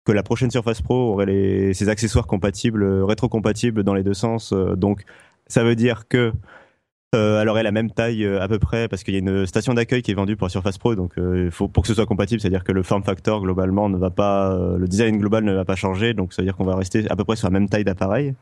que 0.04 0.12
la 0.12 0.22
prochaine 0.22 0.50
Surface 0.50 0.82
Pro 0.82 1.12
aurait 1.12 1.26
les, 1.26 1.74
ses 1.74 1.88
accessoires 1.88 2.26
compatibles, 2.26 2.82
euh, 2.82 3.04
rétro-compatibles 3.04 3.82
dans 3.82 3.94
les 3.94 4.02
deux 4.02 4.14
sens. 4.14 4.52
Euh, 4.52 4.76
donc, 4.76 5.04
ça 5.46 5.62
veut 5.62 5.76
dire 5.76 6.08
que 6.08 6.32
euh, 7.14 7.42
elle 7.42 7.48
aurait 7.48 7.64
la 7.64 7.72
même 7.72 7.90
taille 7.90 8.24
à 8.24 8.46
peu 8.46 8.60
près 8.60 8.86
parce 8.86 9.02
qu'il 9.02 9.14
y 9.14 9.16
a 9.16 9.20
une 9.20 9.44
station 9.44 9.74
d'accueil 9.74 10.00
qui 10.00 10.12
est 10.12 10.14
vendue 10.14 10.36
pour 10.36 10.46
la 10.46 10.50
Surface 10.50 10.78
Pro, 10.78 10.94
donc 10.94 11.16
pour 11.16 11.82
que 11.82 11.88
ce 11.88 11.94
soit 11.94 12.06
compatible, 12.06 12.40
c'est-à-dire 12.40 12.62
que 12.62 12.70
le 12.70 12.84
form 12.84 13.02
factor 13.02 13.42
globalement 13.42 13.88
ne 13.88 13.96
va 13.96 14.10
pas, 14.10 14.56
le 14.78 14.86
design 14.86 15.18
global 15.18 15.42
ne 15.42 15.52
va 15.52 15.64
pas 15.64 15.74
changer, 15.74 16.14
donc 16.14 16.32
ça 16.32 16.42
veut 16.42 16.46
dire 16.46 16.56
qu'on 16.56 16.64
va 16.64 16.76
rester 16.76 17.10
à 17.10 17.16
peu 17.16 17.24
près 17.24 17.34
sur 17.34 17.48
la 17.48 17.52
même 17.52 17.68
taille 17.68 17.82
d'appareil. 17.82 18.34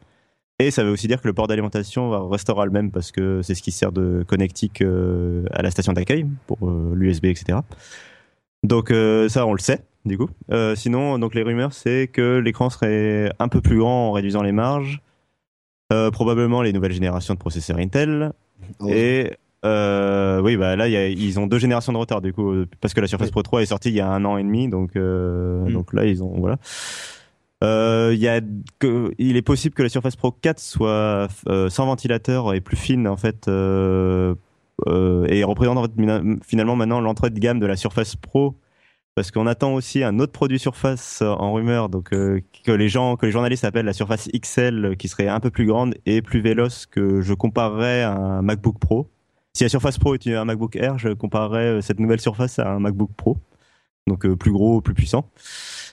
Et 0.59 0.71
ça 0.71 0.85
veut 0.85 0.91
aussi 0.91 1.09
dire 1.09 1.23
que 1.23 1.29
le 1.29 1.33
port 1.33 1.47
d'alimentation 1.47 2.29
restera 2.29 2.67
le 2.67 2.71
même 2.71 2.91
parce 2.91 3.11
que 3.11 3.41
c'est 3.41 3.55
ce 3.55 3.63
qui 3.63 3.73
sert 3.73 3.91
de 3.91 4.23
connectique 4.29 4.83
à 4.83 5.63
la 5.63 5.71
station 5.71 5.95
d'accueil 5.95 6.27
pour 6.47 6.59
l'USB, 6.71 7.25
etc. 7.25 7.61
Donc 8.65 8.93
ça, 9.29 9.47
on 9.47 9.55
le 9.55 9.61
sait 9.61 9.81
du 10.05 10.18
coup. 10.18 10.28
Euh, 10.51 10.74
sinon, 10.74 11.18
donc 11.18 11.34
les 11.34 11.42
rumeurs, 11.42 11.72
c'est 11.72 12.09
que 12.09 12.38
l'écran 12.38 12.70
serait 12.70 13.32
un 13.38 13.49
peu 13.49 13.61
plus 13.61 13.78
grand 13.78 14.09
en 14.09 14.12
réduisant 14.12 14.42
les 14.42 14.53
marges. 14.53 15.01
Euh, 15.92 16.11
probablement 16.11 16.61
les 16.61 16.72
nouvelles 16.72 16.92
générations 16.92 17.34
de 17.34 17.38
processeurs 17.38 17.78
Intel. 17.78 18.32
Oh. 18.80 18.88
Et 18.88 19.32
euh, 19.64 20.40
oui, 20.42 20.57
bah 20.57 20.76
là, 20.76 20.88
y 20.88 20.96
a, 20.96 21.09
ils 21.09 21.40
ont 21.40 21.46
deux 21.46 21.59
générations 21.59 21.92
de 21.92 21.99
retard 21.99 22.20
du 22.20 22.32
coup, 22.32 22.53
parce 22.80 22.92
que 22.92 23.01
la 23.01 23.07
Surface 23.07 23.30
Pro 23.30 23.42
3 23.42 23.62
est 23.62 23.66
sortie 23.66 23.88
il 23.88 23.94
y 23.94 24.01
a 24.01 24.09
un 24.09 24.24
an 24.24 24.36
et 24.36 24.42
demi, 24.42 24.68
donc 24.68 24.94
mm. 24.94 25.72
donc 25.72 25.92
là 25.94 26.05
ils 26.05 26.22
ont 26.22 26.38
voilà. 26.38 26.59
Il 27.62 28.18
y 28.18 28.28
a 28.28 28.40
que, 28.78 29.12
il 29.18 29.36
est 29.36 29.42
possible 29.42 29.74
que 29.74 29.82
la 29.82 29.88
Surface 29.88 30.16
Pro 30.16 30.30
4 30.30 30.61
soit 30.61 31.28
sans 31.70 31.86
ventilateur 31.86 32.55
et 32.55 32.61
plus 32.61 32.76
fine 32.76 33.09
en 33.09 33.16
fait. 33.16 33.49
et 33.49 35.44
représente 35.44 35.90
finalement 36.44 36.76
maintenant 36.76 37.01
l'entrée 37.01 37.30
de 37.30 37.38
gamme 37.38 37.61
de 37.61 37.66
la 37.66 37.76
Surface 37.76 38.14
Pro 38.14 38.55
parce 39.19 39.33
qu'on 39.33 39.49
attend 39.49 39.75
aussi 39.75 40.05
un 40.05 40.21
autre 40.21 40.31
produit 40.31 40.61
Surface 40.61 41.23
euh, 41.23 41.27
en 41.27 41.53
rumeur, 41.53 41.89
donc 41.89 42.12
euh, 42.12 42.41
que 42.64 42.71
les 42.71 42.89
journalistes 42.89 43.64
appellent 43.64 43.85
la 43.85 43.93
Surface 43.93 44.29
XL, 44.29 44.85
euh, 44.85 44.95
qui 44.95 45.09
serait 45.09 45.27
un 45.27 45.41
peu 45.41 45.51
plus 45.51 45.66
grande 45.66 45.97
et 46.07 46.23
plus 46.23 46.41
véloce 46.41 46.87
que 46.87 47.21
je 47.21 47.35
comparerais 47.35 48.03
à 48.03 48.12
un 48.12 48.43
MacBook 48.43 48.79
Pro. 48.79 49.11
Si 49.55 49.64
la 49.64 49.71
Surface 49.71 49.99
Pro 49.99 50.14
est 50.14 50.25
un 50.29 50.45
MacBook 50.45 50.77
Air, 50.77 51.01
je 51.01 51.09
comparerais 51.09 51.83
cette 51.83 51.99
nouvelle 51.99 52.21
Surface 52.21 52.61
à 52.61 52.71
un 52.71 52.79
MacBook 52.79 53.11
Pro, 53.16 53.39
donc 54.07 54.25
plus 54.37 54.53
gros, 54.53 54.81
plus 54.83 54.95
puissant 54.95 55.29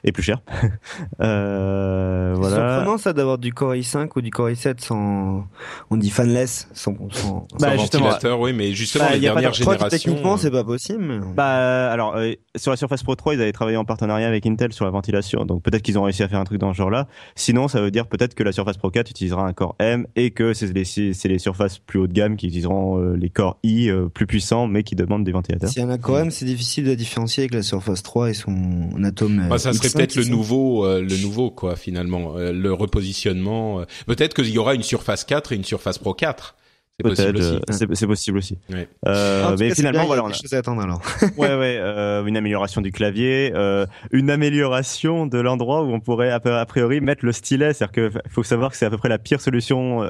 et 0.06 0.12
plus 0.12 0.24
cher. 0.24 0.42
euh, 1.22 2.34
voilà. 2.38 2.56
C'est 2.56 2.62
surprenant 2.62 2.98
ça 2.98 3.14
d'avoir 3.14 3.38
du 3.40 3.52
Core 3.52 3.74
i5 3.74 4.10
ou 4.16 4.22
du 4.22 4.30
Core 4.30 4.50
i7 4.50 4.80
sans, 4.80 5.48
on 5.90 5.98
dit 5.98 6.12
fanless, 6.12 6.70
sans, 6.74 6.96
sans, 7.12 7.48
bah, 7.60 7.76
ventilateur, 7.76 8.40
oui, 8.40 8.54
mais 8.54 8.72
justement 8.74 9.06
bah, 9.06 9.14
les 9.14 9.20
dernières 9.20 9.54
générations. 9.54 9.90
Techniquement, 9.90 10.38
c'est 10.38 10.52
pas 10.52 10.64
possible. 10.64 11.22
Bah 11.36 11.92
alors 11.92 12.16
euh, 12.16 12.34
sur 12.56 12.72
la 12.72 12.78
Surface 12.78 13.04
Pro 13.04 13.16
3, 13.16 13.34
ils 13.34 13.42
avaient 13.42 13.52
travaillé 13.52 13.78
en 13.78 13.86
partenariat 13.86 14.28
avec 14.28 14.46
Intel 14.46 14.72
sur 14.74 14.86
la 14.86 14.92
ventilation, 14.92 15.46
donc 15.46 15.64
peut-être 15.64 15.82
qu'ils 15.82 15.98
ont 15.98 16.04
réussi 16.04 16.24
à 16.24 16.28
faire 16.28 16.40
un 16.40 16.44
truc 16.44 16.60
dans 16.60 16.72
ce 16.72 16.78
genre-là. 16.78 17.08
Sinon, 17.36 17.68
ça 17.68 17.82
veut 17.82 17.92
dire 17.92 18.08
peut-être 18.08 18.36
que 18.36 18.44
la 18.44 18.52
Surface 18.52 18.78
Pro 18.78 18.92
4 18.92 19.10
utilisera 19.10 19.46
un 19.46 19.54
Core 19.54 19.76
M 19.80 20.06
et 20.16 20.32
que 20.32 20.54
c'est 20.54 20.72
les, 20.72 20.86
c'est 20.86 21.28
les 21.28 21.40
surfaces 21.40 21.80
plus 21.80 22.00
haut 22.00 22.08
de 22.08 22.14
gamme 22.14 22.38
qui 22.38 22.48
utiliseront 22.48 23.00
euh, 23.00 23.16
les 23.16 23.30
Core 23.30 23.58
i 23.64 23.90
euh, 23.90 24.08
plus 24.08 24.28
puissants, 24.28 24.68
mais 24.68 24.84
qui 24.84 24.96
demandent 24.96 25.24
des 25.24 25.32
ventilateurs. 25.32 25.70
Si 25.70 25.80
y 25.80 25.82
a 25.82 25.88
un 25.88 25.98
Core 25.98 26.20
M, 26.20 26.32
c'est 26.32 26.46
difficile 26.46 26.86
de 26.86 26.94
différencier 26.94 27.42
avec 27.42 27.56
la 27.56 27.64
Surface 27.64 28.04
3 28.04 28.30
et 28.30 28.34
son 28.34 29.04
atome. 29.04 29.48
Bah, 29.50 29.58
ça 29.58 29.74
serait 29.74 29.90
peut-être 29.96 30.16
le 30.16 30.26
nouveau, 30.26 30.86
euh, 30.86 31.02
le 31.02 31.18
nouveau 31.18 31.50
quoi 31.52 31.76
finalement, 31.76 32.38
euh, 32.38 32.52
le 32.52 32.74
repositionnement. 32.74 33.82
Euh, 33.82 33.86
peut-être 34.08 34.34
qu'il 34.34 34.50
y 34.50 34.58
aura 34.58 34.76
une 34.76 34.84
Surface 34.84 35.24
4 35.24 35.52
et 35.52 35.56
une 35.56 35.64
Surface 35.64 35.98
Pro 35.98 36.14
4. 36.14 36.56
C'est 36.98 37.04
possible 37.04 37.38
aussi. 37.38 37.60
C'est 37.94 38.08
possible 38.08 38.38
aussi. 38.38 38.58
Ouais. 38.70 38.88
Euh, 39.06 39.58
mais 39.60 39.76
finalement, 39.76 40.06
voilà, 40.06 40.24
on 40.24 40.28
a 40.28 40.32
des 40.32 40.38
choses 40.38 40.54
à 40.54 40.60
attendre 40.60 40.82
alors. 40.82 41.02
ouais, 41.38 41.54
ouais, 41.54 41.78
euh, 41.78 42.26
une 42.26 42.38
amélioration 42.38 42.80
du 42.80 42.94
clavier, 42.94 43.52
euh, 43.54 43.86
une 44.12 44.30
amélioration 44.30 45.26
de 45.26 45.38
l'endroit 45.38 45.84
où 45.84 45.92
on 45.92 46.00
pourrait 46.00 46.32
a 46.32 46.66
priori 46.66 47.02
mettre 47.02 47.26
le 47.26 47.34
stylet. 47.34 47.74
C'est-à-dire 47.74 47.92
que 47.92 48.20
faut 48.30 48.44
savoir 48.44 48.72
que 48.72 48.78
c'est 48.78 48.86
à 48.86 48.90
peu 48.90 48.98
près 48.98 49.10
la 49.10 49.18
pire 49.18 49.42
solution 49.42 50.10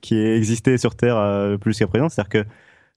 qui 0.00 0.16
ait 0.16 0.36
existé 0.36 0.78
sur 0.78 0.94
Terre 0.94 1.58
plus 1.60 1.78
qu'à 1.78 1.86
présent. 1.86 2.08
C'est-à-dire 2.08 2.44
que 2.44 2.48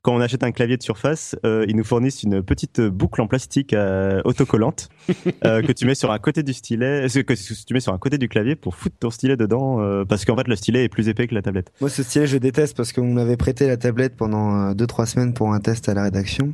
quand 0.02 0.16
on 0.16 0.22
achète 0.22 0.44
un 0.44 0.52
clavier 0.52 0.78
de 0.78 0.84
surface, 0.84 1.36
euh, 1.46 1.66
ils 1.68 1.76
nous 1.76 1.84
fournissent 1.84 2.24
une 2.24 2.42
petite 2.42 2.80
boucle 2.80 3.22
en 3.22 3.28
plastique 3.28 3.74
euh, 3.74 4.22
autocollante 4.24 4.88
euh, 5.46 5.62
que 5.62 5.74
tu 5.74 5.86
mets 5.86 5.96
sur 5.96 6.12
un 6.12 6.20
côté 6.20 6.42
du 6.42 6.54
stylet, 6.54 7.08
que 7.10 7.34
tu 7.34 7.74
mets 7.74 7.82
sur 7.82 7.94
un 7.94 7.98
côté 7.98 8.18
du 8.18 8.30
clavier 8.30 8.56
pour 8.56 8.76
foutre 8.76 8.96
ton 8.98 9.10
stylet 9.10 9.36
dedans, 9.36 9.82
euh, 9.82 10.06
parce 10.06 10.24
qu'en 10.24 10.38
fait 10.38 10.48
le 10.48 10.56
stylet 10.56 10.86
est 10.86 10.90
plus 10.90 11.10
épais 11.10 11.28
que 11.28 11.36
la 11.36 11.42
tablette. 11.42 11.72
Moi, 11.82 11.90
ce 11.90 12.04
stylet, 12.04 12.28
je 12.28 12.38
déteste 12.38 12.78
parce 12.78 12.94
qu'on 12.94 13.12
m'avait 13.14 13.36
prêté 13.36 13.68
la 13.68 13.76
tablette 13.76 14.16
pendant 14.16 14.72
2-3 14.74 15.06
semaines 15.06 15.34
pour 15.34 15.54
un 15.54 15.60
test 15.60 15.90
à 15.90 15.94
la 15.94 16.04
rédaction. 16.04 16.54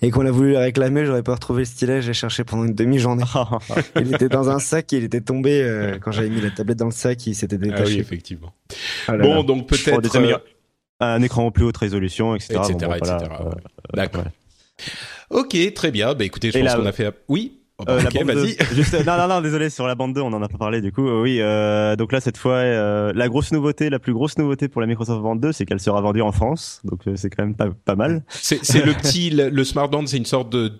Et 0.00 0.10
qu'on 0.10 0.24
a 0.24 0.30
voulu 0.30 0.56
réclamer, 0.56 1.04
j'aurais 1.04 1.22
pas 1.22 1.34
retrouvé 1.34 1.60
le 1.62 1.66
stylet, 1.66 2.00
j'ai 2.00 2.14
cherché 2.14 2.44
pendant 2.44 2.64
une 2.64 2.74
demi-journée. 2.74 3.24
il 4.00 4.14
était 4.14 4.30
dans 4.30 4.48
un 4.48 4.58
sac 4.58 4.90
et 4.94 4.96
il 4.96 5.04
était 5.04 5.20
tombé 5.20 5.60
euh, 5.62 5.98
quand 6.00 6.12
j'avais 6.12 6.30
mis 6.30 6.40
la 6.40 6.50
tablette 6.50 6.78
dans 6.78 6.86
le 6.86 6.90
sac, 6.92 7.26
il 7.26 7.34
s'était 7.34 7.56
Ah 7.56 7.60
oui, 7.62 7.68
détaché. 7.68 7.98
effectivement. 7.98 8.54
Ah 9.06 9.16
là 9.16 9.22
Bon, 9.24 9.34
là. 9.36 9.42
donc 9.42 9.68
peut-être... 9.68 10.00
un 11.00 11.22
écran 11.22 11.46
en 11.46 11.50
plus 11.50 11.64
haute 11.64 11.76
résolution, 11.76 12.34
etc. 12.34 12.54
etc., 12.54 12.72
Bon, 12.72 12.78
bon, 12.78 12.86
voilà, 12.98 13.16
etc., 13.18 13.30
euh, 13.40 13.44
ouais. 13.44 13.54
D'accord. 13.94 14.24
Ok, 15.30 15.56
très 15.74 15.90
bien. 15.90 16.14
Bah 16.14 16.24
écoutez, 16.24 16.50
je 16.50 16.58
Et 16.58 16.62
pense 16.62 16.70
la- 16.72 16.76
qu'on 16.78 16.86
a 16.86 16.92
fait... 16.92 17.12
Oui? 17.28 17.55
Oh, 17.78 17.84
bah, 17.84 17.92
Euh, 17.92 18.02
la 18.02 18.08
Ok, 18.08 18.14
bande 18.24 18.36
vas-y. 18.36 18.56
2. 18.56 18.64
Juste, 18.74 18.94
non, 19.06 19.16
non, 19.18 19.28
non, 19.28 19.40
désolé, 19.42 19.68
sur 19.68 19.86
la 19.86 19.94
bande 19.94 20.14
2, 20.14 20.20
on 20.22 20.32
en 20.32 20.42
a 20.42 20.48
pas 20.48 20.56
parlé 20.56 20.80
du 20.80 20.92
coup. 20.92 21.06
Euh, 21.06 21.20
oui, 21.22 21.38
euh, 21.40 21.94
donc 21.94 22.10
là, 22.12 22.20
cette 22.20 22.38
fois, 22.38 22.52
euh, 22.54 23.12
la 23.14 23.28
grosse 23.28 23.52
nouveauté, 23.52 23.90
la 23.90 23.98
plus 23.98 24.14
grosse 24.14 24.38
nouveauté 24.38 24.68
pour 24.68 24.80
la 24.80 24.86
Microsoft 24.86 25.20
Band 25.22 25.36
2, 25.36 25.52
c'est 25.52 25.66
qu'elle 25.66 25.80
sera 25.80 26.00
vendue 26.00 26.22
en 26.22 26.32
France. 26.32 26.80
Donc 26.84 27.06
euh, 27.06 27.16
c'est 27.16 27.28
quand 27.28 27.42
même 27.44 27.54
pas, 27.54 27.68
pas 27.84 27.94
mal. 27.94 28.24
C'est 28.28 28.64
c'est 28.64 28.82
le 28.82 28.92
petit... 28.94 29.28
Le, 29.28 29.50
le 29.50 29.64
smartband, 29.64 30.06
c'est 30.06 30.16
une 30.16 30.24
sorte 30.24 30.48
de... 30.50 30.72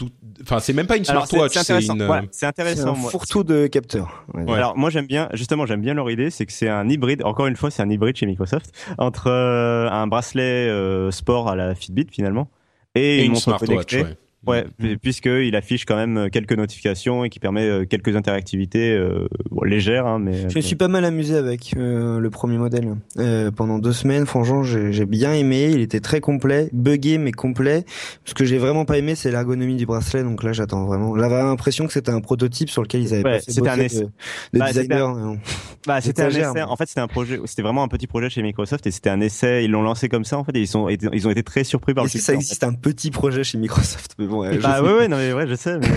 Enfin, 0.42 0.58
c'est 0.58 0.72
même 0.72 0.86
pas 0.86 0.96
une 0.96 1.04
smartwatch, 1.04 1.52
c'est 1.52 1.64
c'est 1.64 1.72
intéressant. 1.74 1.94
une... 1.96 2.04
Voilà, 2.06 2.22
c'est 2.30 2.40
C'est 2.40 2.46
intéressant. 2.46 2.94
un 2.94 2.96
moi. 2.96 3.10
fourre-tout 3.10 3.44
de 3.44 3.66
capteurs. 3.66 4.24
Ouais. 4.34 4.44
Ouais. 4.44 4.52
Alors 4.54 4.76
moi 4.76 4.88
j'aime 4.90 5.06
bien, 5.06 5.28
justement 5.34 5.64
j'aime 5.66 5.80
bien 5.80 5.94
leur 5.94 6.10
idée, 6.10 6.30
c'est 6.30 6.44
que 6.46 6.52
c'est 6.52 6.68
un 6.68 6.88
hybride. 6.88 7.22
Encore 7.24 7.46
une 7.46 7.56
fois, 7.56 7.70
c'est 7.70 7.82
un 7.82 7.90
hybride 7.90 8.16
chez 8.16 8.26
Microsoft 8.26 8.70
entre 8.98 9.28
euh, 9.30 9.88
un 9.90 10.06
bracelet 10.06 10.68
euh, 10.68 11.10
sport 11.10 11.48
à 11.48 11.56
la 11.56 11.74
Fitbit 11.74 12.06
finalement 12.10 12.48
et, 12.94 13.00
Et 13.00 13.18
une 13.20 13.24
une 13.26 13.30
montre 13.32 13.42
smartwatch, 13.42 13.68
connectée. 13.96 14.02
ouais. 14.02 14.16
Ouais, 14.46 14.64
Mhm. 14.78 14.96
puisqu'il 14.98 15.54
affiche 15.56 15.84
quand 15.84 15.96
même 15.96 16.28
quelques 16.30 16.52
notifications 16.52 17.24
et 17.24 17.28
qui 17.30 17.38
permet 17.40 17.66
euh, 17.68 17.84
quelques 17.84 18.14
interactivités 18.16 18.92
euh, 18.94 19.26
bon, 19.50 19.62
légères, 19.64 20.06
hein, 20.06 20.18
mais. 20.18 20.48
Je 20.48 20.56
me 20.56 20.60
suis 20.62 20.76
pas 20.76 20.88
mal 20.88 21.04
amusé 21.04 21.34
avec 21.36 21.74
euh, 21.76 22.18
le 22.20 22.30
premier 22.30 22.58
modèle. 22.58 22.94
Euh, 23.18 23.50
pendant 23.50 23.78
deux 23.78 23.92
semaines, 23.92 24.26
franchement, 24.26 24.62
j'ai 24.62 24.92
j'ai 24.92 25.06
bien 25.06 25.32
aimé. 25.34 25.70
Il 25.72 25.80
était 25.80 26.00
très 26.00 26.20
complet, 26.20 26.68
buggé 26.72 27.18
mais 27.18 27.32
complet. 27.32 27.84
Ce 28.24 28.34
que 28.34 28.44
j'ai 28.44 28.58
vraiment 28.58 28.84
pas 28.84 28.98
aimé, 28.98 29.14
c'est 29.14 29.30
l'ergonomie 29.30 29.76
du 29.76 29.86
bracelet. 29.86 30.22
Donc 30.22 30.42
là, 30.42 30.52
j'attends 30.52 30.84
vraiment. 30.86 31.16
J'avais 31.18 31.36
l'impression 31.42 31.86
que 31.86 31.92
c'était 31.92 32.10
un 32.12 32.20
prototype 32.20 32.70
sur 32.70 32.82
lequel 32.82 33.02
ils 33.02 33.14
avaient 33.14 33.24
Ouais, 33.24 33.32
passé 33.38 33.52
c'était 33.52 33.68
un 33.70 33.78
essai. 33.80 34.00
de, 34.00 34.04
de 34.52 34.58
Bah, 34.58 34.66
c'était 34.72 34.88
mais 34.94 35.00
bon. 35.00 35.38
Bah, 35.86 35.94
un 35.96 36.28
essai. 36.28 36.62
En 36.62 36.76
fait, 36.76 36.86
c'était 36.86 37.00
un 37.00 37.08
projet. 37.08 37.40
C'était 37.46 37.62
vraiment 37.62 37.82
un 37.82 37.88
petit 37.88 38.06
projet 38.06 38.28
chez 38.30 38.42
Microsoft 38.42 38.86
et 38.86 38.90
c'était 38.90 39.10
un 39.10 39.20
essai. 39.20 39.64
Ils 39.64 39.70
l'ont 39.70 39.82
lancé 39.82 40.08
comme 40.08 40.24
ça 40.24 40.38
en 40.38 40.44
fait. 40.44 40.56
Et 40.56 40.60
ils 40.60 40.66
sont, 40.66 40.88
ils 40.88 41.26
ont 41.26 41.30
été 41.30 41.42
très 41.42 41.64
surpris 41.64 41.94
par 41.94 42.04
le 42.04 42.08
que 42.08 42.12
ça 42.12 42.18
succès, 42.18 42.32
en 42.32 42.36
existe 42.36 42.64
un 42.64 42.72
petit 42.74 43.10
projet 43.10 43.44
chez 43.44 43.58
Microsoft? 43.58 44.12
Mais 44.18 44.26
bon, 44.26 44.35
ouais, 44.40 44.50
fait. 44.50 44.56
je 44.56 44.60
Bah 44.62 44.82
ouais, 44.82 44.92
ouais, 44.92 45.08
non 45.08 45.16
mais 45.16 45.32
ouais, 45.32 45.46
je 45.46 45.54
sais, 45.54 45.78
mais, 45.78 45.88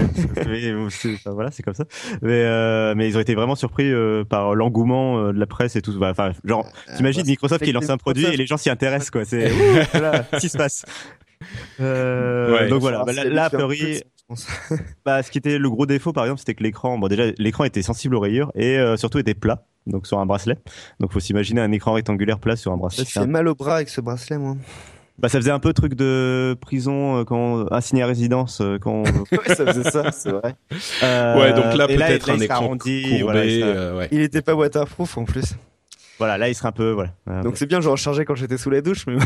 mais, 0.47 0.75
c'est- 0.89 1.13
enfin, 1.15 1.31
voilà, 1.31 1.51
c'est 1.51 1.63
comme 1.63 1.73
ça. 1.73 1.85
Mais 2.21 2.43
euh, 2.43 2.93
mais 2.95 3.07
ils 3.07 3.17
ont 3.17 3.21
été 3.21 3.35
vraiment 3.35 3.55
surpris 3.55 3.91
euh, 3.91 4.23
par 4.23 4.55
l'engouement 4.55 5.19
euh, 5.19 5.31
de 5.33 5.39
la 5.39 5.45
presse 5.45 5.75
et 5.75 5.81
tout. 5.81 5.97
Bah, 5.99 6.09
Enfin, 6.11 6.31
genre, 6.43 6.65
t'imagines 6.97 7.23
bah, 7.23 7.29
Microsoft 7.29 7.63
qui 7.63 7.71
lance 7.71 7.89
un 7.89 7.97
produit 7.97 8.25
et 8.25 8.37
les 8.37 8.45
gens 8.47 8.57
s'y 8.57 8.69
intéressent 8.69 9.11
quoi. 9.11 9.25
C'est 9.25 9.47
voilà, 9.91 10.23
qu'est-ce 10.31 10.41
qui 10.41 10.49
se 10.49 10.57
passe. 10.57 10.85
Ouais. 11.79 12.67
donc 12.69 12.81
voilà, 12.81 13.03
bah, 13.05 13.13
là, 13.13 13.23
là, 13.25 13.45
a 13.45 13.49
priori. 13.49 14.01
Bah, 15.05 15.23
ce 15.23 15.31
qui 15.31 15.39
était 15.39 15.57
le 15.57 15.67
gros 15.71 15.87
défaut, 15.87 16.13
par 16.13 16.23
exemple, 16.25 16.37
c'était 16.37 16.53
que 16.53 16.61
l'écran, 16.61 16.99
bon, 16.99 17.07
déjà, 17.07 17.23
l'écran 17.39 17.63
était 17.63 17.81
sensible 17.81 18.13
aux 18.13 18.19
rayures 18.19 18.51
et 18.53 18.77
euh, 18.77 18.95
surtout 18.95 19.17
était 19.17 19.33
plat, 19.33 19.65
donc 19.87 20.05
sur 20.05 20.19
un 20.19 20.27
bracelet. 20.27 20.55
Donc, 20.99 21.11
faut 21.11 21.19
s'imaginer 21.19 21.61
un 21.61 21.71
écran 21.71 21.93
rectangulaire 21.93 22.37
plat 22.37 22.55
sur 22.55 22.71
un 22.71 22.77
bracelet. 22.77 23.05
J'ai 23.05 23.09
fait 23.11 23.19
un- 23.21 23.25
mal 23.25 23.47
au 23.47 23.55
bras 23.55 23.77
avec 23.77 23.89
ce 23.89 24.01
bracelet, 24.01 24.37
moi. 24.37 24.55
Bah, 25.21 25.29
ça 25.29 25.37
faisait 25.39 25.51
un 25.51 25.59
peu 25.59 25.73
truc 25.73 25.93
de 25.95 26.55
prison 26.61 27.19
euh, 27.19 27.23
quand 27.23 27.65
assigné 27.67 28.03
à 28.03 28.07
résidence 28.07 28.61
euh, 28.61 28.77
quand. 28.79 29.03
ouais, 29.31 29.55
ça 29.55 29.65
faisait 29.65 29.89
ça, 29.89 30.11
c'est 30.11 30.31
vrai. 30.31 30.55
Euh, 31.03 31.37
Ouais, 31.39 31.53
donc 31.53 31.75
là, 31.75 31.87
peut-être 31.87 32.29
un 32.29 32.39
écran 32.39 32.55
arrondi, 32.55 33.01
courbé. 33.03 33.23
Voilà, 33.23 33.45
il 33.45 33.59
sera- 33.59 33.67
euh, 33.69 33.97
ouais. 33.97 34.07
Il 34.11 34.21
était 34.21 34.41
pas 34.41 34.55
waterproof 34.55 35.17
en 35.17 35.25
plus. 35.25 35.55
voilà, 36.17 36.37
là, 36.37 36.49
il 36.49 36.55
sera 36.55 36.69
un 36.69 36.71
peu, 36.73 36.91
voilà. 36.91 37.11
Donc 37.43 37.57
c'est 37.57 37.65
bien, 37.65 37.81
je 37.81 37.89
rechargeais 37.89 38.25
quand 38.25 38.35
j'étais 38.35 38.57
sous 38.57 38.69
la 38.69 38.81
douche, 38.81 39.05
mais 39.07 39.17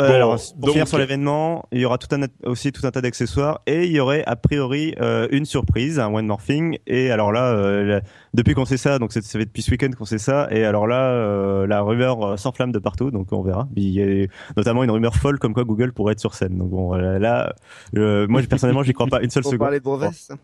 Euh, 0.00 0.08
Bon, 0.08 0.14
alors, 0.14 0.36
pour 0.36 0.54
donc- 0.66 0.70
finir 0.72 0.88
sur 0.88 0.98
l'événement, 0.98 1.64
il 1.72 1.80
y 1.80 1.84
aura 1.84 1.98
tout 1.98 2.08
un, 2.14 2.20
aussi 2.48 2.72
tout 2.72 2.86
un 2.86 2.90
tas 2.90 3.00
d'accessoires 3.00 3.60
et 3.66 3.84
il 3.84 3.92
y 3.92 4.00
aurait 4.00 4.24
a 4.24 4.34
priori 4.36 4.94
euh, 5.00 5.28
une 5.30 5.44
surprise, 5.44 5.98
un 5.98 6.08
one 6.12 6.26
more 6.26 6.42
thing. 6.42 6.78
Et 6.86 7.10
alors 7.10 7.32
là, 7.32 7.52
euh, 7.52 7.84
la- 7.84 8.00
depuis 8.34 8.54
qu'on 8.54 8.64
sait 8.64 8.76
ça, 8.76 8.98
donc 8.98 9.12
c'est- 9.12 9.22
ça 9.22 9.38
fait 9.38 9.44
depuis 9.44 9.62
ce 9.62 9.70
week-end 9.70 9.90
qu'on 9.96 10.04
sait 10.04 10.18
ça. 10.18 10.48
Et 10.50 10.64
alors 10.64 10.86
là, 10.86 11.08
euh, 11.10 11.66
la 11.66 11.80
rumeur 11.82 12.22
euh, 12.24 12.36
s'enflamme 12.36 12.72
de 12.72 12.78
partout, 12.78 13.10
donc 13.10 13.32
on 13.32 13.42
verra. 13.42 13.68
Il 13.76 13.88
y 13.90 14.02
a 14.02 14.26
notamment 14.56 14.82
une 14.84 14.90
rumeur 14.90 15.14
folle 15.14 15.38
comme 15.38 15.54
quoi 15.54 15.64
Google 15.64 15.92
pourrait 15.92 16.12
être 16.12 16.20
sur 16.20 16.34
scène. 16.34 16.56
Donc 16.58 16.70
bon, 16.70 16.94
là, 16.94 17.52
euh, 17.96 18.26
moi 18.28 18.40
personnellement, 18.48 18.82
j'y 18.82 18.92
crois 18.92 19.06
pas 19.06 19.20
une 19.22 19.30
seule 19.30 19.42
pour 19.42 19.52
seconde. 19.52 19.66
parler 19.66 19.78
de 19.80 19.84
brevets. 19.84 20.12
ça. 20.14 20.34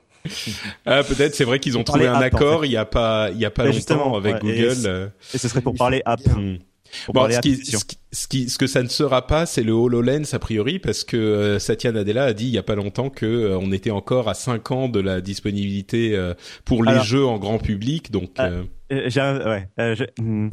Ah, 0.85 1.03
peut-être, 1.05 1.35
c'est 1.37 1.45
vrai 1.45 1.61
qu'ils 1.61 1.79
ont 1.79 1.85
trouvé 1.85 2.07
un 2.09 2.15
app, 2.15 2.19
en 2.35 2.37
accord 2.37 2.61
fait. 2.63 2.67
il 2.67 2.73
y 2.73 2.77
a 2.77 2.85
pas, 2.85 3.31
il 3.31 3.39
y 3.39 3.45
a 3.45 3.51
pas 3.51 3.63
Mais 3.63 3.69
longtemps 3.69 3.77
justement, 3.77 4.17
avec 4.17 4.35
ouais, 4.35 4.41
Google. 4.41 5.13
Et 5.35 5.39
ce 5.39 5.49
serait 5.49 5.61
pour 5.61 5.75
parler 5.75 6.03
app. 6.05 6.21
Hmm. 6.27 6.57
Bon, 7.13 7.29
ce, 7.31 7.41
qui, 7.41 7.57
ce, 7.57 7.85
qui- 7.85 7.99
ce, 8.13 8.29
qui- 8.29 8.49
ce 8.49 8.59
que 8.59 8.67
ça 8.67 8.83
ne 8.83 8.89
sera 8.89 9.27
pas, 9.27 9.47
c'est 9.47 9.63
le 9.63 9.73
HoloLens 9.73 10.33
a 10.33 10.39
priori, 10.39 10.79
parce 10.79 11.05
que 11.05 11.17
euh, 11.17 11.59
Satya 11.59 11.93
Nadella 11.93 12.25
a 12.25 12.33
dit 12.33 12.45
il 12.47 12.53
y 12.55 12.59
a 12.59 12.63
pas 12.63 12.75
longtemps 12.75 13.11
que 13.11 13.27
euh, 13.27 13.59
on 13.59 13.73
était 13.73 13.91
encore 13.91 14.29
à 14.29 14.35
5 14.35 14.71
ans 14.71 14.89
de 14.89 15.01
la 15.01 15.21
disponibilité 15.21 16.15
euh, 16.17 16.35
pour 16.65 16.83
les 16.85 16.93
Alors- 16.93 17.05
jeux 17.05 17.25
en 17.27 17.39
grand 17.39 17.59
public, 17.59 18.11
donc. 18.11 18.31
Euh, 18.39 18.63
Euh, 18.93 19.03
j'ai 19.09 19.21
un- 19.21 19.39
ouais, 19.45 19.69
euh, 19.81 19.95
je- 19.97 20.23
hmm. 20.23 20.51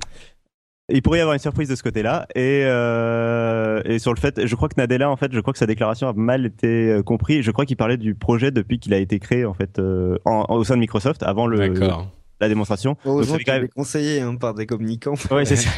Il 0.90 1.02
pourrait 1.02 1.20
y 1.20 1.22
avoir 1.22 1.34
une 1.34 1.40
surprise 1.40 1.70
de 1.70 1.76
ce 1.76 1.82
côté-là 1.84 2.28
et 2.36 2.64
euh, 2.66 3.82
et 3.86 4.00
sur 4.00 4.14
le 4.14 4.20
fait, 4.20 4.46
je 4.46 4.56
crois 4.56 4.68
que 4.68 4.74
Nadella 4.78 5.10
en 5.10 5.16
fait, 5.16 5.32
je 5.34 5.40
crois 5.40 5.54
que 5.54 5.60
sa 5.60 5.66
déclaration 5.66 6.10
a 6.10 6.14
mal 6.14 6.46
été 6.48 6.68
euh, 6.90 7.04
comprise. 7.04 7.44
Je 7.46 7.52
crois 7.52 7.66
qu'il 7.66 7.78
parlait 7.78 7.96
du 7.98 8.16
projet 8.16 8.52
depuis 8.52 8.80
qu'il 8.80 8.94
a 8.94 8.98
été 8.98 9.18
créé 9.20 9.46
en 9.46 9.54
fait 9.54 9.80
euh, 9.80 10.18
en, 10.26 10.46
en- 10.50 10.56
au 10.56 10.64
sein 10.66 10.76
de 10.76 10.80
Microsoft 10.82 11.24
avant 11.24 11.48
le 11.48 11.58
D'accord. 11.58 12.12
la 12.42 12.50
démonstration. 12.50 12.92
Donc, 12.92 13.00
Heureusement 13.06 13.38
qu'il 13.38 13.54
même- 13.54 13.70
conseillé 13.70 14.20
hein, 14.20 14.36
par 14.36 14.54
des 14.56 14.66
communicants. 14.66 15.16
Ouais, 15.32 15.46
c'est 15.46 15.56
ça. 15.56 15.70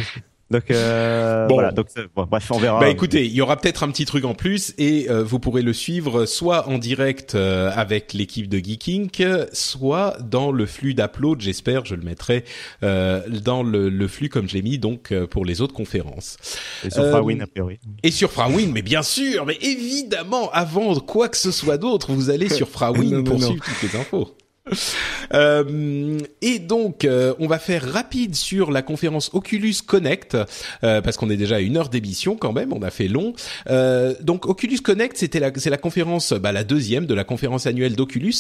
Donc 0.51 0.69
euh, 0.69 1.47
Bon. 1.47 1.55
voilà, 1.55 1.71
donc 1.71 1.87
euh, 1.97 2.07
bon, 2.15 2.27
bref, 2.29 2.51
on 2.51 2.59
verra. 2.59 2.79
Bah 2.79 2.89
écoutez, 2.89 3.25
il 3.25 3.31
y 3.33 3.41
aura 3.41 3.57
peut-être 3.57 3.81
un 3.83 3.89
petit 3.89 4.05
truc 4.05 4.25
en 4.25 4.35
plus 4.35 4.73
et 4.77 5.07
euh, 5.09 5.23
vous 5.23 5.39
pourrez 5.39 5.63
le 5.63 5.73
suivre 5.73 6.25
soit 6.27 6.67
en 6.69 6.77
direct 6.77 7.33
euh, 7.33 7.71
avec 7.73 8.13
l'équipe 8.13 8.47
de 8.47 8.59
Geeking, 8.59 9.09
soit 9.53 10.17
dans 10.21 10.51
le 10.51 10.65
flux 10.67 10.93
d'upload. 10.93 11.41
J'espère, 11.41 11.85
je 11.85 11.95
le 11.95 12.03
mettrai 12.03 12.45
euh, 12.83 13.21
dans 13.27 13.63
le, 13.63 13.89
le 13.89 14.07
flux 14.07 14.29
comme 14.29 14.47
je 14.47 14.53
l'ai 14.53 14.61
mis 14.61 14.77
donc 14.77 15.11
euh, 15.11 15.25
pour 15.25 15.45
les 15.45 15.61
autres 15.61 15.73
conférences. 15.73 16.37
Et 16.85 16.91
sur 16.91 17.07
Frawin, 17.09 17.39
a 17.39 17.47
priori. 17.47 17.79
Et 18.03 18.11
sur 18.11 18.31
Frawin, 18.31 18.69
mais 18.71 18.83
bien 18.83 19.01
sûr, 19.01 19.45
mais 19.47 19.57
évidemment, 19.61 20.51
avant 20.51 20.93
quoi 20.99 21.27
que 21.27 21.37
ce 21.37 21.49
soit 21.51 21.77
d'autre, 21.79 22.11
vous 22.11 22.29
allez 22.29 22.49
sur 22.49 22.69
Frawin 22.75 23.23
pour 23.23 23.39
non. 23.39 23.47
suivre 23.47 23.63
toutes 23.65 23.91
les 23.91 23.99
infos. 23.99 24.35
Euh, 25.33 26.17
et 26.41 26.59
donc, 26.59 27.05
euh, 27.05 27.33
on 27.39 27.47
va 27.47 27.59
faire 27.59 27.83
rapide 27.91 28.35
sur 28.35 28.71
la 28.71 28.81
conférence 28.81 29.29
Oculus 29.33 29.75
Connect 29.85 30.35
euh, 30.83 31.01
parce 31.01 31.17
qu'on 31.17 31.29
est 31.29 31.37
déjà 31.37 31.57
à 31.57 31.59
une 31.59 31.77
heure 31.77 31.89
d'émission 31.89 32.35
quand 32.35 32.53
même. 32.53 32.73
On 32.73 32.81
a 32.81 32.91
fait 32.91 33.07
long. 33.07 33.33
Donc, 34.21 34.45
Oculus 34.45 34.79
Connect, 34.79 35.17
c'était 35.17 35.39
la, 35.39 35.51
c'est 35.55 35.69
la 35.69 35.77
conférence, 35.77 36.33
bah, 36.33 36.51
la 36.51 36.63
deuxième 36.63 37.05
de 37.05 37.13
la 37.13 37.23
conférence 37.23 37.67
annuelle 37.67 37.95
d'Oculus. 37.95 38.35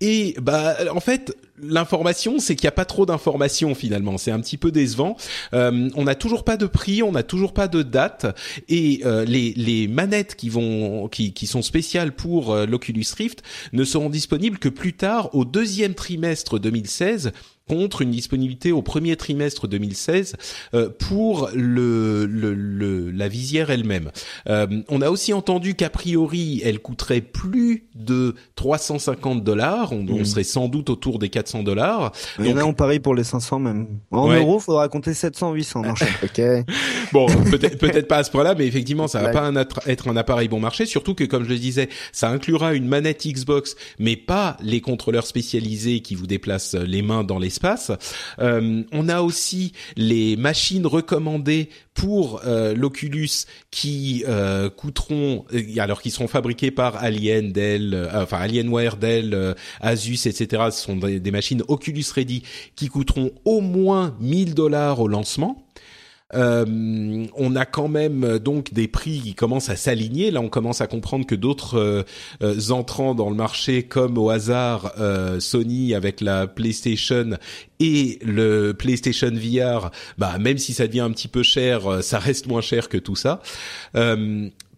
Et 0.00 0.34
bah, 0.40 0.76
en 0.94 1.00
fait, 1.00 1.34
l'information, 1.62 2.38
c'est 2.38 2.56
qu'il 2.56 2.66
n'y 2.66 2.70
a 2.70 2.72
pas 2.72 2.84
trop 2.84 3.06
d'informations 3.06 3.74
finalement. 3.74 4.18
C'est 4.18 4.30
un 4.30 4.40
petit 4.40 4.56
peu 4.56 4.70
décevant. 4.70 5.16
Euh, 5.54 5.88
on 5.94 6.04
n'a 6.04 6.14
toujours 6.14 6.44
pas 6.44 6.56
de 6.56 6.66
prix, 6.66 7.02
on 7.02 7.12
n'a 7.12 7.22
toujours 7.22 7.52
pas 7.52 7.68
de 7.68 7.82
date, 7.82 8.26
et 8.68 9.00
euh, 9.04 9.24
les, 9.24 9.88
manettes 9.88 10.36
qui 10.36 10.50
sont 10.50 11.62
spéciales 11.62 12.12
pour 12.12 12.52
euh, 12.52 12.66
l'Oculus 12.66 13.06
Rift 13.16 13.42
ne 13.72 13.84
seront 13.84 14.10
disponibles 14.10 14.58
que 14.58 14.68
plus 14.68 14.94
tard 14.94 15.34
au 15.34 15.44
deuxième 15.44 15.94
trimestre 15.94 16.58
2016 16.58 17.32
contre 17.70 18.02
une 18.02 18.10
disponibilité 18.10 18.72
au 18.72 18.82
premier 18.82 19.14
trimestre 19.14 19.68
2016 19.68 20.34
euh, 20.74 20.88
pour 20.88 21.50
le, 21.54 22.26
le, 22.26 22.52
le- 22.52 23.10
la 23.12 23.28
visière 23.28 23.70
elle-même. 23.70 24.10
Euh, 24.48 24.66
on 24.88 25.00
a 25.02 25.08
aussi 25.10 25.32
entendu 25.32 25.74
qu'a 25.76 25.88
priori, 25.88 26.60
elle 26.64 26.80
coûterait 26.80 27.20
plus 27.20 27.84
de 27.94 28.34
350 28.56 29.44
dollars. 29.44 29.92
On, 29.92 30.00
on 30.08 30.18
Mhm. 30.18 30.24
serait 30.24 30.42
sans 30.44 30.66
doute 30.66 30.90
autour 30.90 31.18
des 31.20 31.28
400 31.28 31.62
dollars. 31.62 32.10
Il 32.40 32.46
y 32.46 32.52
en 32.52 32.56
a 32.56 32.64
on 32.64 32.72
parie 32.74 32.98
pour 32.98 33.14
les 33.14 33.22
500 33.24 33.60
même. 33.60 33.86
En 34.10 34.28
Ouais. 34.28 34.38
euros, 34.38 34.58
faudra 34.58 34.88
compter 34.88 35.14
700, 35.14 35.52
800. 35.52 35.82
Non. 35.82 35.94
Ok. 36.24 36.40
Bon, 37.12 37.26
peut-être 37.26 37.76
peut-être 37.78 38.06
pas 38.06 38.18
à 38.18 38.22
ce 38.24 38.30
point-là, 38.30 38.54
mais 38.56 38.66
effectivement, 38.68 39.08
ça 39.08 39.18
va 39.20 39.26
Ouais. 39.28 39.32
pas 39.32 39.40
un 39.42 39.56
être 39.56 40.06
un 40.08 40.16
appareil 40.16 40.46
bon 40.46 40.60
marché. 40.60 40.86
Surtout 40.86 41.14
que, 41.14 41.24
comme 41.24 41.42
je 41.44 41.48
le 41.48 41.58
disais, 41.58 41.88
ça 42.12 42.30
inclura 42.30 42.72
une 42.74 42.86
manette 42.86 43.26
Xbox, 43.26 43.74
mais 43.98 44.14
pas 44.16 44.56
les 44.62 44.80
contrôleurs 44.80 45.26
spécialisés 45.26 46.00
qui 46.00 46.14
vous 46.14 46.28
déplacent 46.28 46.74
les 46.74 47.02
mains 47.02 47.24
dans 47.24 47.38
l'espace. 47.40 47.59
Euh, 48.38 48.82
on 48.92 49.08
a 49.08 49.20
aussi 49.22 49.72
les 49.96 50.36
machines 50.36 50.86
recommandées 50.86 51.68
pour 51.94 52.40
euh, 52.46 52.74
l'Oculus 52.74 53.28
qui 53.70 54.24
euh, 54.26 54.70
coûteront, 54.70 55.44
euh, 55.52 55.62
alors 55.78 56.00
qui 56.00 56.10
seront 56.10 56.28
fabriquées 56.28 56.70
par 56.70 56.96
Alien, 56.96 57.52
Dell, 57.52 58.08
enfin 58.14 58.38
Alienware, 58.38 58.96
Dell, 58.96 59.54
Asus, 59.80 60.26
etc. 60.26 60.68
Ce 60.70 60.82
sont 60.82 60.96
des, 60.96 61.20
des 61.20 61.30
machines 61.30 61.62
Oculus 61.68 62.04
Ready 62.14 62.42
qui 62.74 62.88
coûteront 62.88 63.32
au 63.44 63.60
moins 63.60 64.16
1000 64.20 64.54
dollars 64.54 65.00
au 65.00 65.08
lancement. 65.08 65.69
Euh, 66.34 67.26
on 67.34 67.56
a 67.56 67.64
quand 67.64 67.88
même 67.88 68.24
euh, 68.24 68.38
donc 68.38 68.72
des 68.72 68.88
prix 68.88 69.20
qui 69.20 69.34
commencent 69.34 69.70
à 69.70 69.76
s'aligner. 69.76 70.30
Là, 70.30 70.40
on 70.40 70.48
commence 70.48 70.80
à 70.80 70.86
comprendre 70.86 71.26
que 71.26 71.34
d'autres 71.34 72.04
euh, 72.42 72.70
entrants 72.70 73.14
dans 73.14 73.30
le 73.30 73.36
marché, 73.36 73.82
comme 73.82 74.18
au 74.18 74.30
hasard 74.30 74.92
Sony 75.38 75.94
avec 75.94 76.20
la 76.20 76.46
PlayStation 76.46 77.30
et 77.78 78.18
le 78.22 78.72
PlayStation 78.72 79.30
VR, 79.30 79.90
bah 80.18 80.38
même 80.38 80.58
si 80.58 80.72
ça 80.72 80.86
devient 80.86 81.00
un 81.00 81.10
petit 81.10 81.28
peu 81.28 81.42
cher, 81.42 82.02
ça 82.02 82.18
reste 82.18 82.46
moins 82.46 82.60
cher 82.60 82.88
que 82.88 82.98
tout 82.98 83.16
ça. 83.16 83.40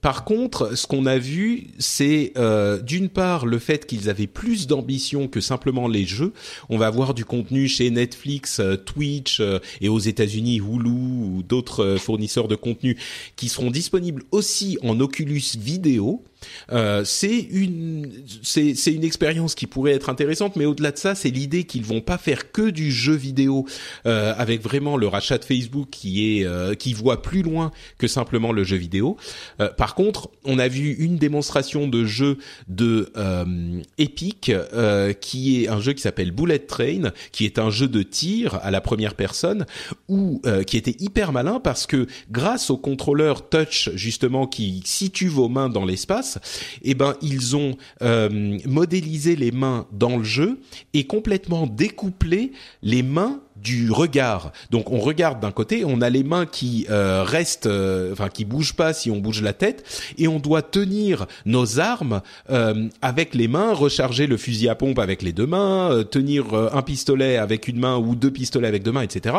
Par 0.02 0.24
contre, 0.24 0.76
ce 0.76 0.88
qu'on 0.88 1.06
a 1.06 1.16
vu, 1.16 1.68
c'est 1.78 2.32
euh, 2.36 2.82
d'une 2.82 3.08
part 3.08 3.46
le 3.46 3.60
fait 3.60 3.86
qu'ils 3.86 4.10
avaient 4.10 4.26
plus 4.26 4.66
d'ambition 4.66 5.28
que 5.28 5.40
simplement 5.40 5.86
les 5.86 6.04
jeux. 6.04 6.32
On 6.68 6.76
va 6.76 6.88
avoir 6.88 7.14
du 7.14 7.24
contenu 7.24 7.68
chez 7.68 7.88
Netflix, 7.88 8.58
euh, 8.58 8.74
Twitch 8.74 9.38
euh, 9.38 9.60
et 9.80 9.88
aux 9.88 10.00
États-Unis 10.00 10.56
Hulu 10.56 10.90
ou 10.90 11.44
d'autres 11.48 11.98
fournisseurs 12.00 12.48
de 12.48 12.56
contenu 12.56 12.98
qui 13.36 13.48
seront 13.48 13.70
disponibles 13.70 14.24
aussi 14.32 14.76
en 14.82 14.98
Oculus 14.98 15.56
vidéo. 15.56 16.24
Euh, 16.72 17.04
c'est 17.04 17.38
une 17.38 18.10
c'est 18.42 18.74
c'est 18.74 18.92
une 18.92 19.04
expérience 19.04 19.54
qui 19.54 19.66
pourrait 19.66 19.92
être 19.92 20.08
intéressante, 20.08 20.56
mais 20.56 20.64
au-delà 20.64 20.92
de 20.92 20.98
ça, 20.98 21.14
c'est 21.14 21.30
l'idée 21.30 21.64
qu'ils 21.64 21.84
vont 21.84 22.00
pas 22.00 22.18
faire 22.18 22.52
que 22.52 22.70
du 22.70 22.90
jeu 22.90 23.14
vidéo 23.14 23.66
euh, 24.06 24.34
avec 24.36 24.62
vraiment 24.62 24.96
le 24.96 25.06
rachat 25.06 25.38
de 25.38 25.44
Facebook 25.44 25.88
qui 25.90 26.38
est 26.38 26.44
euh, 26.44 26.74
qui 26.74 26.92
voit 26.92 27.22
plus 27.22 27.42
loin 27.42 27.70
que 27.98 28.06
simplement 28.06 28.52
le 28.52 28.64
jeu 28.64 28.76
vidéo. 28.76 29.16
Euh, 29.60 29.68
par 29.68 29.94
contre, 29.94 30.30
on 30.44 30.58
a 30.58 30.68
vu 30.68 30.92
une 30.92 31.16
démonstration 31.16 31.88
de 31.88 32.04
jeu 32.04 32.38
de 32.68 33.12
Epic 33.98 34.52
qui 35.20 35.64
est 35.64 35.68
un 35.68 35.80
jeu 35.80 35.92
qui 35.92 36.02
s'appelle 36.02 36.30
Bullet 36.30 36.58
Train, 36.58 37.12
qui 37.30 37.44
est 37.44 37.58
un 37.58 37.70
jeu 37.70 37.88
de 37.88 38.02
tir 38.02 38.58
à 38.62 38.70
la 38.70 38.80
première 38.80 39.14
personne 39.14 39.66
ou 40.08 40.42
qui 40.66 40.76
était 40.76 40.96
hyper 40.98 41.32
malin 41.32 41.60
parce 41.60 41.86
que 41.86 42.06
grâce 42.30 42.70
au 42.70 42.76
contrôleur 42.76 43.48
touch 43.48 43.90
justement 43.94 44.46
qui 44.46 44.82
situe 44.84 45.28
vos 45.28 45.48
mains 45.48 45.68
dans 45.68 45.84
l'espace 45.84 46.31
eh 46.82 46.94
ben 46.94 47.14
ils 47.22 47.56
ont 47.56 47.76
euh, 48.02 48.58
modélisé 48.66 49.36
les 49.36 49.50
mains 49.50 49.86
dans 49.92 50.18
le 50.18 50.24
jeu 50.24 50.60
et 50.94 51.06
complètement 51.06 51.66
découplé 51.66 52.52
les 52.82 53.02
mains 53.02 53.40
du 53.62 53.90
regard. 53.90 54.52
Donc 54.70 54.90
on 54.90 54.98
regarde 54.98 55.40
d'un 55.40 55.50
côté, 55.50 55.84
on 55.84 56.00
a 56.00 56.10
les 56.10 56.22
mains 56.22 56.46
qui 56.46 56.86
euh, 56.90 57.22
restent, 57.24 57.66
euh, 57.66 58.12
enfin 58.12 58.28
qui 58.28 58.44
bougent 58.44 58.74
pas 58.74 58.92
si 58.92 59.10
on 59.10 59.18
bouge 59.18 59.42
la 59.42 59.52
tête, 59.52 59.84
et 60.18 60.28
on 60.28 60.38
doit 60.38 60.62
tenir 60.62 61.26
nos 61.46 61.80
armes 61.80 62.20
avec 63.00 63.34
les 63.34 63.48
mains, 63.48 63.72
recharger 63.72 64.26
le 64.26 64.36
fusil 64.36 64.68
à 64.68 64.74
pompe 64.74 64.98
avec 64.98 65.22
les 65.22 65.32
deux 65.32 65.46
mains, 65.46 66.04
tenir 66.10 66.54
un 66.54 66.82
pistolet 66.82 67.36
avec 67.36 67.68
une 67.68 67.78
main 67.78 67.96
ou 67.96 68.14
deux 68.14 68.30
pistolets 68.30 68.68
avec 68.68 68.82
deux 68.82 68.92
mains, 68.92 69.02
etc. 69.02 69.36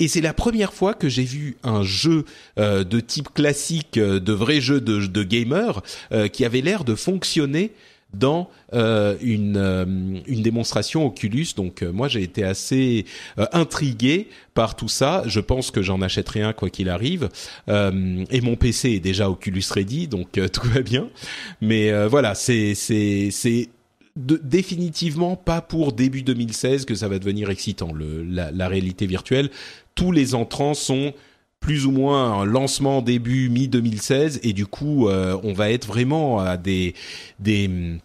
Et 0.00 0.08
c'est 0.08 0.20
la 0.20 0.32
première 0.32 0.72
fois 0.72 0.94
que 0.94 1.08
j'ai 1.08 1.24
vu 1.24 1.56
un 1.62 1.82
jeu 1.82 2.24
de 2.56 3.00
type 3.00 3.32
classique, 3.32 3.98
de 3.98 4.32
vrai 4.32 4.60
jeu 4.60 4.80
de, 4.80 5.06
de 5.06 5.22
gamer, 5.22 5.82
qui 6.32 6.44
avait 6.44 6.60
l'air 6.60 6.84
de 6.84 6.94
fonctionner 6.94 7.72
dans 8.14 8.48
euh, 8.72 9.16
une, 9.20 9.56
euh, 9.56 9.84
une 10.26 10.42
démonstration 10.42 11.06
Oculus. 11.06 11.48
Donc 11.56 11.82
euh, 11.82 11.92
moi 11.92 12.08
j'ai 12.08 12.22
été 12.22 12.42
assez 12.42 13.04
intrigué 13.52 14.28
par 14.54 14.76
tout 14.76 14.88
ça. 14.88 15.22
Je 15.26 15.40
pense 15.40 15.70
que 15.70 15.82
j'en 15.82 16.00
achèterai 16.00 16.42
un 16.42 16.52
quoi 16.52 16.70
qu'il 16.70 16.88
arrive. 16.88 17.28
et 17.68 18.40
mon 18.40 18.56
PC 18.56 18.92
est 18.92 19.00
déjà 19.00 19.30
Oculus 19.30 19.64
Ready, 19.70 20.08
donc 20.08 20.32
tout 20.52 20.66
va 20.68 20.80
bien. 20.80 21.08
Mais 21.60 22.06
voilà, 22.06 22.34
c'est 22.34 22.74
c'est 22.74 23.30
c'est 23.30 23.68
définitivement 24.16 25.36
pas 25.36 25.60
pour 25.60 25.92
début 25.92 26.22
2016 26.22 26.86
que 26.86 26.94
ça 26.96 27.06
va 27.06 27.18
devenir 27.20 27.50
excitant. 27.50 27.92
Le, 27.92 28.24
la, 28.24 28.50
la 28.50 28.68
réalité 28.68 29.06
virtuelle, 29.06 29.50
tous 29.94 30.10
les 30.10 30.34
entrants 30.34 30.74
sont 30.74 31.12
plus 31.60 31.86
ou 31.86 31.90
moins 31.90 32.40
un 32.40 32.44
lancement 32.44 33.02
début 33.02 33.48
mi 33.48 33.68
2016 33.68 34.40
et 34.42 34.52
du 34.52 34.66
coup 34.66 35.08
euh, 35.08 35.38
on 35.42 35.52
va 35.52 35.70
être 35.70 35.86
vraiment 35.86 36.40
à 36.40 36.56
des 36.56 36.94
des 37.38 37.98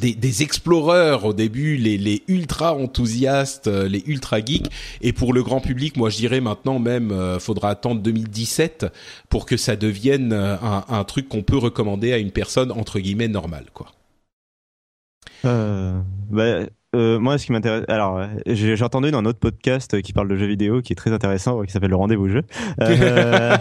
des, 0.00 0.14
des 0.14 0.42
exploreurs 0.42 1.24
au 1.24 1.32
début, 1.32 1.76
les, 1.76 1.96
les 1.96 2.24
ultra 2.26 2.74
enthousiastes, 2.74 3.68
euh, 3.68 3.88
les 3.88 4.02
ultra 4.06 4.44
geeks, 4.44 4.66
et 5.00 5.12
pour 5.12 5.32
le 5.32 5.44
grand 5.44 5.60
public, 5.60 5.96
moi 5.96 6.10
je 6.10 6.16
dirais 6.16 6.40
maintenant 6.40 6.80
même, 6.80 7.12
euh, 7.12 7.38
faudra 7.38 7.70
attendre 7.70 8.00
2017 8.02 8.86
pour 9.28 9.46
que 9.46 9.56
ça 9.56 9.76
devienne 9.76 10.32
un, 10.32 10.84
un 10.88 11.04
truc 11.04 11.28
qu'on 11.28 11.42
peut 11.42 11.56
recommander 11.56 12.12
à 12.12 12.18
une 12.18 12.32
personne 12.32 12.72
entre 12.72 12.98
guillemets 12.98 13.28
normale, 13.28 13.66
quoi. 13.72 13.95
Euh, 15.44 16.00
bah, 16.30 16.66
euh, 16.96 17.18
moi, 17.18 17.36
ce 17.36 17.46
qui 17.46 17.52
m'intéresse, 17.52 17.84
alors, 17.88 18.26
j'ai 18.46 18.82
entendu 18.82 19.10
dans 19.10 19.18
un 19.18 19.26
autre 19.26 19.38
podcast 19.38 20.00
qui 20.00 20.12
parle 20.12 20.28
de 20.28 20.36
jeux 20.36 20.46
vidéo, 20.46 20.80
qui 20.80 20.92
est 20.92 20.96
très 20.96 21.12
intéressant, 21.12 21.62
qui 21.62 21.72
s'appelle 21.72 21.90
le 21.90 21.96
Rendez-vous 21.96 22.28
Jeu, 22.28 22.42
euh, 22.80 23.56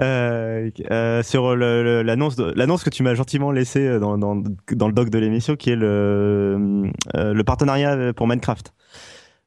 euh, 0.00 1.22
sur 1.22 1.54
l'annonce, 1.54 2.38
l'annonce 2.38 2.82
que 2.82 2.90
tu 2.90 3.02
m'as 3.04 3.14
gentiment 3.14 3.52
laissée 3.52 4.00
dans, 4.00 4.18
dans, 4.18 4.42
dans 4.72 4.88
le 4.88 4.92
doc 4.92 5.10
de 5.10 5.18
l'émission, 5.18 5.54
qui 5.54 5.70
est 5.70 5.76
le, 5.76 6.90
le 7.14 7.44
partenariat 7.44 8.12
pour 8.14 8.26
Minecraft. 8.26 8.72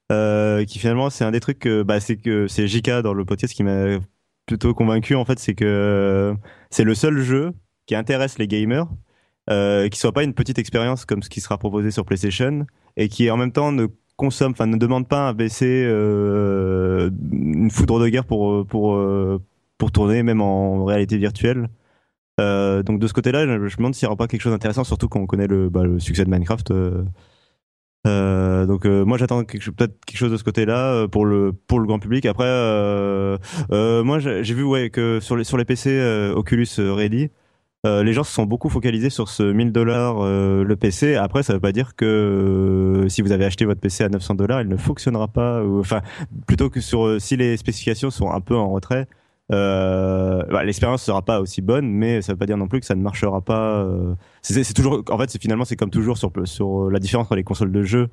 qui 0.09 0.79
finalement, 0.79 1.09
c'est 1.09 1.25
un 1.25 1.31
des 1.31 1.41
trucs, 1.41 1.67
bah, 1.67 1.99
c'est 1.99 2.15
que 2.15 2.47
c'est 2.47 2.67
JK 2.67 3.01
dans 3.01 3.13
le 3.13 3.25
podcast 3.25 3.53
qui 3.53 3.63
m'a 3.63 3.97
plutôt 4.45 4.73
convaincu 4.73 5.15
en 5.15 5.25
fait, 5.25 5.39
c'est 5.39 5.55
que 5.55 6.33
c'est 6.69 6.85
le 6.85 6.95
seul 6.95 7.19
jeu 7.19 7.51
qui 7.85 7.95
intéresse 7.95 8.37
les 8.37 8.47
gamers 8.47 8.87
euh, 9.49 9.87
qui 9.89 9.99
soit 9.99 10.11
pas 10.11 10.23
une 10.23 10.33
petite 10.33 10.59
expérience 10.59 11.05
comme 11.05 11.23
ce 11.23 11.29
qui 11.29 11.41
sera 11.41 11.57
proposé 11.57 11.91
sur 11.91 12.05
PlayStation 12.05 12.65
et 12.97 13.09
qui 13.09 13.29
en 13.31 13.37
même 13.37 13.51
temps 13.51 13.71
ne 13.71 13.87
consomme, 14.17 14.51
enfin 14.51 14.65
ne 14.65 14.75
demande 14.77 15.07
pas 15.07 15.29
un 15.29 15.33
PC 15.33 15.65
euh, 15.85 17.09
une 17.31 17.71
foudre 17.71 17.99
de 17.99 18.09
guerre 18.09 18.25
pour 18.25 18.65
pour 18.67 18.95
euh, 18.95 19.39
pour 19.77 19.91
tourner 19.91 20.23
même 20.23 20.41
en 20.41 20.83
réalité 20.85 21.17
virtuelle. 21.17 21.69
Euh, 22.39 22.83
donc 22.83 22.99
de 22.99 23.07
ce 23.07 23.13
côté-là, 23.13 23.45
je, 23.45 23.51
me 23.51 23.77
demande 23.77 23.95
s'il 23.95 24.05
n'y 24.05 24.09
aura 24.09 24.17
pas 24.17 24.27
quelque 24.27 24.41
chose 24.41 24.51
d'intéressant, 24.51 24.83
surtout 24.83 25.07
quand 25.07 25.19
on 25.19 25.25
connaît 25.27 25.47
le, 25.47 25.69
bah, 25.69 25.83
succès 25.99 26.25
de 26.25 26.29
Minecraft. 26.29 26.71
Donc 28.05 28.85
moi 28.85 29.17
j'attends 29.17 29.43
peut-être 29.43 30.05
quelque 30.05 30.17
chose 30.17 30.31
de 30.31 30.37
ce 30.37 30.43
côté-là 30.43 31.07
pour 31.07 31.25
le 31.25 31.53
pour 31.53 31.79
le 31.79 31.85
grand 31.85 31.99
public. 31.99 32.25
Après, 32.25 32.47
moi 33.69 34.19
j'ai 34.19 34.53
vu 34.53 34.89
que 34.89 35.19
sur 35.21 35.35
les 35.35 35.43
sur 35.43 35.57
les 35.57 35.65
PC 35.65 36.31
Oculus 36.35 36.67
Ready, 36.77 37.29
euh, 37.87 38.03
les 38.03 38.13
gens 38.13 38.23
se 38.23 38.33
sont 38.33 38.45
beaucoup 38.45 38.69
focalisés 38.69 39.09
sur 39.09 39.29
ce 39.29 39.43
1000 39.43 39.71
dollars 39.71 40.17
euh, 40.19 40.63
le 40.63 40.75
PC. 40.75 41.15
Après, 41.15 41.41
ça 41.41 41.53
veut 41.53 41.59
pas 41.59 41.71
dire 41.71 41.95
que 41.95 42.05
euh, 42.05 43.09
si 43.09 43.21
vous 43.21 43.31
avez 43.31 43.45
acheté 43.45 43.65
votre 43.65 43.79
PC 43.79 44.03
à 44.03 44.09
900 44.09 44.35
dollars, 44.35 44.61
il 44.61 44.67
ne 44.67 44.77
fonctionnera 44.77 45.27
pas. 45.27 45.63
enfin, 45.63 46.01
plutôt 46.45 46.69
que 46.69 46.81
sur 46.81 47.19
si 47.21 47.37
les 47.37 47.55
spécifications 47.57 48.09
sont 48.09 48.29
un 48.31 48.41
peu 48.41 48.55
en 48.55 48.69
retrait, 48.69 49.07
bah, 49.49 50.63
l'expérience 50.65 51.03
sera 51.03 51.21
pas 51.21 51.39
aussi 51.39 51.61
bonne, 51.61 51.87
mais 51.87 52.21
ça 52.21 52.33
veut 52.33 52.37
pas 52.37 52.45
dire 52.45 52.57
non 52.57 52.67
plus 52.67 52.81
que 52.81 52.85
ça 52.85 52.95
ne 52.95 53.01
marchera 53.01 53.41
pas. 53.41 53.87
c'est 54.41 54.73
toujours, 54.73 55.03
en 55.09 55.17
fait, 55.17 55.37
finalement 55.39 55.65
c'est 55.65 55.77
comme 55.77 55.89
toujours 55.89 56.17
sur 56.17 56.31
sur 56.43 56.89
la 56.91 56.99
différence 56.99 57.25
entre 57.27 57.35
les 57.35 57.43
consoles 57.43 57.71
de 57.71 57.83
jeu 57.83 58.09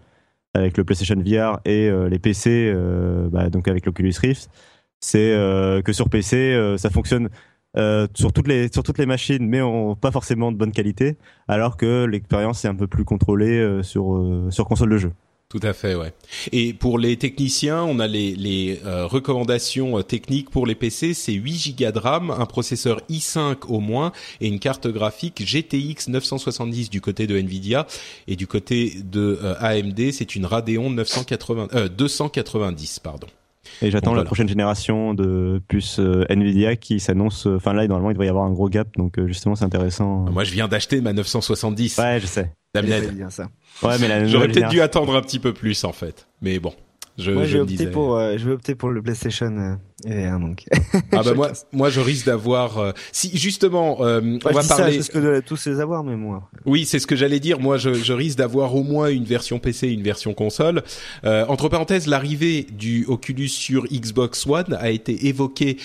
avec 0.55 0.79
le 0.79 0.85
PlayStation 0.85 1.17
VR 1.17 1.59
et 1.65 1.91
les 2.09 2.19
PC, 2.21 2.73
bah, 3.33 3.51
donc 3.51 3.67
avec 3.67 3.87
l'Oculus 3.87 4.15
Rift, 4.21 4.49
c'est 5.01 5.33
que 5.85 5.93
sur 5.93 6.09
PC 6.09 6.77
ça 6.79 6.91
fonctionne 6.91 7.29
euh, 7.77 8.07
sur 8.15 8.33
toutes 8.33 8.49
les 8.49 8.73
sur 8.73 8.83
toutes 8.83 8.99
les 8.99 9.07
machines, 9.07 9.47
mais 9.47 9.61
pas 10.01 10.13
forcément 10.13 10.53
de 10.53 10.57
bonne 10.57 10.73
qualité, 10.73 11.17
alors 11.49 11.77
que 11.77 12.05
l'expérience 12.05 12.65
est 12.65 12.69
un 12.69 12.75
peu 12.75 12.87
plus 12.87 13.05
contrôlée 13.05 13.59
euh, 13.59 13.83
sur 13.83 14.15
euh, 14.15 14.49
sur 14.51 14.67
console 14.67 14.91
de 14.91 14.99
jeu. 14.99 15.13
Tout 15.49 15.61
à 15.63 15.73
fait, 15.73 15.95
ouais. 15.95 16.13
Et 16.51 16.73
pour 16.73 16.99
les 16.99 17.17
techniciens, 17.17 17.85
on 17.85 18.01
a 18.01 18.09
les, 18.09 18.35
les 18.35 18.81
recommandations 18.83 20.03
techniques 20.03 20.51
pour 20.51 20.67
les 20.67 20.75
PC, 20.75 21.15
c'est 21.15 21.33
8 21.33 21.79
Go 21.79 21.93
de 21.93 21.99
RAM, 21.99 22.31
un 22.33 22.47
processeur 22.47 23.01
i5 23.09 23.67
au 23.69 23.79
moins 23.79 24.11
et 24.41 24.49
une 24.49 24.59
carte 24.59 24.89
graphique 24.89 25.45
GTX 25.47 26.09
970 26.09 26.91
du 26.91 27.01
côté 27.01 27.29
de 27.29 27.39
Nvidia 27.39 27.87
et 28.27 28.35
du 28.35 28.49
côté 28.49 28.97
de 29.05 29.39
AMD, 29.61 30.11
c'est 30.11 30.35
une 30.35 30.47
Radeon 30.47 30.91
980 30.91 31.89
290 31.97 32.99
pardon. 32.99 33.29
Et 33.83 33.91
j'attends 33.91 34.15
la 34.15 34.25
prochaine 34.25 34.49
génération 34.49 35.15
de 35.15 35.63
puces 35.69 35.99
euh, 35.99 36.25
Nvidia 36.29 36.77
qui 36.77 37.01
s'annonce. 37.01 37.47
Euh, 37.47 37.57
enfin 37.57 37.73
là, 37.73 37.87
normalement, 37.87 38.11
il 38.11 38.15
devrait 38.15 38.27
y 38.27 38.31
avoir 38.31 38.45
un 38.45 38.53
gros 38.53 38.69
gap, 38.69 38.89
donc 38.97 39.19
euh, 39.19 39.27
justement, 39.27 39.55
c'est 39.55 39.65
intéressant. 39.65 40.27
Moi, 40.31 40.45
je 40.45 40.53
viens 40.53 40.69
d'acheter 40.69 41.01
ma 41.01 41.13
970. 41.13 41.99
Ouais, 41.99 42.19
je 42.21 42.27
sais. 42.27 42.51
Bien 42.75 43.31
ça. 43.31 43.49
Ouais, 43.83 43.99
mais 44.01 44.29
j'aurais 44.29 44.49
peut-être 44.49 44.69
dû 44.69 44.81
attendre 44.81 45.15
un 45.15 45.21
petit 45.21 45.39
peu 45.39 45.53
plus 45.53 45.85
en 45.85 45.93
fait. 45.93 46.27
Mais 46.43 46.59
bon. 46.59 46.75
Je, 47.17 47.31
moi, 47.31 47.45
je, 47.45 47.59
vais 47.59 47.91
pour, 47.91 48.17
euh, 48.17 48.37
je 48.37 48.45
vais 48.45 48.53
opter 48.53 48.75
pour 48.75 48.91
le 48.91 49.01
PlayStation 49.01 49.79
euh, 50.07 50.39
donc. 50.39 50.65
ah 51.13 51.23
bah 51.23 51.35
moi, 51.35 51.53
moi, 51.73 51.89
je 51.89 52.01
risque 52.01 52.27
d'avoir. 52.27 52.79
Euh, 52.79 52.93
si 53.13 53.37
justement, 53.37 53.99
euh, 54.01 54.39
on 54.45 54.51
va 54.51 54.63
parler. 54.63 54.95
C'est 54.95 55.03
ce 55.03 55.11
que 55.11 55.19
de 55.19 55.41
tous 55.41 55.67
les 55.67 55.81
avoir, 55.81 56.03
mais 56.05 56.17
moi. 56.17 56.51
Oui, 56.67 56.85
c'est 56.85 56.99
ce 56.99 57.07
que 57.07 57.17
j'allais 57.17 57.41
dire. 57.41 57.61
Moi, 57.61 57.79
je, 57.79 57.95
je 57.95 58.13
risque 58.13 58.39
d'avoir 58.39 58.75
au 58.75 58.83
moins 58.83 59.09
une 59.09 59.25
version 59.25 59.59
PC, 59.59 59.89
une 59.89 60.03
version 60.03 60.35
console. 60.35 60.83
entre 61.25 61.69
parenthèses, 61.69 62.07
l'arrivée 62.07 62.67
du 62.73 63.05
Oculus 63.07 63.49
sur 63.49 63.85
Xbox 63.85 64.47
One 64.47 64.77
a 64.79 64.91
été 64.91 65.27
évoquée 65.27 65.79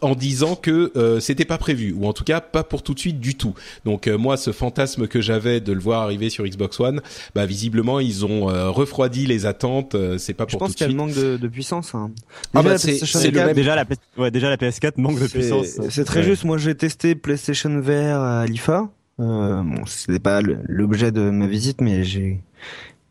en 0.00 0.14
disant 0.14 0.54
que 0.56 0.92
euh, 0.96 1.20
c'était 1.20 1.44
pas 1.44 1.58
prévu 1.58 1.92
ou 1.96 2.06
en 2.06 2.12
tout 2.12 2.24
cas 2.24 2.40
pas 2.40 2.64
pour 2.64 2.82
tout 2.82 2.94
de 2.94 2.98
suite 2.98 3.20
du 3.20 3.34
tout. 3.36 3.54
Donc 3.84 4.06
euh, 4.06 4.16
moi 4.18 4.36
ce 4.36 4.52
fantasme 4.52 5.06
que 5.06 5.20
j'avais 5.20 5.60
de 5.60 5.72
le 5.72 5.80
voir 5.80 6.02
arriver 6.02 6.30
sur 6.30 6.44
Xbox 6.44 6.78
One, 6.80 7.00
bah 7.34 7.46
visiblement 7.46 8.00
ils 8.00 8.24
ont 8.24 8.50
euh, 8.50 8.70
refroidi 8.70 9.26
les 9.26 9.46
attentes, 9.46 9.94
euh, 9.94 10.18
c'est 10.18 10.34
pas 10.34 10.44
Je 10.48 10.52
pour 10.52 10.60
pense 10.60 10.68
tout 10.68 10.72
de 10.74 10.78
qu'il 10.78 10.86
y 10.86 11.00
a 11.00 11.06
suite. 11.06 11.16
le 11.16 11.22
manque 11.24 11.32
de, 11.32 11.36
de 11.36 11.48
puissance. 11.48 11.94
Hein. 11.94 12.10
Ah 12.54 12.62
Déjà, 12.62 12.62
bah, 12.62 12.70
la 12.70 12.78
c'est- 12.78 13.24
le 13.30 13.30
4, 13.32 13.46
même- 13.46 13.54
Déjà 13.54 13.76
la, 13.76 13.84
ouais, 14.18 14.30
déjà 14.30 14.50
la 14.50 14.56
PS4 14.56 14.92
manque 15.00 15.20
de 15.20 15.26
puissance. 15.26 15.78
C'est 15.90 16.04
très 16.04 16.20
Ouais. 16.20 16.26
juste. 16.26 16.44
Moi, 16.44 16.58
j'ai 16.58 16.74
testé 16.74 17.14
PlayStation 17.14 17.70
VR 17.80 18.20
à 18.20 18.46
l'IFA. 18.46 18.88
Euh, 19.20 19.62
bon, 19.62 19.84
c'était 19.86 20.18
pas 20.18 20.40
l'objet 20.68 21.12
de 21.12 21.20
ma 21.30 21.46
visite, 21.46 21.80
mais 21.80 22.02
j'ai 22.04 22.40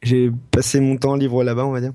j'ai 0.02 0.32
passé 0.50 0.80
mon 0.80 0.98
temps 0.98 1.16
libre 1.16 1.44
là-bas, 1.44 1.66
on 1.66 1.72
va 1.72 1.82
dire. 1.82 1.94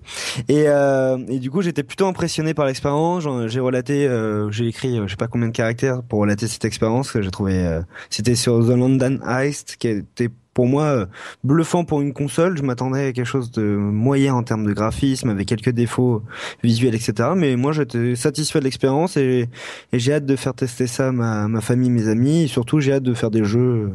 Et, 0.49 0.65
euh, 0.69 1.19
et 1.29 1.39
du 1.39 1.51
coup, 1.51 1.63
j'étais 1.63 1.83
plutôt 1.83 2.07
impressionné 2.07 2.55
par 2.55 2.67
l'expérience. 2.67 3.27
J'ai 3.49 3.61
relaté, 3.61 4.07
euh, 4.07 4.51
j'ai 4.51 4.69
écrit, 4.69 4.99
euh, 4.99 5.07
je 5.07 5.13
sais 5.13 5.17
pas 5.17 5.27
combien 5.27 5.49
de 5.49 5.53
caractères 5.53 6.03
pour 6.03 6.21
relater 6.21 6.47
cette 6.47 6.65
expérience 6.65 7.11
que 7.11 7.21
j'ai 7.21 7.31
trouvé. 7.31 7.55
euh, 7.55 7.83
C'était 8.11 8.37
sur 8.37 8.61
The 8.65 8.77
London 8.77 9.19
Heist, 9.27 9.77
qui 9.79 9.89
était 9.89 10.31
pour 10.55 10.67
moi 10.67 10.85
euh, 10.85 11.07
bluffant 11.43 11.85
pour 11.85 12.01
une 12.01 12.13
console. 12.13 12.57
Je 12.57 12.63
m'attendais 12.63 13.09
à 13.09 13.13
quelque 13.13 13.27
chose 13.27 13.51
de 13.51 13.63
moyen 13.63 14.35
en 14.35 14.45
termes 14.45 14.65
de 14.65 14.73
graphisme, 14.73 15.29
avec 15.29 15.49
quelques 15.49 15.71
défauts 15.71 16.23
visuels, 16.63 16.95
etc. 16.95 17.31
Mais 17.37 17.57
moi, 17.57 17.73
j'étais 17.73 18.15
satisfait 18.15 18.61
de 18.61 18.65
l'expérience 18.65 19.17
et, 19.17 19.49
j'ai 19.93 20.13
hâte 20.15 20.27
de 20.27 20.37
faire 20.37 20.55
tester 20.55 20.87
ça 20.87 21.09
à 21.09 21.13
ma, 21.13 21.61
famille, 21.61 21.91
mes 21.91 22.09
amis. 22.09 22.45
Et 22.45 22.47
surtout, 22.47 22.79
j'ai 22.79 22.93
hâte 22.93 23.03
de 23.03 23.15
faire 23.15 23.33
des 23.33 23.45
jeux 23.45 23.91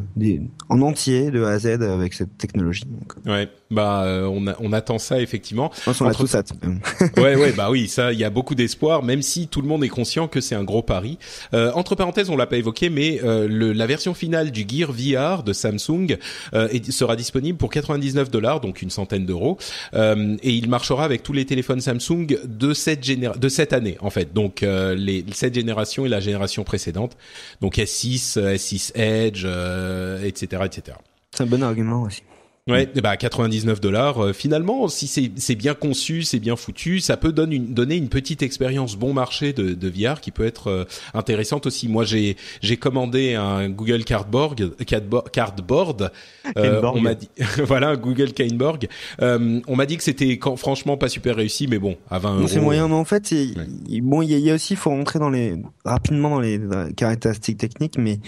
en 0.68 0.82
entier, 0.82 1.32
de 1.32 1.44
A 1.44 1.52
à 1.52 1.60
Z, 1.60 1.82
avec 1.82 2.14
cette 2.14 2.38
technologie. 2.38 2.84
Ouais, 3.26 3.50
bah 3.72 4.04
euh, 4.04 4.26
on, 4.32 4.46
a- 4.48 4.56
on 4.60 4.74
attend 4.74 5.00
ça 5.00 5.20
effectivement. 5.22 5.72
je 5.80 5.84
pense 5.84 5.98
qu'on 5.98 6.06
a 6.06 6.10
Entre- 6.10 6.20
tous 6.20 6.36
hâte. 6.36 6.52
ouais, 7.18 7.36
ouais, 7.36 7.52
bah 7.54 7.70
oui, 7.72 7.88
ça, 7.88 8.14
il 8.14 8.20
y 8.20 8.24
a 8.24 8.30
beaucoup 8.30 8.54
d'espoir, 8.54 9.02
même 9.04 9.22
si 9.22 9.48
tout 9.48 9.62
le 9.62 9.68
monde 9.68 9.84
est 9.84 9.90
conscient 9.90 10.28
que 10.28 10.42
c'est 10.42 10.56
un 10.56 10.64
gros 10.64 10.84
pari. 10.84 11.18
Euh, 11.54 11.72
entre 11.74 11.96
parenthèses, 11.96 12.30
on 12.30 12.38
l'a 12.38 12.46
pas 12.48 12.58
évoqué, 12.58 12.90
mais 12.90 13.20
euh, 13.24 13.48
le, 13.48 13.74
la 13.74 13.88
version 13.88 14.14
finale 14.14 14.52
du 14.52 14.66
Gear 14.68 14.92
VR 14.92 15.44
de 15.44 15.54
Samsung 15.54 16.18
euh, 16.54 16.68
est- 16.70 16.92
sera 16.92 17.16
disponible 17.16 17.58
pour 17.58 17.70
99 17.70 18.30
dollars, 18.30 18.60
donc 18.60 18.82
une 18.82 18.90
centaine 18.90 19.26
d'euros, 19.26 19.58
euh, 19.94 20.36
et 20.44 20.52
il 20.52 20.70
marchera 20.70 21.04
avec 21.06 21.24
tous 21.24 21.34
les 21.34 21.46
téléphones 21.46 21.82
Samsung 21.82 22.28
de 22.46 22.74
cette 22.74 23.04
généra- 23.04 23.38
de 23.38 23.50
cette 23.50 23.74
année, 23.74 23.98
en 24.02 24.10
fait. 24.10 24.34
Donc 24.34 24.64
euh, 24.64 24.94
les 24.96 25.26
cette 25.34 25.56
génération 25.56 26.06
et 26.06 26.10
la 26.10 26.20
génération 26.20 26.64
précédente, 26.64 27.16
donc 27.62 27.78
S6, 27.78 28.38
euh, 28.38 28.56
S6 28.56 28.92
Edge, 28.96 29.44
euh, 29.46 30.22
etc., 30.24 30.64
etc. 30.66 30.98
C'est 31.32 31.44
un 31.44 31.48
bon 31.48 31.64
argument 31.64 32.02
aussi. 32.04 32.24
Ouais, 32.70 32.88
eh 32.96 33.02
bah 33.02 33.18
99 33.18 33.82
dollars. 33.82 34.24
euh, 34.24 34.34
finalement, 34.34 34.88
si 34.88 35.08
c'est 35.08 35.56
bien 35.56 35.74
conçu, 35.74 36.22
c'est 36.22 36.38
bien 36.40 36.56
foutu, 36.56 37.00
ça 37.00 37.18
peut 37.18 37.32
donner 37.32 37.56
une, 37.56 37.74
donner 37.74 37.96
une 37.96 38.08
petite 38.08 38.44
expérience 38.44 38.96
bon 38.98 39.14
marché 39.14 39.52
de, 39.52 39.74
de 39.74 39.90
VR 39.90 40.22
qui 40.22 40.30
peut 40.30 40.46
être 40.46 40.68
euh, 40.68 40.86
intéressante 41.16 41.66
aussi. 41.66 41.88
Moi, 41.88 42.04
j'ai 42.06 42.38
j'ai 42.62 42.78
commandé 42.78 43.34
un 43.34 43.68
Google 43.68 44.04
Cardboard, 44.04 44.76
Cardboard, 44.86 45.32
cardboard. 45.32 46.12
Euh, 46.56 46.82
on 46.84 47.02
m'a 47.02 47.16
dit 47.16 47.30
voilà 47.66 47.90
un 47.90 47.98
Google 47.98 48.32
Kainborg. 48.32 48.88
Euh, 49.24 49.60
on 49.68 49.76
m'a 49.76 49.88
dit 49.88 49.98
que 49.98 50.04
c'était 50.04 50.40
franchement 50.56 50.98
pas 50.98 51.10
super 51.10 51.36
réussi, 51.38 51.66
mais 51.66 51.80
bon, 51.80 51.98
à 52.12 52.20
20 52.20 52.36
euros. 52.38 52.48
C'est 52.48 52.60
moyen, 52.62 52.88
mais 52.88 52.94
en 52.94 53.06
fait, 53.06 53.26
c'est- 53.26 53.58
Ouais. 53.58 53.66
il- 53.90 54.02
bon, 54.04 54.22
il 54.22 54.30
y, 54.30 54.36
a- 54.36 54.38
il 54.38 54.46
y 54.46 54.52
a 54.52 54.54
aussi, 54.54 54.74
il 54.74 54.78
faut 54.78 54.92
rentrer 54.92 55.18
dans 55.18 55.32
les 55.32 55.56
rapidement 55.84 56.30
dans 56.30 56.40
les, 56.40 56.60
dans 56.60 56.84
les 56.84 56.94
caractéristiques 56.94 57.58
techniques, 57.58 57.98
mais 57.98 58.20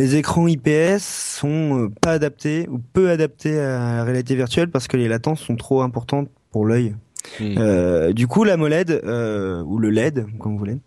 les 0.00 0.16
écrans 0.16 0.46
IPS 0.48 0.98
sont 1.00 1.78
euh, 1.84 1.88
pas 2.00 2.12
adaptés 2.12 2.66
ou 2.70 2.78
peu 2.78 3.10
adaptés 3.10 3.58
à 3.58 3.96
la 3.96 4.04
réalité 4.04 4.34
virtuelle 4.34 4.70
parce 4.70 4.88
que 4.88 4.96
les 4.96 5.08
latences 5.08 5.40
sont 5.42 5.56
trop 5.56 5.82
importantes 5.82 6.30
pour 6.50 6.64
l'œil. 6.64 6.94
Hmm. 7.38 7.54
Euh, 7.58 8.12
du 8.14 8.26
coup, 8.26 8.44
la 8.44 8.56
MOLED 8.56 9.02
euh, 9.04 9.62
ou 9.62 9.78
le 9.78 9.90
LED, 9.90 10.24
comme 10.38 10.52
vous 10.52 10.58
voulez. 10.58 10.78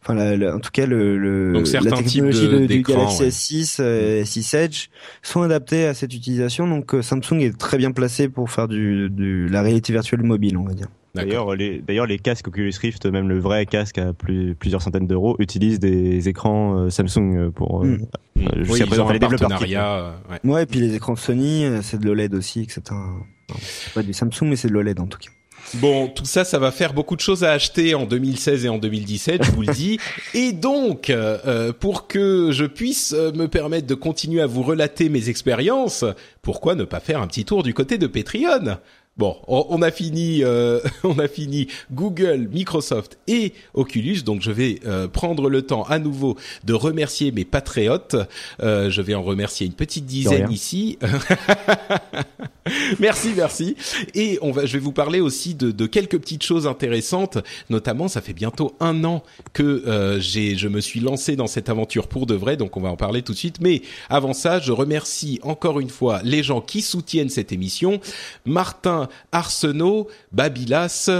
Enfin, 0.00 0.14
la- 0.14 0.34
la- 0.36 0.56
en 0.56 0.60
tout 0.60 0.70
cas, 0.72 0.86
le, 0.86 1.18
le 1.18 1.52
Donc, 1.52 1.66
certains 1.66 1.90
la 1.90 2.02
technologie 2.02 2.48
de- 2.48 2.58
de, 2.60 2.66
du 2.66 2.82
Galaxy 2.82 3.22
ouais. 3.22 3.28
S6, 3.28 3.76
euh, 3.80 4.22
S6 4.22 4.56
Edge 4.56 4.86
sont 5.22 5.42
adaptés 5.42 5.84
à 5.86 5.92
cette 5.92 6.14
utilisation. 6.14 6.66
Donc, 6.66 6.94
Samsung 7.02 7.40
est 7.40 7.58
très 7.58 7.76
bien 7.76 7.92
placé 7.92 8.28
pour 8.30 8.50
faire 8.50 8.66
du, 8.66 9.10
du 9.10 9.46
la 9.48 9.60
réalité 9.60 9.92
virtuelle 9.92 10.22
mobile, 10.22 10.56
on 10.56 10.64
va 10.64 10.72
dire. 10.72 10.88
D'accord. 11.14 11.28
D'ailleurs, 11.30 11.54
les, 11.56 11.78
d'ailleurs, 11.80 12.06
les 12.06 12.18
casques 12.18 12.48
Oculus 12.48 12.72
Rift, 12.80 13.06
même 13.06 13.28
le 13.28 13.38
vrai 13.38 13.66
casque 13.66 13.98
à 13.98 14.12
plus, 14.12 14.54
plusieurs 14.54 14.82
centaines 14.82 15.06
d'euros, 15.06 15.36
utilisent 15.38 15.78
des 15.78 16.28
écrans 16.28 16.76
euh, 16.76 16.90
Samsung 16.90 17.36
euh, 17.36 17.50
pour. 17.50 17.82
euh, 17.82 17.86
Mm. 17.86 17.92
Hmm. 18.36 18.46
euh, 18.48 18.64
Oui, 18.68 18.80
ils 18.80 18.86
présent, 18.86 19.06
ont 19.06 19.08
un 19.10 19.12
les 19.12 19.18
développeurs 19.20 19.48
partenariat. 19.48 19.94
euh, 19.96 20.10
ouais. 20.44 20.50
Ouais, 20.52 20.62
et 20.64 20.66
puis 20.66 20.80
les 20.80 20.94
écrans 20.96 21.14
Sony, 21.14 21.64
euh, 21.64 21.82
c'est 21.82 22.00
de 22.00 22.06
l'OLED 22.06 22.34
aussi, 22.34 22.62
etc. 22.62 22.80
Non, 22.90 23.54
C'est 23.60 23.92
pas 23.94 24.02
du 24.02 24.12
Samsung, 24.12 24.44
mais 24.48 24.56
c'est 24.56 24.68
de 24.68 24.72
l'OLED 24.72 24.98
en 24.98 25.06
tout 25.06 25.18
cas. 25.18 25.30
Bon, 25.74 26.08
tout 26.08 26.26
ça, 26.26 26.44
ça 26.44 26.58
va 26.58 26.70
faire 26.72 26.92
beaucoup 26.92 27.16
de 27.16 27.20
choses 27.22 27.42
à 27.42 27.52
acheter 27.52 27.94
en 27.94 28.04
2016 28.04 28.66
et 28.66 28.68
en 28.68 28.76
2017, 28.78 29.44
je 29.44 29.50
vous 29.52 29.62
le 29.62 29.72
dis. 29.72 29.98
Et 30.34 30.52
donc, 30.52 31.08
euh, 31.08 31.38
euh, 31.46 31.72
pour 31.72 32.06
que 32.06 32.50
je 32.52 32.66
puisse 32.66 33.14
euh, 33.16 33.32
me 33.32 33.46
permettre 33.48 33.86
de 33.86 33.94
continuer 33.94 34.42
à 34.42 34.46
vous 34.46 34.62
relater 34.62 35.08
mes 35.08 35.30
expériences, 35.30 36.04
pourquoi 36.42 36.74
ne 36.74 36.84
pas 36.84 37.00
faire 37.00 37.22
un 37.22 37.26
petit 37.26 37.44
tour 37.46 37.62
du 37.62 37.72
côté 37.72 37.96
de 37.96 38.06
Patreon? 38.06 38.76
Bon, 39.16 39.36
on, 39.46 39.80
a 39.82 39.92
fini, 39.92 40.42
euh, 40.42 40.80
on 41.04 41.20
a 41.20 41.28
fini 41.28 41.68
Google, 41.92 42.48
Microsoft 42.52 43.16
et 43.28 43.52
Oculus, 43.72 44.22
donc 44.22 44.42
je 44.42 44.50
vais 44.50 44.80
euh, 44.86 45.06
prendre 45.06 45.48
le 45.48 45.62
temps 45.62 45.84
à 45.84 46.00
nouveau 46.00 46.36
de 46.64 46.72
remercier 46.72 47.30
mes 47.30 47.44
patriotes. 47.44 48.16
Euh, 48.60 48.90
je 48.90 49.02
vais 49.02 49.14
en 49.14 49.22
remercier 49.22 49.68
une 49.68 49.72
petite 49.72 50.06
dizaine 50.06 50.50
ici. 50.50 50.98
merci, 52.98 53.34
merci. 53.36 53.76
Et 54.14 54.40
on 54.42 54.50
va, 54.50 54.66
je 54.66 54.72
vais 54.72 54.80
vous 54.80 54.90
parler 54.90 55.20
aussi 55.20 55.54
de, 55.54 55.70
de 55.70 55.86
quelques 55.86 56.18
petites 56.18 56.42
choses 56.42 56.66
intéressantes. 56.66 57.38
Notamment, 57.70 58.08
ça 58.08 58.20
fait 58.20 58.32
bientôt 58.32 58.74
un 58.80 59.04
an 59.04 59.22
que 59.52 59.84
euh, 59.86 60.18
j'ai, 60.18 60.56
je 60.56 60.66
me 60.66 60.80
suis 60.80 60.98
lancé 60.98 61.36
dans 61.36 61.46
cette 61.46 61.68
aventure 61.68 62.08
pour 62.08 62.26
de 62.26 62.34
vrai, 62.34 62.56
donc 62.56 62.76
on 62.76 62.80
va 62.80 62.90
en 62.90 62.96
parler 62.96 63.22
tout 63.22 63.32
de 63.32 63.38
suite. 63.38 63.60
Mais 63.60 63.82
avant 64.08 64.32
ça, 64.32 64.58
je 64.58 64.72
remercie 64.72 65.38
encore 65.44 65.78
une 65.78 65.90
fois 65.90 66.20
les 66.24 66.42
gens 66.42 66.60
qui 66.60 66.82
soutiennent 66.82 67.28
cette 67.28 67.52
émission 67.52 68.00
Martin 68.44 69.03
Arsenault, 69.32 70.08
Babilas, 70.32 71.10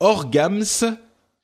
Orgams. 0.00 0.96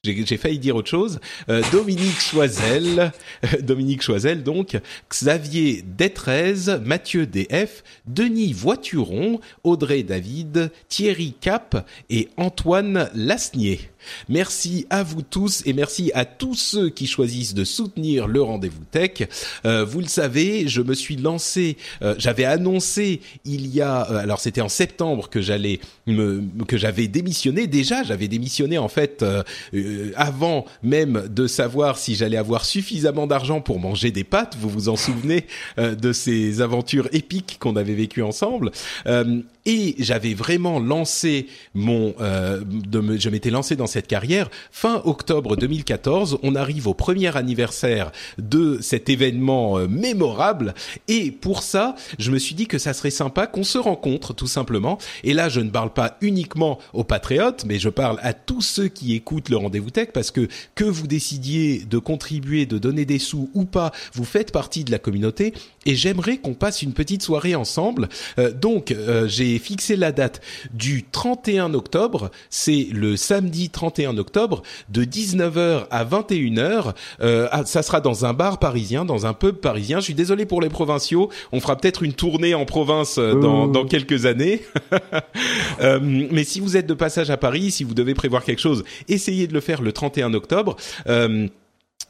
J'ai 0.04 0.36
failli 0.36 0.58
dire 0.58 0.74
autre 0.74 0.90
chose. 0.90 1.20
Euh, 1.48 1.62
Dominique 1.70 2.20
Choisel, 2.20 3.12
euh, 3.44 3.60
Dominique 3.62 4.02
Choisel 4.02 4.42
donc, 4.42 4.76
Xavier 5.08 5.84
Détrez, 5.86 6.76
Mathieu 6.84 7.24
DF, 7.24 7.84
Denis 8.06 8.52
Voituron, 8.52 9.40
Audrey 9.62 10.02
David, 10.02 10.72
Thierry 10.88 11.34
Cap 11.40 11.88
et 12.10 12.30
Antoine 12.36 13.10
Lasnier. 13.14 13.91
Merci 14.28 14.86
à 14.90 15.02
vous 15.02 15.22
tous 15.22 15.62
et 15.66 15.72
merci 15.72 16.10
à 16.14 16.24
tous 16.24 16.54
ceux 16.54 16.90
qui 16.90 17.06
choisissent 17.06 17.54
de 17.54 17.64
soutenir 17.64 18.26
le 18.26 18.42
rendez-vous 18.42 18.84
tech. 18.90 19.28
Euh, 19.64 19.84
vous 19.84 20.00
le 20.00 20.06
savez, 20.06 20.68
je 20.68 20.82
me 20.82 20.94
suis 20.94 21.16
lancé, 21.16 21.76
euh, 22.02 22.14
j'avais 22.18 22.44
annoncé 22.44 23.20
il 23.44 23.66
y 23.74 23.80
a, 23.80 24.10
euh, 24.10 24.16
alors 24.16 24.40
c'était 24.40 24.60
en 24.60 24.68
septembre 24.68 25.28
que 25.28 25.40
j'allais 25.40 25.80
me, 26.06 26.42
que 26.66 26.76
j'avais 26.76 27.08
démissionné. 27.08 27.66
Déjà, 27.66 28.02
j'avais 28.02 28.28
démissionné 28.28 28.78
en 28.78 28.88
fait 28.88 29.22
euh, 29.22 29.42
euh, 29.74 30.12
avant 30.16 30.64
même 30.82 31.28
de 31.28 31.46
savoir 31.46 31.98
si 31.98 32.14
j'allais 32.14 32.36
avoir 32.36 32.64
suffisamment 32.64 33.26
d'argent 33.26 33.60
pour 33.60 33.78
manger 33.78 34.10
des 34.10 34.24
pâtes. 34.24 34.56
Vous 34.58 34.68
vous 34.68 34.88
en 34.88 34.96
souvenez 34.96 35.46
euh, 35.78 35.94
de 35.94 36.12
ces 36.12 36.60
aventures 36.60 37.08
épiques 37.12 37.56
qu'on 37.60 37.76
avait 37.76 37.94
vécues 37.94 38.22
ensemble. 38.22 38.70
Et 39.64 39.94
j'avais 39.98 40.34
vraiment 40.34 40.80
lancé 40.80 41.46
mon, 41.74 42.14
euh, 42.20 42.62
je 43.16 43.28
m'étais 43.28 43.50
lancé 43.50 43.76
dans 43.76 43.86
cette 43.86 44.08
carrière 44.08 44.50
fin 44.72 45.02
octobre 45.04 45.56
2014. 45.56 46.38
On 46.42 46.56
arrive 46.56 46.88
au 46.88 46.94
premier 46.94 47.36
anniversaire 47.36 48.10
de 48.38 48.78
cet 48.80 49.08
événement 49.08 49.78
euh, 49.78 49.86
mémorable, 49.86 50.74
et 51.08 51.30
pour 51.30 51.62
ça, 51.62 51.94
je 52.18 52.30
me 52.30 52.38
suis 52.38 52.54
dit 52.54 52.66
que 52.66 52.78
ça 52.78 52.92
serait 52.92 53.10
sympa 53.10 53.46
qu'on 53.46 53.64
se 53.64 53.78
rencontre 53.78 54.34
tout 54.34 54.46
simplement. 54.46 54.98
Et 55.22 55.34
là, 55.34 55.48
je 55.48 55.60
ne 55.60 55.70
parle 55.70 55.92
pas 55.92 56.16
uniquement 56.20 56.78
aux 56.92 57.04
patriotes, 57.04 57.64
mais 57.66 57.78
je 57.78 57.88
parle 57.88 58.18
à 58.22 58.32
tous 58.32 58.62
ceux 58.62 58.88
qui 58.88 59.14
écoutent 59.14 59.48
le 59.48 59.56
rendez-vous 59.56 59.90
tech, 59.90 60.08
parce 60.12 60.30
que 60.30 60.48
que 60.74 60.84
vous 60.84 61.06
décidiez 61.06 61.84
de 61.84 61.98
contribuer, 61.98 62.66
de 62.66 62.78
donner 62.78 63.04
des 63.04 63.18
sous 63.18 63.50
ou 63.54 63.64
pas, 63.64 63.92
vous 64.12 64.24
faites 64.24 64.52
partie 64.52 64.84
de 64.84 64.90
la 64.90 64.98
communauté, 64.98 65.54
et 65.86 65.94
j'aimerais 65.94 66.38
qu'on 66.38 66.54
passe 66.54 66.82
une 66.82 66.92
petite 66.92 67.22
soirée 67.22 67.54
ensemble. 67.54 68.08
Euh, 68.38 68.52
donc, 68.52 68.92
euh, 68.92 69.26
j'ai 69.28 69.58
fixé 69.58 69.96
la 69.96 70.12
date 70.12 70.40
du 70.72 71.04
31 71.04 71.74
octobre. 71.74 72.30
C'est 72.50 72.88
le 72.92 73.16
samedi 73.16 73.70
31 73.70 74.18
octobre 74.18 74.62
de 74.88 75.04
19h 75.04 75.86
à 75.90 76.04
21h. 76.04 76.94
Euh, 77.20 77.48
ah, 77.50 77.64
ça 77.64 77.82
sera 77.82 78.00
dans 78.00 78.24
un 78.24 78.32
bar 78.32 78.58
parisien, 78.58 79.04
dans 79.04 79.26
un 79.26 79.34
pub 79.34 79.56
parisien. 79.56 79.98
Je 79.98 80.04
suis 80.04 80.14
désolé 80.14 80.46
pour 80.46 80.60
les 80.60 80.68
provinciaux. 80.68 81.30
On 81.52 81.60
fera 81.60 81.76
peut-être 81.76 82.02
une 82.02 82.12
tournée 82.12 82.54
en 82.54 82.64
province 82.64 83.18
euh, 83.18 83.34
dans, 83.34 83.66
dans 83.66 83.84
quelques 83.84 84.26
années. 84.26 84.62
Euh, 85.80 85.98
mais 86.02 86.44
si 86.44 86.60
vous 86.60 86.76
êtes 86.76 86.86
de 86.86 86.94
passage 86.94 87.30
à 87.30 87.36
Paris, 87.36 87.70
si 87.70 87.82
vous 87.82 87.94
devez 87.94 88.14
prévoir 88.14 88.44
quelque 88.44 88.60
chose, 88.60 88.84
essayez 89.08 89.46
de 89.46 89.54
le 89.54 89.60
faire 89.60 89.82
le 89.82 89.92
31 89.92 90.34
octobre. 90.34 90.76
Euh, 91.08 91.48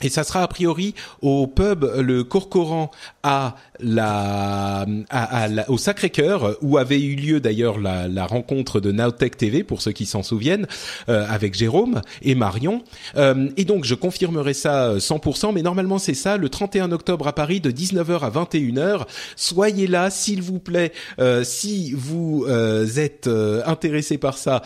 Et 0.00 0.08
ça 0.08 0.24
sera 0.24 0.42
a 0.42 0.48
priori 0.48 0.94
au 1.20 1.46
pub 1.46 1.84
le 1.84 2.24
Corcoran 2.24 2.90
à 3.22 3.56
la, 3.82 4.86
à, 5.10 5.48
au 5.68 5.78
Sacré-Cœur 5.78 6.56
où 6.62 6.78
avait 6.78 7.00
eu 7.00 7.14
lieu 7.14 7.40
d'ailleurs 7.40 7.78
la, 7.78 8.08
la, 8.08 8.26
rencontre 8.26 8.80
de 8.80 8.92
Nowtech 8.92 9.36
TV 9.36 9.62
pour 9.64 9.82
ceux 9.82 9.92
qui 9.92 10.06
s'en 10.06 10.22
souviennent 10.22 10.66
euh, 11.08 11.26
avec 11.28 11.54
Jérôme 11.54 12.00
et 12.22 12.34
Marion. 12.34 12.82
Euh, 13.16 13.48
et 13.56 13.64
donc 13.64 13.84
je 13.84 13.94
confirmerai 13.94 14.54
ça 14.54 14.96
100%, 14.96 15.52
mais 15.52 15.62
normalement 15.62 15.98
c'est 15.98 16.14
ça 16.14 16.36
le 16.36 16.48
31 16.48 16.92
octobre 16.92 17.26
à 17.26 17.32
Paris 17.32 17.60
de 17.60 17.70
19h 17.70 18.20
à 18.20 18.30
21h. 18.30 19.06
Soyez 19.36 19.86
là 19.86 20.10
s'il 20.10 20.42
vous 20.42 20.58
plaît. 20.58 20.92
Euh, 21.18 21.44
si 21.44 21.92
vous 21.92 22.44
euh, 22.48 22.86
êtes 22.96 23.26
euh, 23.26 23.62
intéressé 23.66 24.18
par 24.18 24.38
ça, 24.38 24.62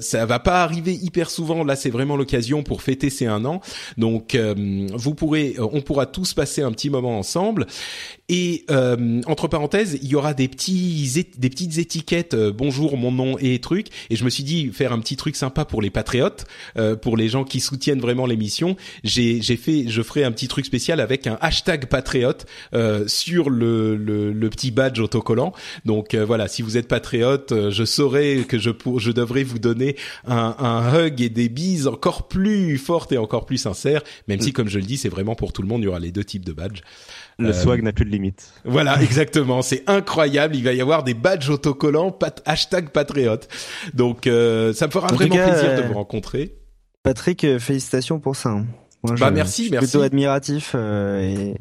ça 0.00 0.26
va 0.26 0.38
pas 0.38 0.62
arriver 0.62 0.94
hyper 0.94 1.30
souvent. 1.30 1.64
Là 1.64 1.76
c'est 1.76 1.90
vraiment 1.90 2.16
l'occasion 2.16 2.62
pour 2.62 2.82
fêter 2.82 3.10
ces 3.10 3.26
un 3.26 3.44
an. 3.44 3.60
Donc 3.96 4.36
vous 4.36 5.14
pourrez, 5.14 5.56
on 5.58 5.80
pourra 5.80 6.06
tous 6.06 6.34
passer 6.34 6.62
un 6.62 6.72
petit 6.72 6.90
moment 6.90 7.18
ensemble. 7.18 7.66
Et 8.30 8.64
euh, 8.70 9.20
entre 9.26 9.48
parenthèses, 9.48 9.98
il 10.02 10.08
y 10.08 10.14
aura 10.14 10.32
des 10.32 10.48
petits 10.48 11.26
des 11.36 11.50
petites 11.50 11.76
étiquettes 11.76 12.32
euh, 12.32 12.52
bonjour 12.52 12.96
mon 12.96 13.12
nom 13.12 13.36
et 13.38 13.58
trucs. 13.58 13.88
Et 14.08 14.16
je 14.16 14.24
me 14.24 14.30
suis 14.30 14.44
dit 14.44 14.70
faire 14.72 14.92
un 14.92 14.98
petit 15.00 15.16
truc 15.16 15.36
sympa 15.36 15.66
pour 15.66 15.82
les 15.82 15.90
patriotes, 15.90 16.46
euh, 16.78 16.96
pour 16.96 17.18
les 17.18 17.28
gens 17.28 17.44
qui 17.44 17.60
soutiennent 17.60 18.00
vraiment 18.00 18.24
l'émission. 18.24 18.76
J'ai 19.02 19.42
j'ai 19.42 19.58
fait, 19.58 19.88
je 19.88 20.00
ferai 20.00 20.24
un 20.24 20.32
petit 20.32 20.48
truc 20.48 20.64
spécial 20.64 21.00
avec 21.00 21.26
un 21.26 21.36
hashtag 21.42 21.84
patriote 21.84 22.46
euh, 22.72 23.06
sur 23.08 23.50
le, 23.50 23.94
le, 23.94 24.32
le 24.32 24.50
petit 24.50 24.70
badge 24.70 25.00
autocollant. 25.00 25.52
Donc 25.84 26.14
voilà, 26.14 26.48
si 26.48 26.62
vous 26.62 26.78
êtes 26.78 26.88
patriote, 26.88 27.52
je 27.70 27.84
saurai 27.84 28.46
que 28.48 28.58
je 28.58 28.70
pour, 28.70 29.00
je 29.00 29.12
devrais 29.12 29.42
vous 29.42 29.58
donner 29.58 29.96
un, 30.26 30.56
un 30.58 30.98
hug 30.98 31.20
et 31.20 31.28
des 31.28 31.50
bises 31.50 31.86
encore 31.86 32.26
plus 32.28 32.78
fortes 32.78 33.12
et 33.12 33.18
encore 33.18 33.44
plus 33.44 33.58
sincères. 33.58 34.02
Même 34.28 34.40
si 34.40 34.54
comme 34.54 34.68
je 34.68 34.78
le 34.78 34.86
dis, 34.86 34.96
c'est 34.96 35.10
vraiment 35.10 35.34
pour 35.34 35.52
tout 35.52 35.60
le 35.60 35.68
monde. 35.68 35.82
Il 35.82 35.84
y 35.84 35.88
aura 35.88 36.00
les 36.00 36.12
deux 36.12 36.24
types 36.24 36.46
de 36.46 36.54
badges. 36.54 36.80
Le 37.38 37.52
swag 37.52 37.82
n'a 37.82 37.92
plus 37.92 38.04
de 38.04 38.10
limite. 38.10 38.52
Voilà, 38.64 39.02
exactement. 39.02 39.62
C'est 39.62 39.82
incroyable. 39.86 40.56
Il 40.56 40.64
va 40.64 40.72
y 40.72 40.80
avoir 40.80 41.02
des 41.02 41.14
badges 41.14 41.50
autocollants 41.50 42.12
pat 42.12 42.42
hashtag 42.44 42.90
patriote. 42.90 43.48
Donc, 43.92 44.26
euh, 44.26 44.72
ça 44.72 44.86
me 44.86 44.92
fera 44.92 45.08
vraiment 45.08 45.34
plaisir 45.34 45.76
de 45.76 45.82
vous 45.82 45.94
rencontrer. 45.94 46.54
Patrick, 47.02 47.44
euh, 47.44 47.58
félicitations 47.58 48.18
pour 48.20 48.36
ça. 48.36 48.50
Hein. 48.50 48.66
Moi, 49.02 49.16
bah 49.18 49.30
merci, 49.30 49.68
merci. 49.70 49.88
Plutôt 49.88 50.02
admiratif 50.02 50.72
euh, 50.74 51.20
et, 51.20 51.54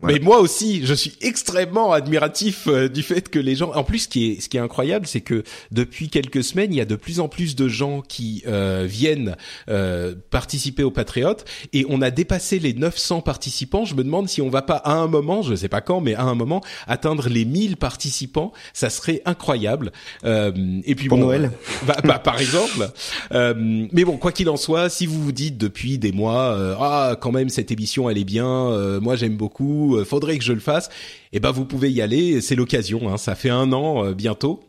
mais 0.00 0.20
moi 0.20 0.38
aussi, 0.38 0.86
je 0.86 0.94
suis 0.94 1.14
extrêmement 1.20 1.92
admiratif 1.92 2.68
euh, 2.68 2.88
du 2.88 3.02
fait 3.02 3.28
que 3.30 3.38
les 3.40 3.56
gens. 3.56 3.72
En 3.74 3.82
plus, 3.82 4.00
ce 4.00 4.08
qui 4.08 4.30
est 4.30 4.40
ce 4.40 4.48
qui 4.48 4.56
est 4.56 4.60
incroyable, 4.60 5.08
c'est 5.08 5.22
que 5.22 5.42
depuis 5.72 6.08
quelques 6.08 6.44
semaines, 6.44 6.72
il 6.72 6.76
y 6.76 6.80
a 6.80 6.84
de 6.84 6.94
plus 6.94 7.18
en 7.18 7.28
plus 7.28 7.56
de 7.56 7.66
gens 7.66 8.00
qui 8.02 8.44
euh, 8.46 8.86
viennent 8.88 9.34
euh, 9.68 10.14
participer 10.30 10.84
au 10.84 10.92
Patriote 10.92 11.44
et 11.72 11.84
on 11.88 12.00
a 12.00 12.12
dépassé 12.12 12.60
les 12.60 12.74
900 12.74 13.22
participants. 13.22 13.84
Je 13.84 13.96
me 13.96 14.04
demande 14.04 14.28
si 14.28 14.40
on 14.40 14.50
va 14.50 14.62
pas 14.62 14.76
à 14.76 14.92
un 14.92 15.08
moment, 15.08 15.42
je 15.42 15.56
sais 15.56 15.68
pas 15.68 15.80
quand, 15.80 16.00
mais 16.00 16.14
à 16.14 16.22
un 16.22 16.36
moment 16.36 16.60
atteindre 16.86 17.28
les 17.28 17.44
1000 17.44 17.76
participants. 17.76 18.52
Ça 18.72 18.90
serait 18.90 19.20
incroyable. 19.24 19.90
et 20.24 20.94
puis 20.94 21.08
pour 21.08 21.18
Noël, 21.18 21.50
bah, 21.86 21.96
bah, 22.04 22.20
par 22.20 22.40
exemple. 22.40 22.88
mais 23.32 24.04
bon, 24.04 24.16
quoi 24.16 24.30
qu'il 24.30 24.48
en 24.48 24.56
soit, 24.56 24.90
si 24.90 25.06
vous 25.06 25.20
vous 25.20 25.32
dites 25.32 25.58
depuis 25.58 25.98
des 25.98 26.12
mois, 26.12 26.56
ah 26.80 27.16
quand 27.20 27.32
même 27.32 27.48
cette 27.48 27.72
émission 27.72 28.08
elle 28.08 28.18
est 28.18 28.24
bien, 28.24 29.00
moi 29.00 29.16
j'aime 29.16 29.36
beaucoup 29.36 29.87
euh, 29.96 30.04
faudrait 30.04 30.38
que 30.38 30.44
je 30.44 30.52
le 30.52 30.60
fasse, 30.60 30.88
eh 31.32 31.40
ben 31.40 31.50
vous 31.50 31.64
pouvez 31.64 31.90
y 31.90 32.02
aller, 32.02 32.40
c'est 32.40 32.54
l'occasion. 32.54 33.08
Hein, 33.12 33.16
ça 33.16 33.34
fait 33.34 33.50
un 33.50 33.72
an 33.72 34.04
euh, 34.04 34.14
bientôt. 34.14 34.60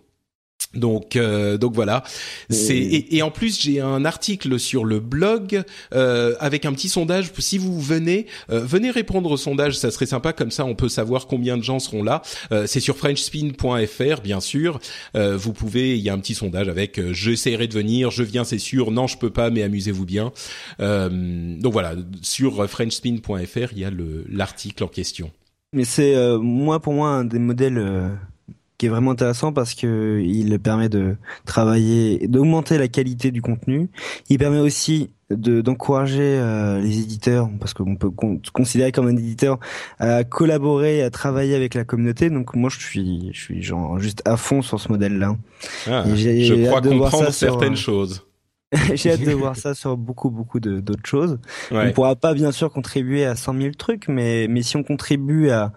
Donc 0.76 1.16
euh, 1.16 1.58
donc 1.58 1.74
voilà. 1.74 2.04
C'est 2.50 2.78
et, 2.78 3.22
en 3.24 3.32
plus 3.32 3.60
j'ai 3.60 3.80
un 3.80 4.06
article 4.06 4.60
sur 4.60 4.86
le 4.86 5.00
blog 5.00 5.64
avec 5.92 6.66
un 6.66 6.74
petit 6.74 6.90
sondage. 6.90 7.32
Si 7.40 7.58
vous 7.58 7.80
venez, 7.80 8.28
venez 8.50 8.92
répondre 8.92 9.32
au 9.32 9.38
sondage, 9.38 9.78
ça 9.78 9.90
serait 9.92 10.06
sympa. 10.06 10.34
Comme 10.34 10.52
ça, 10.52 10.66
on 10.66 10.76
peut 10.76 10.90
savoir 10.90 11.28
combien 11.28 11.58
de 11.58 11.64
gens 11.64 11.80
seront 11.80 12.04
là. 12.04 12.22
c'est 12.66 12.80
sur 12.80 12.98
FrenchSpin.fr, 12.98 14.22
bien 14.22 14.40
sûr. 14.40 14.80
vous 15.16 15.54
pouvez, 15.54 15.98
il 15.98 16.04
y 16.04 16.10
a 16.10 16.14
un 16.14 16.20
petit 16.20 16.36
sondage 16.36 16.68
avec 16.68 17.00
j'essaierai 17.12 17.68
de 17.68 17.74
venir, 17.74 18.12
je 18.12 18.24
viens, 18.24 18.44
c'est 18.44 18.60
sûr. 18.60 18.92
Non, 18.92 19.08
je 19.08 19.18
peux 19.18 19.32
pas, 19.32 19.50
mais 19.50 19.64
amusez-vous 19.64 20.06
bien. 20.06 20.32
donc 20.80 21.74
voilà, 21.74 21.96
sur 22.22 22.70
FrenchSpin.fr, 22.70 23.72
il 23.72 23.80
y 23.80 23.86
a 23.86 23.90
le 23.90 24.26
l'article 24.30 24.84
en 24.84 24.88
question. 24.88 25.32
Mais 25.74 25.86
c'est 25.86 26.16
moi 26.38 26.80
pour 26.80 26.94
moi 26.94 27.10
un 27.10 27.26
des 27.26 27.40
modèles 27.40 28.20
qui 28.80 28.86
est 28.86 28.90
vraiment 28.90 29.12
intéressant 29.12 29.52
parce 29.52 29.76
que 29.76 30.22
il 30.24 30.58
permet 30.58 30.88
de 30.88 31.18
travailler, 31.46 32.28
d'augmenter 32.28 32.78
la 32.78 32.88
qualité 32.88 33.30
du 33.30 33.42
contenu. 33.42 33.90
Il 34.30 34.40
permet 34.40 34.60
aussi 34.60 35.12
de 35.30 35.60
d'encourager 35.62 36.40
euh, 36.40 36.80
les 36.80 37.00
éditeurs 37.00 37.50
parce 37.60 37.74
qu'on 37.74 37.98
peut 37.98 38.10
se 38.44 38.52
considérer 38.52 38.92
comme 38.94 39.08
un 39.08 39.18
éditeur 39.18 39.60
à 40.00 40.24
collaborer 40.24 41.04
à 41.04 41.10
travailler 41.10 41.56
avec 41.56 41.76
la 41.76 41.84
communauté. 41.84 42.30
Donc 42.30 42.56
moi 42.56 42.70
je 42.70 42.80
suis 42.80 43.30
je 43.34 43.40
suis 43.40 43.62
genre 43.62 44.00
juste 44.00 44.22
à 44.26 44.38
fond 44.38 44.62
sur 44.62 44.80
ce 44.80 44.88
modèle 44.90 45.20
là 45.20 45.36
ah, 45.86 46.06
je 46.16 46.66
crois 46.66 46.82
comprendre 46.82 47.32
certaines 47.32 47.76
choses. 47.76 48.26
j'ai 48.94 49.12
hâte 49.12 49.24
de 49.24 49.32
voir 49.32 49.58
ça 49.58 49.74
sur 49.74 49.98
beaucoup 49.98 50.30
beaucoup 50.30 50.62
d'autres 50.62 51.06
choses. 51.06 51.38
On 51.70 51.92
pourra 51.92 52.16
pas 52.16 52.34
bien 52.34 52.54
sûr 52.54 52.72
contribuer 52.72 53.26
à 53.26 53.36
100 53.36 53.60
000 53.60 53.74
trucs 53.78 54.08
mais 54.08 54.48
mais 54.48 54.62
si 54.62 54.78
on 54.78 54.84
contribue 54.84 55.50
à 55.50 55.74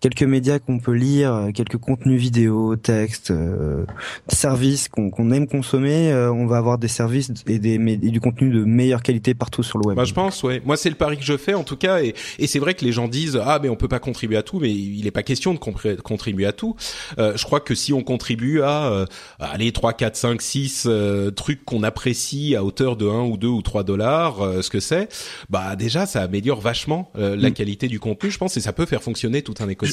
quelques 0.00 0.22
médias 0.22 0.58
qu'on 0.58 0.78
peut 0.78 0.92
lire, 0.92 1.34
euh, 1.34 1.50
quelques 1.52 1.78
contenus 1.78 2.20
vidéo, 2.20 2.76
textes, 2.76 3.30
euh, 3.30 3.84
services 4.28 4.88
qu'on 4.88 5.30
aime 5.30 5.46
consommer, 5.46 6.12
euh, 6.12 6.32
on 6.32 6.46
va 6.46 6.58
avoir 6.58 6.78
des 6.78 6.88
services 6.88 7.32
et, 7.46 7.58
des, 7.58 7.78
du 7.78 8.20
contenu 8.20 8.50
de 8.50 8.64
meilleure 8.64 9.02
qualité 9.02 9.34
partout 9.34 9.62
sur 9.62 9.78
le 9.78 9.86
web. 9.86 9.96
Bah, 9.96 10.04
je 10.04 10.14
pense, 10.14 10.42
ouais. 10.42 10.62
Moi, 10.64 10.76
c'est 10.76 10.90
le 10.90 10.96
pari 10.96 11.16
que 11.16 11.24
je 11.24 11.36
fais 11.36 11.54
en 11.54 11.64
tout 11.64 11.76
cas, 11.76 12.02
et, 12.02 12.14
et 12.38 12.46
c'est 12.46 12.58
vrai 12.58 12.74
que 12.74 12.84
les 12.84 12.92
gens 12.92 13.08
disent 13.08 13.40
ah 13.42 13.58
mais 13.62 13.68
on 13.68 13.76
peut 13.76 13.88
pas 13.88 13.98
contribuer 13.98 14.36
à 14.36 14.42
tout, 14.42 14.60
mais 14.60 14.70
il 14.70 15.04
n'est 15.04 15.10
pas 15.10 15.22
question 15.22 15.54
de 15.54 15.58
contribuer 15.58 16.46
à 16.46 16.52
tout. 16.52 16.76
je 17.18 17.42
crois 17.44 17.60
que 17.60 17.74
si 17.74 17.92
on 17.92 18.02
contribue 18.02 18.62
à 18.62 19.06
aller 19.38 19.72
3, 19.72 19.92
4, 19.92 20.16
5, 20.16 20.42
6 20.42 20.88
trucs 21.34 21.64
qu'on 21.64 21.82
apprécie 21.82 22.56
à 22.56 22.64
hauteur 22.64 22.96
de 22.96 23.06
1 23.06 23.22
ou 23.24 23.36
2 23.36 23.46
ou 23.46 23.62
3 23.62 23.84
dollars, 23.84 24.62
ce 24.62 24.70
que 24.70 24.80
c'est, 24.80 25.08
bah 25.50 25.76
déjà 25.76 26.06
ça 26.06 26.22
améliore 26.22 26.60
vachement 26.60 27.10
la 27.14 27.36
mm. 27.36 27.52
qualité 27.52 27.88
du 27.88 28.00
contenu, 28.00 28.30
je 28.30 28.38
pense, 28.38 28.56
et 28.56 28.60
ça 28.60 28.72
peut 28.72 28.86
faire 28.86 29.02
fonctionner 29.02 29.42
tout 29.42 29.54
un 29.60 29.68
écosystème 29.68 29.85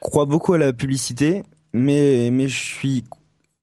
crois 0.00 0.26
beaucoup 0.26 0.52
à 0.52 0.58
la 0.58 0.72
publicité, 0.72 1.42
mais, 1.72 2.30
mais 2.30 2.48
je 2.48 2.58
suis 2.58 3.04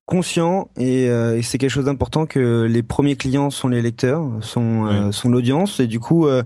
conscient 0.09 0.69
euh, 0.79 1.37
et, 1.37 1.43
c'est 1.43 1.59
quelque 1.59 1.69
chose 1.69 1.85
d'important 1.85 2.25
que 2.25 2.63
les 2.63 2.81
premiers 2.81 3.15
clients 3.15 3.51
sont 3.51 3.67
les 3.67 3.83
lecteurs, 3.83 4.27
sont 4.41 4.87
euh, 4.87 5.11
sont 5.11 5.29
l'audience 5.29 5.79
et 5.79 5.85
du 5.85 5.99
coup 5.99 6.25
euh, 6.25 6.41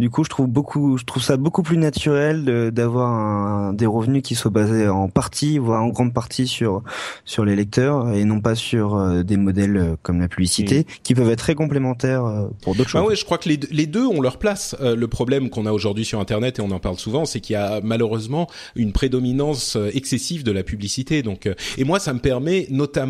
du 0.00 0.10
coup 0.10 0.24
je 0.24 0.30
trouve 0.30 0.48
beaucoup 0.48 0.98
je 0.98 1.04
trouve 1.04 1.22
ça 1.22 1.36
beaucoup 1.36 1.62
plus 1.62 1.76
naturel 1.76 2.72
d'avoir 2.72 3.72
des 3.72 3.86
revenus 3.86 4.22
qui 4.22 4.34
soient 4.34 4.50
basés 4.50 4.88
en 4.88 5.08
partie 5.08 5.58
voire 5.58 5.84
en 5.84 5.90
grande 5.90 6.12
partie 6.12 6.48
sur 6.48 6.82
sur 7.24 7.44
les 7.44 7.54
lecteurs 7.54 8.10
et 8.10 8.24
non 8.24 8.40
pas 8.40 8.56
sur 8.56 9.22
des 9.22 9.36
modèles 9.36 9.96
comme 10.02 10.18
la 10.18 10.26
publicité 10.26 10.84
qui 11.04 11.14
peuvent 11.14 11.30
être 11.30 11.38
très 11.38 11.54
complémentaires 11.54 12.24
pour 12.62 12.74
d'autres 12.74 12.90
ah 12.94 12.98
choses. 12.98 13.08
ouais, 13.10 13.16
je 13.16 13.24
crois 13.24 13.38
que 13.38 13.48
les, 13.48 13.60
les 13.70 13.86
deux 13.86 14.06
ont 14.06 14.20
leur 14.20 14.38
place. 14.38 14.74
le 14.80 15.06
problème 15.06 15.50
qu'on 15.50 15.66
a 15.66 15.72
aujourd'hui 15.72 16.04
sur 16.04 16.18
internet 16.18 16.58
et 16.58 16.62
on 16.62 16.70
en 16.72 16.80
parle 16.80 16.98
souvent, 16.98 17.26
c'est 17.26 17.38
qu'il 17.38 17.54
y 17.54 17.56
a 17.56 17.80
malheureusement 17.80 18.48
une 18.74 18.90
prédominance 18.92 19.78
excessive 19.92 20.42
de 20.42 20.50
la 20.50 20.64
publicité 20.64 21.22
donc 21.22 21.48
et 21.78 21.84
moi 21.84 22.00
ça 22.00 22.12
me 22.12 22.18
permet 22.18 22.66
notamment 22.70 23.03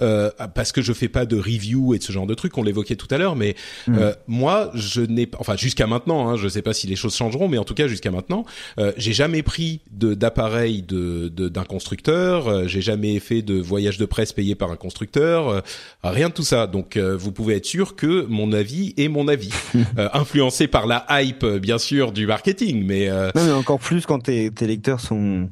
euh, 0.00 0.30
parce 0.54 0.72
que 0.72 0.82
je 0.82 0.92
fais 0.92 1.08
pas 1.08 1.26
de 1.26 1.36
review 1.36 1.94
et 1.94 1.98
de 1.98 2.02
ce 2.02 2.12
genre 2.12 2.26
de 2.26 2.34
trucs, 2.34 2.56
on 2.58 2.62
l'évoquait 2.62 2.96
tout 2.96 3.08
à 3.10 3.18
l'heure, 3.18 3.36
mais 3.36 3.54
mm. 3.86 3.98
euh, 3.98 4.12
moi, 4.26 4.70
je 4.74 5.00
n'ai 5.00 5.28
enfin 5.38 5.56
jusqu'à 5.56 5.86
maintenant, 5.86 6.28
hein, 6.28 6.36
je 6.36 6.48
sais 6.48 6.62
pas 6.62 6.72
si 6.72 6.86
les 6.86 6.96
choses 6.96 7.14
changeront, 7.14 7.48
mais 7.48 7.58
en 7.58 7.64
tout 7.64 7.74
cas 7.74 7.88
jusqu'à 7.88 8.10
maintenant, 8.10 8.44
euh, 8.78 8.92
j'ai 8.96 9.12
jamais 9.12 9.42
pris 9.42 9.80
de 9.90 10.14
d'appareil 10.14 10.82
de 10.82 11.28
d'un 11.28 11.64
constructeur, 11.64 12.48
euh, 12.48 12.66
j'ai 12.66 12.80
jamais 12.80 13.18
fait 13.18 13.42
de 13.42 13.60
voyage 13.60 13.98
de 13.98 14.04
presse 14.04 14.32
payé 14.32 14.54
par 14.54 14.70
un 14.70 14.76
constructeur, 14.76 15.48
euh, 15.48 15.60
rien 16.02 16.28
de 16.28 16.34
tout 16.34 16.42
ça. 16.42 16.66
Donc 16.66 16.96
vous 16.96 17.32
pouvez 17.32 17.56
être 17.56 17.66
sûr 17.66 17.96
que 17.96 18.26
mon 18.28 18.52
avis 18.52 18.94
est 18.96 19.08
mon 19.08 19.28
avis, 19.28 19.52
influencé 20.12 20.66
par 20.66 20.86
la 20.86 21.06
hype 21.10 21.44
bien 21.44 21.78
sûr 21.78 22.12
du 22.12 22.26
marketing, 22.26 22.84
mais 22.84 23.08
non, 23.08 23.44
mais 23.44 23.52
encore 23.52 23.78
plus 23.78 24.06
quand 24.06 24.20
tes, 24.20 24.50
tes 24.50 24.66
lecteurs 24.66 25.00
sont 25.00 25.48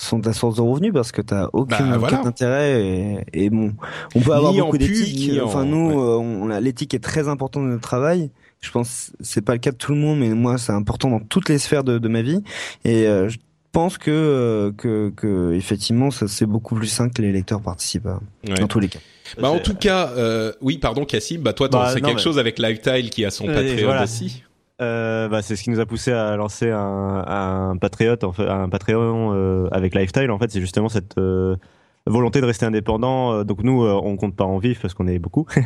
sont 0.00 0.20
ta 0.20 0.32
source 0.32 0.56
de 0.56 0.62
revenus 0.62 0.92
parce 0.92 1.12
que 1.12 1.22
t'as 1.22 1.48
aucun, 1.52 1.98
bah, 1.98 2.06
aucun 2.06 2.24
intérêt 2.24 2.82
et, 2.82 3.44
et, 3.44 3.50
bon, 3.50 3.74
on 4.14 4.20
peut 4.20 4.32
avoir 4.32 4.52
beaucoup 4.52 4.78
d'éthique. 4.78 5.32
Enfin, 5.42 5.64
nous, 5.64 6.00
euh, 6.00 6.16
on, 6.16 6.50
a 6.50 6.60
l'éthique 6.60 6.94
est 6.94 7.02
très 7.02 7.28
importante 7.28 7.64
dans 7.64 7.70
notre 7.70 7.82
travail. 7.82 8.30
Je 8.60 8.70
pense 8.70 9.12
c'est 9.20 9.42
pas 9.42 9.52
le 9.52 9.58
cas 9.58 9.70
de 9.70 9.76
tout 9.76 9.92
le 9.92 9.98
monde, 9.98 10.18
mais 10.18 10.30
moi, 10.30 10.58
c'est 10.58 10.72
important 10.72 11.10
dans 11.10 11.20
toutes 11.20 11.48
les 11.48 11.58
sphères 11.58 11.84
de, 11.84 11.98
de 11.98 12.08
ma 12.08 12.22
vie. 12.22 12.42
Et 12.84 13.06
euh, 13.06 13.28
je 13.28 13.38
pense 13.72 13.98
que, 13.98 14.10
euh, 14.10 14.72
que, 14.72 15.12
que 15.16 15.52
effectivement, 15.52 16.10
ça 16.10 16.28
c'est 16.28 16.46
beaucoup 16.46 16.74
plus 16.74 16.88
simple 16.88 17.14
que 17.14 17.22
les 17.22 17.32
lecteurs 17.32 17.60
participent 17.60 18.08
dans 18.44 18.66
tous 18.66 18.80
les 18.80 18.88
cas. 18.88 18.98
Bah 19.38 19.50
en 19.50 19.60
tout 19.60 19.74
cas, 19.74 20.08
euh, 20.16 20.52
oui, 20.60 20.78
pardon 20.78 21.04
Cassim, 21.04 21.40
bah 21.40 21.52
toi, 21.52 21.68
bah, 21.68 21.90
c'est 21.92 22.00
quelque 22.00 22.20
chose 22.20 22.38
avec 22.38 22.58
Lifetile 22.58 23.10
qui 23.10 23.24
a 23.24 23.30
son 23.30 23.46
Patreon 23.46 24.02
aussi 24.02 24.42
euh, 24.80 25.28
bah, 25.28 25.42
c'est 25.42 25.56
ce 25.56 25.62
qui 25.62 25.70
nous 25.70 25.80
a 25.80 25.86
poussé 25.86 26.12
à 26.12 26.36
lancer 26.36 26.70
un, 26.70 27.24
un 27.26 27.76
Patriot, 27.76 28.16
en 28.22 28.32
fait, 28.32 28.48
un 28.48 28.68
Patreon 28.68 29.32
euh, 29.34 29.68
avec 29.72 29.94
Lifestyle. 29.94 30.30
En 30.30 30.38
fait, 30.38 30.50
c'est 30.50 30.60
justement 30.60 30.88
cette 30.88 31.18
euh, 31.18 31.56
volonté 32.06 32.40
de 32.40 32.46
rester 32.46 32.64
indépendant. 32.66 33.32
euh, 33.34 33.44
donc 33.44 33.62
nous, 33.62 33.84
euh, 33.84 34.00
on 34.02 34.16
compte 34.16 34.34
pas 34.34 34.44
en 34.44 34.56
vif 34.58 34.80
parce 34.80 34.94
qu'on 34.94 35.06
est 35.06 35.18
beaucoup. 35.18 35.46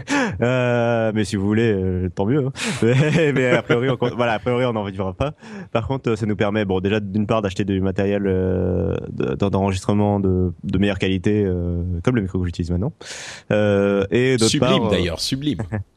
Euh, 0.41 1.13
mais 1.15 1.25
si 1.25 1.37
vous 1.37 1.47
voulez, 1.47 1.73
euh, 1.73 2.09
tant 2.13 2.27
mieux. 2.27 2.47
hein. 2.47 2.53
mais, 2.83 3.33
mais 3.35 3.51
a 3.51 3.63
priori, 3.63 3.89
on 3.89 3.97
compte- 3.97 4.15
voilà, 4.17 4.33
a 4.33 4.39
priori, 4.41 4.65
on 4.65 4.73
n'en 4.73 4.83
vivra 4.85 5.13
pas. 5.13 5.35
Par 5.71 5.87
contre, 5.87 6.17
ça 6.17 6.27
nous 6.27 6.35
permet, 6.35 6.65
bon, 6.65 6.81
déjà 6.81 6.99
d'une 6.99 7.29
part 7.29 7.41
d'acheter 7.41 7.65
du 7.65 7.81
matériel 7.81 8.25
euh, 8.27 8.97
de- 9.13 9.35
d'enregistrement 9.49 10.19
de, 10.19 10.53
de 10.65 10.79
meilleure 10.79 10.99
qualité, 10.99 11.45
euh, 11.47 11.85
comme 12.03 12.17
le 12.17 12.23
micro 12.23 12.41
que 12.41 12.47
j'utilise 12.47 12.73
maintenant. 12.73 12.93
Euh, 13.53 14.07
et 14.11 14.37
d'autre 14.37 14.59
part, 14.59 14.73
Sublime 14.73 14.91
d'ailleurs, 14.91 15.21
sublime. 15.21 15.59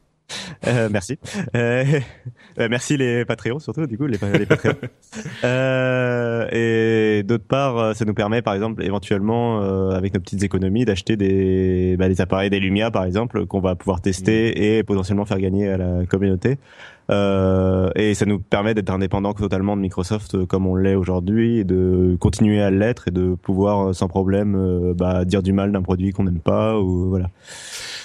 euh, 0.66 0.88
merci. 0.90 1.18
Euh, 1.54 1.84
euh, 2.58 2.68
merci 2.70 2.96
les 2.96 3.24
Patreons 3.24 3.58
surtout, 3.58 3.86
du 3.86 3.96
coup, 3.96 4.06
les, 4.06 4.18
les 4.38 4.46
Patreons. 4.46 4.74
euh, 5.44 6.48
et 6.52 7.22
d'autre 7.22 7.44
part, 7.46 7.78
euh, 7.78 7.94
ça 7.94 8.04
nous 8.04 8.14
permet, 8.14 8.42
par 8.42 8.54
exemple, 8.54 8.82
éventuellement, 8.82 9.62
euh, 9.62 9.90
avec 9.90 10.14
nos 10.14 10.20
petites 10.20 10.42
économies, 10.42 10.84
d'acheter 10.84 11.16
des, 11.16 11.96
bah, 11.98 12.08
des 12.08 12.20
appareils 12.20 12.50
des 12.50 12.60
Lumia, 12.60 12.90
par 12.90 13.04
exemple, 13.04 13.46
qu'on 13.46 13.60
va 13.60 13.74
pouvoir 13.74 14.00
tester 14.00 14.76
et 14.78 14.82
potentiellement 14.82 15.24
faire 15.24 15.38
gagner 15.38 15.68
à 15.68 15.76
la 15.76 16.06
communauté. 16.06 16.58
Euh, 17.10 17.90
et 17.94 18.14
ça 18.14 18.26
nous 18.26 18.38
permet 18.38 18.74
d'être 18.74 18.90
indépendant 18.90 19.32
totalement 19.32 19.76
de 19.76 19.80
Microsoft 19.80 20.34
euh, 20.34 20.46
comme 20.46 20.66
on 20.66 20.76
l'est 20.76 20.94
aujourd'hui 20.94 21.58
et 21.60 21.64
de 21.64 22.16
continuer 22.20 22.60
à 22.60 22.70
l'être 22.70 23.08
et 23.08 23.10
de 23.10 23.34
pouvoir 23.34 23.88
euh, 23.88 23.92
sans 23.94 24.08
problème 24.08 24.54
euh, 24.56 24.92
bah, 24.94 25.24
dire 25.24 25.42
du 25.42 25.54
mal 25.54 25.72
d'un 25.72 25.80
produit 25.80 26.12
qu'on 26.12 26.24
n'aime 26.24 26.40
pas 26.40 26.78
ou 26.78 27.08
voilà. 27.08 27.30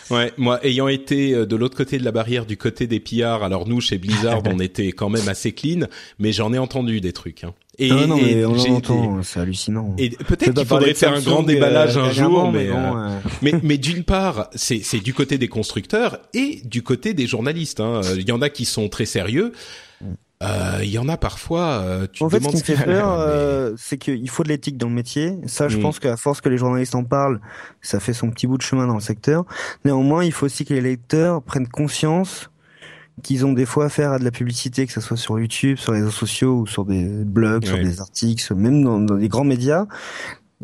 Ouais, 0.09 0.31
moi, 0.37 0.63
ayant 0.65 0.87
été 0.87 1.45
de 1.45 1.55
l'autre 1.55 1.77
côté 1.77 1.97
de 1.97 2.03
la 2.03 2.11
barrière, 2.11 2.45
du 2.45 2.57
côté 2.57 2.87
des 2.87 2.99
pillards, 2.99 3.43
alors 3.43 3.67
nous, 3.67 3.81
chez 3.81 3.97
Blizzard, 3.97 4.41
on 4.49 4.59
était 4.59 4.91
quand 4.91 5.09
même 5.09 5.27
assez 5.27 5.53
clean, 5.53 5.87
mais 6.19 6.31
j'en 6.31 6.53
ai 6.53 6.57
entendu 6.57 7.01
des 7.01 7.13
trucs. 7.13 7.43
Hein. 7.43 7.53
Et, 7.79 7.89
Ah 7.91 8.05
non, 8.05 8.17
et 8.17 8.35
mais 8.35 8.45
on 8.45 8.53
l'entend, 8.53 9.23
c'est 9.23 9.39
hallucinant. 9.39 9.95
Et 9.97 10.09
peut-être 10.11 10.53
qu'il 10.53 10.65
faudrait 10.65 10.93
faire 10.93 11.13
un 11.13 11.21
grand 11.21 11.41
euh, 11.43 11.47
déballage 11.47 11.97
un 11.97 12.11
jour, 12.11 12.51
mais, 12.51 12.69
euh, 12.69 12.73
euh, 12.75 13.09
mais, 13.41 13.53
mais 13.63 13.77
d'une 13.79 14.03
part, 14.03 14.49
c'est 14.53 14.81
c'est 14.83 14.99
du 14.99 15.13
côté 15.13 15.39
des 15.39 15.47
constructeurs 15.47 16.19
et 16.35 16.61
du 16.65 16.83
côté 16.83 17.15
des 17.15 17.25
journalistes. 17.25 17.79
hein. 17.79 18.01
Il 18.15 18.27
y 18.27 18.31
en 18.31 18.41
a 18.43 18.49
qui 18.49 18.65
sont 18.65 18.89
très 18.89 19.05
sérieux. 19.05 19.53
Euh, 20.43 20.79
Il 20.83 20.89
y 20.89 20.99
en 20.99 21.07
a 21.07 21.15
parfois. 21.17 21.81
euh, 21.83 22.05
tu 22.11 22.21
En 22.21 22.27
te 22.29 22.35
fait, 22.37 22.43
ce 22.43 22.49
qui 22.63 22.71
me 22.73 22.77
fait 22.77 22.83
peur, 22.83 23.07
mais- 23.17 23.23
euh, 23.23 23.73
c'est 23.77 23.97
qu'il 23.97 24.29
faut 24.29 24.43
de 24.43 24.49
l'éthique 24.49 24.77
dans 24.77 24.89
le 24.89 24.93
métier. 24.93 25.33
Ça, 25.47 25.67
je 25.69 25.77
Mm. 25.77 25.81
pense 25.81 25.99
qu'à 25.99 26.17
force 26.17 26.41
que 26.41 26.49
les 26.49 26.57
journalistes 26.57 26.95
en 26.95 27.03
parlent, 27.05 27.39
ça 27.81 27.99
fait 28.01 28.13
son 28.13 28.29
petit 28.29 28.45
bout 28.45 28.57
de 28.57 28.61
chemin 28.61 28.85
dans 28.85 28.95
le 28.95 28.99
secteur. 29.01 29.45
Néanmoins, 29.85 30.25
il 30.25 30.31
faut 30.33 30.45
aussi 30.45 30.65
que 30.65 30.73
les 30.73 30.81
lecteurs 30.81 31.41
prennent 31.41 31.67
conscience 31.67 32.49
qu'ils 33.21 33.45
ont 33.45 33.53
des 33.53 33.65
fois 33.65 33.85
affaire 33.85 34.11
à 34.13 34.19
de 34.19 34.23
la 34.23 34.31
publicité, 34.31 34.85
que 34.87 34.91
ce 34.93 35.01
soit 35.01 35.17
sur 35.17 35.39
YouTube, 35.39 35.77
sur 35.77 35.91
les 35.93 35.99
réseaux 35.99 36.11
sociaux 36.11 36.59
ou 36.61 36.67
sur 36.67 36.85
des 36.85 37.05
blogs, 37.05 37.65
sur 37.65 37.77
des 37.77 38.01
articles, 38.01 38.53
même 38.55 38.83
dans, 38.83 38.99
dans 38.99 39.15
des 39.15 39.27
grands 39.27 39.43
médias. 39.43 39.85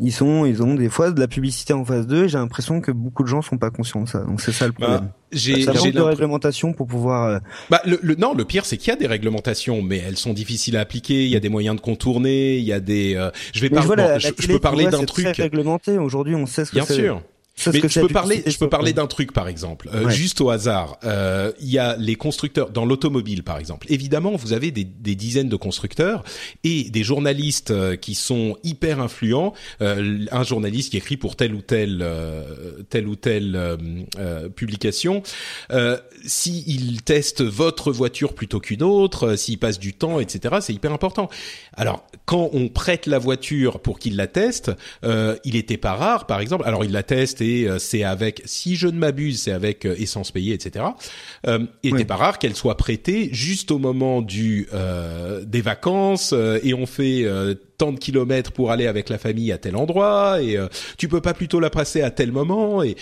Ils 0.02 0.12
sont, 0.12 0.46
ils 0.46 0.62
ont 0.62 0.74
des 0.76 0.88
fois 0.88 1.10
de 1.10 1.20
la 1.20 1.28
publicité 1.28 1.74
en 1.74 1.84
face 1.84 2.06
d'eux. 2.06 2.24
et 2.24 2.28
J'ai 2.30 2.38
l'impression 2.38 2.80
que 2.80 2.90
beaucoup 2.90 3.22
de 3.22 3.28
gens 3.28 3.42
sont 3.42 3.58
pas 3.58 3.70
conscients 3.70 4.02
de 4.02 4.08
ça. 4.08 4.20
Donc 4.20 4.40
c'est 4.40 4.50
ça 4.52 4.66
le 4.66 4.72
Bah, 4.72 4.86
problème. 4.86 5.10
j'ai 5.30 5.60
ça 5.62 5.74
manque 5.74 5.92
de 5.92 6.00
réglementation 6.00 6.72
pour 6.72 6.86
pouvoir. 6.86 7.26
euh, 7.28 7.38
Bah, 7.68 7.82
le, 7.84 7.98
le- 8.02 8.14
non, 8.14 8.32
le 8.32 8.46
pire, 8.46 8.64
c'est 8.64 8.78
qu'il 8.78 8.88
y 8.88 8.92
a 8.92 8.96
des 8.96 9.06
réglementations, 9.06 9.82
mais 9.82 9.98
elles 9.98 10.16
sont 10.16 10.32
difficiles 10.32 10.78
à 10.78 10.80
appliquer. 10.80 11.24
Il 11.26 11.30
y 11.30 11.36
a 11.36 11.40
des 11.40 11.50
moyens 11.50 11.76
de 11.76 11.82
contourner. 11.82 12.56
Il 12.56 12.64
y 12.64 12.72
a 12.72 12.80
des. 12.80 13.14
euh, 13.14 13.30
je 13.52 13.60
vais 13.60 13.68
Mais 13.68 13.76
pas. 13.76 13.82
je 14.18 14.28
bon, 14.30 14.34
peux 14.54 14.58
parler 14.58 14.86
d'un 14.86 15.04
truc. 15.04 15.26
Réglementé. 15.36 15.98
Aujourd'hui, 15.98 16.34
on 16.34 16.46
sait 16.46 16.64
ce 16.64 16.70
que 16.70 16.76
Bien 16.76 16.84
c'est. 16.86 16.94
sûr. 16.94 17.22
Mais 17.72 17.80
que 17.80 17.88
je 17.88 18.00
peux 18.00 18.08
parler, 18.08 18.42
je 18.46 18.56
peux 18.58 18.68
parler 18.68 18.92
d'un 18.92 19.06
truc 19.06 19.32
par 19.32 19.48
exemple, 19.48 19.88
Euh, 19.92 20.04
Ouais. 20.06 20.12
juste 20.12 20.40
au 20.40 20.50
hasard. 20.50 20.98
Euh, 21.04 21.52
Il 21.60 21.68
y 21.70 21.78
a 21.78 21.96
les 21.96 22.14
constructeurs 22.16 22.70
dans 22.70 22.84
l'automobile 22.84 23.42
par 23.42 23.58
exemple. 23.58 23.86
Évidemment, 23.90 24.34
vous 24.36 24.52
avez 24.52 24.70
des, 24.70 24.84
des 24.84 25.14
dizaines 25.14 25.48
de 25.48 25.56
constructeurs 25.56 26.22
et 26.64 26.90
des 26.90 27.02
journalistes 27.04 27.70
euh, 27.70 27.96
qui 27.96 28.14
sont 28.14 28.56
hyper 28.64 29.00
influents. 29.00 29.52
Euh, 29.82 30.24
un 30.30 30.42
journaliste 30.42 30.90
qui 30.90 30.96
écrit 30.96 31.16
pour 31.16 31.36
telle 31.36 31.54
ou 31.54 31.60
telle 31.62 32.00
euh, 32.02 32.82
telle 32.88 33.06
ou 33.08 33.16
telle 33.16 33.54
euh, 33.56 33.76
euh, 34.18 34.48
publication. 34.48 35.22
Si 36.24 36.64
il 36.66 37.02
teste 37.02 37.42
votre 37.42 37.92
voiture 37.92 38.34
plutôt 38.34 38.60
qu'une 38.60 38.82
autre, 38.82 39.28
euh, 39.28 39.36
s'il 39.36 39.58
passe 39.58 39.78
du 39.78 39.94
temps, 39.94 40.20
etc. 40.20 40.56
C'est 40.60 40.74
hyper 40.74 40.92
important. 40.92 41.28
Alors, 41.74 42.04
quand 42.26 42.50
on 42.52 42.68
prête 42.68 43.06
la 43.06 43.18
voiture 43.18 43.80
pour 43.80 43.98
qu'il 43.98 44.16
la 44.16 44.26
teste, 44.26 44.70
euh, 45.04 45.36
il 45.44 45.56
était 45.56 45.76
pas 45.76 45.94
rare, 45.94 46.26
par 46.26 46.40
exemple. 46.40 46.64
Alors, 46.66 46.84
il 46.84 46.92
la 46.92 47.02
teste 47.02 47.40
et 47.40 47.68
euh, 47.68 47.78
c'est 47.78 48.04
avec, 48.04 48.42
si 48.44 48.76
je 48.76 48.86
ne 48.86 48.98
m'abuse, 48.98 49.42
c'est 49.42 49.52
avec 49.52 49.84
euh, 49.86 49.94
essence 49.98 50.30
payée, 50.30 50.54
etc. 50.54 50.84
Euh, 51.46 51.60
il 51.82 51.90
était 51.90 51.98
Oui. 51.98 52.04
pas 52.04 52.16
rare 52.16 52.38
qu'elle 52.38 52.56
soit 52.56 52.76
prêtée 52.76 53.28
juste 53.32 53.70
au 53.70 53.78
moment 53.78 54.22
du 54.22 54.68
euh, 54.74 55.44
des 55.44 55.60
vacances 55.62 56.32
euh, 56.32 56.58
et 56.62 56.74
on 56.74 56.86
fait 56.86 57.24
euh, 57.24 57.54
tant 57.80 57.92
de 57.92 57.98
kilomètres 57.98 58.52
pour 58.52 58.70
aller 58.70 58.86
avec 58.86 59.08
la 59.08 59.16
famille 59.18 59.50
à 59.52 59.58
tel 59.58 59.74
endroit 59.74 60.42
et 60.42 60.56
euh, 60.58 60.68
tu 60.98 61.08
peux 61.08 61.20
pas 61.22 61.32
plutôt 61.34 61.60
la 61.60 61.70
passer 61.70 62.02
à 62.02 62.10
tel 62.10 62.30
moment 62.30 62.82
et 62.82 62.94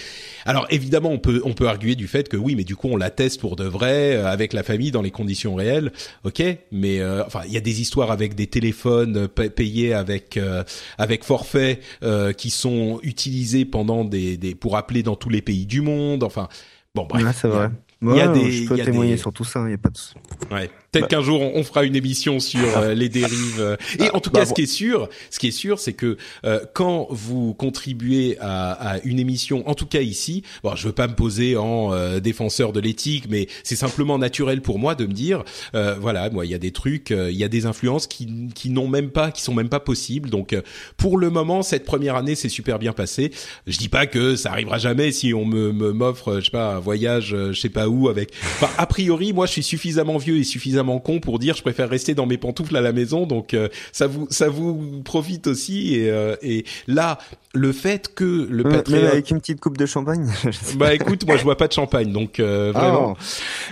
alors 0.46 0.66
évidemment 0.70 1.10
on 1.10 1.18
peut 1.18 1.42
on 1.44 1.52
peut 1.52 1.68
arguer 1.68 1.96
du 1.96 2.06
fait 2.06 2.28
que 2.28 2.36
oui 2.36 2.54
mais 2.54 2.64
du 2.64 2.76
coup 2.76 2.88
on 2.88 2.96
la 2.96 3.10
teste 3.10 3.40
pour 3.40 3.56
de 3.56 3.64
vrai 3.64 4.14
euh, 4.16 4.26
avec 4.26 4.52
la 4.52 4.62
famille 4.62 4.90
dans 4.92 5.02
les 5.02 5.10
conditions 5.10 5.56
réelles 5.56 5.92
ok 6.24 6.42
mais 6.70 7.00
euh, 7.00 7.24
enfin 7.26 7.40
il 7.46 7.52
y 7.52 7.56
a 7.56 7.60
des 7.60 7.80
histoires 7.80 8.10
avec 8.12 8.34
des 8.36 8.46
téléphones 8.46 9.16
euh, 9.16 9.28
pa- 9.28 9.50
payés 9.50 9.92
avec 9.94 10.36
euh, 10.36 10.62
avec 10.96 11.24
forfait 11.24 11.80
euh, 12.04 12.32
qui 12.32 12.50
sont 12.50 13.00
utilisés 13.02 13.64
pendant 13.64 14.04
des, 14.04 14.36
des 14.36 14.54
pour 14.54 14.76
appeler 14.76 15.02
dans 15.02 15.16
tous 15.16 15.28
les 15.30 15.42
pays 15.42 15.66
du 15.66 15.80
monde 15.80 16.22
enfin 16.22 16.48
bon 16.94 17.04
bref 17.04 17.24
Ouais, 17.24 17.32
c'est 17.34 17.48
il 17.48 17.50
y 17.50 17.54
a- 17.54 17.58
vrai. 17.58 17.70
il 18.02 18.16
y 18.16 18.20
a 18.20 18.28
des- 18.28 18.52
je 18.52 18.68
peux 18.68 18.74
il 18.76 18.78
y 18.78 18.82
a 18.82 18.84
témoigner 18.84 19.12
des- 19.12 19.18
sur 19.18 19.32
tout 19.32 19.44
ça, 19.44 19.64
il 19.66 19.72
y 19.72 19.74
a 19.74 19.78
pas 19.78 19.90
de. 19.90 20.54
Ouais. 20.54 20.70
Peut-être 20.90 21.02
Bah. 21.04 21.08
qu'un 21.16 21.22
jour 21.22 21.40
on, 21.42 21.52
on 21.54 21.62
fera 21.64 21.84
une 21.84 21.96
émission 21.96 22.40
sur 22.40 22.60
euh, 22.78 22.94
les 22.94 23.08
dérives. 23.10 23.60
euh. 23.60 23.76
Et 24.00 24.10
en 24.10 24.20
tout 24.20 24.30
bah, 24.30 24.40
cas, 24.40 24.46
ce 24.46 24.54
qui 24.54 24.62
est 24.62 24.66
sûr, 24.66 25.08
ce 25.30 25.38
qui 25.38 25.48
est 25.48 25.50
sûr, 25.52 25.78
c'est 25.78 25.92
que 25.92 26.16
euh, 26.46 26.60
quand 26.72 27.08
vous 27.10 27.52
contribuez 27.54 28.38
à, 28.40 28.72
à 28.72 28.98
une 29.04 29.18
émission, 29.18 29.68
en 29.68 29.74
tout 29.74 29.84
cas 29.86 30.00
ici, 30.00 30.42
bon, 30.62 30.74
je 30.76 30.86
veux 30.86 30.94
pas 30.94 31.06
me 31.06 31.14
poser 31.14 31.56
en 31.58 31.92
euh, 31.92 32.20
défenseur 32.20 32.72
de 32.72 32.80
l'éthique, 32.80 33.24
mais 33.28 33.48
c'est 33.64 33.76
simplement 33.76 34.16
naturel 34.18 34.62
pour 34.62 34.78
moi 34.78 34.94
de 34.94 35.04
me 35.04 35.12
dire, 35.12 35.44
euh, 35.74 35.96
voilà, 36.00 36.30
moi, 36.30 36.46
il 36.46 36.50
y 36.50 36.54
a 36.54 36.58
des 36.58 36.72
trucs, 36.72 37.10
euh, 37.10 37.30
il 37.30 37.36
y 37.36 37.44
a 37.44 37.48
des 37.48 37.66
influences 37.66 38.06
qui, 38.06 38.48
qui 38.54 38.70
n'ont 38.70 38.88
même 38.88 39.10
pas, 39.10 39.30
qui 39.30 39.42
sont 39.42 39.54
même 39.54 39.68
pas 39.68 39.80
possibles. 39.80 40.30
Donc, 40.30 40.54
euh, 40.54 40.62
pour 40.96 41.18
le 41.18 41.28
moment, 41.28 41.62
cette 41.62 41.84
première 41.84 42.16
année, 42.16 42.34
c'est 42.34 42.48
super 42.48 42.78
bien 42.78 42.94
passé. 42.94 43.30
Je 43.66 43.76
dis 43.76 43.90
pas 43.90 44.06
que 44.06 44.36
ça 44.36 44.52
arrivera 44.52 44.78
jamais 44.78 45.12
si 45.12 45.34
on 45.34 45.44
me 45.44 45.70
m'offre, 45.92 46.40
je 46.40 46.46
sais 46.46 46.50
pas, 46.50 46.76
un 46.76 46.80
voyage, 46.80 47.36
je 47.52 47.52
sais 47.52 47.68
pas 47.68 47.88
où 47.88 48.08
avec. 48.08 48.32
Enfin, 48.42 48.70
a 48.78 48.86
priori, 48.86 49.34
moi, 49.34 49.44
je 49.44 49.52
suis 49.52 49.62
suffisamment 49.62 50.16
vieux 50.16 50.38
et 50.38 50.44
suffisamment 50.44 50.77
con 50.98 51.20
pour 51.20 51.38
dire, 51.38 51.56
je 51.56 51.62
préfère 51.62 51.88
rester 51.88 52.14
dans 52.14 52.26
mes 52.26 52.38
pantoufles 52.38 52.76
à 52.76 52.80
la 52.80 52.92
maison. 52.92 53.26
Donc, 53.26 53.54
euh, 53.54 53.68
ça 53.92 54.06
vous 54.06 54.26
ça 54.30 54.48
vous 54.48 55.02
profite 55.04 55.46
aussi. 55.46 55.94
Et, 55.94 56.10
euh, 56.10 56.36
et 56.42 56.64
là, 56.86 57.18
le 57.54 57.72
fait 57.72 58.14
que 58.14 58.46
le 58.50 58.62
Patreon. 58.62 59.06
avec 59.06 59.30
une 59.30 59.40
petite 59.40 59.60
coupe 59.60 59.76
de 59.76 59.86
champagne. 59.86 60.26
Bah 60.76 60.94
écoute, 60.94 61.26
moi 61.26 61.36
je 61.36 61.44
bois 61.44 61.56
pas 61.56 61.66
de 61.66 61.72
champagne, 61.72 62.12
donc 62.12 62.40
euh, 62.40 62.72
vraiment. 62.72 63.16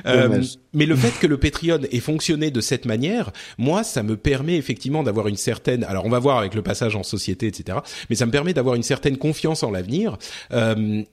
Ah, 0.04 0.16
dommage. 0.16 0.56
mais 0.72 0.86
le 0.86 0.96
fait 0.96 1.12
que 1.20 1.26
le 1.26 1.36
Patreon 1.36 1.80
ait 1.90 2.00
fonctionné 2.00 2.50
de 2.50 2.60
cette 2.60 2.84
manière, 2.84 3.32
moi, 3.58 3.84
ça 3.84 4.02
me 4.02 4.16
permet 4.16 4.56
effectivement 4.56 5.02
d'avoir 5.02 5.28
une 5.28 5.36
certaine. 5.36 5.84
Alors, 5.84 6.04
on 6.06 6.08
va 6.08 6.18
voir 6.18 6.38
avec 6.38 6.54
le 6.54 6.62
passage 6.62 6.96
en 6.96 7.02
société, 7.02 7.46
etc. 7.46 7.78
Mais 8.10 8.16
ça 8.16 8.26
me 8.26 8.30
permet 8.30 8.54
d'avoir 8.54 8.74
une 8.74 8.82
certaine 8.82 9.18
confiance 9.18 9.62
en 9.62 9.70
l'avenir. 9.70 10.16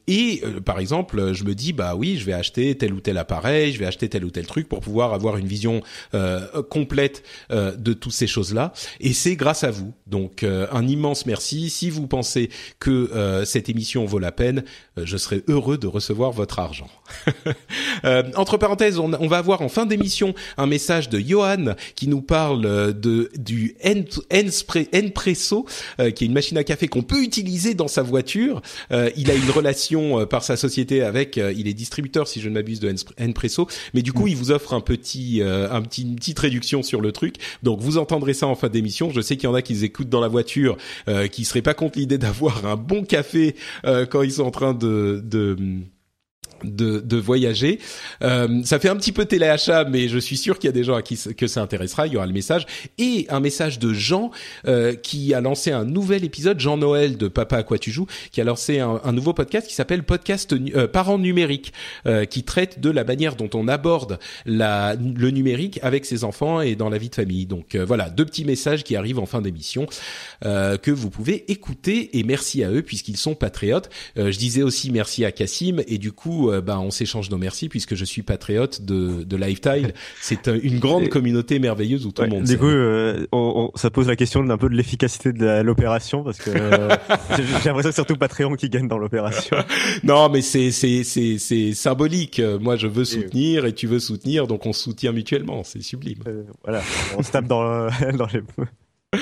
Et 0.07 0.41
par 0.65 0.79
exemple, 0.79 1.33
je 1.33 1.43
me 1.43 1.53
dis, 1.53 1.73
bah 1.73 1.95
oui, 1.95 2.17
je 2.17 2.25
vais 2.25 2.33
acheter 2.33 2.75
tel 2.75 2.93
ou 2.93 2.99
tel 2.99 3.17
appareil, 3.17 3.73
je 3.73 3.79
vais 3.79 3.85
acheter 3.85 4.09
tel 4.09 4.25
ou 4.25 4.31
tel 4.31 4.45
truc 4.45 4.67
pour 4.69 4.79
pouvoir 4.79 5.13
avoir 5.13 5.37
une 5.37 5.47
vision 5.47 5.82
complète 6.61 7.23
euh, 7.51 7.75
de 7.75 7.93
toutes 7.93 8.13
ces 8.13 8.27
choses-là. 8.27 8.73
Et 8.99 9.13
c'est 9.13 9.35
grâce 9.35 9.63
à 9.63 9.71
vous. 9.71 9.93
Donc, 10.07 10.43
euh, 10.43 10.67
un 10.71 10.87
immense 10.87 11.25
merci. 11.25 11.69
Si 11.69 11.89
vous 11.89 12.07
pensez 12.07 12.49
que 12.79 13.09
euh, 13.13 13.45
cette 13.45 13.69
émission 13.69 14.05
vaut 14.05 14.19
la 14.19 14.31
peine, 14.31 14.63
euh, 14.97 15.03
je 15.05 15.17
serai 15.17 15.43
heureux 15.47 15.77
de 15.77 15.87
recevoir 15.87 16.31
votre 16.31 16.59
argent. 16.59 16.89
Euh, 18.05 18.23
entre 18.35 18.57
parenthèses, 18.57 18.97
on, 18.99 19.13
on 19.13 19.27
va 19.27 19.37
avoir 19.37 19.61
en 19.61 19.69
fin 19.69 19.85
d'émission 19.85 20.33
un 20.57 20.65
message 20.67 21.07
de 21.09 21.19
Johan 21.19 21.75
qui 21.95 22.07
nous 22.07 22.21
parle 22.21 22.65
euh, 22.65 22.91
de 22.91 23.29
du 23.37 23.75
N- 23.79 24.05
euh, 25.99 26.11
qui 26.11 26.23
est 26.23 26.27
une 26.27 26.33
machine 26.33 26.57
à 26.57 26.63
café 26.63 26.87
qu'on 26.87 27.01
peut 27.03 27.21
utiliser 27.23 27.73
dans 27.73 27.87
sa 27.87 28.01
voiture. 28.01 28.61
Euh, 28.91 29.09
il 29.15 29.31
a 29.31 29.35
une 29.35 29.49
relation 29.49 30.19
euh, 30.21 30.25
par 30.25 30.43
sa 30.43 30.57
société 30.57 31.01
avec, 31.01 31.37
euh, 31.37 31.53
il 31.55 31.67
est 31.67 31.73
distributeur 31.73 32.27
si 32.27 32.41
je 32.41 32.49
ne 32.49 32.53
m'abuse 32.55 32.79
de 32.79 32.91
Nspre- 32.91 33.13
Npresso, 33.27 33.67
mais 33.93 34.01
du 34.01 34.11
coup 34.13 34.27
il 34.27 34.35
vous 34.35 34.51
offre 34.51 34.73
un 34.73 34.81
petit, 34.81 35.41
euh, 35.41 35.69
une 35.97 36.15
petite 36.15 36.39
réduction 36.39 36.83
sur 36.83 37.01
le 37.01 37.11
truc. 37.11 37.35
Donc 37.63 37.79
vous 37.79 37.97
entendrez 37.97 38.33
ça 38.33 38.47
en 38.47 38.55
fin 38.55 38.69
d'émission. 38.69 39.09
Je 39.11 39.21
sais 39.21 39.37
qu'il 39.37 39.49
y 39.49 39.51
en 39.51 39.55
a 39.55 39.61
qui 39.61 39.83
écoutent 39.83 40.09
dans 40.09 40.21
la 40.21 40.27
voiture, 40.27 40.77
euh, 41.07 41.27
qui 41.27 41.45
seraient 41.45 41.61
pas 41.61 41.73
contre 41.73 41.97
l'idée 41.97 42.17
d'avoir 42.17 42.65
un 42.65 42.75
bon 42.75 43.03
café 43.03 43.55
euh, 43.85 44.05
quand 44.05 44.21
ils 44.21 44.33
sont 44.33 44.43
en 44.43 44.51
train 44.51 44.73
de, 44.73 45.21
de 45.23 45.57
de, 46.63 46.99
de 46.99 47.17
voyager. 47.17 47.79
Euh, 48.21 48.61
ça 48.63 48.79
fait 48.79 48.89
un 48.89 48.95
petit 48.95 49.11
peu 49.11 49.25
téléachat, 49.25 49.85
mais 49.85 50.07
je 50.07 50.17
suis 50.17 50.37
sûr 50.37 50.59
qu'il 50.59 50.67
y 50.67 50.69
a 50.69 50.73
des 50.73 50.83
gens 50.83 50.95
à 50.95 51.01
qui 51.01 51.19
que 51.35 51.47
ça 51.47 51.61
intéressera. 51.61 52.07
Il 52.07 52.13
y 52.13 52.17
aura 52.17 52.25
le 52.25 52.33
message 52.33 52.65
et 52.97 53.25
un 53.29 53.39
message 53.39 53.79
de 53.79 53.93
Jean 53.93 54.31
euh, 54.67 54.95
qui 54.95 55.33
a 55.33 55.41
lancé 55.41 55.71
un 55.71 55.85
nouvel 55.85 56.23
épisode, 56.23 56.59
Jean 56.59 56.77
Noël 56.77 57.17
de 57.17 57.27
Papa 57.27 57.57
à 57.57 57.63
quoi 57.63 57.77
tu 57.77 57.91
joues, 57.91 58.07
qui 58.31 58.41
a 58.41 58.43
lancé 58.43 58.79
un, 58.79 59.01
un 59.03 59.11
nouveau 59.11 59.33
podcast 59.33 59.67
qui 59.67 59.73
s'appelle 59.73 60.03
Podcast 60.03 60.53
euh, 60.53 60.87
Parents 60.87 61.19
numériques, 61.19 61.73
euh, 62.05 62.25
qui 62.25 62.43
traite 62.43 62.79
de 62.79 62.89
la 62.89 63.03
manière 63.03 63.35
dont 63.35 63.49
on 63.53 63.67
aborde 63.67 64.19
la, 64.45 64.95
le 64.95 65.31
numérique 65.31 65.79
avec 65.81 66.05
ses 66.05 66.23
enfants 66.23 66.61
et 66.61 66.75
dans 66.75 66.89
la 66.89 66.97
vie 66.97 67.09
de 67.09 67.15
famille. 67.15 67.45
Donc 67.45 67.75
euh, 67.75 67.85
voilà, 67.85 68.09
deux 68.09 68.25
petits 68.25 68.45
messages 68.45 68.83
qui 68.83 68.95
arrivent 68.95 69.19
en 69.19 69.25
fin 69.25 69.41
d'émission 69.41 69.85
euh, 70.45 70.77
que 70.77 70.91
vous 70.91 71.09
pouvez 71.09 71.51
écouter 71.51 72.17
et 72.17 72.23
merci 72.23 72.63
à 72.63 72.71
eux 72.71 72.81
puisqu'ils 72.81 73.17
sont 73.17 73.35
patriotes. 73.35 73.89
je 74.15 74.37
disais 74.37 74.61
aussi 74.61 74.91
merci 74.91 75.25
à 75.25 75.31
Cassim 75.31 75.81
et 75.87 75.97
du 75.97 76.11
coup 76.11 76.51
euh, 76.53 76.61
bah, 76.61 76.79
on 76.79 76.91
s'échange 76.91 77.29
nos 77.29 77.37
merci 77.37 77.69
puisque 77.69 77.95
je 77.95 78.05
suis 78.05 78.21
patriote 78.23 78.81
de, 78.83 79.23
de 79.23 79.35
Lifetile. 79.37 79.93
C'est 80.21 80.47
une 80.47 80.79
grande 80.79 81.09
communauté 81.09 81.59
merveilleuse 81.59 82.05
où 82.05 82.11
tout 82.11 82.21
Ouais, 82.21 82.27
le 82.29 82.35
monde 82.35 82.43
du 82.45 82.57
coup, 82.57 82.65
euh, 82.67 83.25
on- 83.31 83.71
on- 83.73 83.77
ça 83.77 83.89
pose 83.89 84.07
la 84.07 84.15
question 84.15 84.43
d'un 84.43 84.57
peu 84.57 84.69
de 84.69 84.75
l'efficacité 84.75 85.33
de 85.33 85.61
l'opération 85.61 86.23
parce 86.23 86.37
que 86.37 86.49
euh, 86.53 86.89
j'ai 87.37 87.43
l'impression 87.69 87.89
que 87.89 87.95
surtout 87.95 88.15
Patreon 88.17 88.55
qui 88.55 88.69
gagne 88.69 88.87
dans 88.87 88.97
l'opération. 88.97 89.57
Non, 90.03 90.29
mais 90.29 90.41
c'est 90.41 90.71
c'est 90.71 91.03
c'est 91.03 91.37
c'est 91.37 91.73
symbolique. 91.73 92.39
Euh, 92.39 92.59
Moi, 92.59 92.75
je 92.77 92.87
veux 92.87 93.05
soutenir 93.05 93.65
et 93.65 93.73
tu 93.73 93.87
veux 93.87 93.99
soutenir, 93.99 94.47
donc 94.47 94.65
on 94.65 94.73
se 94.73 94.83
soutient 94.83 95.11
mutuellement. 95.11 95.63
C'est 95.63 95.81
sublime. 95.81 96.19
Euh, 96.27 96.43
voilà, 96.63 96.81
on 97.17 97.23
se 97.23 97.31
tape 97.31 97.47
dans, 97.47 97.87
dans 98.17 98.27
les. 98.33 98.41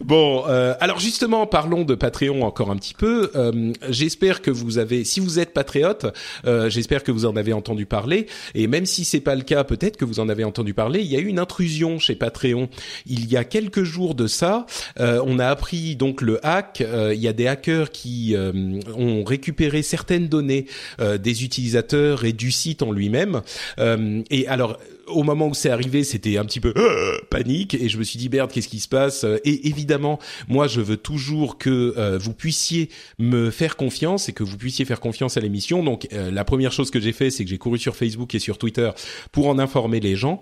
Bon, 0.00 0.44
euh, 0.46 0.74
alors 0.80 1.00
justement, 1.00 1.46
parlons 1.46 1.84
de 1.84 1.94
Patreon 1.94 2.42
encore 2.42 2.70
un 2.70 2.76
petit 2.76 2.94
peu. 2.94 3.30
Euh, 3.34 3.72
j'espère 3.88 4.40
que 4.40 4.50
vous 4.50 4.78
avez, 4.78 5.04
si 5.04 5.20
vous 5.20 5.38
êtes 5.38 5.52
patriote, 5.52 6.06
euh, 6.46 6.70
j'espère 6.70 7.02
que 7.02 7.10
vous 7.10 7.26
en 7.26 7.34
avez 7.34 7.52
entendu 7.52 7.86
parler. 7.86 8.26
Et 8.54 8.66
même 8.66 8.86
si 8.86 9.04
c'est 9.04 9.20
pas 9.20 9.34
le 9.34 9.42
cas, 9.42 9.64
peut-être 9.64 9.96
que 9.96 10.04
vous 10.04 10.20
en 10.20 10.28
avez 10.28 10.44
entendu 10.44 10.74
parler. 10.74 11.00
Il 11.00 11.06
y 11.06 11.16
a 11.16 11.18
eu 11.18 11.26
une 11.26 11.38
intrusion 11.38 11.98
chez 11.98 12.14
Patreon 12.14 12.68
il 13.06 13.30
y 13.30 13.36
a 13.36 13.44
quelques 13.44 13.82
jours 13.82 14.14
de 14.14 14.26
ça. 14.26 14.66
Euh, 15.00 15.22
on 15.24 15.38
a 15.38 15.46
appris 15.46 15.96
donc 15.96 16.22
le 16.22 16.44
hack. 16.44 16.80
Euh, 16.80 17.14
il 17.14 17.20
y 17.20 17.28
a 17.28 17.32
des 17.32 17.46
hackers 17.46 17.90
qui 17.90 18.34
euh, 18.34 18.52
ont 18.96 19.24
récupéré 19.24 19.82
certaines 19.82 20.28
données 20.28 20.66
des 20.98 21.44
utilisateurs 21.44 22.24
et 22.24 22.32
du 22.32 22.50
site 22.50 22.82
en 22.82 22.92
lui-même. 22.92 23.42
Et 23.78 24.48
alors 24.48 24.78
au 25.08 25.22
moment 25.22 25.48
où 25.48 25.54
c'est 25.54 25.70
arrivé, 25.70 26.04
c'était 26.04 26.36
un 26.38 26.44
petit 26.44 26.60
peu 26.60 26.72
euh, 26.76 27.18
panique 27.30 27.74
et 27.74 27.88
je 27.88 27.98
me 27.98 28.04
suis 28.04 28.18
dit 28.18 28.28
merde, 28.28 28.50
qu'est-ce 28.52 28.68
qui 28.68 28.80
se 28.80 28.88
passe? 28.88 29.24
Et 29.44 29.68
évidemment, 29.68 30.18
moi 30.48 30.66
je 30.66 30.80
veux 30.80 30.96
toujours 30.96 31.58
que 31.58 31.94
euh, 31.96 32.18
vous 32.18 32.32
puissiez 32.32 32.88
me 33.18 33.50
faire 33.50 33.76
confiance 33.76 34.28
et 34.28 34.32
que 34.32 34.42
vous 34.44 34.56
puissiez 34.56 34.84
faire 34.84 35.00
confiance 35.00 35.36
à 35.36 35.40
l'émission. 35.40 35.82
Donc 35.82 36.08
euh, 36.12 36.30
la 36.30 36.44
première 36.44 36.72
chose 36.72 36.90
que 36.90 37.00
j'ai 37.00 37.12
fait, 37.12 37.30
c'est 37.30 37.44
que 37.44 37.50
j'ai 37.50 37.58
couru 37.58 37.78
sur 37.78 37.96
Facebook 37.96 38.34
et 38.34 38.38
sur 38.38 38.58
Twitter 38.58 38.90
pour 39.32 39.48
en 39.48 39.58
informer 39.58 40.00
les 40.00 40.16
gens. 40.16 40.40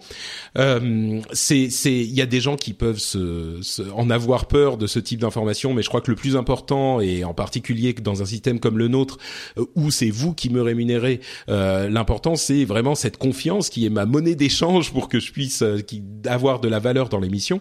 Euh, 0.59 1.21
c'est 1.33 1.71
c'est 1.71 1.95
il 1.95 2.15
y 2.15 2.23
a 2.23 2.27
des 2.27 2.41
gens 2.41 2.57
qui 2.57 2.73
peuvent 2.73 2.99
se, 2.99 3.59
se- 3.63 3.83
en 3.95 4.11
avoir 4.11 4.47
peur 4.47 4.77
de 4.77 4.87
ce 4.87 4.99
type 4.99 5.21
d'information, 5.21 5.75
mais 5.75 5.83
je 5.83 5.89
crois 5.89 6.01
que 6.01 6.11
le 6.11 6.17
plus 6.17 6.37
important 6.37 7.01
et 7.01 7.25
en 7.25 7.35
particulier 7.35 7.93
dans 7.95 8.23
un 8.23 8.27
système 8.27 8.61
comme 8.61 8.79
le 8.79 8.89
nôtre 8.89 9.19
euh, 9.59 9.65
où 9.75 9.91
c'est 9.91 10.11
vous 10.11 10.33
qui 10.35 10.51
me 10.51 10.63
rémunérez, 10.63 11.21
euh, 11.49 11.89
l'important 11.89 12.37
c'est 12.37 12.65
vraiment 12.65 12.95
cette 12.95 13.17
confiance 13.17 13.69
qui 13.71 13.87
est 13.87 13.91
ma 13.91 14.07
monnaie 14.07 14.35
pour 14.93 15.09
que 15.09 15.21
je 15.21 15.33
puisse 15.33 15.63
euh, 15.63 15.81
avoir 16.27 16.61
de 16.61 16.69
la 16.69 16.79
valeur 16.79 17.09
dans 17.09 17.21
l'émission. 17.21 17.61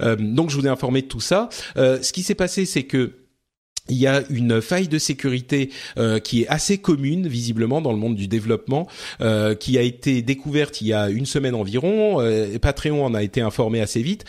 Euh, 0.00 0.16
donc 0.18 0.50
je 0.50 0.56
vous 0.56 0.66
ai 0.66 0.70
informé 0.70 1.02
de 1.02 1.06
tout 1.06 1.20
ça. 1.20 1.48
Euh, 1.76 2.02
ce 2.02 2.12
qui 2.12 2.22
s'est 2.22 2.34
passé, 2.34 2.66
c'est 2.66 2.84
que 2.84 3.12
il 3.88 3.96
y 3.96 4.06
a 4.06 4.22
une 4.30 4.60
faille 4.62 4.88
de 4.88 4.98
sécurité 4.98 5.70
euh, 5.98 6.20
qui 6.20 6.42
est 6.42 6.48
assez 6.48 6.78
commune 6.78 7.26
visiblement 7.26 7.80
dans 7.80 7.92
le 7.92 7.98
monde 7.98 8.14
du 8.14 8.28
développement, 8.28 8.86
euh, 9.20 9.54
qui 9.54 9.76
a 9.76 9.82
été 9.82 10.22
découverte 10.22 10.80
il 10.80 10.88
y 10.88 10.92
a 10.92 11.10
une 11.10 11.26
semaine 11.26 11.54
environ. 11.54 12.20
Euh, 12.20 12.58
Patreon 12.58 13.04
en 13.04 13.14
a 13.14 13.22
été 13.22 13.40
informé 13.40 13.80
assez 13.80 14.02
vite. 14.02 14.24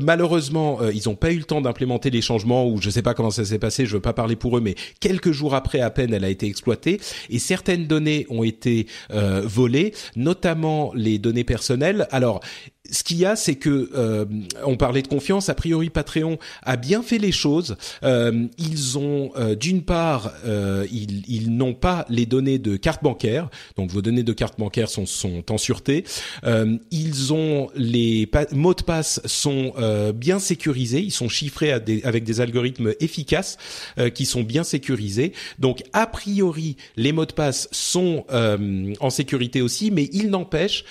Malheureusement, 0.00 0.78
ils 0.90 1.02
n'ont 1.06 1.14
pas 1.14 1.32
eu 1.32 1.38
le 1.38 1.44
temps 1.44 1.60
d'implémenter 1.60 2.10
les 2.10 2.20
changements 2.20 2.68
ou 2.68 2.80
je 2.80 2.90
sais 2.90 3.02
pas 3.02 3.14
comment 3.14 3.30
ça 3.30 3.44
s'est 3.44 3.58
passé. 3.58 3.86
Je 3.86 3.94
veux 3.94 4.00
pas 4.00 4.12
parler 4.12 4.36
pour 4.36 4.58
eux, 4.58 4.60
mais 4.60 4.74
quelques 5.00 5.32
jours 5.32 5.54
après 5.54 5.80
à 5.80 5.90
peine, 5.90 6.12
elle 6.12 6.24
a 6.24 6.28
été 6.30 6.46
exploitée 6.46 7.00
et 7.30 7.38
certaines 7.38 7.86
données 7.86 8.26
ont 8.28 8.44
été 8.44 8.86
volées, 9.10 9.94
notamment 10.16 10.92
les 10.94 11.18
données 11.18 11.44
personnelles. 11.44 12.06
Alors 12.10 12.40
ce 12.90 13.04
qu'il 13.04 13.18
y 13.18 13.24
a, 13.24 13.36
c'est 13.36 13.56
que 13.56 13.90
euh, 13.94 14.24
on 14.64 14.76
parlait 14.76 15.02
de 15.02 15.08
confiance. 15.08 15.48
A 15.48 15.54
priori, 15.54 15.90
Patreon 15.90 16.38
a 16.62 16.76
bien 16.76 17.02
fait 17.02 17.18
les 17.18 17.32
choses. 17.32 17.76
Euh, 18.02 18.46
ils 18.58 18.98
ont, 18.98 19.32
euh, 19.36 19.54
d'une 19.54 19.82
part, 19.82 20.32
ils, 20.90 21.56
n'ont 21.56 21.74
pas 21.74 22.04
les 22.08 22.26
données 22.26 22.58
de 22.58 22.76
carte 22.76 23.02
bancaire, 23.02 23.48
donc 23.76 23.90
vos 23.90 24.02
données 24.02 24.22
de 24.22 24.32
carte 24.32 24.58
bancaire 24.58 24.88
sont, 24.88 25.04
en 25.48 25.58
sûreté. 25.58 26.04
Ils 26.90 27.32
ont 27.32 27.68
les 27.74 28.28
mots 28.52 28.74
de 28.74 28.82
passe 28.82 29.20
sont 29.24 29.72
bien 30.14 30.38
sécurisés, 30.38 31.00
ils 31.00 31.12
sont 31.12 31.28
chiffrés 31.28 31.72
avec 31.72 32.24
des 32.24 32.40
algorithmes 32.40 32.92
efficaces 33.00 33.58
qui 34.14 34.26
sont 34.26 34.42
bien 34.42 34.64
sécurisés. 34.64 35.32
Donc, 35.58 35.82
a 35.92 36.06
priori, 36.06 36.76
les 36.96 37.12
mots 37.12 37.26
de 37.26 37.32
passe 37.32 37.68
sont 37.70 38.24
en 38.30 39.10
sécurité 39.10 39.62
aussi, 39.62 39.90
mais 39.90 40.08
il 40.12 40.30
n'empêche, 40.30 40.84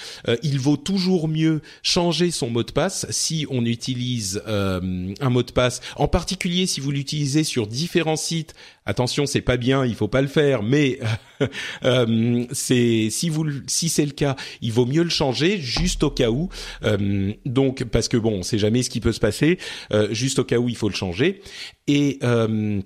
il 0.43 0.59
vaut 0.59 0.77
toujours 0.77 1.27
mieux 1.27 1.61
changer 1.85 2.31
son 2.31 2.49
mot 2.49 2.63
de 2.63 2.71
passe 2.71 3.05
si 3.11 3.45
on 3.49 3.63
utilise 3.63 4.41
euh, 4.47 5.13
un 5.21 5.29
mot 5.29 5.43
de 5.43 5.51
passe, 5.51 5.81
en 5.95 6.07
particulier 6.07 6.65
si 6.65 6.81
vous 6.81 6.91
l'utilisez 6.91 7.43
sur 7.43 7.67
différents 7.67 8.15
sites. 8.15 8.55
Attention, 8.87 9.25
c'est 9.25 9.41
pas 9.41 9.57
bien, 9.57 9.85
il 9.85 9.95
faut 9.95 10.07
pas 10.07 10.21
le 10.21 10.27
faire, 10.27 10.63
mais 10.63 10.99
euh, 11.85 12.45
c'est 12.51 13.09
si 13.11 13.29
vous 13.29 13.45
si 13.67 13.89
c'est 13.89 14.05
le 14.05 14.11
cas, 14.11 14.35
il 14.61 14.71
vaut 14.71 14.85
mieux 14.85 15.03
le 15.03 15.09
changer 15.09 15.59
juste 15.59 16.03
au 16.03 16.09
cas 16.09 16.31
où. 16.31 16.49
Euh, 16.83 17.31
donc 17.45 17.83
parce 17.83 18.07
que 18.07 18.17
bon, 18.17 18.39
on 18.39 18.43
sait 18.43 18.57
jamais 18.57 18.81
ce 18.81 18.89
qui 18.89 18.99
peut 18.99 19.11
se 19.11 19.19
passer. 19.19 19.59
Euh, 19.93 20.07
juste 20.11 20.39
au 20.39 20.43
cas 20.43 20.57
où, 20.57 20.69
il 20.69 20.75
faut 20.75 20.89
le 20.89 20.95
changer. 20.95 21.41
Et 21.87 22.17
euh, 22.23 22.81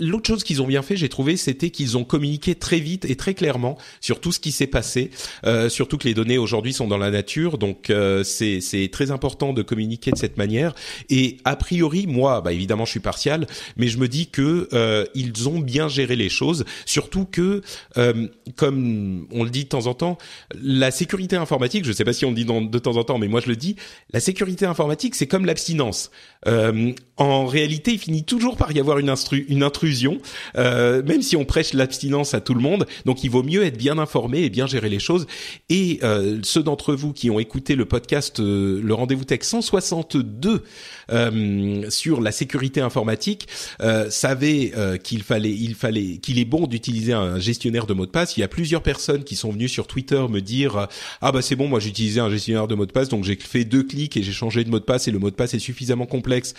L'autre 0.00 0.26
chose 0.26 0.44
qu'ils 0.44 0.62
ont 0.62 0.66
bien 0.66 0.82
fait, 0.82 0.96
j'ai 0.96 1.08
trouvé, 1.08 1.36
c'était 1.36 1.70
qu'ils 1.70 1.96
ont 1.96 2.04
communiqué 2.04 2.54
très 2.54 2.78
vite 2.78 3.04
et 3.04 3.16
très 3.16 3.34
clairement 3.34 3.76
sur 4.00 4.20
tout 4.20 4.32
ce 4.32 4.40
qui 4.40 4.52
s'est 4.52 4.66
passé. 4.66 5.10
Euh, 5.44 5.68
surtout 5.68 5.98
que 5.98 6.06
les 6.06 6.14
données 6.14 6.38
aujourd'hui 6.38 6.72
sont 6.72 6.86
dans 6.86 6.98
la 6.98 7.10
nature, 7.10 7.58
donc 7.58 7.90
euh, 7.90 8.22
c'est 8.22 8.88
très 8.92 9.10
important 9.10 9.52
de 9.52 9.62
communiquer 9.62 10.12
de 10.12 10.16
cette 10.16 10.36
manière. 10.36 10.74
Et 11.10 11.38
a 11.44 11.56
priori, 11.56 12.06
moi, 12.06 12.40
bah 12.40 12.52
évidemment, 12.52 12.84
je 12.84 12.92
suis 12.92 13.00
partial, 13.00 13.46
mais 13.76 13.88
je 13.88 13.98
me 13.98 14.08
dis 14.08 14.28
que 14.28 14.68
euh, 14.72 15.04
ils 15.14 15.48
ont 15.48 15.58
bien 15.58 15.88
géré 15.88 16.16
les 16.16 16.28
choses. 16.28 16.64
Surtout 16.86 17.24
que, 17.24 17.62
euh, 17.96 18.28
comme 18.56 19.26
on 19.30 19.44
le 19.44 19.50
dit 19.50 19.64
de 19.64 19.68
temps 19.68 19.86
en 19.86 19.94
temps, 19.94 20.18
la 20.60 20.90
sécurité 20.90 21.36
informatique, 21.36 21.84
je 21.84 21.92
sais 21.92 22.04
pas 22.04 22.12
si 22.12 22.24
on 22.24 22.30
le 22.30 22.36
dit 22.36 22.44
de 22.44 22.78
temps 22.78 22.96
en 22.96 23.04
temps, 23.04 23.18
mais 23.18 23.28
moi 23.28 23.40
je 23.40 23.48
le 23.48 23.56
dis, 23.56 23.76
la 24.12 24.20
sécurité 24.20 24.66
informatique, 24.66 25.14
c'est 25.14 25.26
comme 25.26 25.46
l'abstinence. 25.46 26.10
Euh, 26.46 26.92
en 27.16 27.46
réalité, 27.46 27.92
il 27.92 27.98
finit 27.98 28.24
toujours 28.24 28.56
par 28.56 28.70
y 28.72 28.78
avoir 28.78 28.98
une, 28.98 29.08
instru 29.08 29.44
une 29.48 29.62
intrusion, 29.62 30.18
euh, 30.56 31.02
même 31.02 31.22
si 31.22 31.36
on 31.36 31.44
prêche 31.44 31.72
l'abstinence 31.72 32.34
à 32.34 32.40
tout 32.40 32.54
le 32.54 32.60
monde. 32.60 32.86
Donc, 33.04 33.24
il 33.24 33.30
vaut 33.30 33.42
mieux 33.42 33.64
être 33.64 33.76
bien 33.76 33.98
informé 33.98 34.42
et 34.42 34.50
bien 34.50 34.66
gérer 34.66 34.88
les 34.88 34.98
choses. 34.98 35.26
Et 35.68 36.00
euh, 36.02 36.38
ceux 36.42 36.62
d'entre 36.62 36.94
vous 36.94 37.12
qui 37.12 37.30
ont 37.30 37.38
écouté 37.38 37.74
le 37.74 37.84
podcast, 37.84 38.40
euh, 38.40 38.80
le 38.82 38.94
rendez-vous 38.94 39.24
tech 39.24 39.40
162 39.42 40.62
euh, 41.10 41.90
sur 41.90 42.20
la 42.20 42.32
sécurité 42.32 42.80
informatique, 42.80 43.48
euh, 43.80 44.10
savaient 44.10 44.72
euh, 44.76 44.96
qu'il 44.96 45.22
fallait, 45.22 45.54
il 45.54 45.74
fallait, 45.74 46.18
qu'il 46.18 46.38
est 46.38 46.44
bon 46.44 46.66
d'utiliser 46.66 47.12
un 47.12 47.38
gestionnaire 47.38 47.86
de 47.86 47.94
mots 47.94 48.06
de 48.06 48.10
passe. 48.10 48.36
Il 48.36 48.40
y 48.40 48.42
a 48.42 48.48
plusieurs 48.48 48.82
personnes 48.82 49.24
qui 49.24 49.36
sont 49.36 49.50
venues 49.50 49.68
sur 49.68 49.86
Twitter 49.86 50.22
me 50.28 50.40
dire 50.40 50.88
ah 51.20 51.32
bah 51.32 51.42
c'est 51.42 51.56
bon, 51.56 51.68
moi 51.68 51.80
j'utilisais 51.80 52.20
un 52.20 52.30
gestionnaire 52.30 52.68
de 52.68 52.74
mots 52.74 52.86
de 52.86 52.92
passe, 52.92 53.08
donc 53.08 53.24
j'ai 53.24 53.36
fait 53.36 53.64
deux 53.64 53.82
clics 53.82 54.16
et 54.16 54.22
j'ai 54.22 54.32
changé 54.32 54.64
de 54.64 54.70
mot 54.70 54.78
de 54.78 54.84
passe 54.84 55.08
et 55.08 55.10
le 55.10 55.18
mot 55.18 55.30
de 55.30 55.34
passe 55.34 55.54
est 55.54 55.58
suffisamment 55.58 56.06
complexe 56.06 56.54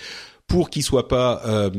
pour 0.47 0.69
qu'il 0.69 0.83
soit 0.83 1.07
pas 1.07 1.41
euh, 1.45 1.69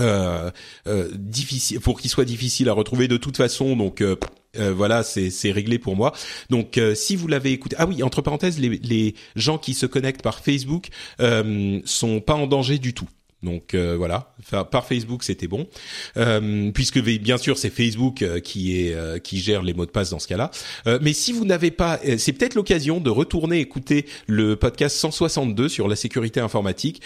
euh, 0.00 0.50
euh, 0.86 1.08
difficile 1.14 1.80
pour 1.80 2.00
qu'il 2.00 2.10
soit 2.10 2.24
difficile 2.24 2.68
à 2.68 2.72
retrouver 2.72 3.08
de 3.08 3.16
toute 3.16 3.36
façon 3.36 3.76
donc 3.76 4.00
euh, 4.00 4.16
euh, 4.58 4.72
voilà 4.72 5.02
c'est 5.02 5.30
c'est 5.30 5.50
réglé 5.50 5.78
pour 5.78 5.96
moi. 5.96 6.12
Donc 6.50 6.78
euh, 6.78 6.94
si 6.94 7.16
vous 7.16 7.28
l'avez 7.28 7.52
écouté 7.52 7.76
ah 7.78 7.86
oui 7.86 8.02
entre 8.02 8.22
parenthèses 8.22 8.58
les 8.58 8.78
les 8.82 9.14
gens 9.36 9.58
qui 9.58 9.74
se 9.74 9.86
connectent 9.86 10.22
par 10.22 10.40
Facebook 10.40 10.88
sont 11.18 12.20
pas 12.20 12.34
en 12.34 12.46
danger 12.46 12.78
du 12.78 12.94
tout 12.94 13.08
donc 13.42 13.74
euh, 13.74 13.94
voilà, 13.96 14.34
par 14.72 14.84
Facebook 14.84 15.22
c'était 15.22 15.46
bon, 15.46 15.68
euh, 16.16 16.72
puisque 16.72 17.00
bien 17.00 17.38
sûr 17.38 17.56
c'est 17.56 17.70
Facebook 17.70 18.22
euh, 18.22 18.40
qui 18.40 18.80
est 18.80 18.94
euh, 18.94 19.20
qui 19.20 19.38
gère 19.38 19.62
les 19.62 19.74
mots 19.74 19.86
de 19.86 19.92
passe 19.92 20.10
dans 20.10 20.18
ce 20.18 20.26
cas-là. 20.26 20.50
Euh, 20.88 20.98
mais 21.02 21.12
si 21.12 21.32
vous 21.32 21.44
n'avez 21.44 21.70
pas, 21.70 22.00
euh, 22.04 22.18
c'est 22.18 22.32
peut-être 22.32 22.56
l'occasion 22.56 22.98
de 22.98 23.10
retourner 23.10 23.60
écouter 23.60 24.06
le 24.26 24.56
podcast 24.56 24.96
162 24.96 25.68
sur 25.68 25.86
la 25.86 25.94
sécurité 25.94 26.40
informatique, 26.40 27.00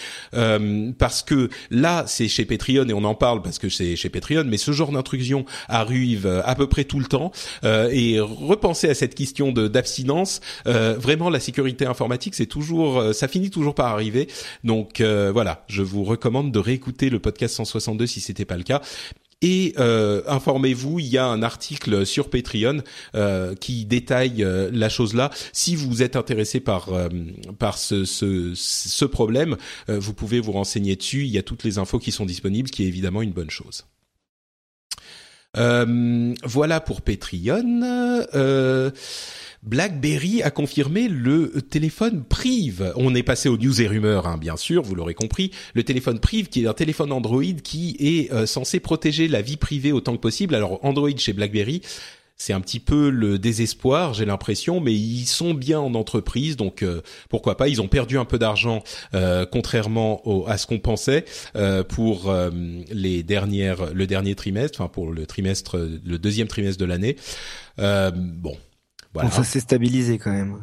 parce 0.97 1.21
que 1.21 1.49
là 1.69 2.05
c'est 2.07 2.27
chez 2.27 2.45
Patreon 2.45 2.87
et 2.89 2.93
on 2.93 3.03
en 3.03 3.15
parle 3.15 3.43
parce 3.43 3.59
que 3.59 3.69
c'est 3.69 3.95
chez 3.95 4.09
Patreon, 4.09 4.45
mais 4.47 4.57
ce 4.57 4.71
genre 4.71 4.91
d'intrusion 4.91 5.45
arrive 5.67 6.25
à 6.45 6.55
peu 6.55 6.67
près 6.67 6.83
tout 6.83 6.99
le 6.99 7.05
temps. 7.05 7.31
Et 7.63 8.19
repenser 8.19 8.89
à 8.89 8.95
cette 8.95 9.13
question 9.13 9.51
d'abstinence, 9.51 10.41
vraiment 10.65 11.29
la 11.29 11.39
sécurité 11.39 11.85
informatique 11.85 12.33
c'est 12.33 12.47
toujours, 12.47 13.13
ça 13.13 13.27
finit 13.27 13.51
toujours 13.51 13.75
par 13.75 13.87
arriver. 13.87 14.27
Donc 14.63 15.01
voilà, 15.01 15.63
je 15.67 15.83
vous 15.83 16.03
recommande 16.03 16.22
de 16.31 16.59
réécouter 16.59 17.09
le 17.09 17.19
podcast 17.19 17.55
162 17.55 18.07
si 18.07 18.21
c'était 18.21 18.45
pas 18.45 18.57
le 18.57 18.63
cas. 18.63 18.81
Et 19.43 19.73
euh, 19.77 20.21
informez-vous, 20.25 20.99
il 20.99 21.07
y 21.07 21.17
a 21.17 21.25
un 21.25 21.43
article 21.43 22.05
sur 22.05 22.29
Patreon 22.29 22.77
euh, 23.13 23.55
qui 23.55 23.83
détaille 23.83 24.41
euh, 24.41 24.69
la 24.71 24.87
chose 24.87 25.13
là. 25.13 25.31
Si 25.51 25.75
vous 25.75 26.01
êtes 26.01 26.15
intéressé 26.15 26.61
par 26.61 26.87
ce, 27.77 28.05
ce 28.05 29.05
problème, 29.05 29.57
vous 29.89 30.13
pouvez 30.13 30.39
vous 30.39 30.53
renseigner 30.53 30.95
dessus. 30.95 31.25
Il 31.25 31.31
y 31.31 31.37
a 31.37 31.43
toutes 31.43 31.65
les 31.65 31.77
infos 31.77 31.99
qui 31.99 32.13
sont 32.13 32.25
disponibles, 32.25 32.69
ce 32.69 32.73
qui 32.73 32.85
est 32.85 32.87
évidemment 32.87 33.21
une 33.21 33.33
bonne 33.33 33.49
chose. 33.49 33.85
voilà 35.53 36.79
pour 36.79 37.01
Patreon. 37.01 38.23
BlackBerry 39.65 40.43
a 40.43 40.51
confirmé 40.51 41.07
le 41.07 41.61
téléphone 41.61 42.25
Prive. 42.25 42.91
On 42.97 43.15
est 43.15 43.23
passé 43.23 43.47
aux 43.47 43.57
news 43.57 43.81
et 43.81 43.87
rumeurs, 43.87 44.27
hein, 44.27 44.37
bien 44.37 44.57
sûr, 44.57 44.83
vous 44.83 44.93
l'aurez 44.93 45.13
compris. 45.13 45.51
Le 45.73 45.83
téléphone 45.83 46.19
Prive, 46.19 46.49
qui 46.49 46.63
est 46.63 46.67
un 46.67 46.73
téléphone 46.73 47.13
Android 47.13 47.43
qui 47.63 47.95
est 47.99 48.31
euh, 48.33 48.45
censé 48.45 48.81
protéger 48.81 49.29
la 49.29 49.41
vie 49.41 49.55
privée 49.55 49.93
autant 49.93 50.15
que 50.15 50.21
possible. 50.21 50.53
Alors 50.53 50.83
Android 50.83 51.15
chez 51.15 51.31
BlackBerry, 51.31 51.81
c'est 52.35 52.51
un 52.51 52.59
petit 52.59 52.81
peu 52.81 53.09
le 53.09 53.39
désespoir, 53.39 54.13
j'ai 54.13 54.25
l'impression, 54.25 54.81
mais 54.81 54.93
ils 54.93 55.27
sont 55.27 55.53
bien 55.53 55.79
en 55.79 55.93
entreprise, 55.93 56.57
donc 56.57 56.83
euh, 56.83 57.01
pourquoi 57.29 57.55
pas. 57.55 57.69
Ils 57.69 57.81
ont 57.81 57.87
perdu 57.87 58.17
un 58.17 58.25
peu 58.25 58.37
d'argent, 58.37 58.83
euh, 59.13 59.45
contrairement 59.49 60.45
à 60.45 60.57
ce 60.57 60.67
qu'on 60.67 60.79
pensait 60.79 61.23
pour 61.87 62.35
les 62.91 63.23
dernières, 63.23 63.93
le 63.93 64.07
dernier 64.07 64.35
trimestre, 64.35 64.81
enfin 64.81 64.89
pour 64.89 65.09
le 65.09 65.25
trimestre, 65.25 65.77
le 65.77 66.19
deuxième 66.19 66.49
trimestre 66.49 66.81
de 66.81 66.85
l'année. 66.85 67.15
bon, 67.77 68.57
voilà. 69.13 69.29
ça 69.29 69.43
s'est 69.43 69.59
stabilisé 69.59 70.17
quand 70.17 70.31
même. 70.31 70.57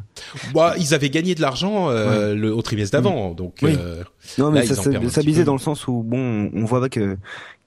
Bah, 0.53 0.75
ils 0.77 0.93
avaient 0.93 1.09
gagné 1.09 1.35
de 1.35 1.41
l'argent 1.41 1.89
euh, 1.89 2.35
le, 2.35 2.53
au 2.53 2.61
trimestre 2.61 2.97
d'avant, 2.97 3.31
donc. 3.31 3.63
Euh, 3.63 4.03
non, 4.37 4.51
mais 4.51 4.65
ça 4.65 4.75
s'est 4.75 5.09
stabilisé 5.09 5.43
dans 5.43 5.53
le 5.53 5.59
sens 5.59 5.87
où 5.87 6.03
bon, 6.03 6.49
on 6.53 6.65
voit 6.65 6.89
que 6.89 7.17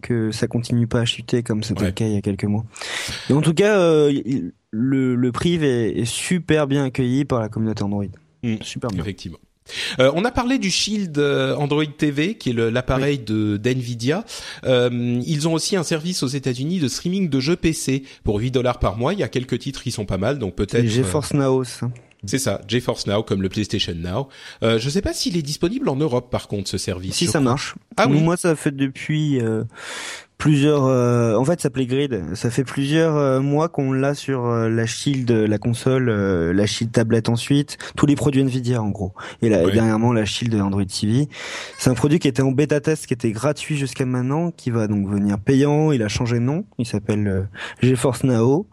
que 0.02 0.31
ça 0.32 0.47
continue 0.47 0.86
pas 0.86 1.01
à 1.01 1.05
chuter 1.06 1.43
comme 1.43 1.62
c'était 1.62 1.86
le 1.86 1.93
cas 1.93 2.05
il 2.05 2.12
y 2.12 2.16
a 2.19 2.20
quelques 2.20 2.44
mois. 2.44 2.66
Mais 3.28 3.35
en 3.35 3.40
tout 3.40 3.55
cas, 3.55 3.78
euh, 3.78 4.12
le 4.70 5.15
le 5.15 5.32
prive 5.32 5.65
est, 5.65 6.05
super 6.05 6.66
bien 6.66 6.85
accueilli 6.85 7.24
par 7.24 7.40
la 7.40 7.48
communauté 7.48 7.82
Android. 7.82 8.05
Mm. 8.43 8.56
super 8.61 8.90
bien. 8.90 9.01
Effectivement. 9.01 9.39
Euh, 9.99 10.11
on 10.15 10.24
a 10.24 10.31
parlé 10.31 10.59
du 10.59 10.70
Shield 10.70 11.16
euh, 11.19 11.57
Android 11.57 11.85
TV, 11.86 12.36
qui 12.36 12.51
est 12.51 12.53
l'appareil 12.53 13.19
de 13.19 13.57
d'Nvidia. 13.57 14.24
Euh, 14.65 15.20
ils 15.24 15.49
ont 15.49 15.55
aussi 15.55 15.77
un 15.77 15.82
service 15.82 16.23
aux 16.23 16.28
États-Unis 16.28 16.81
de 16.81 16.89
streaming 16.89 17.28
de 17.28 17.41
jeux 17.41 17.57
PC 17.57 18.05
pour 18.24 18.39
8 18.39 18.51
dollars 18.51 18.78
par 18.78 18.97
mois. 18.97 19.12
Il 19.12 19.20
y 19.20 19.23
a 19.23 19.28
quelques 19.28 19.59
titres 19.59 19.82
qui 19.82 19.91
sont 19.91 20.07
pas 20.07 20.19
mal, 20.19 20.39
donc 20.39 20.55
peut-être. 20.55 20.86
GeForce 20.86 21.35
Now. 21.35 21.62
C'est 22.27 22.39
ça, 22.39 22.62
GeForce 22.66 23.07
Now 23.07 23.23
comme 23.23 23.43
le 23.43 23.51
PlayStation 23.51 23.95
Now. 23.95 24.28
Euh, 24.62 24.78
je 24.78 24.89
sais 24.89 25.03
pas 25.03 25.12
s'il 25.12 25.36
est 25.36 25.43
disponible 25.43 25.91
en 25.91 25.97
Europe 25.97 26.31
par 26.31 26.49
contre 26.49 26.70
ce 26.70 26.78
service. 26.78 27.16
Si 27.16 27.27
ça 27.27 27.41
marche. 27.41 27.74
Ah 27.99 28.07
oui. 28.09 28.20
Moi 28.20 28.36
ça 28.39 28.57
fait 28.57 28.74
depuis 28.74 29.41
plusieurs 30.39 30.85
euh, 30.85 31.36
en 31.36 31.44
fait 31.44 31.61
ça 31.61 31.65
s'appelait 31.65 31.86
Grid. 31.86 32.35
Ça 32.35 32.51
fait 32.51 32.65
plusieurs 32.65 33.16
euh, 33.16 33.40
mois 33.40 33.69
qu'on 33.69 33.93
l'a 33.93 34.15
sur 34.15 34.47
euh, 34.47 34.69
la 34.69 34.86
Shield 34.86 35.31
la 35.31 35.59
console 35.59 36.11
la 36.11 36.66
Shield 36.66 36.93
tablette 36.93 37.28
ensuite. 37.28 37.78
Tous 37.97 38.06
les 38.06 38.16
produits 38.16 38.43
Nvidia 38.43 38.82
en 38.82 38.90
gros. 38.90 39.12
Et 39.43 39.48
là 39.48 39.65
dernièrement 39.70 40.12
la 40.12 40.24
Shield 40.24 40.55
Android 40.61 40.85
TV 40.85 41.28
c'est 41.78 41.90
un 41.90 41.94
produit 41.94 42.19
qui 42.19 42.28
était 42.28 42.43
en 42.43 42.52
bêta 42.52 42.81
test 42.81 43.06
qui 43.06 43.15
était 43.15 43.32
gratuit 43.32 43.77
jusqu'à 43.77 44.06
maintenant 44.06 44.51
qui 44.51 44.70
va 44.70 44.86
donc 44.86 45.09
venir 45.09 45.39
payant. 45.39 45.93
Il 45.93 46.02
a 46.02 46.09
changé 46.09 46.36
de 46.36 46.44
nom. 46.44 46.65
Il 46.78 46.86
s'appelle 46.86 47.48
GeForce 47.82 48.24
Now. 48.24 48.66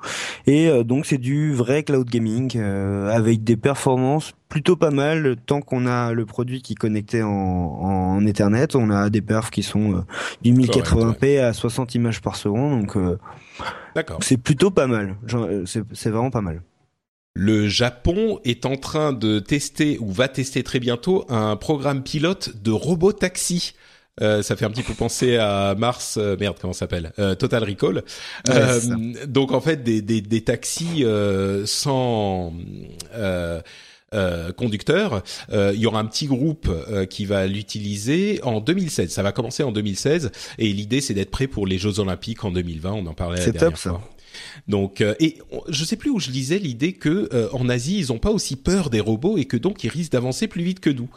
Et 0.47 0.83
donc 0.83 1.05
c'est 1.05 1.17
du 1.17 1.53
vrai 1.53 1.83
cloud 1.83 2.09
gaming 2.09 2.59
avec 2.59 3.43
des 3.43 3.57
performances 3.57 4.33
plutôt 4.51 4.75
pas 4.75 4.91
mal 4.91 5.37
tant 5.45 5.61
qu'on 5.61 5.87
a 5.87 6.11
le 6.11 6.25
produit 6.25 6.61
qui 6.61 6.73
est 6.73 6.75
connecté 6.75 7.23
en, 7.23 7.29
en 7.31 8.25
Ethernet. 8.25 8.75
On 8.75 8.89
a 8.89 9.09
des 9.09 9.21
perfs 9.21 9.49
qui 9.49 9.63
sont 9.63 9.93
euh, 9.93 10.01
du 10.41 10.53
1080p 10.53 11.39
à 11.41 11.53
60 11.53 11.95
images 11.95 12.21
par 12.21 12.35
seconde, 12.35 12.81
donc 12.81 12.97
euh, 12.97 13.17
c'est 14.19 14.35
plutôt 14.35 14.69
pas 14.69 14.87
mal. 14.87 15.15
Euh, 15.33 15.63
c'est 15.65 16.09
vraiment 16.09 16.31
pas 16.31 16.41
mal. 16.41 16.61
Le 17.33 17.69
Japon 17.69 18.41
est 18.43 18.65
en 18.65 18.75
train 18.75 19.13
de 19.13 19.39
tester 19.39 19.97
ou 20.01 20.11
va 20.11 20.27
tester 20.27 20.63
très 20.63 20.81
bientôt 20.81 21.25
un 21.29 21.55
programme 21.55 22.03
pilote 22.03 22.61
de 22.61 22.71
robot 22.71 23.13
taxi. 23.13 23.73
Euh, 24.19 24.43
ça 24.43 24.57
fait 24.57 24.65
un 24.65 24.69
petit 24.69 24.83
peu 24.83 24.93
penser 24.93 25.37
à 25.37 25.73
Mars, 25.77 26.17
euh, 26.17 26.35
merde, 26.37 26.57
comment 26.59 26.73
ça 26.73 26.79
s'appelle 26.79 27.13
Total 27.39 27.63
Recall. 27.63 28.03
donc 29.27 29.53
en 29.53 29.61
fait 29.61 29.81
des, 29.81 30.01
des, 30.01 30.19
des 30.19 30.41
taxis 30.41 31.05
sans 31.65 32.53
euh, 34.13 34.51
conducteur. 34.51 35.23
Euh, 35.53 35.71
il 35.73 35.79
y 35.79 35.85
aura 35.85 36.01
un 36.01 36.05
petit 36.05 36.27
groupe 36.27 36.67
euh, 36.67 37.05
qui 37.05 37.23
va 37.23 37.47
l'utiliser 37.47 38.41
en 38.43 38.59
2016. 38.59 39.09
Ça 39.09 39.23
va 39.23 39.31
commencer 39.31 39.63
en 39.63 39.71
2016 39.71 40.33
et 40.57 40.67
l'idée 40.67 40.99
c'est 40.99 41.13
d'être 41.13 41.31
prêt 41.31 41.47
pour 41.47 41.65
les 41.65 41.77
Jeux 41.77 41.99
Olympiques 41.99 42.43
en 42.43 42.51
2020. 42.51 42.91
On 42.91 43.05
en 43.05 43.13
parlait 43.13 43.39
la 43.39 43.45
dernière 43.45 43.61
top, 43.61 43.77
fois. 43.77 44.01
Ça. 44.01 44.41
Donc, 44.67 44.99
et 44.99 45.37
je 45.69 45.85
sais 45.85 45.95
plus 45.95 46.09
où 46.09 46.19
je 46.19 46.29
lisais 46.29 46.57
l'idée 46.57 46.91
que 46.91 47.29
en 47.53 47.69
Asie 47.69 47.99
ils 47.99 48.11
ont 48.11 48.17
pas 48.17 48.31
aussi 48.31 48.57
peur 48.57 48.89
des 48.89 48.99
robots 48.99 49.37
et 49.37 49.45
que 49.45 49.55
donc 49.55 49.81
ils 49.85 49.89
risquent 49.89 50.11
d'avancer 50.11 50.49
plus 50.49 50.63
vite 50.63 50.81
que 50.81 50.89
nous. 50.89 51.09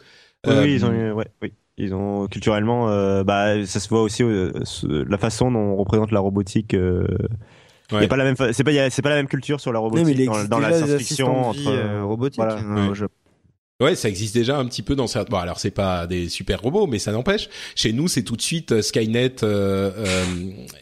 Oui, 0.46 0.74
ils 0.74 0.84
ont, 0.84 1.12
ouais, 1.14 1.26
oui. 1.42 1.52
Ils 1.76 1.94
ont 1.94 2.28
culturellement, 2.28 2.86
bah, 3.24 3.66
ça 3.66 3.80
se 3.80 3.88
voit 3.88 4.02
aussi 4.02 4.22
la 4.22 5.18
façon 5.18 5.50
dont 5.50 5.58
on 5.58 5.76
représente 5.76 6.12
la 6.12 6.20
robotique 6.20 6.76
Ouais. 7.94 8.08
pas 8.08 8.16
la 8.16 8.24
même, 8.24 8.36
c'est 8.36 8.64
pas, 8.64 8.90
c'est 8.90 9.02
pas 9.02 9.08
la 9.10 9.16
même 9.16 9.28
culture 9.28 9.60
sur 9.60 9.72
la 9.72 9.78
robotique 9.78 10.28
dans, 10.48 10.58
la 10.58 10.72
science-fiction 10.72 11.48
entre 11.48 11.68
euh, 11.68 12.04
robotique. 12.04 12.40
Hein, 12.40 12.92
Ouais, 12.92 13.06
ça 13.94 14.08
existe 14.08 14.34
déjà 14.34 14.56
un 14.56 14.64
petit 14.66 14.82
peu 14.82 14.94
dans 14.94 15.06
certains. 15.08 15.30
Bon, 15.30 15.38
alors 15.38 15.58
c'est 15.58 15.72
pas 15.72 16.06
des 16.06 16.28
super 16.28 16.60
robots, 16.60 16.86
mais 16.86 16.98
ça 17.00 17.10
n'empêche. 17.10 17.48
Chez 17.74 17.92
nous, 17.92 18.06
c'est 18.06 18.22
tout 18.22 18.36
de 18.36 18.42
suite 18.42 18.72
euh, 18.72 18.82
Skynet 18.82 19.42
euh, 19.42 19.90
euh, 19.96 20.24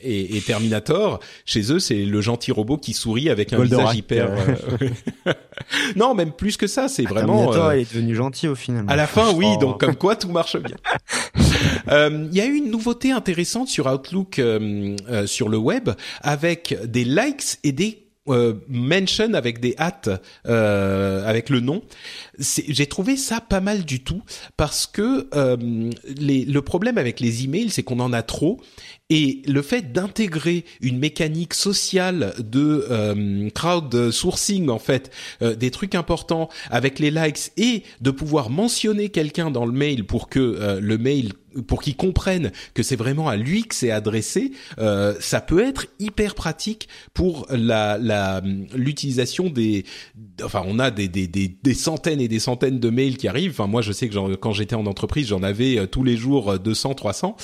et, 0.03 0.37
et, 0.37 0.41
Terminator. 0.43 1.19
Chez 1.47 1.73
eux, 1.73 1.79
c'est 1.79 2.05
le 2.05 2.21
gentil 2.21 2.53
robot 2.53 2.77
qui 2.77 2.93
sourit 2.93 3.31
avec 3.31 3.53
un 3.55 3.63
visage 3.63 3.95
hyper. 3.97 4.31
Euh, 5.27 5.33
non, 5.97 6.15
même 6.15 6.33
plus 6.33 6.59
que 6.59 6.67
ça, 6.67 6.89
c'est 6.89 7.05
ah, 7.07 7.11
vraiment. 7.11 7.39
Terminator 7.39 7.73
est 7.73 7.95
devenu 7.95 8.15
gentil 8.15 8.49
au 8.49 8.55
final. 8.55 8.85
À 8.89 8.97
la 8.97 9.07
fin, 9.07 9.33
oui. 9.33 9.47
Donc 9.59 9.81
comme 9.81 9.97
quoi, 9.97 10.15
tout 10.15 10.29
marche 10.29 10.59
bien. 10.59 10.77
Il 11.91 12.35
y 12.37 12.41
a 12.41 12.47
eu 12.47 12.57
une 12.57 12.71
nouveauté 12.71 13.11
intéressante 13.11 13.69
sur 13.69 13.87
Outlook 13.87 14.41
sur 15.27 15.49
le 15.49 15.57
web 15.57 15.91
avec 16.23 16.77
des 16.85 17.05
likes 17.05 17.59
et 17.65 17.73
des 17.73 18.03
euh, 18.29 18.55
mention 18.69 19.35
avec 19.35 19.59
des 19.59 19.75
hâtes 19.81 20.09
euh, 20.47 21.29
avec 21.29 21.51
le 21.51 21.59
nom 21.59 21.83
j'ai 22.39 22.87
trouvé 22.87 23.17
ça 23.17 23.41
pas 23.41 23.61
mal 23.61 23.85
du 23.85 24.03
tout 24.03 24.23
parce 24.57 24.87
que 24.87 25.29
euh, 25.35 25.57
le 26.07 26.61
problème 26.61 26.97
avec 26.99 27.21
les 27.21 27.45
emails 27.45 27.71
c'est 27.71 27.83
qu'on 27.83 28.01
en 28.01 28.13
a 28.13 28.23
trop 28.23 28.61
et 29.13 29.43
le 29.47 29.61
fait 29.61 29.93
d'intégrer 29.93 30.65
une 30.81 30.99
mécanique 30.99 31.53
sociale 31.53 32.33
de 32.39 32.87
euh, 32.91 33.51
crowd 33.51 33.95
en 33.95 34.79
fait, 34.79 35.11
euh, 35.43 35.55
des 35.55 35.71
trucs 35.71 35.95
importants 35.95 36.49
avec 36.71 36.99
les 36.99 37.11
likes 37.11 37.53
et 37.59 37.83
de 38.01 38.11
pouvoir 38.11 38.49
mentionner 38.49 39.11
quelqu'un 39.11 39.51
dans 39.51 39.67
le 39.67 39.73
mail 39.73 40.05
pour 40.05 40.31
que 40.31 40.39
euh, 40.41 40.81
le 40.81 40.97
mail 40.97 41.35
pour 41.67 41.83
qu'il 41.83 41.97
comprenne 41.97 42.51
que 42.73 42.83
c'est 42.83 42.97
vraiment 42.97 43.29
à 43.29 43.37
lui 43.37 43.65
que 43.65 43.75
c'est 43.75 43.91
adressé, 43.91 44.53
ça 44.79 45.43
peut 45.43 45.63
être 45.63 45.85
hyper 45.99 46.35
pratique 46.35 46.89
pour 47.13 47.47
l'utilisation 48.75 49.51
des. 49.51 49.85
Enfin, 50.43 50.63
on 50.65 50.79
a 50.79 50.91
des, 50.91 51.09
des, 51.09 51.27
des, 51.27 51.49
des, 51.49 51.75
centaines 51.75 52.22
et 52.23 52.29
des 52.29 52.39
centaines 52.39 52.81
de 52.81 52.91
mails 52.91 53.17
qui 53.17 53.29
arrivent. 53.29 53.53
Enfin, 53.53 53.67
moi, 53.67 53.83
je 53.83 53.93
sais 53.93 54.09
que 54.09 54.35
quand 54.37 54.53
j'étais 54.53 54.75
en 54.75 54.87
entreprise, 54.87 55.29
j'en 55.29 55.43
avais 55.43 55.87
tous 55.87 56.05
les 56.05 56.17
jours 56.17 56.59
200, 56.59 56.95
300. 56.95 57.37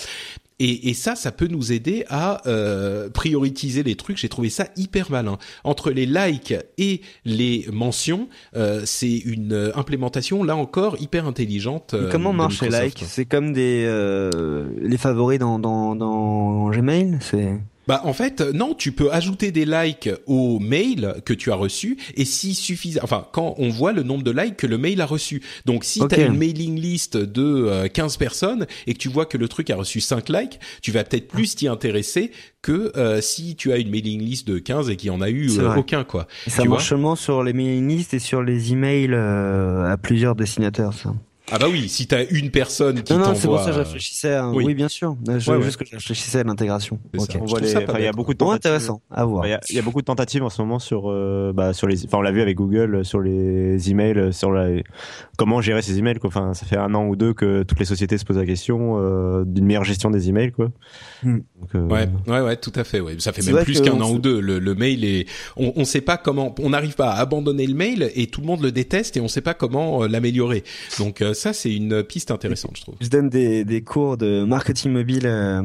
Et, 0.60 0.90
et, 0.90 0.94
ça, 0.94 1.14
ça 1.14 1.30
peut 1.30 1.46
nous 1.46 1.70
aider 1.72 2.04
à 2.08 2.42
euh, 2.48 3.08
prioriser 3.10 3.84
les 3.84 3.94
trucs. 3.94 4.16
J'ai 4.16 4.28
trouvé 4.28 4.50
ça 4.50 4.66
hyper 4.76 5.10
malin. 5.10 5.38
Entre 5.62 5.92
les 5.92 6.04
likes 6.04 6.54
et 6.78 7.00
les 7.24 7.66
mentions, 7.72 8.28
euh, 8.56 8.82
c'est 8.84 9.18
une 9.18 9.70
implémentation 9.76 10.42
là 10.42 10.56
encore 10.56 11.00
hyper 11.00 11.26
intelligente. 11.26 11.94
Euh, 11.94 12.10
comment 12.10 12.32
marche 12.32 12.60
les 12.62 12.70
likes? 12.70 13.04
C'est 13.06 13.24
comme 13.24 13.52
des 13.52 13.84
euh, 13.86 14.68
les 14.80 14.98
favoris 14.98 15.38
dans, 15.38 15.60
dans, 15.60 15.94
dans 15.94 16.70
Gmail? 16.70 17.18
C'est 17.20 17.60
bah 17.88 18.02
en 18.04 18.12
fait 18.12 18.42
non, 18.42 18.74
tu 18.74 18.92
peux 18.92 19.10
ajouter 19.10 19.50
des 19.50 19.64
likes 19.64 20.10
au 20.26 20.58
mail 20.58 21.14
que 21.24 21.32
tu 21.32 21.50
as 21.50 21.54
reçu 21.54 21.96
et 22.16 22.26
si 22.26 22.54
suffisant 22.54 23.00
enfin 23.02 23.26
quand 23.32 23.54
on 23.56 23.70
voit 23.70 23.92
le 23.92 24.02
nombre 24.02 24.22
de 24.22 24.30
likes 24.30 24.58
que 24.58 24.66
le 24.66 24.76
mail 24.76 25.00
a 25.00 25.06
reçu. 25.06 25.42
Donc 25.64 25.84
si 25.84 26.00
tu 26.06 26.14
as 26.14 26.26
une 26.26 26.36
mailing 26.36 26.78
list 26.78 27.16
de 27.16 27.88
15 27.88 28.14
euh, 28.14 28.18
personnes 28.18 28.66
et 28.86 28.92
que 28.92 28.98
tu 28.98 29.08
vois 29.08 29.24
que 29.24 29.38
le 29.38 29.48
truc 29.48 29.70
a 29.70 29.76
reçu 29.76 30.02
5 30.02 30.28
likes, 30.28 30.60
tu 30.82 30.92
vas 30.92 31.02
peut-être 31.02 31.28
plus 31.28 31.56
t'y 31.56 31.66
intéresser 31.66 32.30
que 32.60 32.92
euh, 32.98 33.22
si 33.22 33.56
tu 33.56 33.72
as 33.72 33.78
une 33.78 33.88
mailing 33.88 34.20
list 34.20 34.46
de 34.46 34.58
15 34.58 34.90
et 34.90 34.96
qu'il 34.96 35.08
y 35.08 35.10
en 35.10 35.22
a 35.22 35.30
eu 35.30 35.48
euh, 35.58 35.74
aucun 35.74 36.04
quoi. 36.04 36.28
ça 36.46 36.64
marche 36.66 36.90
seulement 36.90 37.16
sur 37.16 37.42
les 37.42 37.54
mailing 37.54 37.88
lists 37.88 38.12
et 38.12 38.18
sur 38.18 38.42
les 38.42 38.72
emails 38.72 39.14
à 39.14 39.96
plusieurs 39.96 40.34
destinataires 40.34 40.92
ça. 40.92 41.14
Ah 41.50 41.58
bah 41.58 41.66
oui, 41.70 41.88
si 41.88 42.06
t'as 42.06 42.24
une 42.30 42.50
personne 42.50 43.02
qui 43.02 43.12
Non, 43.14 43.20
non, 43.20 43.34
c'est 43.34 43.46
pour 43.48 43.58
ça 43.60 43.66
que 43.66 43.72
je 43.72 43.78
réfléchissais. 43.78 44.34
à- 44.34 44.48
oui. 44.50 44.64
Oui. 44.66 44.74
bien 44.74 44.88
sûr. 44.88 45.16
Je, 45.26 45.50
Ouais, 45.50 45.56
ouais. 45.56 45.62
Juste 45.64 45.78
que 45.78 45.84
je 45.86 45.94
réfléchissais 45.94 46.40
à 46.40 46.44
l'intégration. 46.44 46.98
C'est 47.14 47.20
Ok. 47.22 47.32
ça. 47.32 47.38
On 47.40 47.46
Je 47.46 47.50
voit 47.50 47.60
trouve 47.60 47.72
les- 47.74 47.84
enfin, 47.88 47.98
il 47.98 48.04
y 48.04 48.06
a 48.06 48.12
beaucoup 48.12 48.32
de 48.34 48.38
tentatives. 48.38 48.56
intéressant. 48.70 49.00
À 49.10 49.24
voir. 49.24 49.46
Il 49.46 49.50
y, 49.50 49.52
a, 49.54 49.60
il 49.70 49.76
y 49.76 49.78
a 49.78 49.82
beaucoup 49.82 50.00
de 50.00 50.04
tentatives 50.06 50.42
en 50.42 50.50
ce 50.50 50.60
moment 50.60 50.78
sur, 50.78 51.10
euh, 51.10 51.52
bah, 51.54 51.72
sur 51.72 51.86
les, 51.86 52.04
enfin, 52.04 52.18
on 52.18 52.22
l'a 52.22 52.32
vu 52.32 52.42
avec 52.42 52.56
Google 52.56 52.96
euh, 52.96 53.04
sur 53.04 53.20
les 53.20 53.90
emails, 53.90 54.18
euh, 54.18 54.32
sur 54.32 54.50
la, 54.52 54.68
comment 55.38 55.60
gérer 55.62 55.80
ses 55.82 55.98
emails, 55.98 56.18
quoi. 56.18 56.28
Enfin, 56.28 56.52
ça 56.54 56.66
fait 56.66 56.76
un 56.76 56.94
an 56.94 57.06
ou 57.06 57.16
deux 57.16 57.32
que 57.32 57.62
toutes 57.62 57.78
les 57.78 57.84
sociétés 57.86 58.18
se 58.18 58.24
posent 58.24 58.36
la 58.36 58.46
question 58.46 58.96
euh, 58.98 59.44
d'une 59.46 59.64
meilleure 59.64 59.84
gestion 59.84 60.10
des 60.10 60.28
emails, 60.28 60.52
quoi. 60.52 60.68
Hmm. 61.22 61.38
Donc, 61.60 61.74
euh, 61.74 61.88
Ouais, 61.88 62.08
ouais, 62.26 62.40
ouais, 62.40 62.56
tout 62.56 62.72
à 62.74 62.84
fait. 62.84 63.00
Ouais. 63.00 63.16
Ça 63.18 63.32
fait 63.32 63.42
même 63.50 63.64
plus 63.64 63.80
qu'un 63.80 64.00
an 64.00 64.10
ou 64.10 64.18
deux. 64.18 64.40
Le, 64.40 64.58
le 64.58 64.74
mail 64.74 65.04
est, 65.04 65.26
on, 65.56 65.72
on 65.76 65.84
sait 65.84 66.00
pas 66.02 66.16
comment, 66.18 66.54
on 66.60 66.70
n'arrive 66.70 66.94
pas 66.94 67.10
à 67.12 67.20
abandonner 67.20 67.66
le 67.66 67.74
mail 67.74 68.10
et 68.14 68.26
tout 68.26 68.40
le 68.42 68.46
monde 68.46 68.62
le 68.62 68.70
déteste 68.72 69.16
et 69.16 69.20
on 69.20 69.28
sait 69.28 69.40
pas 69.40 69.54
comment 69.54 70.04
l'améliorer. 70.06 70.62
Donc 70.98 71.22
euh, 71.22 71.32
ça, 71.38 71.52
c'est 71.52 71.74
une 71.74 72.02
piste 72.02 72.30
intéressante, 72.30 72.76
je 72.76 72.82
trouve. 72.82 72.94
Je 73.00 73.08
donne 73.08 73.28
des, 73.28 73.82
cours 73.86 74.16
de 74.16 74.44
marketing 74.44 74.92
mobile 74.92 75.22
euh, 75.24 75.62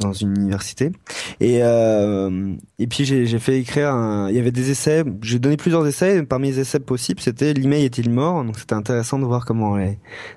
dans 0.00 0.12
une 0.12 0.36
université. 0.36 0.92
Et 1.40 1.62
euh, 1.62 2.54
et 2.78 2.86
puis 2.86 3.04
j'ai 3.04 3.38
fait 3.38 3.58
écrire 3.58 3.90
un, 3.90 4.30
il 4.30 4.36
y 4.36 4.38
avait 4.38 4.52
des 4.52 4.70
essais 4.70 5.04
j'ai 5.22 5.38
donné 5.38 5.56
plusieurs 5.56 5.86
essais 5.86 6.22
parmi 6.22 6.48
les 6.48 6.60
essais 6.60 6.80
possibles 6.80 7.20
c'était 7.20 7.52
l'email 7.52 7.84
est-il 7.84 8.10
mort? 8.10 8.44
Donc 8.44 8.58
c'était 8.58 8.74
intéressant 8.74 9.18
de 9.18 9.24
voir 9.24 9.44
comment 9.44 9.76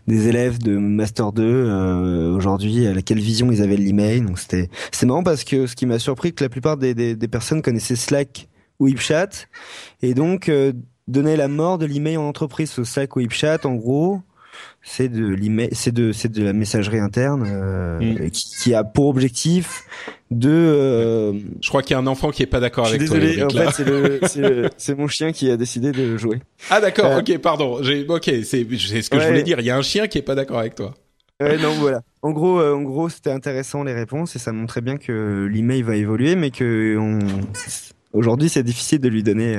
des 0.07 0.27
élèves 0.27 0.59
de 0.59 0.77
master 0.77 1.31
2 1.31 1.43
euh, 1.43 2.35
aujourd'hui 2.35 2.87
à 2.87 3.01
quelle 3.01 3.19
vision 3.19 3.51
ils 3.51 3.61
avaient 3.61 3.77
de 3.77 3.81
l'email. 3.81 4.21
Donc 4.21 4.39
c'était 4.39 4.69
marrant 5.03 5.23
parce 5.23 5.43
que 5.43 5.67
ce 5.67 5.75
qui 5.75 5.85
m'a 5.85 5.99
surpris 5.99 6.33
que 6.33 6.43
la 6.43 6.49
plupart 6.49 6.77
des, 6.77 6.93
des, 6.93 7.27
personnes 7.27 7.61
connaissaient 7.61 7.95
Slack 7.95 8.49
ou 8.79 8.87
HipChat. 8.87 9.29
Et 10.01 10.13
donc 10.13 10.49
donner 11.09 11.35
la 11.35 11.47
mort 11.47 11.77
de 11.77 11.85
l'email 11.85 12.17
en 12.17 12.27
entreprise. 12.27 12.71
Ce 12.71 12.83
Slack 12.83 13.15
ou 13.15 13.19
HipChat 13.19 13.65
en 13.65 13.75
gros 13.75 14.21
c'est 14.81 15.09
de 15.09 15.25
l'email, 15.27 15.69
c'est 15.73 15.91
de 15.93 16.11
c'est 16.11 16.31
de 16.31 16.43
la 16.43 16.53
messagerie 16.53 16.99
interne 16.99 17.43
euh, 17.45 17.99
Mm. 17.99 18.29
qui, 18.31 18.45
qui 18.61 18.73
a 18.73 18.83
pour 18.83 19.07
objectif 19.07 19.83
de. 20.31 20.49
euh, 20.49 21.33
Je 21.61 21.67
crois 21.69 21.81
qu'il 21.83 21.91
y 21.91 21.95
a 21.95 21.99
un 21.99 22.07
enfant 22.07 22.31
qui 22.31 22.43
est 22.43 22.47
pas 22.47 22.59
d'accord 22.59 22.87
avec 22.87 23.05
toi. 23.05 23.17
désolé, 23.17 23.43
en 23.43 23.49
Eric, 23.49 23.53
là. 23.53 23.71
fait 23.71 24.69
c'est 24.77 24.97
mon 24.97 25.07
chien 25.07 25.31
qui 25.31 25.49
a 25.51 25.57
décidé 25.57 25.91
de 25.91 26.17
jouer. 26.17 26.39
Ah 26.69 26.79
d'accord, 26.81 27.11
Euh, 27.11 27.19
ok, 27.19 27.37
pardon. 27.39 27.83
J'ai, 27.83 28.05
ok, 28.07 28.23
c'est, 28.43 28.65
c'est 28.77 29.01
ce 29.01 29.09
que 29.09 29.19
je 29.19 29.27
voulais 29.27 29.43
dire. 29.43 29.59
Il 29.59 29.65
y 29.65 29.69
a 29.69 29.77
un 29.77 29.81
chien 29.81 30.07
qui 30.07 30.17
est 30.17 30.21
pas 30.23 30.35
d'accord 30.35 30.59
avec 30.59 30.75
toi. 30.75 30.93
Ouais, 31.41 31.57
non 31.57 31.71
voilà. 31.73 32.01
En 32.21 32.31
gros 32.31 32.61
en 32.61 32.81
gros 32.81 33.07
c'était 33.07 33.31
intéressant 33.31 33.83
les 33.85 33.93
réponses 33.93 34.35
et 34.35 34.39
ça 34.39 34.51
montrait 34.51 34.81
bien 34.81 34.97
que 34.97 35.47
l'email 35.49 35.81
va 35.83 35.95
évoluer 35.95 36.35
mais 36.35 36.51
que 36.51 36.97
on 36.99 37.19
aujourd'hui 38.11 38.49
c'est 38.49 38.61
difficile 38.63 38.99
de 38.99 39.07
lui 39.07 39.23
donner. 39.23 39.57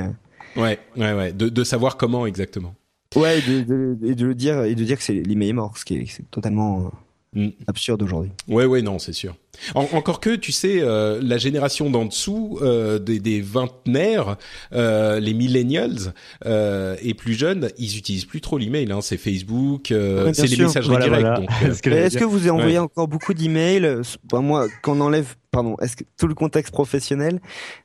Ouais, 0.55 0.77
ouais, 0.97 1.13
ouais. 1.13 1.31
De, 1.33 1.49
de 1.49 1.63
savoir 1.63 1.97
comment 1.97 2.27
exactement. 2.27 2.75
Ouais, 3.15 3.39
et 3.39 3.41
de, 3.41 3.61
de, 3.63 3.97
et 4.07 4.15
de 4.15 4.25
le 4.25 4.35
dire 4.35 4.63
et 4.63 4.75
de 4.75 4.83
dire 4.83 4.97
que 4.97 5.03
c'est 5.03 5.13
l'email 5.21 5.49
est 5.49 5.53
mort, 5.53 5.77
ce 5.77 5.85
qui 5.85 5.95
est, 5.95 6.21
totalement 6.31 6.85
euh, 6.85 6.89
Mm. 7.33 7.49
absurde 7.67 8.01
aujourd'hui. 8.03 8.31
Ouais, 8.49 8.65
ouais, 8.65 8.81
non, 8.81 8.99
c'est 8.99 9.13
sûr. 9.13 9.35
En- 9.75 9.87
encore 9.93 10.19
que, 10.19 10.35
tu 10.35 10.51
sais, 10.51 10.79
euh, 10.81 11.19
la 11.21 11.37
génération 11.37 11.89
d'en 11.89 12.05
dessous, 12.05 12.57
euh, 12.61 12.99
des, 12.99 13.19
des 13.19 13.41
vingtenaires, 13.41 14.37
euh, 14.73 15.19
les 15.19 15.33
millennials 15.33 16.13
euh, 16.45 16.95
et 17.01 17.13
plus 17.13 17.33
jeunes, 17.33 17.69
ils 17.77 17.97
utilisent 17.97 18.25
plus 18.25 18.41
trop 18.41 18.57
l'email. 18.57 18.91
Hein, 18.91 18.99
c'est 19.01 19.17
Facebook, 19.17 19.91
euh, 19.91 20.25
Ouais, 20.25 20.33
c'est 20.33 20.43
les 20.47 20.55
sûr. 20.55 20.65
messageries 20.67 20.89
Voilà, 20.89 21.05
directes. 21.05 21.21
voilà. 21.21 21.39
Donc, 21.39 21.49
euh, 21.63 21.75
que 21.81 21.89
Est-ce 21.89 22.17
que 22.17 22.23
vous 22.23 22.37
avez 22.39 22.49
envoyé 22.49 22.71
Ouais. 22.79 22.83
encore 22.85 23.07
beaucoup 23.07 23.33
d'emails? 23.33 24.01
Bah, 24.31 24.39
Moi, 24.39 24.67
quand 24.81 24.97
on 24.97 25.01
enlève, 25.01 25.35
pardon, 25.51 25.75
est-ce 25.81 25.95
que 25.97 26.03
tout 26.17 26.27
le 26.27 26.33
contexte 26.33 26.71
professionnel, 26.71 27.39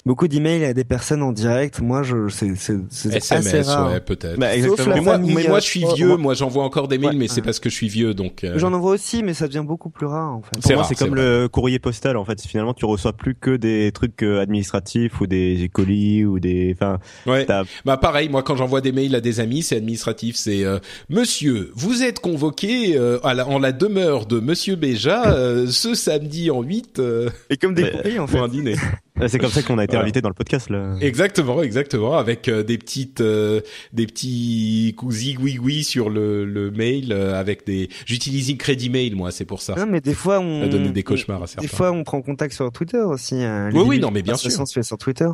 beaucoup 0.05 0.29
d'emails 0.29 0.65
à 0.65 0.73
des 0.73 0.85
personnes 0.85 1.23
en 1.23 1.33
direct 1.33 1.81
Moi, 1.81 2.03
je, 2.05 2.29
c'est, 2.29 2.55
c'est, 2.57 2.77
c'est 2.91 3.15
assez 3.17 3.35
SMS, 3.49 3.67
rare. 3.69 3.91
ouais, 3.93 4.01
peut-être. 4.01 4.39
Bah, 4.39 4.49
mais 4.57 5.01
moi, 5.01 5.19
mais 5.19 5.49
moi, 5.49 5.59
je 5.61 5.65
suis 5.65 5.85
vieux. 5.95 6.09
moi- 6.09 6.17
Moi, 6.17 6.35
j'envoie 6.35 6.65
encore 6.65 6.89
des 6.89 6.99
mails, 6.99 7.11
Ouais, 7.11 7.17
mais 7.17 7.29
c'est 7.29 7.37
ouais. 7.37 7.43
parce 7.43 7.59
que 7.61 7.69
je 7.69 7.75
suis 7.75 7.89
vieux, 7.89 8.15
donc. 8.15 8.45
euh, 8.45 8.55
J'en 8.59 8.73
envoie 8.73 8.93
aussi, 8.93 9.23
mais 9.23 9.35
ça 9.35 9.47
devient 9.49 9.65
beaucoup 9.67 9.91
plus 9.91 10.07
rare 10.07 10.33
en 10.35 10.43
fait. 10.43 10.75
Rare, 10.75 10.87
c'est 10.87 10.95
comme 10.95 11.15
le 11.15 11.49
courrier 11.57 11.79
postal 11.79 12.19
en 12.19 12.25
fait. 12.27 12.39
Finalement, 12.47 12.75
tu 12.75 12.85
reçois 12.85 13.15
plus 13.15 13.35
que 13.35 13.57
des 13.57 13.91
trucs 13.91 14.23
euh, 14.23 14.41
administratifs 14.43 15.23
ou 15.23 15.27
des 15.27 15.71
colis 15.73 16.25
ou 16.27 16.39
des. 16.39 16.75
Enfin, 16.75 16.99
Ouais. 17.27 17.47
Bah 17.87 17.97
pareil, 17.97 18.29
moi 18.29 18.43
quand 18.43 18.57
j'envoie 18.57 18.83
des 18.83 18.93
mails 18.93 19.15
à 19.15 19.23
des 19.23 19.41
amis, 19.41 19.63
c'est 19.63 19.77
administratif, 19.77 20.37
c'est 20.37 20.65
euh, 20.65 20.79
Monsieur, 21.09 21.71
vous 21.75 22.03
êtes 22.03 22.21
convoqué 22.21 22.99
euh, 22.99 23.19
à 23.25 23.33
la, 23.33 23.49
en 23.49 23.59
la 23.59 23.73
demeure 23.73 24.27
de 24.27 24.39
Monsieur 24.39 24.77
Béja 24.77 25.33
euh, 25.33 25.67
ce 25.69 25.95
samedi 25.95 26.51
en 26.51 26.61
8 26.63 26.99
euh, 26.99 27.31
Et 27.49 27.57
comme 27.57 27.73
des 27.75 27.91
courriers 27.91 28.19
en 28.19 28.27
fait. 28.27 28.37
pour 28.37 28.45
un 28.45 28.49
dîner. 28.49 28.75
c'est 29.29 29.39
comme 29.39 29.51
ça 29.51 29.63
qu'on 29.63 29.79
a 29.79 29.85
été 29.85 29.93
Voilà. 29.93 30.05
invité 30.05 30.21
dans 30.21 30.29
le 30.29 30.35
podcast 30.35 30.69
là. 30.69 30.95
Exactement, 31.01 31.63
exactement, 31.63 32.19
avec 32.19 32.49
euh, 32.49 32.63
des 32.63 32.77
petites, 32.77 33.23
euh, 33.23 33.63
des 33.95 34.07
petits 34.07 34.95
zigouigouis 35.11 35.85
sur 35.85 36.11
le, 36.11 36.45
le 36.45 36.71
mail, 36.71 37.13
euh, 37.13 37.41
avec 37.41 37.65
des. 37.67 37.89
J'utilise 38.05 38.55
Crédit 38.59 38.91
Mail 38.91 39.17
moi, 39.17 39.31
c'est 39.31 39.47
pour 39.47 39.63
ça. 39.63 39.75
Non, 39.77 39.87
mais 39.89 40.01
des 40.03 40.13
fois 40.15 40.39
on. 40.41 40.61
Ça 40.61 40.67
a 40.67 40.69
donné 40.69 40.91
des 40.91 41.03
cauchemars. 41.03 41.46
Des 41.61 41.69
fois, 41.69 41.93
on 41.93 42.05
prend 42.05 42.21
contact 42.23 42.55
sur 42.55 42.71
Twitter 42.73 42.99
aussi. 42.99 43.37
hein. 43.43 43.71
Oui, 43.73 43.83
oui, 43.87 43.99
non, 44.01 44.11
mais 44.11 44.23
bien 44.23 44.37
sûr. 44.37 44.51
se 44.51 44.83
sur 44.83 44.99
Twitter. 44.99 45.29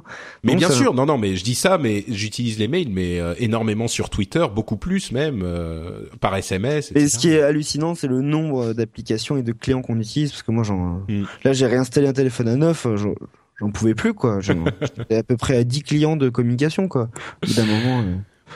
Mais 0.44 0.52
Donc, 0.52 0.58
bien 0.58 0.70
sûr, 0.70 0.94
non, 0.94 1.06
non, 1.06 1.18
mais 1.18 1.36
je 1.36 1.44
dis 1.44 1.54
ça, 1.54 1.78
mais 1.78 2.04
j'utilise 2.08 2.58
les 2.58 2.68
mails, 2.68 2.90
mais 2.90 3.20
euh, 3.20 3.34
énormément 3.38 3.88
sur 3.88 4.10
Twitter, 4.10 4.44
beaucoup 4.54 4.76
plus 4.76 5.12
même, 5.12 5.42
euh, 5.42 6.06
par 6.20 6.34
SMS. 6.36 6.92
Et 6.94 7.08
ce 7.08 7.18
qui 7.18 7.30
est 7.30 7.42
hallucinant, 7.42 7.94
c'est 7.94 8.08
le 8.08 8.20
nombre 8.20 8.72
d'applications 8.72 9.36
et 9.36 9.42
de 9.42 9.52
clients 9.52 9.82
qu'on 9.82 9.98
utilise, 9.98 10.30
parce 10.30 10.42
que 10.42 10.52
moi, 10.52 10.64
j'en, 10.64 11.02
Mm. 11.08 11.22
là, 11.44 11.52
j'ai 11.52 11.66
réinstallé 11.66 12.06
un 12.08 12.12
téléphone 12.12 12.48
à 12.48 12.56
neuf, 12.56 12.86
euh, 12.86 12.96
j'en, 12.96 13.70
pouvais 13.70 13.94
plus, 13.94 14.14
quoi. 14.14 14.40
J'étais 14.40 15.16
à 15.16 15.22
peu 15.22 15.36
près 15.36 15.56
à 15.56 15.64
10 15.64 15.82
clients 15.82 16.16
de 16.16 16.28
communication, 16.28 16.88
quoi. 16.88 17.08
D'un 17.56 17.64
moment. 17.64 18.04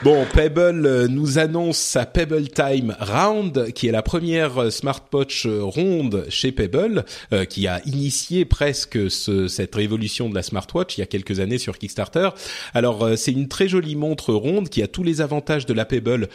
Bon, 0.03 0.25
Pebble 0.31 0.85
euh, 0.85 1.07
nous 1.07 1.39
annonce 1.39 1.77
sa 1.77 2.05
Pebble 2.05 2.47
Time 2.49 2.95
Round, 2.99 3.71
qui 3.73 3.87
est 3.87 3.91
la 3.91 4.03
première 4.03 4.57
euh, 4.59 4.69
smartwatch 4.69 5.47
euh, 5.47 5.63
ronde 5.63 6.25
chez 6.29 6.51
Pebble, 6.51 7.03
euh, 7.33 7.45
qui 7.45 7.67
a 7.67 7.81
initié 7.85 8.45
presque 8.45 9.09
ce- 9.09 9.47
cette 9.47 9.73
révolution 9.73 10.29
de 10.29 10.35
la 10.35 10.43
smartwatch 10.43 10.97
il 10.97 11.01
y 11.01 11.03
a 11.03 11.07
quelques 11.07 11.39
années 11.39 11.57
sur 11.57 11.79
Kickstarter. 11.79 12.29
Alors, 12.75 13.03
euh, 13.03 13.15
c'est 13.15 13.31
une 13.31 13.47
très 13.47 13.67
jolie 13.67 13.95
montre 13.95 14.33
ronde 14.35 14.69
qui 14.69 14.83
a 14.83 14.87
tous 14.87 15.03
les 15.03 15.19
avantages 15.19 15.65
de 15.65 15.73
la 15.73 15.83
Pebble 15.85 16.29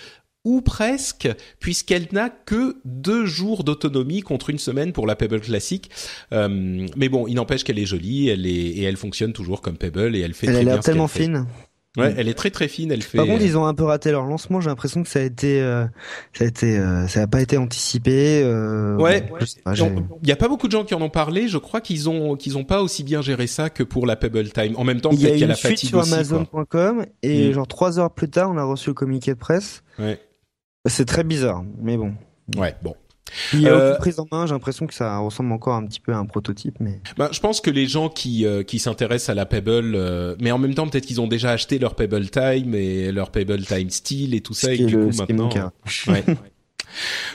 ou 0.44 0.60
presque, 0.60 1.28
puisqu'elle 1.60 2.09
n'a 2.10 2.30
que 2.30 2.76
deux 2.84 3.26
jours 3.26 3.62
d'autonomie 3.62 4.22
contre 4.22 4.51
une 4.51 4.59
semaine 4.59 4.93
pour 4.93 5.06
la 5.06 5.14
Pebble 5.14 5.40
classique. 5.40 5.89
Euh, 6.32 6.84
mais 6.97 7.09
bon, 7.09 7.28
il 7.28 7.34
n'empêche 7.34 7.62
qu'elle 7.62 7.78
est 7.78 7.86
jolie, 7.86 8.28
elle 8.28 8.44
est 8.44 8.51
et 8.51 8.82
elle 8.82 8.97
fonctionne 8.97 9.32
toujours 9.32 9.62
comme 9.62 9.76
Pebble 9.78 10.16
et 10.16 10.20
elle 10.20 10.34
fait 10.34 10.48
Elle 10.48 10.55
très 10.55 10.64
bien 10.64 10.72
ce 10.72 10.76
qu'elle 10.78 10.84
tellement 10.94 11.06
fait. 11.09 11.28
Ouais, 11.98 12.14
elle 12.16 12.27
est 12.28 12.35
très 12.35 12.48
très 12.51 12.69
fine. 12.69 12.90
Elle 12.90 13.02
fait. 13.02 13.19
Par 13.19 13.27
contre, 13.27 13.43
ils 13.43 13.59
ont 13.59 13.66
un 13.66 13.74
peu 13.74 13.85
raté 13.85 14.10
leur 14.12 14.24
lancement. 14.24 14.62
J'ai 14.62 14.70
l'impression 14.70 15.02
que 15.02 15.09
ça 15.10 15.19
a 15.19 15.23
été, 15.23 15.60
euh, 15.60 15.85
ça 16.32 16.44
a 16.44 16.47
été, 16.47 16.78
euh, 16.78 17.06
ça 17.06 17.20
a 17.20 17.27
pas 17.27 17.43
été 17.43 17.59
anticipé. 17.59 18.43
Euh, 18.43 18.97
Ouais. 18.97 19.31
Il 20.23 20.28
y 20.28 20.32
a 20.32 20.36
pas 20.36 20.48
beaucoup 20.48 20.69
de 20.69 20.73
gens 20.73 20.85
qui 20.85 20.94
en 20.94 21.02
ont 21.02 21.10
parlé. 21.10 21.48
Je 21.48 21.59
crois 21.59 21.82
qu'ils 21.82 22.09
ont 22.09 22.35
qu'ils 22.36 22.56
ont 22.56 22.64
pas 22.64 22.81
aussi 22.82 23.05
bien 23.05 23.20
géré 23.20 23.47
ça 23.47 23.69
que 23.69 23.82
pour 23.82 24.06
la 24.06 24.16
Pebble 24.16 24.48
Time. 24.51 24.73
En 24.77 24.85
même 24.85 25.02
temps, 25.02 25.10
Il 25.12 25.19
y 25.20 25.24
peut-être 25.24 25.32
a 25.32 25.35
qu'il 25.35 25.40
y 25.43 25.44
a 25.44 25.48
la 25.48 25.55
fatigue 25.55 25.89
sur. 25.90 26.01
Amazon.com 26.01 27.05
et 27.23 27.51
Mm. 27.51 27.52
genre 27.52 27.66
trois 27.69 27.98
heures 27.98 28.10
plus 28.14 28.31
tard, 28.31 28.51
on 28.51 28.56
a 28.56 28.64
reçu 28.64 28.89
le 28.89 28.94
communiqué 28.94 29.35
de 29.35 29.39
presse. 29.39 29.82
Ouais. 29.98 30.19
C'est 30.86 31.05
très 31.05 31.24
bizarre, 31.24 31.62
mais 31.81 31.97
bon. 31.98 32.14
Ouais, 32.56 32.74
bon. 32.82 32.94
Il 33.52 33.62
y 33.62 33.68
a 33.68 33.72
Euh, 33.72 33.90
aucune 33.90 34.00
prise 34.00 34.20
en 34.20 34.26
main. 34.30 34.46
J'ai 34.46 34.52
l'impression 34.52 34.86
que 34.86 34.94
ça 34.94 35.18
ressemble 35.18 35.52
encore 35.52 35.74
un 35.74 35.86
petit 35.86 36.00
peu 36.00 36.12
à 36.12 36.18
un 36.18 36.24
prototype, 36.26 36.76
mais. 36.80 37.00
Ben, 37.16 37.28
je 37.32 37.40
pense 37.40 37.60
que 37.60 37.70
les 37.70 37.86
gens 37.86 38.09
qui 38.09 38.44
euh, 38.46 38.62
qui 38.62 38.78
s'intéressent 38.78 39.30
à 39.30 39.34
la 39.34 39.46
Pebble, 39.46 39.94
euh, 39.94 40.36
mais 40.40 40.50
en 40.52 40.59
même 40.59 40.74
temps 40.74 40.86
peut-être 40.88 41.06
qu'ils 41.06 41.20
ont 41.20 41.26
déjà 41.28 41.50
acheté 41.50 41.78
leur 41.78 41.94
Pebble 41.94 42.28
Time 42.28 42.74
et 42.74 43.10
leur 43.12 43.30
Pebble 43.30 43.64
Time 43.64 43.90
Steel 43.90 44.34
et 44.34 44.40
tout 44.40 44.54
ça, 44.54 44.72
et 44.72 44.78
du 44.78 44.96
coup 44.96 45.10
maintenant. 45.16 45.50
Ouais. 46.06 46.24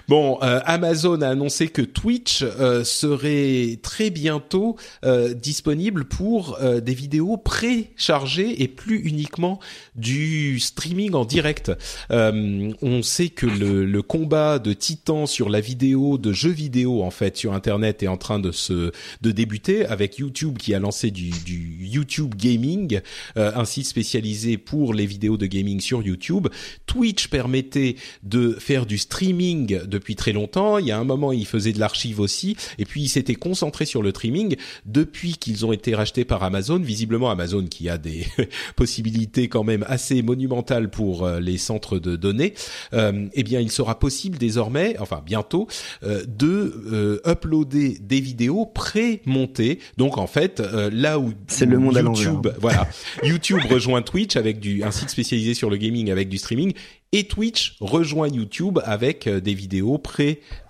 Bon, 0.07 0.37
euh, 0.41 0.59
Amazon 0.65 1.21
a 1.21 1.29
annoncé 1.29 1.67
que 1.67 1.81
Twitch 1.81 2.43
euh, 2.43 2.83
serait 2.83 3.79
très 3.81 4.09
bientôt 4.09 4.77
euh, 5.03 5.33
disponible 5.33 6.05
pour 6.05 6.57
euh, 6.61 6.79
des 6.79 6.93
vidéos 6.93 7.37
préchargées 7.37 8.61
et 8.61 8.67
plus 8.67 8.99
uniquement 8.99 9.59
du 9.95 10.59
streaming 10.59 11.13
en 11.13 11.25
direct. 11.25 11.71
Euh, 12.11 12.71
on 12.81 13.01
sait 13.01 13.29
que 13.29 13.45
le, 13.45 13.85
le 13.85 14.01
combat 14.01 14.59
de 14.59 14.73
titans 14.73 15.27
sur 15.27 15.49
la 15.49 15.59
vidéo 15.59 16.17
de 16.17 16.31
jeux 16.31 16.51
vidéo 16.51 17.03
en 17.03 17.11
fait 17.11 17.37
sur 17.37 17.53
Internet 17.53 18.03
est 18.03 18.07
en 18.07 18.17
train 18.17 18.39
de 18.39 18.51
se 18.51 18.91
de 19.21 19.31
débuter 19.31 19.85
avec 19.85 20.17
YouTube 20.17 20.57
qui 20.57 20.73
a 20.73 20.79
lancé 20.79 21.11
du, 21.11 21.29
du 21.45 21.77
YouTube 21.81 22.35
Gaming, 22.35 23.01
euh, 23.37 23.51
un 23.55 23.65
site 23.65 23.87
spécialisé 23.87 24.57
pour 24.57 24.93
les 24.93 25.05
vidéos 25.05 25.37
de 25.37 25.45
gaming 25.45 25.79
sur 25.79 26.01
YouTube. 26.01 26.47
Twitch 26.85 27.27
permettait 27.27 27.95
de 28.23 28.53
faire 28.53 28.85
du 28.85 28.97
streaming 28.97 29.46
depuis 29.55 30.15
très 30.15 30.33
longtemps. 30.33 30.77
Il 30.77 30.85
y 30.85 30.91
a 30.91 30.99
un 30.99 31.03
moment, 31.03 31.31
il 31.31 31.45
faisait 31.45 31.73
de 31.73 31.79
l'archive 31.79 32.19
aussi, 32.19 32.55
et 32.77 32.85
puis 32.85 33.01
il 33.03 33.09
s'était 33.09 33.35
concentré 33.35 33.85
sur 33.85 34.01
le 34.01 34.09
streaming. 34.09 34.55
Depuis 34.85 35.37
qu'ils 35.37 35.65
ont 35.65 35.71
été 35.71 35.95
rachetés 35.95 36.25
par 36.25 36.43
Amazon, 36.43 36.79
visiblement 36.79 37.29
Amazon 37.29 37.65
qui 37.65 37.89
a 37.89 37.97
des 37.97 38.25
possibilités 38.75 39.47
quand 39.47 39.63
même 39.63 39.85
assez 39.87 40.21
monumentales 40.21 40.89
pour 40.89 41.25
euh, 41.25 41.39
les 41.39 41.57
centres 41.57 41.99
de 41.99 42.15
données, 42.15 42.53
euh, 42.93 43.27
eh 43.33 43.43
bien, 43.43 43.59
il 43.59 43.71
sera 43.71 43.99
possible 43.99 44.37
désormais, 44.37 44.95
enfin 44.99 45.21
bientôt, 45.25 45.67
euh, 46.03 46.23
de 46.27 46.73
euh, 46.91 47.21
uploader 47.29 47.97
des 48.01 48.19
vidéos 48.19 48.65
pré-montées. 48.65 49.79
Donc 49.97 50.17
en 50.17 50.27
fait, 50.27 50.59
là 50.59 51.19
où 51.19 51.33
C'est 51.47 51.65
le 51.65 51.79
monde 51.79 51.95
YouTube, 51.95 52.45
l'envers. 52.45 52.53
voilà, 52.59 52.87
YouTube 53.23 53.59
rejoint 53.69 54.01
Twitch 54.01 54.35
avec 54.35 54.59
du 54.59 54.83
un 54.83 54.91
site 54.91 55.09
spécialisé 55.09 55.53
sur 55.53 55.69
le 55.69 55.77
gaming 55.77 56.11
avec 56.11 56.29
du 56.29 56.37
streaming. 56.37 56.73
Et 57.11 57.27
Twitch 57.27 57.77
rejoint 57.79 58.27
YouTube 58.27 58.79
avec 58.83 59.29
des 59.29 59.53
vidéos 59.53 59.97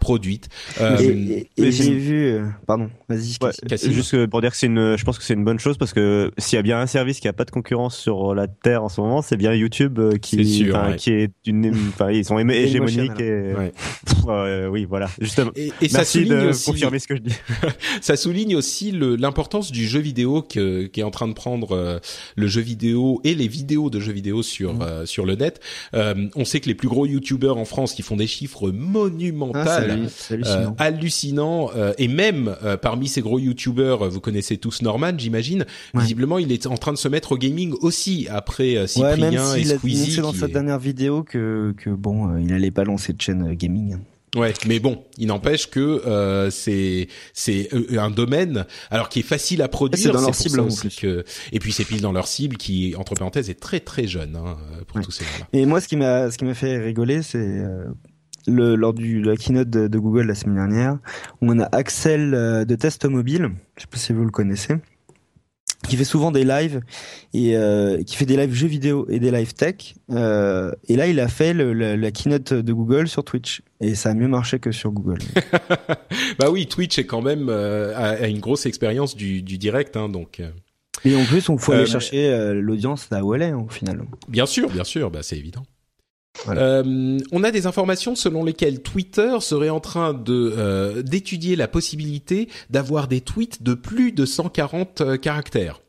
pré-produites. 0.08 0.50
et, 0.80 1.72
j'ai 1.72 1.94
vu, 1.94 2.42
pardon, 2.66 2.90
vas-y. 3.10 3.38
Ouais, 3.42 3.52
juste 3.92 4.26
pour 4.28 4.42
dire 4.42 4.52
que 4.52 4.58
c'est 4.58 4.68
une, 4.68 4.98
je 4.98 5.04
pense 5.04 5.18
que 5.18 5.24
c'est 5.24 5.34
une 5.34 5.46
bonne 5.46 5.60
chose 5.60 5.78
parce 5.78 5.94
que 5.94 6.32
s'il 6.38 6.56
y 6.56 6.60
a 6.60 6.64
bien 6.64 6.80
un 6.80 6.88
service 6.88 7.20
qui 7.20 7.28
a 7.28 7.34
pas 7.34 7.46
de 7.46 7.52
concurrence 7.52 7.98
sur 7.98 8.34
la 8.34 8.48
terre 8.48 8.84
en 8.84 8.90
ce 8.90 9.02
moment, 9.02 9.22
c'est 9.22 9.38
bien 9.38 9.54
YouTube 9.54 10.00
qui, 10.22 10.40
est 10.40 10.96
qui 10.98 11.12
est 11.12 11.32
une, 11.46 11.74
enfin 11.90 12.12
ils 12.12 12.26
sont 12.26 12.38
hégémoniques 12.40 13.20
et, 13.20 13.54
oui 14.70 14.86
voilà 14.86 15.10
justement. 15.20 15.52
Et, 15.56 15.72
et 15.82 15.90
ça 15.90 16.06
souligne 16.06 16.48
aussi, 16.50 16.72
confirmer 16.72 17.00
ce 17.00 17.08
que 17.08 17.16
je 17.16 17.22
dis. 17.22 17.36
ça 18.02 18.16
souligne 18.16 18.56
aussi 18.56 18.92
l'importance 18.92 19.72
du 19.72 19.88
jeu 19.88 20.00
vidéo 20.00 20.42
que, 20.42 20.86
qui 20.86 21.00
est 21.00 21.04
en 21.04 21.12
train 21.12 21.28
de 21.28 21.34
prendre 21.34 21.72
euh, 21.72 22.00
le 22.36 22.48
jeu 22.48 22.62
vidéo 22.62 23.22
et 23.24 23.36
les 23.36 23.48
vidéos 23.48 23.90
de 23.90 24.00
jeux 24.00 24.12
vidéo 24.12 24.44
sur 24.44 24.76
mmh. 24.76 24.82
euh, 24.82 25.06
sur 25.06 25.26
le 25.26 25.36
net. 25.36 25.60
Euh, 25.94 26.28
on 26.36 26.46
sait 26.46 26.60
que 26.60 26.68
les 26.68 26.76
plus 26.76 26.88
gros 26.88 27.06
youtubeurs 27.06 27.58
en 27.58 27.66
France 27.66 27.94
qui 27.94 28.02
font 28.02 28.16
des 28.16 28.28
chiffres 28.28 28.72
monumentaux, 28.72 29.60
ah, 29.60 29.82
hallucinants, 30.78 31.72
et 31.98 32.08
même 32.08 32.56
parmi 32.82 33.08
ces 33.08 33.22
gros 33.22 33.40
youtubeurs, 33.40 34.10
vous 34.10 34.20
connaissez 34.20 34.58
tous 34.58 34.82
Norman, 34.82 35.12
j'imagine. 35.18 35.66
Visiblement, 35.94 36.40
il 36.40 36.52
est 36.52 36.68
en 36.68 36.78
train 36.78 36.94
de 36.94 36.98
se 36.98 37.08
mettre 37.08 37.34
au 37.34 37.38
gaming 37.38 37.74
aussi 37.82 38.28
après 38.30 38.88
Cyprien 38.88 39.52
ouais, 39.52 39.62
et 39.62 39.66
Squeezie. 39.66 40.20
a 40.20 40.22
dans 40.22 40.34
sa 40.34 40.48
dernière 40.48 40.80
vidéo 40.80 41.24
que 41.24 41.74
que 41.78 41.90
bon, 41.90 42.38
il 42.38 42.54
allait 42.54 42.72
pas 42.72 42.84
lancer 42.84 43.14
de 43.14 43.22
chaîne 43.22 43.54
gaming. 43.54 43.98
Ouais, 44.36 44.54
mais 44.68 44.80
bon, 44.80 45.04
il 45.18 45.28
n'empêche 45.28 45.70
que 45.70 45.80
euh, 45.80 46.50
c'est 46.52 47.08
c'est 47.34 47.70
euh, 47.74 48.00
un 48.00 48.12
domaine 48.12 48.66
alors 48.92 49.08
qui 49.08 49.20
est 49.20 49.24
facile 49.24 49.62
à 49.62 49.70
produire. 49.70 50.04
C'est 50.04 50.12
dans 50.12 50.22
leur 50.22 50.36
cible 50.36 50.60
en 50.60 50.68
plus. 50.68 50.96
Que, 50.96 51.24
et 51.54 51.60
puis 51.60 51.72
c'est 51.72 51.86
pile 51.86 52.02
dans 52.02 52.12
leur 52.12 52.28
cible 52.28 52.58
qui 52.58 52.94
entre 52.98 53.16
parenthèses 53.16 53.50
est 53.50 53.60
très 53.60 53.80
très 53.80 54.06
jeune 54.06 54.36
hein, 54.36 54.58
pour 54.88 55.00
tous 55.02 55.12
ces 55.12 55.24
gens-là. 55.24 55.48
Et 55.54 55.66
moi, 55.66 55.80
ce 55.80 55.88
qui 55.88 55.96
m'a 55.96 56.30
ce 56.30 56.38
qui 56.38 56.44
m'a 56.44 56.54
fait 56.54 56.78
rigoler, 56.78 57.24
c'est 57.24 57.38
euh, 57.38 57.86
le 58.48 58.76
lors 58.76 58.94
du 58.94 59.22
de 59.22 59.30
la 59.30 59.38
keynote 59.38 59.70
de, 59.70 59.88
de, 59.88 60.00
Google 60.00 60.28
la 60.28 60.36
semaine 60.36 60.56
dernière, 60.56 60.98
où 61.42 61.52
on 61.52 61.60
a 61.60 61.66
Axel 61.76 62.34
euh, 62.34 62.66
de 62.66 62.76
Test 62.76 63.06
Mobile. 63.06 63.52
Je 63.76 63.82
sais 63.82 63.88
pas 63.88 63.98
si 63.98 64.14
vous 64.14 64.24
le 64.24 64.32
connaissez 64.32 64.76
qui 65.88 65.96
fait 65.96 66.04
souvent 66.04 66.32
des 66.32 66.44
lives 66.44 66.82
et 67.34 67.56
euh, 67.56 68.04
qui 68.04 68.16
fait 68.16 68.26
des 68.26 68.38
lives 68.38 68.54
jeux 68.54 68.68
vidéo 68.68 69.06
et 69.10 69.20
des 69.20 69.32
lives 69.32 69.54
tech. 69.54 69.96
Euh, 70.12 70.72
et 70.88 70.96
là, 70.96 71.08
il 71.08 71.20
a 71.20 71.28
fait 71.28 71.54
le, 71.54 71.74
la 71.74 72.12
keynote 72.12 72.54
de 72.54 72.74
Google 72.74 73.08
sur 73.08 73.24
Twitch 73.24 73.62
et 73.80 73.96
ça 73.96 74.10
a 74.10 74.14
mieux 74.14 74.28
marché 74.28 74.60
que 74.60 74.72
sur 74.72 74.92
Google. 74.92 75.20
bah 76.40 76.50
oui, 76.52 76.68
Twitch 76.68 76.98
est 77.00 77.06
quand 77.06 77.22
même 77.22 77.48
euh, 77.50 77.96
a, 77.96 78.28
une 78.28 78.40
grosse 78.40 78.66
expérience 78.66 79.16
du, 79.16 79.42
du 79.42 79.58
direct, 79.58 79.96
hein, 79.98 80.10
donc. 80.10 80.42
Et 81.06 81.16
en 81.16 81.24
plus, 81.26 81.48
on 81.50 81.58
faut 81.58 81.74
aller 81.74 81.86
chercher 81.86 82.54
l'audience 82.56 83.10
là 83.12 83.24
où 83.24 83.36
elle 83.36 83.44
est, 83.44 83.54
au 83.54 83.68
final. 83.68 84.04
Bien 84.28 84.48
sûr, 84.48 84.70
bien 84.70 84.84
sûr, 84.84 85.12
bah 85.12 85.20
c'est 85.22 85.38
évident. 85.38 85.64
Euh, 86.48 87.20
on 87.32 87.44
a 87.44 87.52
des 87.52 87.68
informations 87.68 88.16
selon 88.16 88.44
lesquelles 88.44 88.82
Twitter 88.82 89.38
serait 89.42 89.70
en 89.70 89.80
train 89.80 90.14
de 90.14 90.54
euh, 90.58 91.02
d'étudier 91.02 91.56
la 91.56 91.68
possibilité 91.68 92.50
d'avoir 92.70 93.08
des 93.08 93.22
tweets 93.22 93.64
de 93.64 93.74
plus 93.74 94.12
de 94.12 94.26
140 94.26 95.02
euh, 95.02 95.18
caractères 95.18 95.82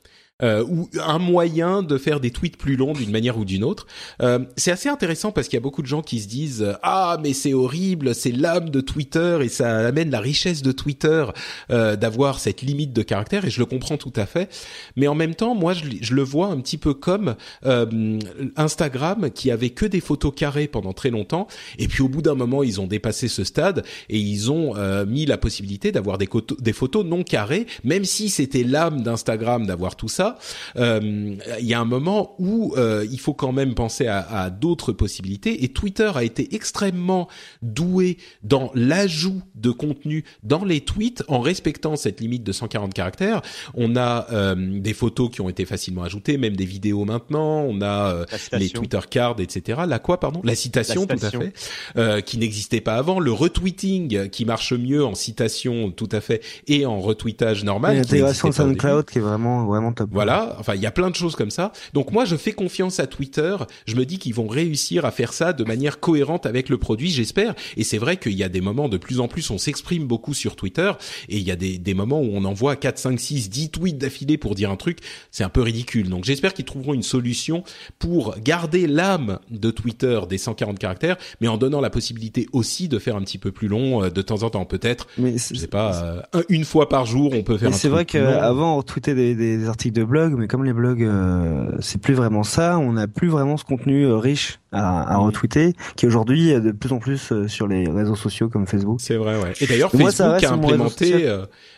euh, 0.43 0.65
ou 0.69 0.89
un 1.05 1.19
moyen 1.19 1.83
de 1.83 1.99
faire 1.99 2.21
des 2.21 2.31
tweets 2.31 2.57
plus 2.57 2.77
longs 2.77 2.93
d'une 2.93 3.11
manière 3.11 3.39
ou 3.39 3.45
d'une 3.45 3.65
autre. 3.65 3.87
Euh, 4.23 4.39
c'est 4.57 4.71
assez 4.71 4.89
intéressant 4.89 5.33
parce 5.33 5.49
qu'il 5.49 5.57
y 5.57 5.59
a 5.59 5.63
beaucoup 5.63 5.83
de 5.83 5.89
gens 5.89 6.03
qui 6.03 6.21
se 6.21 6.29
disent 6.29 6.77
ah 6.83 7.19
mais 7.23 7.33
c'est 7.33 7.55
horrible, 7.55 8.15
c'est 8.15 8.31
l'âme 8.31 8.71
de 8.71 8.81
Twitter 8.81 9.39
et 9.43 9.49
ça 9.49 9.89
amène 9.89 10.11
la 10.11 10.21
richesse 10.21 10.63
de 10.63 10.71
Twitter 10.71 11.25
euh, 11.71 11.97
d'avoir 11.97 12.39
cette 12.39 12.63
limite 12.63 12.93
de 12.93 13.03
caractère 13.03 13.45
et 13.45 13.51
je 13.51 13.59
le 13.59 13.67
comprends 13.67 13.97
tout 13.97 14.13
à 14.15 14.27
fait. 14.27 14.49
Mais 14.95 15.09
en 15.09 15.17
même 15.17 15.35
temps, 15.35 15.57
moi 15.57 15.73
je, 15.73 16.15
le 16.15 16.23
vois 16.23 16.47
un 16.47 16.61
petit 16.61 16.79
peu 16.79 16.95
comme 16.95 17.35
euh, 17.67 18.19
Instagram 18.57 19.31
qui 19.31 19.51
avait 19.51 19.71
que 19.71 19.87
des 19.87 20.01
photos 20.01 20.33
carrées 20.35 20.69
pendant 20.69 20.93
très 20.93 21.11
longtemps 21.11 21.49
et 21.79 21.89
puis 21.89 22.03
au 22.03 22.09
bout 22.09 22.23
d'un 22.23 22.35
moment 22.35 22.63
ils 22.63 22.81
ont 22.81 22.87
dépassé 22.87 23.27
ce 23.27 23.43
stade 23.43 23.85
et 24.09 24.19
ils 24.19 24.53
ont 24.53 24.77
euh, 24.77 25.05
mis 25.05 25.27
la 25.27 25.37
possibilité 25.37 25.91
d'avoir 25.91 26.17
des 26.17 26.73
photos 26.73 27.05
non 27.05 27.25
carrées, 27.25 27.67
même 27.83 28.05
si 28.05 28.29
c'était 28.29 28.63
l'âme 28.63 29.03
d'Instagram 29.03 29.67
d'avoir 29.67 29.97
tout 29.97 30.09
ça 30.09 30.28
euh, 30.77 31.37
il 31.61 31.67
y 31.67 31.75
a 31.75 31.81
un 31.81 31.85
moment 31.85 32.35
où 32.39 32.75
euh, 32.77 33.07
il 33.11 33.21
faut 33.21 33.35
quand 33.35 33.53
même 33.53 33.75
penser 33.75 34.07
à, 34.07 34.21
à 34.21 34.51
d'autres 34.51 34.93
possibilités. 34.93 35.65
Et 35.65 35.69
Twitter 35.69 36.11
a 36.15 36.25
été 36.25 36.55
extrêmement 36.55 37.29
doué 37.63 38.19
dans 38.43 38.71
l'ajout 38.75 39.43
de 39.55 39.71
contenu 39.71 40.25
dans 40.43 40.65
les 40.65 40.81
tweets 40.81 41.23
en 41.29 41.41
respectant 41.41 41.97
cette 41.97 42.21
limite 42.21 42.45
de 42.45 42.53
140 42.53 42.95
caractères. 42.95 43.43
On 43.75 43.97
a 43.97 44.27
euh, 44.33 44.55
des 44.81 44.95
photos 44.95 45.31
qui 45.31 45.41
ont 45.41 45.49
été 45.49 45.65
facilement 45.65 46.03
ajoutées, 46.03 46.39
même 46.39 46.57
des 46.57 46.65
vidéos 46.65 47.05
maintenant. 47.05 47.63
On 47.63 47.81
a 47.83 48.25
les 48.53 48.71
Twitter 48.71 49.01
cards, 49.11 49.41
etc. 49.41 49.83
La 49.87 49.99
quoi, 49.99 50.21
pardon? 50.21 50.41
La 50.45 50.55
citation, 50.55 51.07
tout 51.07 51.17
à 51.23 51.31
fait, 51.31 52.23
qui 52.23 52.39
n'existait 52.39 52.81
pas 52.81 52.97
avant. 52.97 53.21
Le 53.21 53.33
retweeting 53.33 54.29
qui 54.31 54.45
marche 54.45 54.73
mieux 54.73 55.05
en 55.05 55.15
citation, 55.15 55.91
tout 55.91 56.09
à 56.13 56.21
fait, 56.21 56.43
et 56.67 56.87
en 56.87 57.01
retweetage 57.01 57.65
normal. 57.65 57.97
L'intégration 57.97 58.53
SoundCloud 58.53 59.05
qui 59.07 59.19
est 59.19 59.23
vraiment 59.23 59.67
vraiment 59.67 59.93
top. 59.93 60.11
Voilà, 60.19 60.57
enfin 60.59 60.75
il 60.75 60.81
y 60.81 60.87
a 60.87 60.91
plein 60.91 61.11
de 61.11 61.15
choses 61.15 61.37
comme 61.37 61.53
ça. 61.53 61.71
Donc 61.93 62.11
moi 62.11 62.25
je 62.25 62.35
fais 62.35 62.51
confiance 62.51 62.99
à 62.99 63.07
Twitter, 63.07 63.57
je 63.87 63.95
me 63.95 64.05
dis 64.05 64.19
qu'ils 64.19 64.35
vont 64.35 64.49
réussir 64.49 65.05
à 65.05 65.13
faire 65.13 65.33
ça 65.33 65.53
de 65.53 65.63
manière 65.63 66.01
cohérente 66.01 66.45
avec 66.45 66.71
le 66.71 66.77
produit, 66.77 67.09
j'espère. 67.09 67.55
Et 67.77 67.85
c'est 67.85 67.99
vrai 67.99 68.17
qu'il 68.17 68.33
y 68.33 68.43
a 68.43 68.49
des 68.49 68.61
moments 68.61 68.89
de 68.89 68.97
plus 68.97 69.21
en 69.21 69.29
plus 69.29 69.49
on 69.53 69.59
s'exprime 69.59 70.09
beaucoup 70.09 70.35
sur 70.35 70.57
Twitter 70.57 70.91
et 71.29 71.37
il 71.37 71.45
y 71.45 71.53
a 71.53 71.57
des, 71.57 71.79
des 71.79 71.95
moments 71.95 72.21
où 72.21 72.31
on 72.33 72.45
envoie 72.45 72.75
4 72.75 72.99
5 72.99 73.21
6 73.21 73.49
10 73.49 73.71
tweets 73.71 73.99
d'affilée 73.99 74.39
pour 74.39 74.57
dire 74.57 74.73
un 74.73 74.77
truc, 74.77 74.99
c'est 75.31 75.45
un 75.45 75.49
peu 75.49 75.63
ridicule. 75.63 76.09
Donc 76.09 76.25
j'espère 76.25 76.53
qu'ils 76.53 76.65
trouveront 76.65 76.95
une 76.95 77.05
solution 77.05 77.63
pour 78.01 78.35
garder 78.41 78.89
l'âme 78.89 79.39
de 79.53 79.71
Twitter 79.71 80.19
des 80.29 80.39
140 80.39 80.81
caractères 80.81 81.17
mais 81.41 81.47
en 81.47 81.59
donnant 81.59 81.81
la 81.81 81.91
possibilité 81.91 82.49
aussi 82.53 82.89
de 82.89 82.99
faire 82.99 83.15
un 83.15 83.23
petit 83.23 83.39
peu 83.39 83.53
plus 83.53 83.69
long 83.69 84.03
euh, 84.03 84.11
de 84.11 84.21
temps 84.21 84.43
en 84.43 84.51
temps 84.51 84.65
peut-être. 84.65 85.07
Mais 85.17 85.37
je 85.39 85.55
sais 85.55 85.69
pas 85.69 86.23
euh, 86.35 86.43
une 86.49 86.65
fois 86.65 86.89
par 86.89 87.07
jour, 87.07 87.35
on 87.35 87.45
peut 87.45 87.57
faire 87.57 87.73
C'est 87.73 87.89
vrai 87.89 88.05
qu'avant 88.05 88.79
on 88.79 88.83
tweetait 88.83 89.15
des, 89.15 89.37
des 89.37 89.69
articles 89.69 89.95
de 89.95 90.08
blog, 90.09 90.35
mais 90.37 90.49
comme 90.49 90.65
les 90.65 90.73
blogs, 90.73 91.05
euh, 91.05 91.71
c'est 91.79 92.01
plus 92.01 92.15
vraiment 92.15 92.43
ça. 92.43 92.79
On 92.79 92.95
n'a 92.95 93.07
plus 93.07 93.29
vraiment 93.29 93.57
ce 93.57 93.65
contenu 93.65 94.05
euh, 94.05 94.17
riche 94.17 94.59
à, 94.73 95.15
à 95.15 95.17
retweeter, 95.19 95.75
qui 95.97 96.07
aujourd'hui 96.07 96.51
est 96.51 96.61
de 96.61 96.73
plus 96.73 96.93
en 96.93 96.99
plus 96.99 97.31
euh, 97.31 97.47
sur 97.47 97.69
les 97.69 97.89
réseaux 97.89 98.17
sociaux 98.17 98.49
comme 98.49 98.67
Facebook. 98.67 99.01
C'est 99.01 99.17
vrai, 99.17 99.41
ouais. 99.41 99.53
Et 99.61 99.67
d'ailleurs, 99.67 99.91
Facebook 99.91 100.43
a 100.43 100.53
implémenté, 100.53 101.29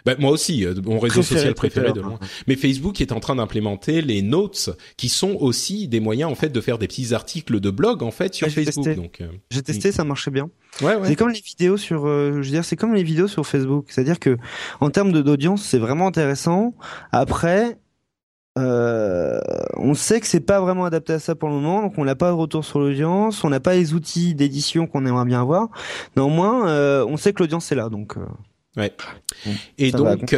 bah, 0.07 0.15
moi 0.19 0.31
aussi, 0.31 0.67
mon 0.85 0.99
réseau 0.99 1.23
social 1.23 1.53
préféré 1.55 1.93
de 1.93 2.01
loin. 2.01 2.19
Mais 2.47 2.57
Facebook 2.57 3.01
est 3.01 3.13
en 3.13 3.21
train 3.21 3.37
d'implémenter 3.37 4.01
les 4.01 4.23
notes, 4.23 4.71
qui 4.97 5.09
sont 5.09 5.37
aussi 5.41 5.89
des 5.89 6.01
moyens 6.01 6.31
en 6.31 6.35
fait 6.35 6.49
de 6.49 6.61
faire 6.61 6.79
des 6.79 6.87
petits 6.87 7.13
articles 7.13 7.61
de 7.61 7.71
blog 7.71 8.03
en 8.03 8.11
fait 8.11 8.35
sur 8.35 8.49
Facebook. 8.49 8.97
Donc, 8.97 9.23
j'ai 9.51 9.63
testé, 9.63 9.93
ça 9.93 10.05
marchait 10.05 10.31
bien. 10.31 10.49
Ouais, 10.81 10.95
ouais. 10.95 11.09
C'est 11.09 11.17
comme 11.17 11.31
les 11.31 11.41
vidéos 11.41 11.77
sur, 11.77 12.07
je 12.07 12.37
veux 12.37 12.43
dire, 12.43 12.65
c'est 12.65 12.77
comme 12.77 12.95
les 12.95 13.03
vidéos 13.03 13.29
sur 13.29 13.47
Facebook. 13.47 13.87
C'est-à-dire 13.89 14.19
que 14.19 14.39
en 14.81 14.91
termes 14.91 15.13
d'audience, 15.13 15.63
c'est 15.63 15.79
vraiment 15.79 16.07
intéressant. 16.07 16.75
Après, 17.13 17.79
euh, 18.59 19.39
on 19.77 19.95
sait 19.95 20.21
que 20.21 20.27
c'est 20.27 20.41
pas 20.41 20.61
vraiment 20.61 20.85
adapté 20.85 21.13
à 21.13 21.19
ça 21.19 21.35
pour 21.35 21.49
le 21.49 21.55
moment, 21.55 21.83
donc 21.83 21.95
on 21.99 22.05
n'a 22.05 22.17
pas 22.17 22.31
de 22.31 22.35
retour 22.35 22.65
sur 22.65 22.81
l'audience, 22.81 23.45
on 23.45 23.51
n'a 23.51 23.61
pas 23.61 23.75
les 23.75 23.95
outils 23.95 24.35
d'édition 24.35 24.87
qu'on 24.87 25.07
aimerait 25.07 25.25
bien 25.25 25.41
avoir. 25.41 25.69
Néanmoins, 26.17 26.69
euh, 26.69 27.05
on 27.09 27.17
sait 27.17 27.33
que 27.33 27.43
l'audience 27.43 27.71
est 27.71 27.77
là, 27.77 27.89
donc. 27.89 28.17
Euh, 28.17 28.27
ouais. 28.77 28.93
Et 29.79 29.93
donc, 29.93 30.35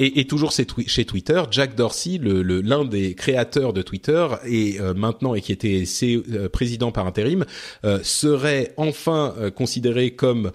et, 0.00 0.20
et, 0.20 0.24
toujours 0.26 0.52
chez 0.52 1.04
Twitter, 1.04 1.42
Jack 1.50 1.74
Dorsey, 1.74 2.18
le, 2.18 2.42
l'un 2.42 2.84
des 2.84 3.16
créateurs 3.16 3.72
de 3.72 3.82
Twitter 3.82 4.28
et 4.46 4.80
euh, 4.80 4.94
maintenant 4.94 5.34
et 5.34 5.40
qui 5.40 5.50
était 5.50 5.82
euh, 6.04 6.48
président 6.48 6.92
par 6.92 7.04
intérim, 7.04 7.44
euh, 7.84 7.98
serait 8.04 8.74
enfin 8.76 9.34
considéré 9.56 10.12
comme 10.12 10.52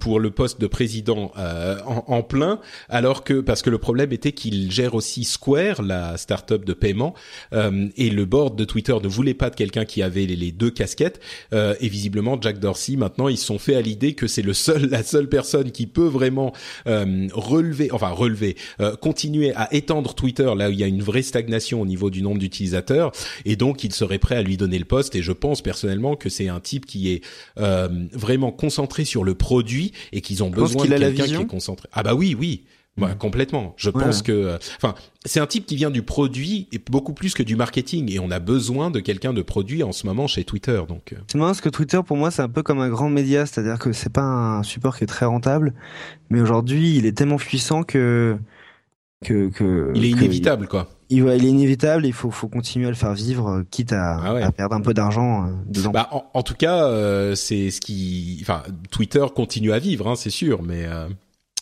pour 0.00 0.20
le 0.20 0.30
poste 0.30 0.60
de 0.60 0.66
président 0.66 1.32
en, 1.36 2.04
en, 2.06 2.22
plein, 2.22 2.60
alors 2.88 3.24
que 3.24 3.40
parce 3.40 3.62
que 3.62 3.70
le 3.70 3.78
problème 3.78 4.12
était 4.12 4.32
qu'il 4.32 4.70
gère 4.70 4.94
aussi 4.94 5.24
Square, 5.24 5.82
la 5.82 6.16
start-up 6.16 6.64
de 6.64 6.72
paiement, 6.72 7.14
et 7.52 8.10
le 8.10 8.24
board 8.24 8.56
de 8.56 8.64
Twitter 8.64 8.94
ne 9.02 9.08
voulait 9.08 9.34
pas 9.34 9.50
de 9.50 9.56
quelqu'un 9.56 9.84
qui 9.84 10.02
avait 10.02 10.26
les, 10.26 10.52
deux 10.52 10.70
casquettes. 10.70 11.20
et 11.52 11.88
visiblement, 11.88 12.38
Jack 12.40 12.58
Dorsey, 12.58 12.96
maintenant, 12.96 13.28
ils 13.28 13.38
sont 13.38 13.58
fait 13.58 13.76
à 13.76 13.80
l'idée 13.80 14.14
que 14.14 14.26
c'est 14.26 14.42
le 14.42 14.54
seul, 14.54 14.86
la 14.90 15.02
seule 15.02 15.28
personne 15.28 15.70
qui 15.70 15.86
peut 15.86 16.06
vraiment 16.06 16.52
relever, 16.84 17.90
enfin 17.92 18.10
relever 18.10 18.56
euh, 18.80 18.96
continuer 18.96 19.52
à 19.54 19.72
étendre 19.74 20.14
Twitter 20.14 20.50
là 20.56 20.68
où 20.68 20.72
il 20.72 20.78
y 20.78 20.84
a 20.84 20.86
une 20.86 21.02
vraie 21.02 21.22
stagnation 21.22 21.80
au 21.80 21.86
niveau 21.86 22.10
du 22.10 22.22
nombre 22.22 22.38
d'utilisateurs 22.38 23.12
et 23.44 23.56
donc 23.56 23.84
il 23.84 23.92
serait 23.92 24.18
prêt 24.18 24.36
à 24.36 24.42
lui 24.42 24.56
donner 24.56 24.78
le 24.78 24.84
poste 24.84 25.14
et 25.14 25.22
je 25.22 25.32
pense 25.32 25.62
personnellement 25.62 26.16
que 26.16 26.28
c'est 26.28 26.48
un 26.48 26.60
type 26.60 26.86
qui 26.86 27.12
est 27.12 27.22
euh, 27.58 27.88
vraiment 28.12 28.52
concentré 28.52 29.04
sur 29.04 29.24
le 29.24 29.34
produit 29.34 29.92
et 30.12 30.20
qu'ils 30.20 30.42
ont 30.42 30.50
besoin 30.50 30.84
de 30.84 30.88
quelqu'un 30.88 31.24
qui 31.24 31.34
est 31.34 31.46
concentré. 31.46 31.88
Ah 31.92 32.02
bah 32.02 32.14
oui, 32.14 32.36
oui. 32.38 32.64
Bah, 32.96 33.08
mmh. 33.08 33.18
complètement. 33.18 33.74
Je 33.76 33.90
pense 33.90 34.22
que, 34.22 34.30
euh, 34.30 34.58
enfin, 34.76 34.94
c'est 35.24 35.40
un 35.40 35.48
type 35.48 35.66
qui 35.66 35.74
vient 35.74 35.90
du 35.90 36.02
produit 36.02 36.68
et 36.70 36.78
beaucoup 36.78 37.12
plus 37.12 37.34
que 37.34 37.42
du 37.42 37.56
marketing. 37.56 38.12
Et 38.12 38.20
on 38.20 38.30
a 38.30 38.38
besoin 38.38 38.92
de 38.92 39.00
quelqu'un 39.00 39.32
de 39.32 39.42
produit 39.42 39.82
en 39.82 39.90
ce 39.90 40.06
moment 40.06 40.28
chez 40.28 40.44
Twitter. 40.44 40.80
Donc, 40.86 41.16
c'est 41.26 41.36
marrant 41.36 41.50
parce 41.50 41.60
que 41.60 41.68
Twitter, 41.68 41.98
pour 42.06 42.16
moi, 42.16 42.30
c'est 42.30 42.42
un 42.42 42.48
peu 42.48 42.62
comme 42.62 42.78
un 42.78 42.88
grand 42.88 43.10
média, 43.10 43.46
c'est-à-dire 43.46 43.80
que 43.80 43.92
c'est 43.92 44.12
pas 44.12 44.22
un 44.22 44.62
support 44.62 44.96
qui 44.96 45.02
est 45.02 45.08
très 45.08 45.26
rentable, 45.26 45.74
mais 46.30 46.40
aujourd'hui, 46.40 46.96
il 46.96 47.04
est 47.04 47.16
tellement 47.16 47.36
puissant 47.36 47.82
que 47.82 48.36
que, 49.24 49.48
que 49.48 49.90
il 49.94 50.04
est 50.04 50.12
que- 50.12 50.18
inévitable, 50.18 50.68
quoi. 50.68 50.88
Il, 51.10 51.22
ouais, 51.22 51.36
il 51.36 51.44
est 51.44 51.48
inévitable. 51.50 52.06
Il 52.06 52.12
faut, 52.12 52.30
faut 52.30 52.48
continuer 52.48 52.86
à 52.86 52.90
le 52.90 52.94
faire 52.96 53.12
vivre, 53.12 53.48
euh, 53.48 53.62
quitte 53.70 53.92
à, 53.92 54.16
Ah 54.24 54.34
ouais. 54.34 54.42
à 54.42 54.50
perdre 54.52 54.74
un 54.74 54.80
peu 54.80 54.94
d'argent 54.94 55.44
euh, 55.46 55.50
dedans. 55.66 55.90
Bah, 55.90 56.08
en, 56.12 56.24
en 56.32 56.42
tout 56.42 56.54
cas, 56.54 56.86
euh, 56.86 57.34
c'est 57.34 57.70
ce 57.70 57.80
qui, 57.80 58.38
enfin, 58.42 58.62
Twitter 58.90 59.24
continue 59.34 59.72
à 59.72 59.78
vivre, 59.78 60.08
hein, 60.08 60.14
c'est 60.16 60.30
sûr, 60.30 60.62
mais 60.62 60.84
euh, 60.86 61.06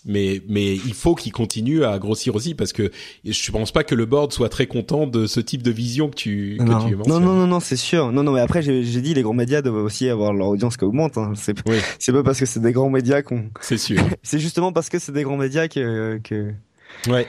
mais 0.06 0.42
mais 0.48 0.74
il 0.74 0.94
faut 0.94 1.14
qu'il 1.14 1.32
continue 1.32 1.84
à 1.84 1.98
grossir 1.98 2.34
aussi 2.34 2.54
parce 2.54 2.72
que 2.72 2.90
je 3.24 3.50
pense 3.52 3.70
pas 3.72 3.84
que 3.84 3.94
le 3.94 4.04
board 4.06 4.32
soit 4.32 4.48
très 4.48 4.66
content 4.66 5.06
de 5.06 5.26
ce 5.26 5.38
type 5.40 5.62
de 5.62 5.70
vision 5.70 6.08
que 6.08 6.16
tu 6.16 6.56
que 6.58 6.64
non, 6.64 6.84
tu 6.88 6.96
non, 7.08 7.20
non, 7.20 7.34
non, 7.34 7.46
non, 7.46 7.60
c'est 7.60 7.76
sûr. 7.76 8.10
Non, 8.12 8.22
non, 8.24 8.32
mais 8.32 8.40
après, 8.40 8.62
j'ai 8.62 8.82
j'ai 8.84 9.00
dit, 9.00 9.12
les 9.14 9.22
grands 9.22 9.32
médias 9.34 9.60
doivent 9.62 9.84
aussi 9.84 10.08
avoir 10.08 10.32
leur 10.32 10.48
audience 10.48 10.76
qui 10.76 10.84
augmente. 10.84 11.18
Hein. 11.18 11.32
C'est 11.36 11.56
Oui. 11.68 11.76
c'est 11.98 12.12
pas 12.12 12.22
parce 12.22 12.38
que 12.40 12.46
c'est 12.46 12.60
des 12.60 12.72
grands 12.72 12.90
médias 12.90 13.22
qu'on. 13.22 13.44
C'est 13.60 13.76
sûr. 13.78 14.00
C'est 14.22 14.38
justement 14.38 14.72
parce 14.72 14.88
que 14.88 14.98
c'est 15.00 15.12
des 15.12 15.22
grands 15.24 15.36
médias 15.36 15.68
que. 15.68 16.18
que... 16.24 16.52
Ouais. 17.08 17.26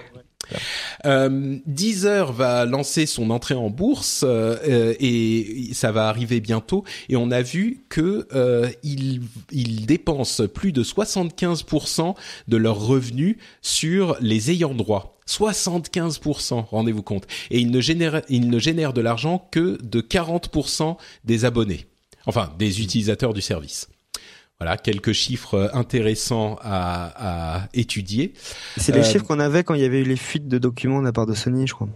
Euh, 1.06 1.58
Deezer 1.66 2.32
va 2.32 2.66
lancer 2.66 3.06
son 3.06 3.30
entrée 3.30 3.56
en 3.56 3.70
bourse 3.70 4.24
euh, 4.28 4.94
et 5.00 5.70
ça 5.74 5.92
va 5.92 6.08
arriver 6.08 6.40
bientôt. 6.40 6.84
Et 7.10 7.16
on 7.16 7.32
a 7.32 7.42
vu 7.42 7.84
que 7.90 8.28
euh, 8.34 8.70
ils, 8.84 9.22
ils 9.52 9.86
dépensent 9.86 10.48
plus 10.48 10.72
de 10.72 10.84
75% 10.84 12.16
de 12.48 12.58
leurs 12.58 12.80
revenus 12.80 13.38
sur 13.62 14.18
les 14.20 14.52
ayants 14.52 14.74
droit. 14.74 15.18
75%, 15.28 16.66
rendez-vous 16.66 17.04
compte. 17.04 17.28
Et 17.50 17.60
ils 17.60 17.72
ne 17.72 17.80
génèrent, 17.80 18.22
ils 18.30 18.50
ne 18.50 18.60
génèrent 18.60 18.94
de 18.94 19.02
l'argent 19.02 19.48
que 19.52 19.78
de 19.82 20.02
40% 20.02 20.98
des 21.24 21.46
abonnés. 21.46 21.88
Enfin, 22.26 22.54
des 22.58 22.82
utilisateurs 22.82 23.34
du 23.34 23.42
service. 23.42 23.88
Voilà, 24.60 24.78
quelques 24.78 25.12
chiffres 25.14 25.70
intéressants 25.74 26.58
à, 26.62 27.58
à 27.64 27.68
étudier. 27.74 28.34
C'est 28.78 28.94
les 28.94 29.00
Euh, 29.02 29.04
chiffres 29.04 29.26
qu'on 29.26 29.40
avait 29.40 29.64
quand 29.64 29.74
il 29.74 29.82
y 29.82 29.86
avait 29.86 30.02
eu 30.02 30.06
les 30.06 30.16
fuites 30.16 30.48
de 30.48 30.58
documents 30.58 31.00
de 31.02 31.06
la 31.06 31.12
part 31.12 31.26
de 31.26 31.34
Sony, 31.34 31.68
je 31.68 31.74
crois. 31.74 31.90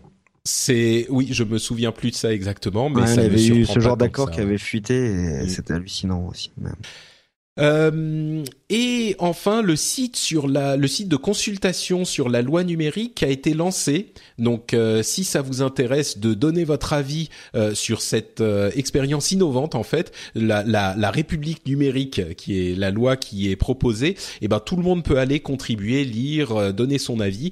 C'est 0.43 1.05
oui, 1.09 1.27
je 1.31 1.43
me 1.43 1.57
souviens 1.57 1.91
plus 1.91 2.11
de 2.11 2.15
ça 2.15 2.33
exactement, 2.33 2.89
mais 2.89 3.01
Ouais, 3.01 3.07
ça 3.07 3.15
il 3.15 3.27
y 3.27 3.29
me 3.29 3.33
avait 3.33 3.45
eu 3.47 3.65
ce 3.65 3.79
genre 3.79 3.97
d'accord 3.97 4.31
qui 4.31 4.39
avait 4.41 4.57
fuité 4.57 4.95
et 5.43 5.49
c'était 5.49 5.73
hallucinant 5.73 6.25
aussi. 6.27 6.51
même. 6.57 6.75
Euh, 7.59 8.43
et 8.69 9.15
enfin, 9.19 9.61
le 9.61 9.75
site 9.75 10.15
sur 10.15 10.47
la, 10.47 10.75
le 10.75 10.87
site 10.87 11.07
de 11.07 11.15
consultation 11.15 12.05
sur 12.05 12.29
la 12.29 12.41
loi 12.41 12.63
numérique 12.63 13.23
a 13.23 13.27
été 13.27 13.53
lancé. 13.53 14.13
Donc, 14.37 14.73
euh, 14.73 15.01
si 15.03 15.23
ça 15.23 15.41
vous 15.41 15.61
intéresse 15.61 16.19
de 16.19 16.33
donner 16.33 16.65
votre 16.65 16.93
avis 16.93 17.29
euh, 17.55 17.73
sur 17.73 18.01
cette 18.01 18.43
expérience 18.75 19.31
innovante, 19.31 19.75
en 19.75 19.83
fait, 19.83 20.11
la, 20.35 20.63
la, 20.63 20.95
la 20.97 21.11
République 21.11 21.65
numérique, 21.65 22.35
qui 22.35 22.59
est 22.59 22.75
la 22.75 22.91
loi 22.91 23.17
qui 23.17 23.49
est 23.49 23.55
proposée, 23.55 24.15
eh 24.41 24.47
ben 24.47 24.59
tout 24.59 24.75
le 24.75 24.83
monde 24.83 25.03
peut 25.03 25.17
aller 25.17 25.39
contribuer, 25.39 26.03
lire, 26.03 26.73
donner 26.73 26.97
son 26.97 27.19
avis. 27.19 27.51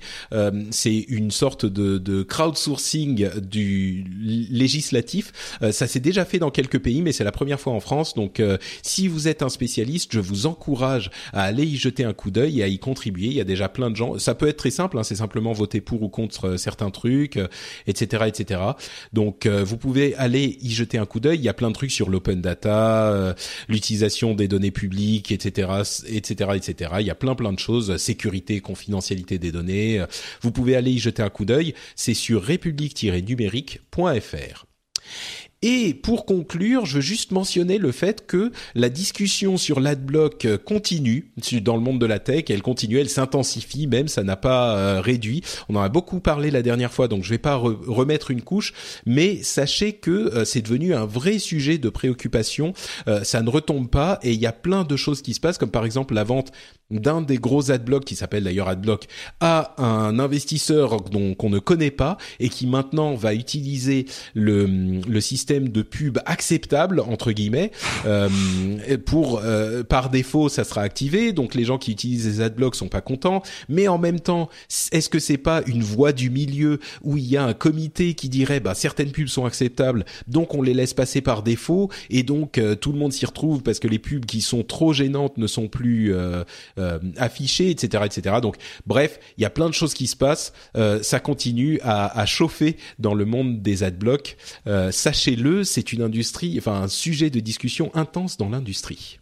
C'est 0.72 1.06
une 1.08 1.32
sorte 1.32 1.66
de, 1.66 1.98
de 1.98 2.24
crowdsourcing 2.24 3.30
du 3.40 4.06
législatif. 4.22 5.32
Ça 5.72 5.88
s'est 5.88 6.00
déjà 6.00 6.26
fait 6.26 6.40
dans 6.40 6.52
quelques 6.52 6.80
pays, 6.80 7.02
mais 7.02 7.12
c'est 7.12 7.24
la 7.24 7.32
première 7.32 7.60
fois 7.60 7.74
en 7.74 7.80
France. 7.80 8.14
Donc, 8.16 8.42
si 8.84 9.08
vous 9.08 9.28
êtes 9.28 9.42
un 9.42 9.50
spécialiste, 9.50 9.95
je 10.12 10.20
vous 10.20 10.46
encourage 10.46 11.10
à 11.34 11.44
aller 11.44 11.64
y 11.64 11.78
jeter 11.78 12.04
un 12.04 12.14
coup 12.14 12.32
d'œil 12.32 12.60
et 12.60 12.64
à 12.64 12.68
y 12.68 12.80
contribuer. 12.80 13.28
Il 13.28 13.34
y 13.34 13.42
a 13.42 13.46
déjà 13.46 13.70
plein 13.70 13.90
de 13.90 13.96
gens. 13.96 14.20
Ça 14.20 14.36
peut 14.36 14.48
être 14.48 14.58
très 14.58 14.72
simple, 14.72 14.98
hein, 14.98 15.04
c'est 15.04 15.16
simplement 15.16 15.54
voter 15.54 15.80
pour 15.82 16.04
ou 16.04 16.10
contre 16.10 16.50
euh, 16.50 16.58
certains 16.58 16.92
trucs, 16.92 17.38
euh, 17.38 17.48
etc., 17.88 18.26
etc. 18.28 18.62
Donc, 19.14 19.46
euh, 19.46 19.64
vous 19.64 19.78
pouvez 19.78 20.16
aller 20.16 20.58
y 20.62 20.72
jeter 20.72 20.98
un 20.98 21.06
coup 21.06 21.20
d'œil. 21.20 21.38
Il 21.38 21.44
y 21.44 21.50
a 21.50 21.54
plein 21.54 21.70
de 21.70 21.76
trucs 21.76 21.92
sur 21.92 22.10
l'open 22.10 22.42
data, 22.42 23.36
l'utilisation 23.68 24.34
des 24.34 24.48
données 24.48 24.72
publiques, 24.72 25.32
etc., 25.32 25.84
etc., 26.08 26.52
etc. 26.56 26.92
Il 27.00 27.06
y 27.06 27.12
a 27.12 27.16
plein 27.16 27.36
plein 27.36 27.54
de 27.54 27.60
choses. 27.60 27.98
Sécurité, 27.98 28.62
confidentialité 28.62 29.38
des 29.38 29.52
données. 29.52 30.04
Vous 30.42 30.52
pouvez 30.52 30.76
aller 30.76 30.92
y 30.92 31.00
jeter 31.00 31.24
un 31.24 31.30
coup 31.30 31.46
d'œil. 31.46 31.74
C'est 31.96 32.14
sur 32.14 32.44
république-numérique.fr. 32.44 34.66
Et 35.62 35.94
pour 35.96 36.26
conclure, 36.26 36.86
je 36.86 36.96
veux 36.96 37.02
juste 37.02 37.32
mentionner 37.32 37.78
le 37.78 37.92
fait 37.92 38.28
que 38.28 38.52
la 38.76 38.90
discussion 38.90 39.58
sur 39.58 39.80
l'adblock 39.80 40.46
euh, 40.46 40.58
continue 40.58 41.32
dans 41.64 41.76
le 41.76 41.82
monde 41.82 42.00
de 42.00 42.06
la 42.06 42.20
tech. 42.20 42.46
Elle 42.50 42.62
continue, 42.62 43.00
elle 43.00 43.10
s'intensifie 43.10 43.88
même, 43.88 44.08
ça 44.08 44.24
n'a 44.24 44.36
pas 44.36 44.76
euh, 44.76 45.02
réduit. 45.02 45.42
On 45.70 45.76
en 45.76 45.82
a 45.82 45.90
beaucoup 45.90 46.20
parlé 46.20 46.52
la 46.52 46.62
dernière 46.62 46.92
fois, 46.92 47.08
donc 47.08 47.24
je 47.24 47.30
vais 47.30 47.40
pas 47.40 47.58
re- 47.58 47.78
remettre 47.88 48.32
une 48.32 48.42
couche. 48.42 48.74
Mais 49.06 49.42
sachez 49.42 49.94
que 49.94 50.12
euh, 50.12 50.46
c'est 50.46 50.62
devenu 50.62 50.94
un 50.94 51.06
vrai 51.06 51.40
sujet 51.40 51.78
de 51.78 51.90
préoccupation. 51.90 52.74
Ça 53.24 53.42
ne 53.42 53.50
retombe 53.50 53.90
pas 53.90 54.20
et 54.24 54.34
il 54.34 54.40
y 54.40 54.46
a 54.46 54.52
plein 54.52 54.84
de 54.84 54.96
choses 54.96 55.22
qui 55.22 55.34
se 55.34 55.40
passent, 55.40 55.58
comme 55.58 55.72
par 55.72 55.86
exemple 55.86 56.14
la 56.14 56.24
vente 56.24 56.52
d'un 56.92 57.22
des 57.22 57.38
gros 57.38 57.72
adblocks 57.72 58.06
qui 58.06 58.16
s'appelle 58.16 58.44
d'ailleurs 58.44 58.68
adblock 58.68 59.06
à 59.40 59.74
un 59.82 60.20
investisseur 60.20 60.98
qu'on 61.38 61.50
ne 61.50 61.60
connaît 61.60 61.92
pas 61.92 62.18
et 62.40 62.50
qui 62.50 62.68
maintenant 62.68 63.16
va 63.16 63.34
utiliser 63.34 64.06
le 64.34 65.20
système 65.22 65.45
de 65.46 65.82
pub 65.82 66.20
acceptable 66.26 67.00
entre 67.00 67.32
guillemets. 67.32 67.72
Euh, 68.06 68.30
pour 69.04 69.42
euh, 69.44 69.84
par 69.84 70.10
défaut 70.10 70.48
ça 70.48 70.64
sera 70.64 70.82
activé. 70.82 71.34
Donc 71.34 71.56
les 71.56 71.66
gens 71.66 71.80
qui 71.80 71.92
utilisent 71.92 72.28
les 72.28 72.42
adblocks 72.42 72.76
sont 72.76 72.88
pas 72.88 73.02
contents. 73.02 73.42
Mais 73.68 73.88
en 73.88 73.98
même 73.98 74.20
temps 74.20 74.50
est-ce 74.92 75.10
que 75.10 75.18
c'est 75.18 75.38
pas 75.38 75.64
une 75.66 75.82
voie 75.82 76.12
du 76.12 76.30
milieu 76.30 76.80
où 77.04 77.18
il 77.18 77.26
y 77.26 77.36
a 77.36 77.44
un 77.44 77.54
comité 77.54 78.14
qui 78.14 78.30
dirait 78.30 78.60
bah 78.60 78.76
certaines 78.76 79.12
pubs 79.12 79.28
sont 79.28 79.46
acceptables 79.46 80.06
donc 80.28 80.54
on 80.54 80.62
les 80.62 80.74
laisse 80.74 80.94
passer 80.94 81.22
par 81.22 81.42
défaut 81.42 81.90
et 82.10 82.22
donc 82.22 82.58
euh, 82.58 82.76
tout 82.76 82.92
le 82.92 83.00
monde 83.00 83.14
s'y 83.14 83.26
retrouve 83.26 83.64
parce 83.64 83.80
que 83.80 83.88
les 83.88 84.00
pubs 84.00 84.26
qui 84.26 84.42
sont 84.42 84.64
trop 84.64 84.94
gênantes 84.94 85.38
ne 85.38 85.48
sont 85.48 85.68
plus 85.68 86.14
euh, 86.14 86.44
euh, 86.78 87.00
affichées 87.18 87.72
etc 87.72 88.04
etc 88.06 88.38
donc 88.42 88.58
bref 88.86 89.20
il 89.38 89.42
y 89.42 89.46
a 89.46 89.50
plein 89.50 89.70
de 89.70 89.74
choses 89.74 89.94
qui 89.94 90.08
se 90.08 90.16
passent. 90.16 90.54
Euh, 90.76 91.02
ça 91.02 91.20
continue 91.20 91.80
à, 91.84 92.20
à 92.20 92.26
chauffer 92.26 92.78
dans 93.00 93.14
le 93.14 93.26
monde 93.26 93.62
des 93.62 93.84
adblocks. 93.84 94.38
Euh, 94.68 94.92
c'est 95.64 95.94
une 95.94 96.02
industrie 96.02 96.56
enfin 96.58 96.82
un 96.82 96.88
sujet 96.88 97.30
de 97.30 97.40
discussion 97.40 97.92
intense 97.94 98.38
dans 98.38 98.50
l'industrie 98.50 99.20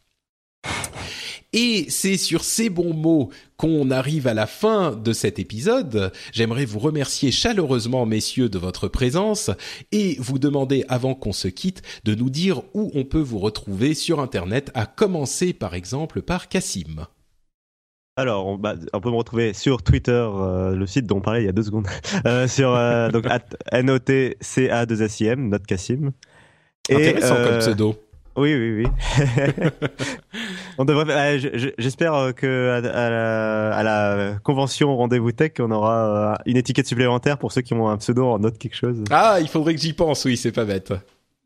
et 1.53 1.85
c'est 1.89 2.17
sur 2.17 2.43
ces 2.43 2.69
bons 2.69 2.93
mots 2.93 3.29
qu'on 3.57 3.91
arrive 3.91 4.27
à 4.27 4.33
la 4.33 4.47
fin 4.47 4.91
de 4.91 5.13
cet 5.13 5.37
épisode. 5.37 6.11
J'aimerais 6.31 6.65
vous 6.65 6.79
remercier 6.79 7.31
chaleureusement, 7.31 8.05
messieurs, 8.05 8.49
de 8.49 8.57
votre 8.57 8.87
présence 8.87 9.51
et 9.91 10.17
vous 10.19 10.39
demander, 10.39 10.83
avant 10.89 11.13
qu'on 11.13 11.31
se 11.31 11.47
quitte, 11.47 11.83
de 12.03 12.15
nous 12.15 12.31
dire 12.31 12.63
où 12.73 12.91
on 12.95 13.05
peut 13.05 13.21
vous 13.21 13.39
retrouver 13.39 13.93
sur 13.93 14.19
Internet, 14.19 14.71
à 14.73 14.87
commencer 14.87 15.53
par 15.53 15.75
exemple 15.75 16.23
par 16.23 16.49
Cassim. 16.49 17.05
Alors, 18.15 18.45
on, 18.45 18.57
bah, 18.57 18.75
on 18.93 19.01
peut 19.01 19.09
me 19.09 19.15
retrouver 19.15 19.53
sur 19.53 19.81
Twitter, 19.81 20.11
euh, 20.11 20.75
le 20.75 20.85
site 20.85 21.07
dont 21.07 21.17
on 21.17 21.21
parlait 21.21 21.41
il 21.41 21.45
y 21.45 21.49
a 21.49 21.51
deux 21.51 21.63
secondes, 21.63 21.87
euh, 22.27 22.47
sur 22.47 22.75
euh, 22.75 23.09
donc 23.09 23.25
at 23.25 23.39
NOTCA2SIM, 23.71 25.49
Note 25.49 25.65
Cassim. 25.65 26.11
Intéressant 26.91 27.35
comme 27.35 27.57
pseudo. 27.59 27.95
Oui, 28.35 28.53
oui, 28.55 28.83
oui. 28.83 29.25
on 30.77 30.85
devrait. 30.85 31.39
je- 31.39 31.69
J'espère 31.77 32.33
que 32.35 32.69
à, 32.69 32.75
à 32.75 33.09
la, 33.09 33.75
à 33.75 33.83
la 33.83 34.33
convention 34.43 34.95
Rendez-vous 34.97 35.31
Tech, 35.31 35.53
on 35.59 35.71
aura 35.71 36.37
une 36.45 36.57
étiquette 36.57 36.87
supplémentaire 36.87 37.37
pour 37.37 37.51
ceux 37.51 37.61
qui 37.61 37.73
ont 37.73 37.89
un 37.89 37.97
pseudo 37.97 38.25
en 38.25 38.39
note 38.39 38.57
quelque 38.57 38.75
chose. 38.75 39.03
Ah, 39.09 39.37
il 39.39 39.47
faudrait 39.47 39.73
que 39.75 39.81
j'y 39.81 39.93
pense, 39.93 40.25
oui, 40.25 40.37
c'est 40.37 40.51
pas 40.51 40.65
bête. 40.65 40.93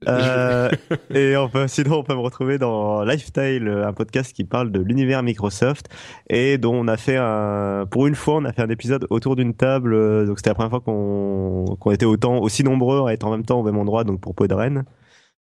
Euh, 0.08 0.70
et 1.14 1.36
on 1.38 1.50
peut, 1.50 1.68
sinon, 1.68 2.00
on 2.00 2.04
peut 2.04 2.14
me 2.14 2.20
retrouver 2.20 2.58
dans 2.60 3.04
Lifestyle, 3.04 3.68
un 3.68 3.94
podcast 3.94 4.32
qui 4.34 4.44
parle 4.44 4.72
de 4.72 4.80
l'univers 4.80 5.24
Microsoft 5.24 5.88
et 6.30 6.58
dont 6.58 6.76
on 6.76 6.88
a 6.88 6.98
fait 6.98 7.18
un, 7.18 7.86
pour 7.90 8.06
une 8.06 8.16
fois, 8.16 8.36
on 8.36 8.46
a 8.46 8.54
fait 8.54 8.62
un 8.62 8.70
épisode 8.70 9.08
autour 9.10 9.36
d'une 9.36 9.54
table. 9.56 9.94
euh, 9.94 10.26
Donc 10.26 10.38
c'était 10.38 10.52
la 10.52 10.56
première 10.56 10.70
fois 10.70 10.82
qu'on 10.82 11.66
qu'on 11.80 11.92
était 11.92 12.06
autant 12.06 12.38
aussi 12.38 12.64
nombreux 12.64 13.08
à 13.08 13.14
être 13.14 13.26
en 13.26 13.32
même 13.32 13.44
temps 13.46 13.60
au 13.60 13.64
même 13.64 13.78
endroit, 13.78 14.04
donc 14.04 14.22
pour 14.22 14.36
Podren. 14.36 14.86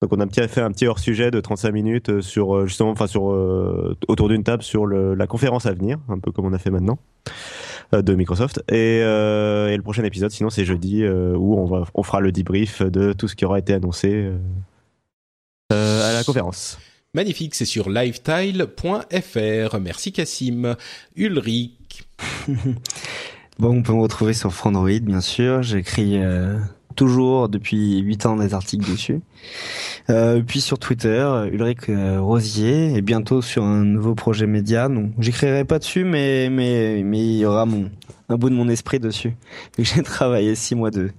Donc 0.03 0.13
on 0.13 0.19
a 0.21 0.27
fait 0.49 0.61
un 0.61 0.73
petit 0.73 0.89
hors 0.89 0.99
sujet 0.99 1.31
de 1.31 1.41
35 1.41 1.71
minutes 1.71 2.09
euh, 2.11 2.21
sur 2.21 2.57
euh, 2.57 2.67
justement, 2.67 2.91
enfin 2.91 3.07
sur 3.07 3.31
euh, 3.31 3.97
autour 4.09 4.29
d'une 4.29 4.43
table 4.43 4.65
sur 4.65 4.85
le, 4.85 5.15
la 5.15 5.29
conférence 5.29 5.65
à 5.67 5.73
venir, 5.73 5.99
un 6.09 6.19
peu 6.19 6.33
comme 6.33 6.45
on 6.45 6.53
a 6.53 6.59
fait 6.59 6.71
maintenant 6.71 6.99
euh, 7.95 8.03
de 8.03 8.13
Microsoft. 8.17 8.65
Et, 8.69 9.01
euh, 9.03 9.69
et 9.69 9.77
le 9.77 9.83
prochain 9.83 10.03
épisode, 10.03 10.33
sinon 10.33 10.51
c'est 10.51 10.65
jeudi 10.65 11.05
euh, 11.05 11.37
où 11.37 11.57
on 11.57 11.67
va, 11.67 11.85
on 11.95 12.03
fera 12.03 12.21
le 12.21 12.33
debrief 12.33 12.83
de 12.83 13.13
tout 13.13 13.29
ce 13.29 13.37
qui 13.37 13.45
aura 13.45 13.61
été 13.61 13.75
annoncé 13.75 14.29
à 15.71 16.13
la 16.13 16.25
conférence. 16.25 16.81
Magnifique, 17.15 17.55
c'est 17.55 17.65
sur 17.65 17.89
lifetile.fr. 17.89 19.79
Merci 19.81 20.13
Cassim. 20.13 20.75
Ulrich. 21.15 22.09
Bon, 23.59 23.77
on 23.79 23.83
peut 23.83 23.93
me 23.93 24.01
retrouver 24.01 24.33
sur 24.33 24.53
Frandroid, 24.53 24.99
bien 25.01 25.21
sûr. 25.21 25.63
J'écris 25.63 26.17
euh, 26.17 26.59
toujours 26.93 27.49
depuis 27.49 27.99
8 28.01 28.27
ans 28.27 28.37
des 28.37 28.55
articles 28.55 28.91
dessus. 28.91 29.21
Euh, 30.11 30.43
puis 30.47 30.61
sur 30.61 30.79
Twitter, 30.79 31.29
Ulrich 31.51 31.89
euh, 31.89 32.21
Rosier, 32.21 32.95
et 32.95 33.03
bientôt 33.03 33.43
sur 33.43 33.65
un 33.65 33.85
nouveau 33.85 34.15
projet 34.15 34.47
média. 34.47 34.89
Donc, 34.89 35.13
j'écrirai 35.19 35.65
pas 35.65 35.79
dessus, 35.79 36.05
mais 36.05 36.49
mais 36.51 37.03
mais 37.05 37.19
il 37.19 37.39
y 37.39 37.47
aura 37.47 37.67
mon 37.67 37.91
un 38.29 38.37
bout 38.37 38.51
de 38.51 38.55
mon 38.55 38.69
esprit 38.69 38.99
dessus. 38.99 39.35
J'ai 39.79 40.03
travaillé 40.03 40.55
six 40.55 40.75
mois 40.75 40.91
de 40.91 41.11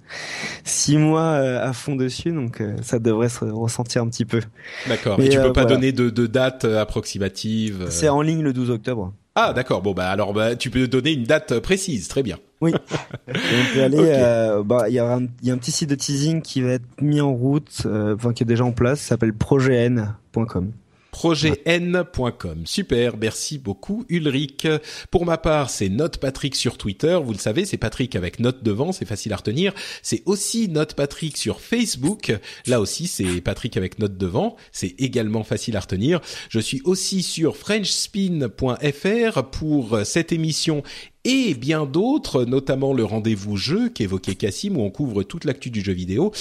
six 0.64 0.98
mois 0.98 1.22
euh, 1.22 1.68
à 1.68 1.74
fond 1.74 1.96
dessus, 1.96 2.32
donc 2.32 2.62
ça 2.82 3.00
devrait 3.00 3.30
se 3.30 3.46
ressentir 3.46 4.02
un 4.02 4.08
petit 4.10 4.26
peu. 4.26 4.42
D'accord. 4.88 5.18
Mais, 5.18 5.26
Et 5.26 5.30
tu 5.30 5.38
peux 5.38 5.54
pas 5.54 5.62
voilà. 5.64 5.76
donner 5.76 5.92
de, 5.92 6.10
de 6.10 6.28
date 6.28 6.66
approximative. 6.66 7.88
C'est 7.90 8.10
en 8.10 8.22
ligne 8.22 8.42
le 8.42 8.54
12 8.54 8.72
octobre. 8.72 9.14
Ah 9.36 9.52
d'accord, 9.54 9.82
bon 9.82 9.94
bah 9.94 10.10
alors 10.12 10.32
bah, 10.34 10.56
tu 10.56 10.70
peux 10.70 10.88
donner 10.88 11.12
une 11.14 11.24
date 11.24 11.60
précise, 11.60 12.08
très 12.08 12.22
bien. 12.22 12.38
Oui. 12.62 12.72
on 13.28 13.74
peut 13.74 13.84
aller. 13.84 13.98
euh, 14.00 14.64
bah, 14.64 14.90
il 14.90 14.94
y, 14.94 15.00
a 15.00 15.12
un- 15.16 15.24
il 15.42 15.48
y 15.48 15.52
a 15.52 15.54
un 15.54 15.58
petit 15.58 15.72
site 15.72 15.90
de 15.90 15.96
teasing 15.96 16.42
qui 16.42 16.62
va 16.62 16.74
être 16.74 16.86
mis 17.02 17.20
en 17.20 17.34
route, 17.34 17.82
euh, 17.86 18.16
enfin 18.16 18.32
qui 18.34 18.44
est 18.44 18.46
déjà 18.46 18.64
en 18.64 18.72
place, 18.72 19.00
ça 19.02 19.08
s'appelle 19.10 19.34
projetn.com. 19.34 20.72
projetn.com. 21.14 22.66
Super, 22.66 23.18
merci 23.18 23.60
beaucoup 23.60 24.04
Ulrich. 24.10 24.68
Pour 25.12 25.26
ma 25.26 25.38
part, 25.38 25.70
c'est 25.70 25.88
Note 25.88 26.18
Patrick 26.18 26.56
sur 26.56 26.78
Twitter. 26.78 27.18
Vous 27.24 27.32
le 27.32 27.38
savez, 27.38 27.66
c'est 27.66 27.78
Patrick 27.78 28.16
avec 28.16 28.40
note 28.40 28.64
devant, 28.64 28.92
c'est 28.92 29.06
facile 29.06 29.32
à 29.32 29.38
retenir. 29.38 29.74
C'est 30.02 30.24
aussi 30.26 30.68
Note 30.68 30.96
Patrick 30.96 31.38
sur 31.38 31.62
Facebook. 31.62 32.36
Là 32.66 32.82
aussi, 32.82 33.06
c'est 33.08 33.42
Patrick 33.42 33.78
avec 33.78 34.00
note 34.00 34.18
devant. 34.18 34.58
C'est 34.72 34.96
également 35.00 35.44
facile 35.44 35.78
à 35.78 35.82
retenir. 35.82 36.20
Je 36.50 36.60
suis 36.60 36.82
aussi 36.84 37.22
sur 37.22 37.56
frenchspin.fr 37.58 39.44
pour 39.52 40.00
cette 40.04 40.32
émission 40.32 40.82
et 41.26 41.54
bien 41.54 41.86
d'autres, 41.86 42.44
notamment 42.44 42.92
le 42.92 43.06
rendez-vous 43.06 43.56
jeu 43.56 43.90
qu'évoquait 43.90 44.36
Cassim 44.36 44.76
où 44.76 44.82
on 44.82 44.90
couvre 44.90 45.24
toute 45.24 45.46
l'actu 45.46 45.70
du 45.70 45.82
jeu 45.82 45.94
vidéo 45.94 46.34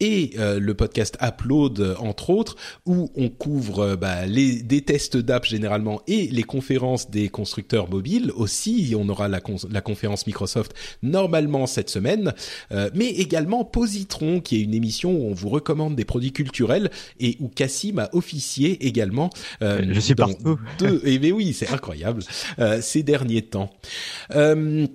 et 0.00 0.32
euh, 0.38 0.58
le 0.60 0.74
podcast 0.74 1.16
Upload 1.22 1.80
euh, 1.80 1.94
entre 1.98 2.30
autres 2.30 2.56
où 2.84 3.10
on 3.16 3.28
couvre 3.28 3.80
euh, 3.80 3.96
bah, 3.96 4.26
les 4.26 4.62
des 4.62 4.82
tests 4.82 5.16
d'app 5.16 5.44
généralement 5.44 6.02
et 6.06 6.26
les 6.28 6.42
conférences 6.42 7.10
des 7.10 7.28
constructeurs 7.28 7.88
mobiles 7.90 8.30
aussi. 8.36 8.94
On 8.98 9.08
aura 9.08 9.28
la, 9.28 9.40
con- 9.40 9.56
la 9.70 9.80
conférence 9.80 10.26
Microsoft 10.26 10.72
normalement 11.02 11.66
cette 11.66 11.90
semaine. 11.90 12.32
Euh, 12.72 12.90
mais 12.94 13.06
également 13.08 13.64
Positron 13.64 14.40
qui 14.40 14.56
est 14.56 14.62
une 14.62 14.74
émission 14.74 15.12
où 15.12 15.28
on 15.30 15.34
vous 15.34 15.48
recommande 15.48 15.96
des 15.96 16.04
produits 16.04 16.32
culturels 16.32 16.90
et 17.20 17.36
où 17.40 17.48
Cassim 17.48 17.98
a 17.98 18.08
officié 18.14 18.86
également 18.86 19.30
euh, 19.62 19.82
Je 19.90 20.00
suis 20.00 20.14
partout. 20.14 20.58
deux 20.78 21.00
et 21.04 21.18
mais 21.18 21.32
oui 21.32 21.52
c'est 21.52 21.68
incroyable 21.70 22.22
euh, 22.58 22.80
ces 22.82 23.02
derniers 23.02 23.42
temps. 23.42 23.70
Euh, 24.34 24.86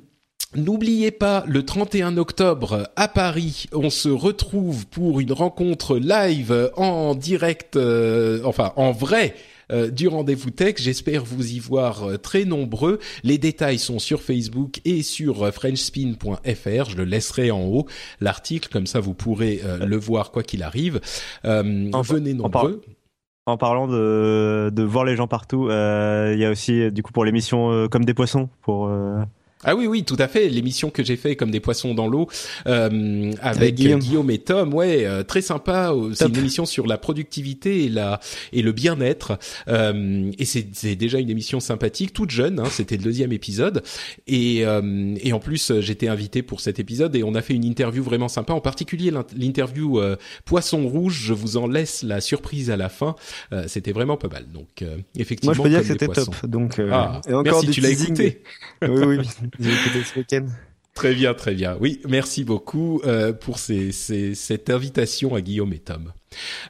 N'oubliez 0.55 1.11
pas, 1.11 1.45
le 1.47 1.63
31 1.63 2.17
octobre 2.17 2.89
à 2.97 3.07
Paris, 3.07 3.67
on 3.73 3.89
se 3.89 4.09
retrouve 4.09 4.85
pour 4.87 5.21
une 5.21 5.31
rencontre 5.31 5.97
live 5.97 6.71
en 6.75 7.15
direct, 7.15 7.77
euh, 7.77 8.41
enfin 8.43 8.73
en 8.75 8.91
vrai. 8.91 9.33
euh, 9.71 9.89
du 9.89 10.09
rendez-vous 10.09 10.49
tech, 10.49 10.75
j'espère 10.79 11.23
vous 11.23 11.53
y 11.53 11.59
voir 11.59 12.03
euh, 12.03 12.17
très 12.17 12.43
nombreux. 12.43 12.99
Les 13.23 13.37
détails 13.37 13.79
sont 13.79 13.99
sur 13.99 14.21
Facebook 14.21 14.81
et 14.83 15.01
sur 15.03 15.43
euh, 15.43 15.51
frenchspin.fr. 15.51 16.89
Je 16.89 16.97
le 16.97 17.05
laisserai 17.05 17.51
en 17.51 17.61
haut 17.63 17.85
l'article, 18.19 18.67
comme 18.69 18.87
ça 18.87 18.99
vous 18.99 19.13
pourrez 19.13 19.61
euh, 19.63 19.85
le 19.85 19.95
voir 19.95 20.31
quoi 20.31 20.43
qu'il 20.43 20.63
arrive. 20.63 20.99
Euh, 21.45 21.89
En- 21.93 22.01
venez 22.01 22.35
en 22.41 22.49
par- 22.49 22.63
nombreux. 22.65 22.81
En 23.45 23.55
parlant 23.57 23.87
de, 23.87 24.69
de 24.73 24.83
voir 24.83 25.05
les 25.05 25.15
gens 25.15 25.27
partout, 25.27 25.69
euh, 25.69 26.31
il 26.35 26.39
y 26.41 26.45
a 26.45 26.51
aussi 26.51 26.91
du 26.91 27.01
coup 27.01 27.13
pour 27.13 27.23
l'émission 27.23 27.71
euh, 27.71 27.87
comme 27.87 28.03
des 28.03 28.13
poissons 28.13 28.49
pour 28.61 28.87
euh, 28.87 29.21
Ah 29.63 29.75
oui, 29.75 29.85
oui, 29.87 30.03
tout 30.03 30.15
à 30.19 30.27
fait. 30.27 30.49
L'émission 30.49 30.89
que 30.89 31.03
j'ai 31.03 31.15
fait 31.15 31.35
comme 31.35 31.51
des 31.51 31.59
poissons 31.59 31.93
dans 31.93 32.07
l'eau 32.07 32.27
euh, 32.67 33.31
avec, 33.41 33.57
Avec 33.61 33.75
Guillaume. 33.75 33.99
Guillaume. 33.99 34.31
et 34.31 34.39
Tom, 34.39 34.73
ouais, 34.73 35.05
euh, 35.05 35.23
très 35.23 35.41
sympa. 35.41 35.93
C'est 36.13 36.25
Top. 36.25 36.33
une 36.33 36.39
émission 36.39 36.65
sur 36.65 36.87
la 36.87 36.97
productivité 36.97 37.85
et 37.85 37.89
la 37.89 38.19
et 38.53 38.61
le 38.61 38.71
bien-être. 38.71 39.37
Euh, 39.67 40.31
et 40.37 40.45
c'est 40.45 40.67
c'est 40.73 40.95
déjà 40.95 41.19
une 41.19 41.29
émission 41.29 41.59
sympathique, 41.59 42.13
toute 42.13 42.31
jeune. 42.31 42.59
Hein, 42.59 42.65
C'était 42.71 42.97
le 42.97 43.03
deuxième 43.03 43.31
épisode. 43.31 43.83
Et 44.27 44.65
euh, 44.65 45.15
et 45.21 45.33
en 45.33 45.39
plus, 45.39 45.71
euh, 45.71 45.81
j'étais 45.81 46.07
invité 46.07 46.41
pour 46.41 46.59
cet 46.61 46.79
épisode 46.79 47.15
et 47.15 47.23
on 47.23 47.35
a 47.35 47.41
fait 47.41 47.53
une 47.53 47.63
interview 47.65 48.03
vraiment 48.03 48.27
sympa. 48.29 48.53
En 48.53 48.61
particulier 48.61 49.11
l'in- 49.11 49.25
l'interview 49.35 49.99
euh, 49.99 50.15
Poisson 50.45 50.87
rouge. 50.87 51.21
Je 51.23 51.33
vous 51.33 51.57
en 51.57 51.67
laisse 51.67 52.03
la 52.03 52.19
surprise 52.21 52.69
à 52.71 52.77
la 52.77 52.89
fin. 52.89 53.15
Euh, 53.53 53.65
C'était 53.67 53.91
vraiment 53.91 54.17
pas 54.17 54.27
mal. 54.29 54.45
Donc 54.51 54.81
euh, 54.81 54.97
effectivement, 55.17 55.53
Moi, 55.55 55.57
je 55.57 55.61
peux 55.63 55.69
dire 55.69 55.81
que 55.81 55.85
c'était 55.87 56.07
top. 56.07 56.45
Donc, 56.47 56.79
euh, 56.79 56.89
Ah, 56.91 57.21
et 57.27 57.33
encore 57.33 57.43
merci, 57.63 57.67
tu 57.69 57.81
l'as 57.81 57.89
écouté. 57.91 58.41
oui, 58.81 58.89
oui, 59.05 59.17
Très 60.93 61.13
bien, 61.13 61.33
très 61.33 61.53
bien. 61.53 61.77
Oui, 61.79 62.01
merci 62.07 62.43
beaucoup 62.43 63.01
euh, 63.05 63.33
pour 63.33 63.59
cette 63.59 64.69
invitation 64.69 65.35
à 65.35 65.41
Guillaume 65.41 65.73
et 65.73 65.79
Tom. 65.79 66.11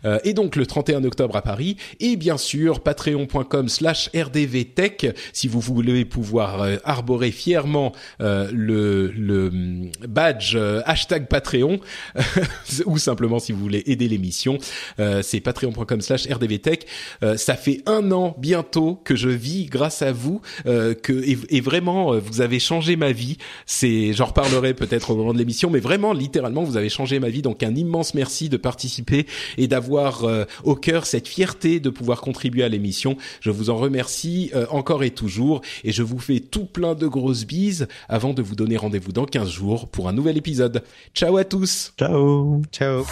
Euh, 0.05 0.19
et 0.23 0.33
donc 0.33 0.55
le 0.55 0.65
31 0.65 1.03
octobre 1.03 1.35
à 1.35 1.41
Paris 1.41 1.77
et 1.99 2.15
bien 2.15 2.37
sûr 2.37 2.81
patreon.com 2.81 3.69
slash 3.69 4.09
rdvtech 4.15 5.07
si 5.33 5.47
vous 5.47 5.59
voulez 5.59 6.05
pouvoir 6.05 6.61
euh, 6.61 6.77
arborer 6.83 7.31
fièrement 7.31 7.91
euh, 8.21 8.49
le, 8.53 9.07
le 9.07 9.47
hum, 9.47 9.91
badge 10.07 10.55
euh, 10.55 10.81
hashtag 10.85 11.27
Patreon 11.27 11.79
ou 12.85 12.97
simplement 12.97 13.39
si 13.39 13.51
vous 13.51 13.59
voulez 13.59 13.83
aider 13.85 14.07
l'émission 14.07 14.57
euh, 14.99 15.21
c'est 15.21 15.39
patreon.com 15.39 16.01
slash 16.01 16.27
rdvtech. 16.27 16.87
Ça 17.35 17.55
fait 17.55 17.81
un 17.85 18.11
an 18.11 18.35
bientôt 18.37 18.99
que 19.03 19.15
je 19.15 19.29
vis 19.29 19.65
grâce 19.65 20.01
à 20.01 20.11
vous 20.11 20.41
que 20.65 21.13
et, 21.23 21.37
et 21.49 21.61
vraiment 21.61 22.17
vous 22.17 22.41
avez 22.41 22.59
changé 22.59 22.95
ma 22.95 23.11
vie. 23.11 23.37
C'est 23.65 24.13
j'en 24.13 24.25
reparlerai 24.25 24.73
peut-être 24.73 25.11
au 25.11 25.15
moment 25.15 25.33
de 25.33 25.37
l'émission 25.37 25.69
mais 25.69 25.79
vraiment 25.79 26.13
littéralement 26.13 26.63
vous 26.63 26.77
avez 26.77 26.89
changé 26.89 27.19
ma 27.19 27.29
vie. 27.29 27.41
Donc 27.41 27.63
un 27.63 27.75
immense 27.75 28.13
merci 28.13 28.49
de 28.49 28.57
participer 28.57 29.25
et 29.57 29.67
d'avoir 29.67 30.25
euh, 30.25 30.45
au 30.63 30.75
cœur 30.75 31.05
cette 31.05 31.27
fierté 31.27 31.79
de 31.79 31.89
pouvoir 31.89 32.21
contribuer 32.21 32.63
à 32.63 32.69
l'émission. 32.69 33.17
Je 33.41 33.51
vous 33.51 33.69
en 33.69 33.77
remercie 33.77 34.51
euh, 34.55 34.65
encore 34.69 35.03
et 35.03 35.11
toujours 35.11 35.61
et 35.83 35.91
je 35.91 36.03
vous 36.03 36.19
fais 36.19 36.39
tout 36.39 36.65
plein 36.65 36.95
de 36.95 37.07
grosses 37.07 37.45
bises 37.45 37.87
avant 38.09 38.33
de 38.33 38.41
vous 38.41 38.55
donner 38.55 38.77
rendez-vous 38.77 39.11
dans 39.11 39.25
15 39.25 39.49
jours 39.49 39.87
pour 39.87 40.07
un 40.07 40.13
nouvel 40.13 40.37
épisode. 40.37 40.83
Ciao 41.13 41.37
à 41.37 41.43
tous 41.43 41.93
ciao. 41.97 42.61
Ciao. 42.71 43.05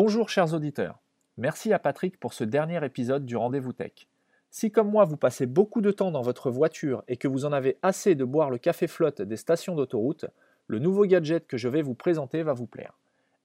Bonjour 0.00 0.28
chers 0.28 0.54
auditeurs. 0.54 1.00
Merci 1.38 1.72
à 1.72 1.80
Patrick 1.80 2.20
pour 2.20 2.32
ce 2.32 2.44
dernier 2.44 2.78
épisode 2.84 3.26
du 3.26 3.36
Rendez-vous 3.36 3.72
Tech. 3.72 4.06
Si 4.48 4.70
comme 4.70 4.92
moi 4.92 5.04
vous 5.04 5.16
passez 5.16 5.44
beaucoup 5.44 5.80
de 5.80 5.90
temps 5.90 6.12
dans 6.12 6.22
votre 6.22 6.52
voiture 6.52 7.02
et 7.08 7.16
que 7.16 7.26
vous 7.26 7.44
en 7.44 7.50
avez 7.50 7.78
assez 7.82 8.14
de 8.14 8.22
boire 8.22 8.48
le 8.48 8.58
café 8.58 8.86
flotte 8.86 9.22
des 9.22 9.36
stations 9.36 9.74
d'autoroute, 9.74 10.26
le 10.68 10.78
nouveau 10.78 11.04
gadget 11.04 11.48
que 11.48 11.56
je 11.56 11.66
vais 11.66 11.82
vous 11.82 11.96
présenter 11.96 12.44
va 12.44 12.52
vous 12.52 12.68
plaire. 12.68 12.96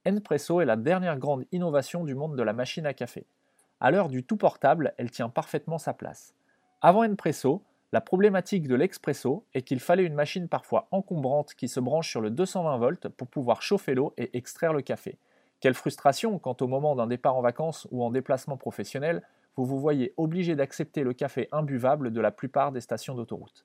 Npresso 0.05 0.61
est 0.61 0.65
la 0.65 0.75
dernière 0.75 1.17
grande 1.17 1.45
innovation 1.51 2.03
du 2.03 2.13
monde 2.13 2.37
de 2.37 2.43
la 2.43 2.53
machine 2.53 2.85
à 2.85 2.93
café. 2.93 3.25
À 3.79 3.89
l'heure 3.89 4.09
du 4.09 4.23
tout 4.23 4.37
portable, 4.37 4.93
elle 4.99 5.09
tient 5.09 5.29
parfaitement 5.29 5.79
sa 5.79 5.95
place. 5.95 6.35
Avant 6.83 7.03
Npresso, 7.03 7.63
la 7.93 8.01
problématique 8.01 8.67
de 8.67 8.75
l'expresso 8.75 9.43
est 9.55 9.63
qu'il 9.63 9.79
fallait 9.79 10.05
une 10.05 10.13
machine 10.13 10.47
parfois 10.47 10.87
encombrante 10.91 11.55
qui 11.55 11.67
se 11.67 11.79
branche 11.79 12.11
sur 12.11 12.21
le 12.21 12.29
220 12.29 12.77
volts 12.77 13.09
pour 13.09 13.27
pouvoir 13.27 13.63
chauffer 13.63 13.95
l'eau 13.95 14.13
et 14.17 14.37
extraire 14.37 14.73
le 14.73 14.83
café. 14.83 15.17
Quelle 15.63 15.75
frustration 15.75 16.39
quand 16.39 16.61
au 16.61 16.67
moment 16.67 16.93
d'un 16.93 17.07
départ 17.07 17.37
en 17.37 17.41
vacances 17.41 17.87
ou 17.89 18.03
en 18.03 18.11
déplacement 18.11 18.57
professionnel, 18.57 19.21
vous 19.55 19.63
vous 19.63 19.79
voyez 19.79 20.13
obligé 20.17 20.57
d'accepter 20.57 21.03
le 21.03 21.13
café 21.13 21.47
imbuvable 21.53 22.11
de 22.11 22.19
la 22.19 22.31
plupart 22.31 22.73
des 22.73 22.81
stations 22.81 23.15
d'autoroute. 23.15 23.63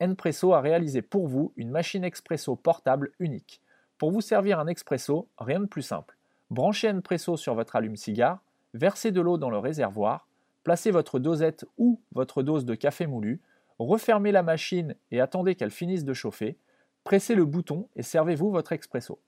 Npresso 0.00 0.54
a 0.54 0.62
réalisé 0.62 1.02
pour 1.02 1.28
vous 1.28 1.52
une 1.56 1.68
machine 1.68 2.02
expresso 2.02 2.56
portable 2.56 3.12
unique. 3.18 3.60
Pour 3.98 4.10
vous 4.10 4.22
servir 4.22 4.58
un 4.58 4.68
expresso, 4.68 5.28
rien 5.36 5.60
de 5.60 5.66
plus 5.66 5.82
simple. 5.82 6.16
Branchez 6.48 6.90
Npresso 6.90 7.36
sur 7.36 7.54
votre 7.54 7.76
allume-cigare, 7.76 8.38
versez 8.72 9.12
de 9.12 9.20
l'eau 9.20 9.36
dans 9.36 9.50
le 9.50 9.58
réservoir, 9.58 10.26
placez 10.62 10.92
votre 10.92 11.18
dosette 11.18 11.66
ou 11.76 12.00
votre 12.12 12.42
dose 12.42 12.64
de 12.64 12.74
café 12.74 13.06
moulu, 13.06 13.42
refermez 13.78 14.32
la 14.32 14.42
machine 14.42 14.96
et 15.10 15.20
attendez 15.20 15.56
qu'elle 15.56 15.70
finisse 15.70 16.06
de 16.06 16.14
chauffer, 16.14 16.56
pressez 17.04 17.34
le 17.34 17.44
bouton 17.44 17.86
et 17.96 18.02
servez-vous 18.02 18.50
votre 18.50 18.72
expresso. 18.72 19.18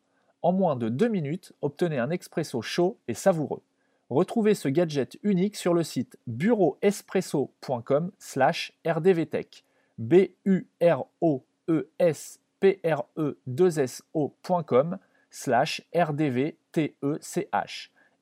En 0.43 0.53
moins 0.53 0.77
de 0.77 0.89
2 0.89 1.09
minutes, 1.09 1.53
obtenez 1.63 1.99
un 1.99 2.11
expresso 2.11 2.63
chaud 2.63 2.99
et 3.09 3.15
savoureux. 3.15 3.63
Retrouvez 4.09 4.55
ce 4.55 4.69
gadget 4.69 5.19
unique 5.23 5.57
sur 5.57 5.75
le 5.75 5.83
site 5.83 6.17
bureauespresso.com 6.27 8.13
slash 8.19 8.73
rdvtech. 8.87 9.65
b 9.99 10.35
u 10.45 10.69
r 10.81 11.07
o 11.21 11.45
e 11.69 11.89
s 11.99 12.41
p 12.61 12.81
r 12.85 13.05
e 13.17 13.39
2 13.47 13.79
s 13.81 14.03
ocom 14.15 14.99
slash 15.31 15.83
rdvtech 15.95 16.55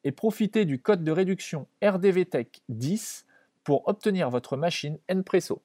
et 0.04 0.12
profitez 0.12 0.64
du 0.64 0.80
code 0.80 1.04
de 1.04 1.12
réduction 1.12 1.66
rdvtech 1.82 2.62
10 2.68 3.26
pour 3.64 3.88
obtenir 3.88 4.30
votre 4.30 4.56
machine 4.56 4.98
Npresso. 5.12 5.62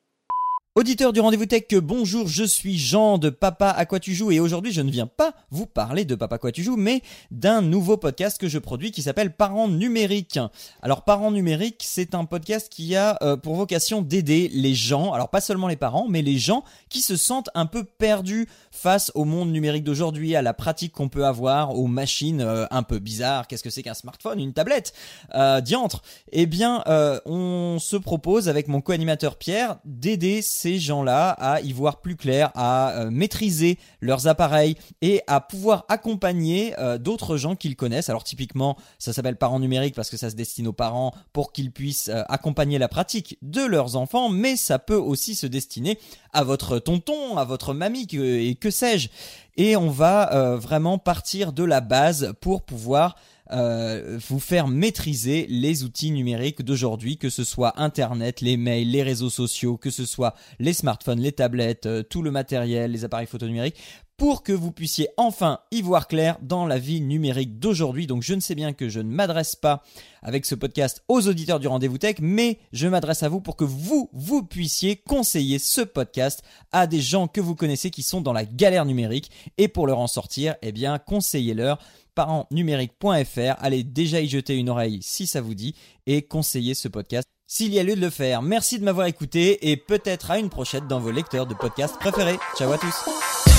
Auditeur 0.76 1.14
du 1.14 1.20
rendez-vous 1.20 1.48
tech, 1.48 1.64
bonjour, 1.82 2.28
je 2.28 2.44
suis 2.44 2.78
Jean 2.78 3.18
de 3.18 3.32
Papa 3.32 3.72
à 3.72 3.88
quoi 3.88 4.00
tu 4.00 4.14
joues 4.14 4.32
et 4.32 4.40
aujourd'hui 4.40 4.72
je 4.72 4.82
ne 4.82 4.91
viens 4.91 5.08
pas 5.08 5.34
vous 5.50 5.66
parler 5.66 6.06
de 6.06 6.14
Papa 6.14 6.36
à 6.36 6.38
quoi 6.38 6.52
tu 6.52 6.62
joues 6.62 6.78
mais 6.78 7.02
d'un 7.32 7.64
nouveau 7.64 7.98
podcast 7.98 8.40
que 8.40 8.48
je 8.48 8.60
produis 8.60 8.91
qui 8.91 9.02
s'appelle 9.02 9.36
Parents 9.36 9.68
numériques. 9.68 10.40
Alors 10.84 11.06
Parents 11.06 11.32
numériques, 11.32 11.82
c'est 11.84 12.14
un 12.14 12.26
podcast 12.26 12.70
qui 12.70 12.96
a 12.96 13.18
euh, 13.24 13.36
pour 13.36 13.56
vocation 13.56 14.04
d'aider 14.04 14.48
les 14.54 14.76
gens, 14.76 15.12
alors 15.12 15.30
pas 15.30 15.41
seulement 15.41 15.68
les 15.68 15.76
parents, 15.76 16.06
mais 16.08 16.22
les 16.22 16.38
gens 16.38 16.64
qui 16.90 17.02
se 17.02 17.18
sentent 17.18 17.50
un 17.56 17.66
peu 17.66 17.84
perdus 17.84 18.48
face 18.70 19.12
au 19.16 19.26
monde 19.26 19.52
numérique 19.52 19.84
d'aujourd'hui, 19.84 20.36
à 20.36 20.44
la 20.44 20.54
pratique 20.54 20.94
qu'on 20.94 21.10
peut 21.10 21.26
avoir, 21.26 21.76
aux 21.76 21.88
machines 21.88 22.41
euh, 22.41 22.68
un 22.70 22.84
peu 22.84 23.00
bizarres. 23.00 23.48
Qu'est-ce 23.48 23.64
que 23.64 23.72
c'est 23.72 23.84
qu'un 23.84 23.96
smartphone, 23.96 24.40
une 24.40 24.54
tablette 24.54 24.94
euh, 25.34 25.62
Diantre. 25.62 26.04
Eh 26.32 26.46
bien, 26.46 26.84
on 27.26 27.80
se 27.82 27.98
propose 27.98 28.50
avec 28.50 28.68
mon 28.68 28.82
co-animateur 28.82 29.36
Pierre 29.36 29.78
d'aider 29.84 30.44
ces 30.60 30.77
gens-là 30.77 31.30
à 31.31 31.61
y 31.61 31.72
voir 31.72 32.02
plus 32.02 32.18
clair, 32.18 32.52
à 32.53 32.91
euh, 32.91 33.10
maîtriser 33.10 33.77
leurs 34.02 34.27
appareils 34.27 34.76
et 35.02 35.22
à 35.27 35.40
pouvoir 35.40 35.86
accompagner 35.88 36.77
euh, 36.80 36.98
d'autres 36.98 37.38
gens 37.38 37.56
qu'ils 37.56 37.77
connaissent. 37.77 38.10
Alors 38.10 38.26
typiquement, 38.26 38.76
ça 38.98 39.14
s'appelle 39.14 39.38
parents 39.38 39.60
numériques 39.60 39.95
parce 39.95 40.10
que 40.10 40.18
ça 40.18 40.30
se 40.30 40.36
destine 40.36 40.68
aux 40.68 40.73
parents 40.73 41.14
pour 41.31 41.53
qu'ils 41.53 41.72
puissent 41.72 42.10
euh, 42.10 42.23
accompagner 42.27 42.77
la 42.77 42.90
pratique 42.90 43.38
de 43.41 43.61
leurs 43.61 43.95
enfants, 43.95 44.27
mais 44.27 44.57
ça 44.57 44.80
peut 44.80 44.95
aussi 44.95 45.34
se 45.36 45.48
destiner 45.48 45.98
à 46.34 46.44
votre 46.44 46.80
tonton, 46.80 47.38
à 47.38 47.45
votre 47.45 47.73
mamie 47.73 48.07
et 48.11 48.56
que 48.56 48.69
sais-je. 48.69 49.10
Et 49.56 49.76
on 49.76 49.90
va 49.90 50.56
vraiment 50.56 50.98
partir 50.98 51.52
de 51.52 51.64
la 51.64 51.81
base 51.81 52.34
pour 52.40 52.61
pouvoir 52.61 53.15
euh, 53.52 54.20
vous 54.28 54.40
faire 54.40 54.68
maîtriser 54.68 55.48
les 55.50 55.84
outils 55.84 56.12
numériques 56.12 56.64
d'aujourd'hui, 56.64 57.18
que 57.18 57.30
ce 57.30 57.44
soit 57.44 57.82
Internet, 57.82 58.42
les 58.42 58.58
mails, 58.58 58.92
les 58.92 59.04
réseaux 59.04 59.30
sociaux, 59.30 59.78
que 59.78 59.90
ce 59.90 60.06
soit 60.06 60.36
les 60.60 60.74
smartphones, 60.74 61.20
les 61.20 61.32
tablettes, 61.32 61.86
euh, 61.86 62.04
tout 62.04 62.22
le 62.22 62.32
matériel, 62.32 62.92
les 62.92 63.06
appareils 63.06 63.28
photo 63.28 63.48
numériques, 63.48 63.78
pour 64.20 64.44
que 64.44 64.52
vous 64.52 64.74
puissiez 64.74 65.08
enfin 65.16 65.62
y 65.72 65.82
voir 65.82 66.08
clair 66.08 66.38
dans 66.42 66.68
la 66.68 66.78
vie 66.78 67.00
numérique 67.00 67.58
d'aujourd'hui. 67.58 68.06
Donc 68.06 68.22
je 68.22 68.34
ne 68.34 68.42
sais 68.42 68.54
bien 68.54 68.74
que 68.74 68.90
je 68.90 69.00
ne 69.00 69.10
m'adresse 69.10 69.56
pas 69.56 69.82
avec 70.22 70.46
ce 70.46 70.56
podcast 70.56 71.02
aux 71.08 71.26
auditeurs 71.30 71.62
du 71.62 71.70
rendez-vous 71.70 71.98
tech, 71.98 72.18
mais 72.20 72.60
je 72.74 72.90
m'adresse 72.90 73.24
à 73.24 73.30
vous 73.30 73.40
pour 73.40 73.56
que 73.56 73.64
vous, 73.64 74.10
vous 74.12 74.44
puissiez 74.44 74.98
conseiller 74.98 75.58
ce 75.58 75.80
podcast 75.80 76.44
à 76.74 76.86
des 76.86 77.00
gens 77.00 77.30
que 77.30 77.40
vous 77.40 77.56
connaissez 77.56 77.92
qui 77.92 78.04
sont 78.04 78.20
dans 78.20 78.34
la 78.34 78.44
galère 78.44 78.86
numérique 78.86 79.32
et 79.58 79.70
pour 79.70 79.88
leur 79.88 80.00
en 80.00 80.08
sortir, 80.08 80.56
eh 80.62 80.74
bien, 80.74 81.00
conseillez-leur 81.00 81.80
parentsnumérique.fr. 82.15 83.56
Allez 83.60 83.84
déjà 83.84 84.22
y 84.22 84.27
jeter 84.27 84.56
une 84.56 84.69
oreille 84.69 84.99
si 85.02 85.27
ça 85.27 85.41
vous 85.41 85.56
dit 85.56 85.76
et 86.06 86.22
conseillez 86.22 86.73
ce 86.73 86.88
podcast 86.88 87.27
s'il 87.48 87.73
y 87.73 87.80
a 87.80 87.84
lieu 87.84 87.95
de 87.95 88.02
le 88.02 88.11
faire. 88.11 88.41
Merci 88.41 88.80
de 88.80 88.86
m'avoir 88.86 89.07
écouté 89.07 89.72
et 89.72 89.77
peut-être 89.77 90.31
à 90.31 90.38
une 90.38 90.49
prochaine 90.49 90.88
dans 90.88 90.99
vos 90.99 91.11
lecteurs 91.11 91.48
de 91.48 91.56
podcasts 91.56 91.98
préférés. 91.98 92.40
Ciao 92.57 92.72
à 92.72 92.77
tous. 92.77 93.59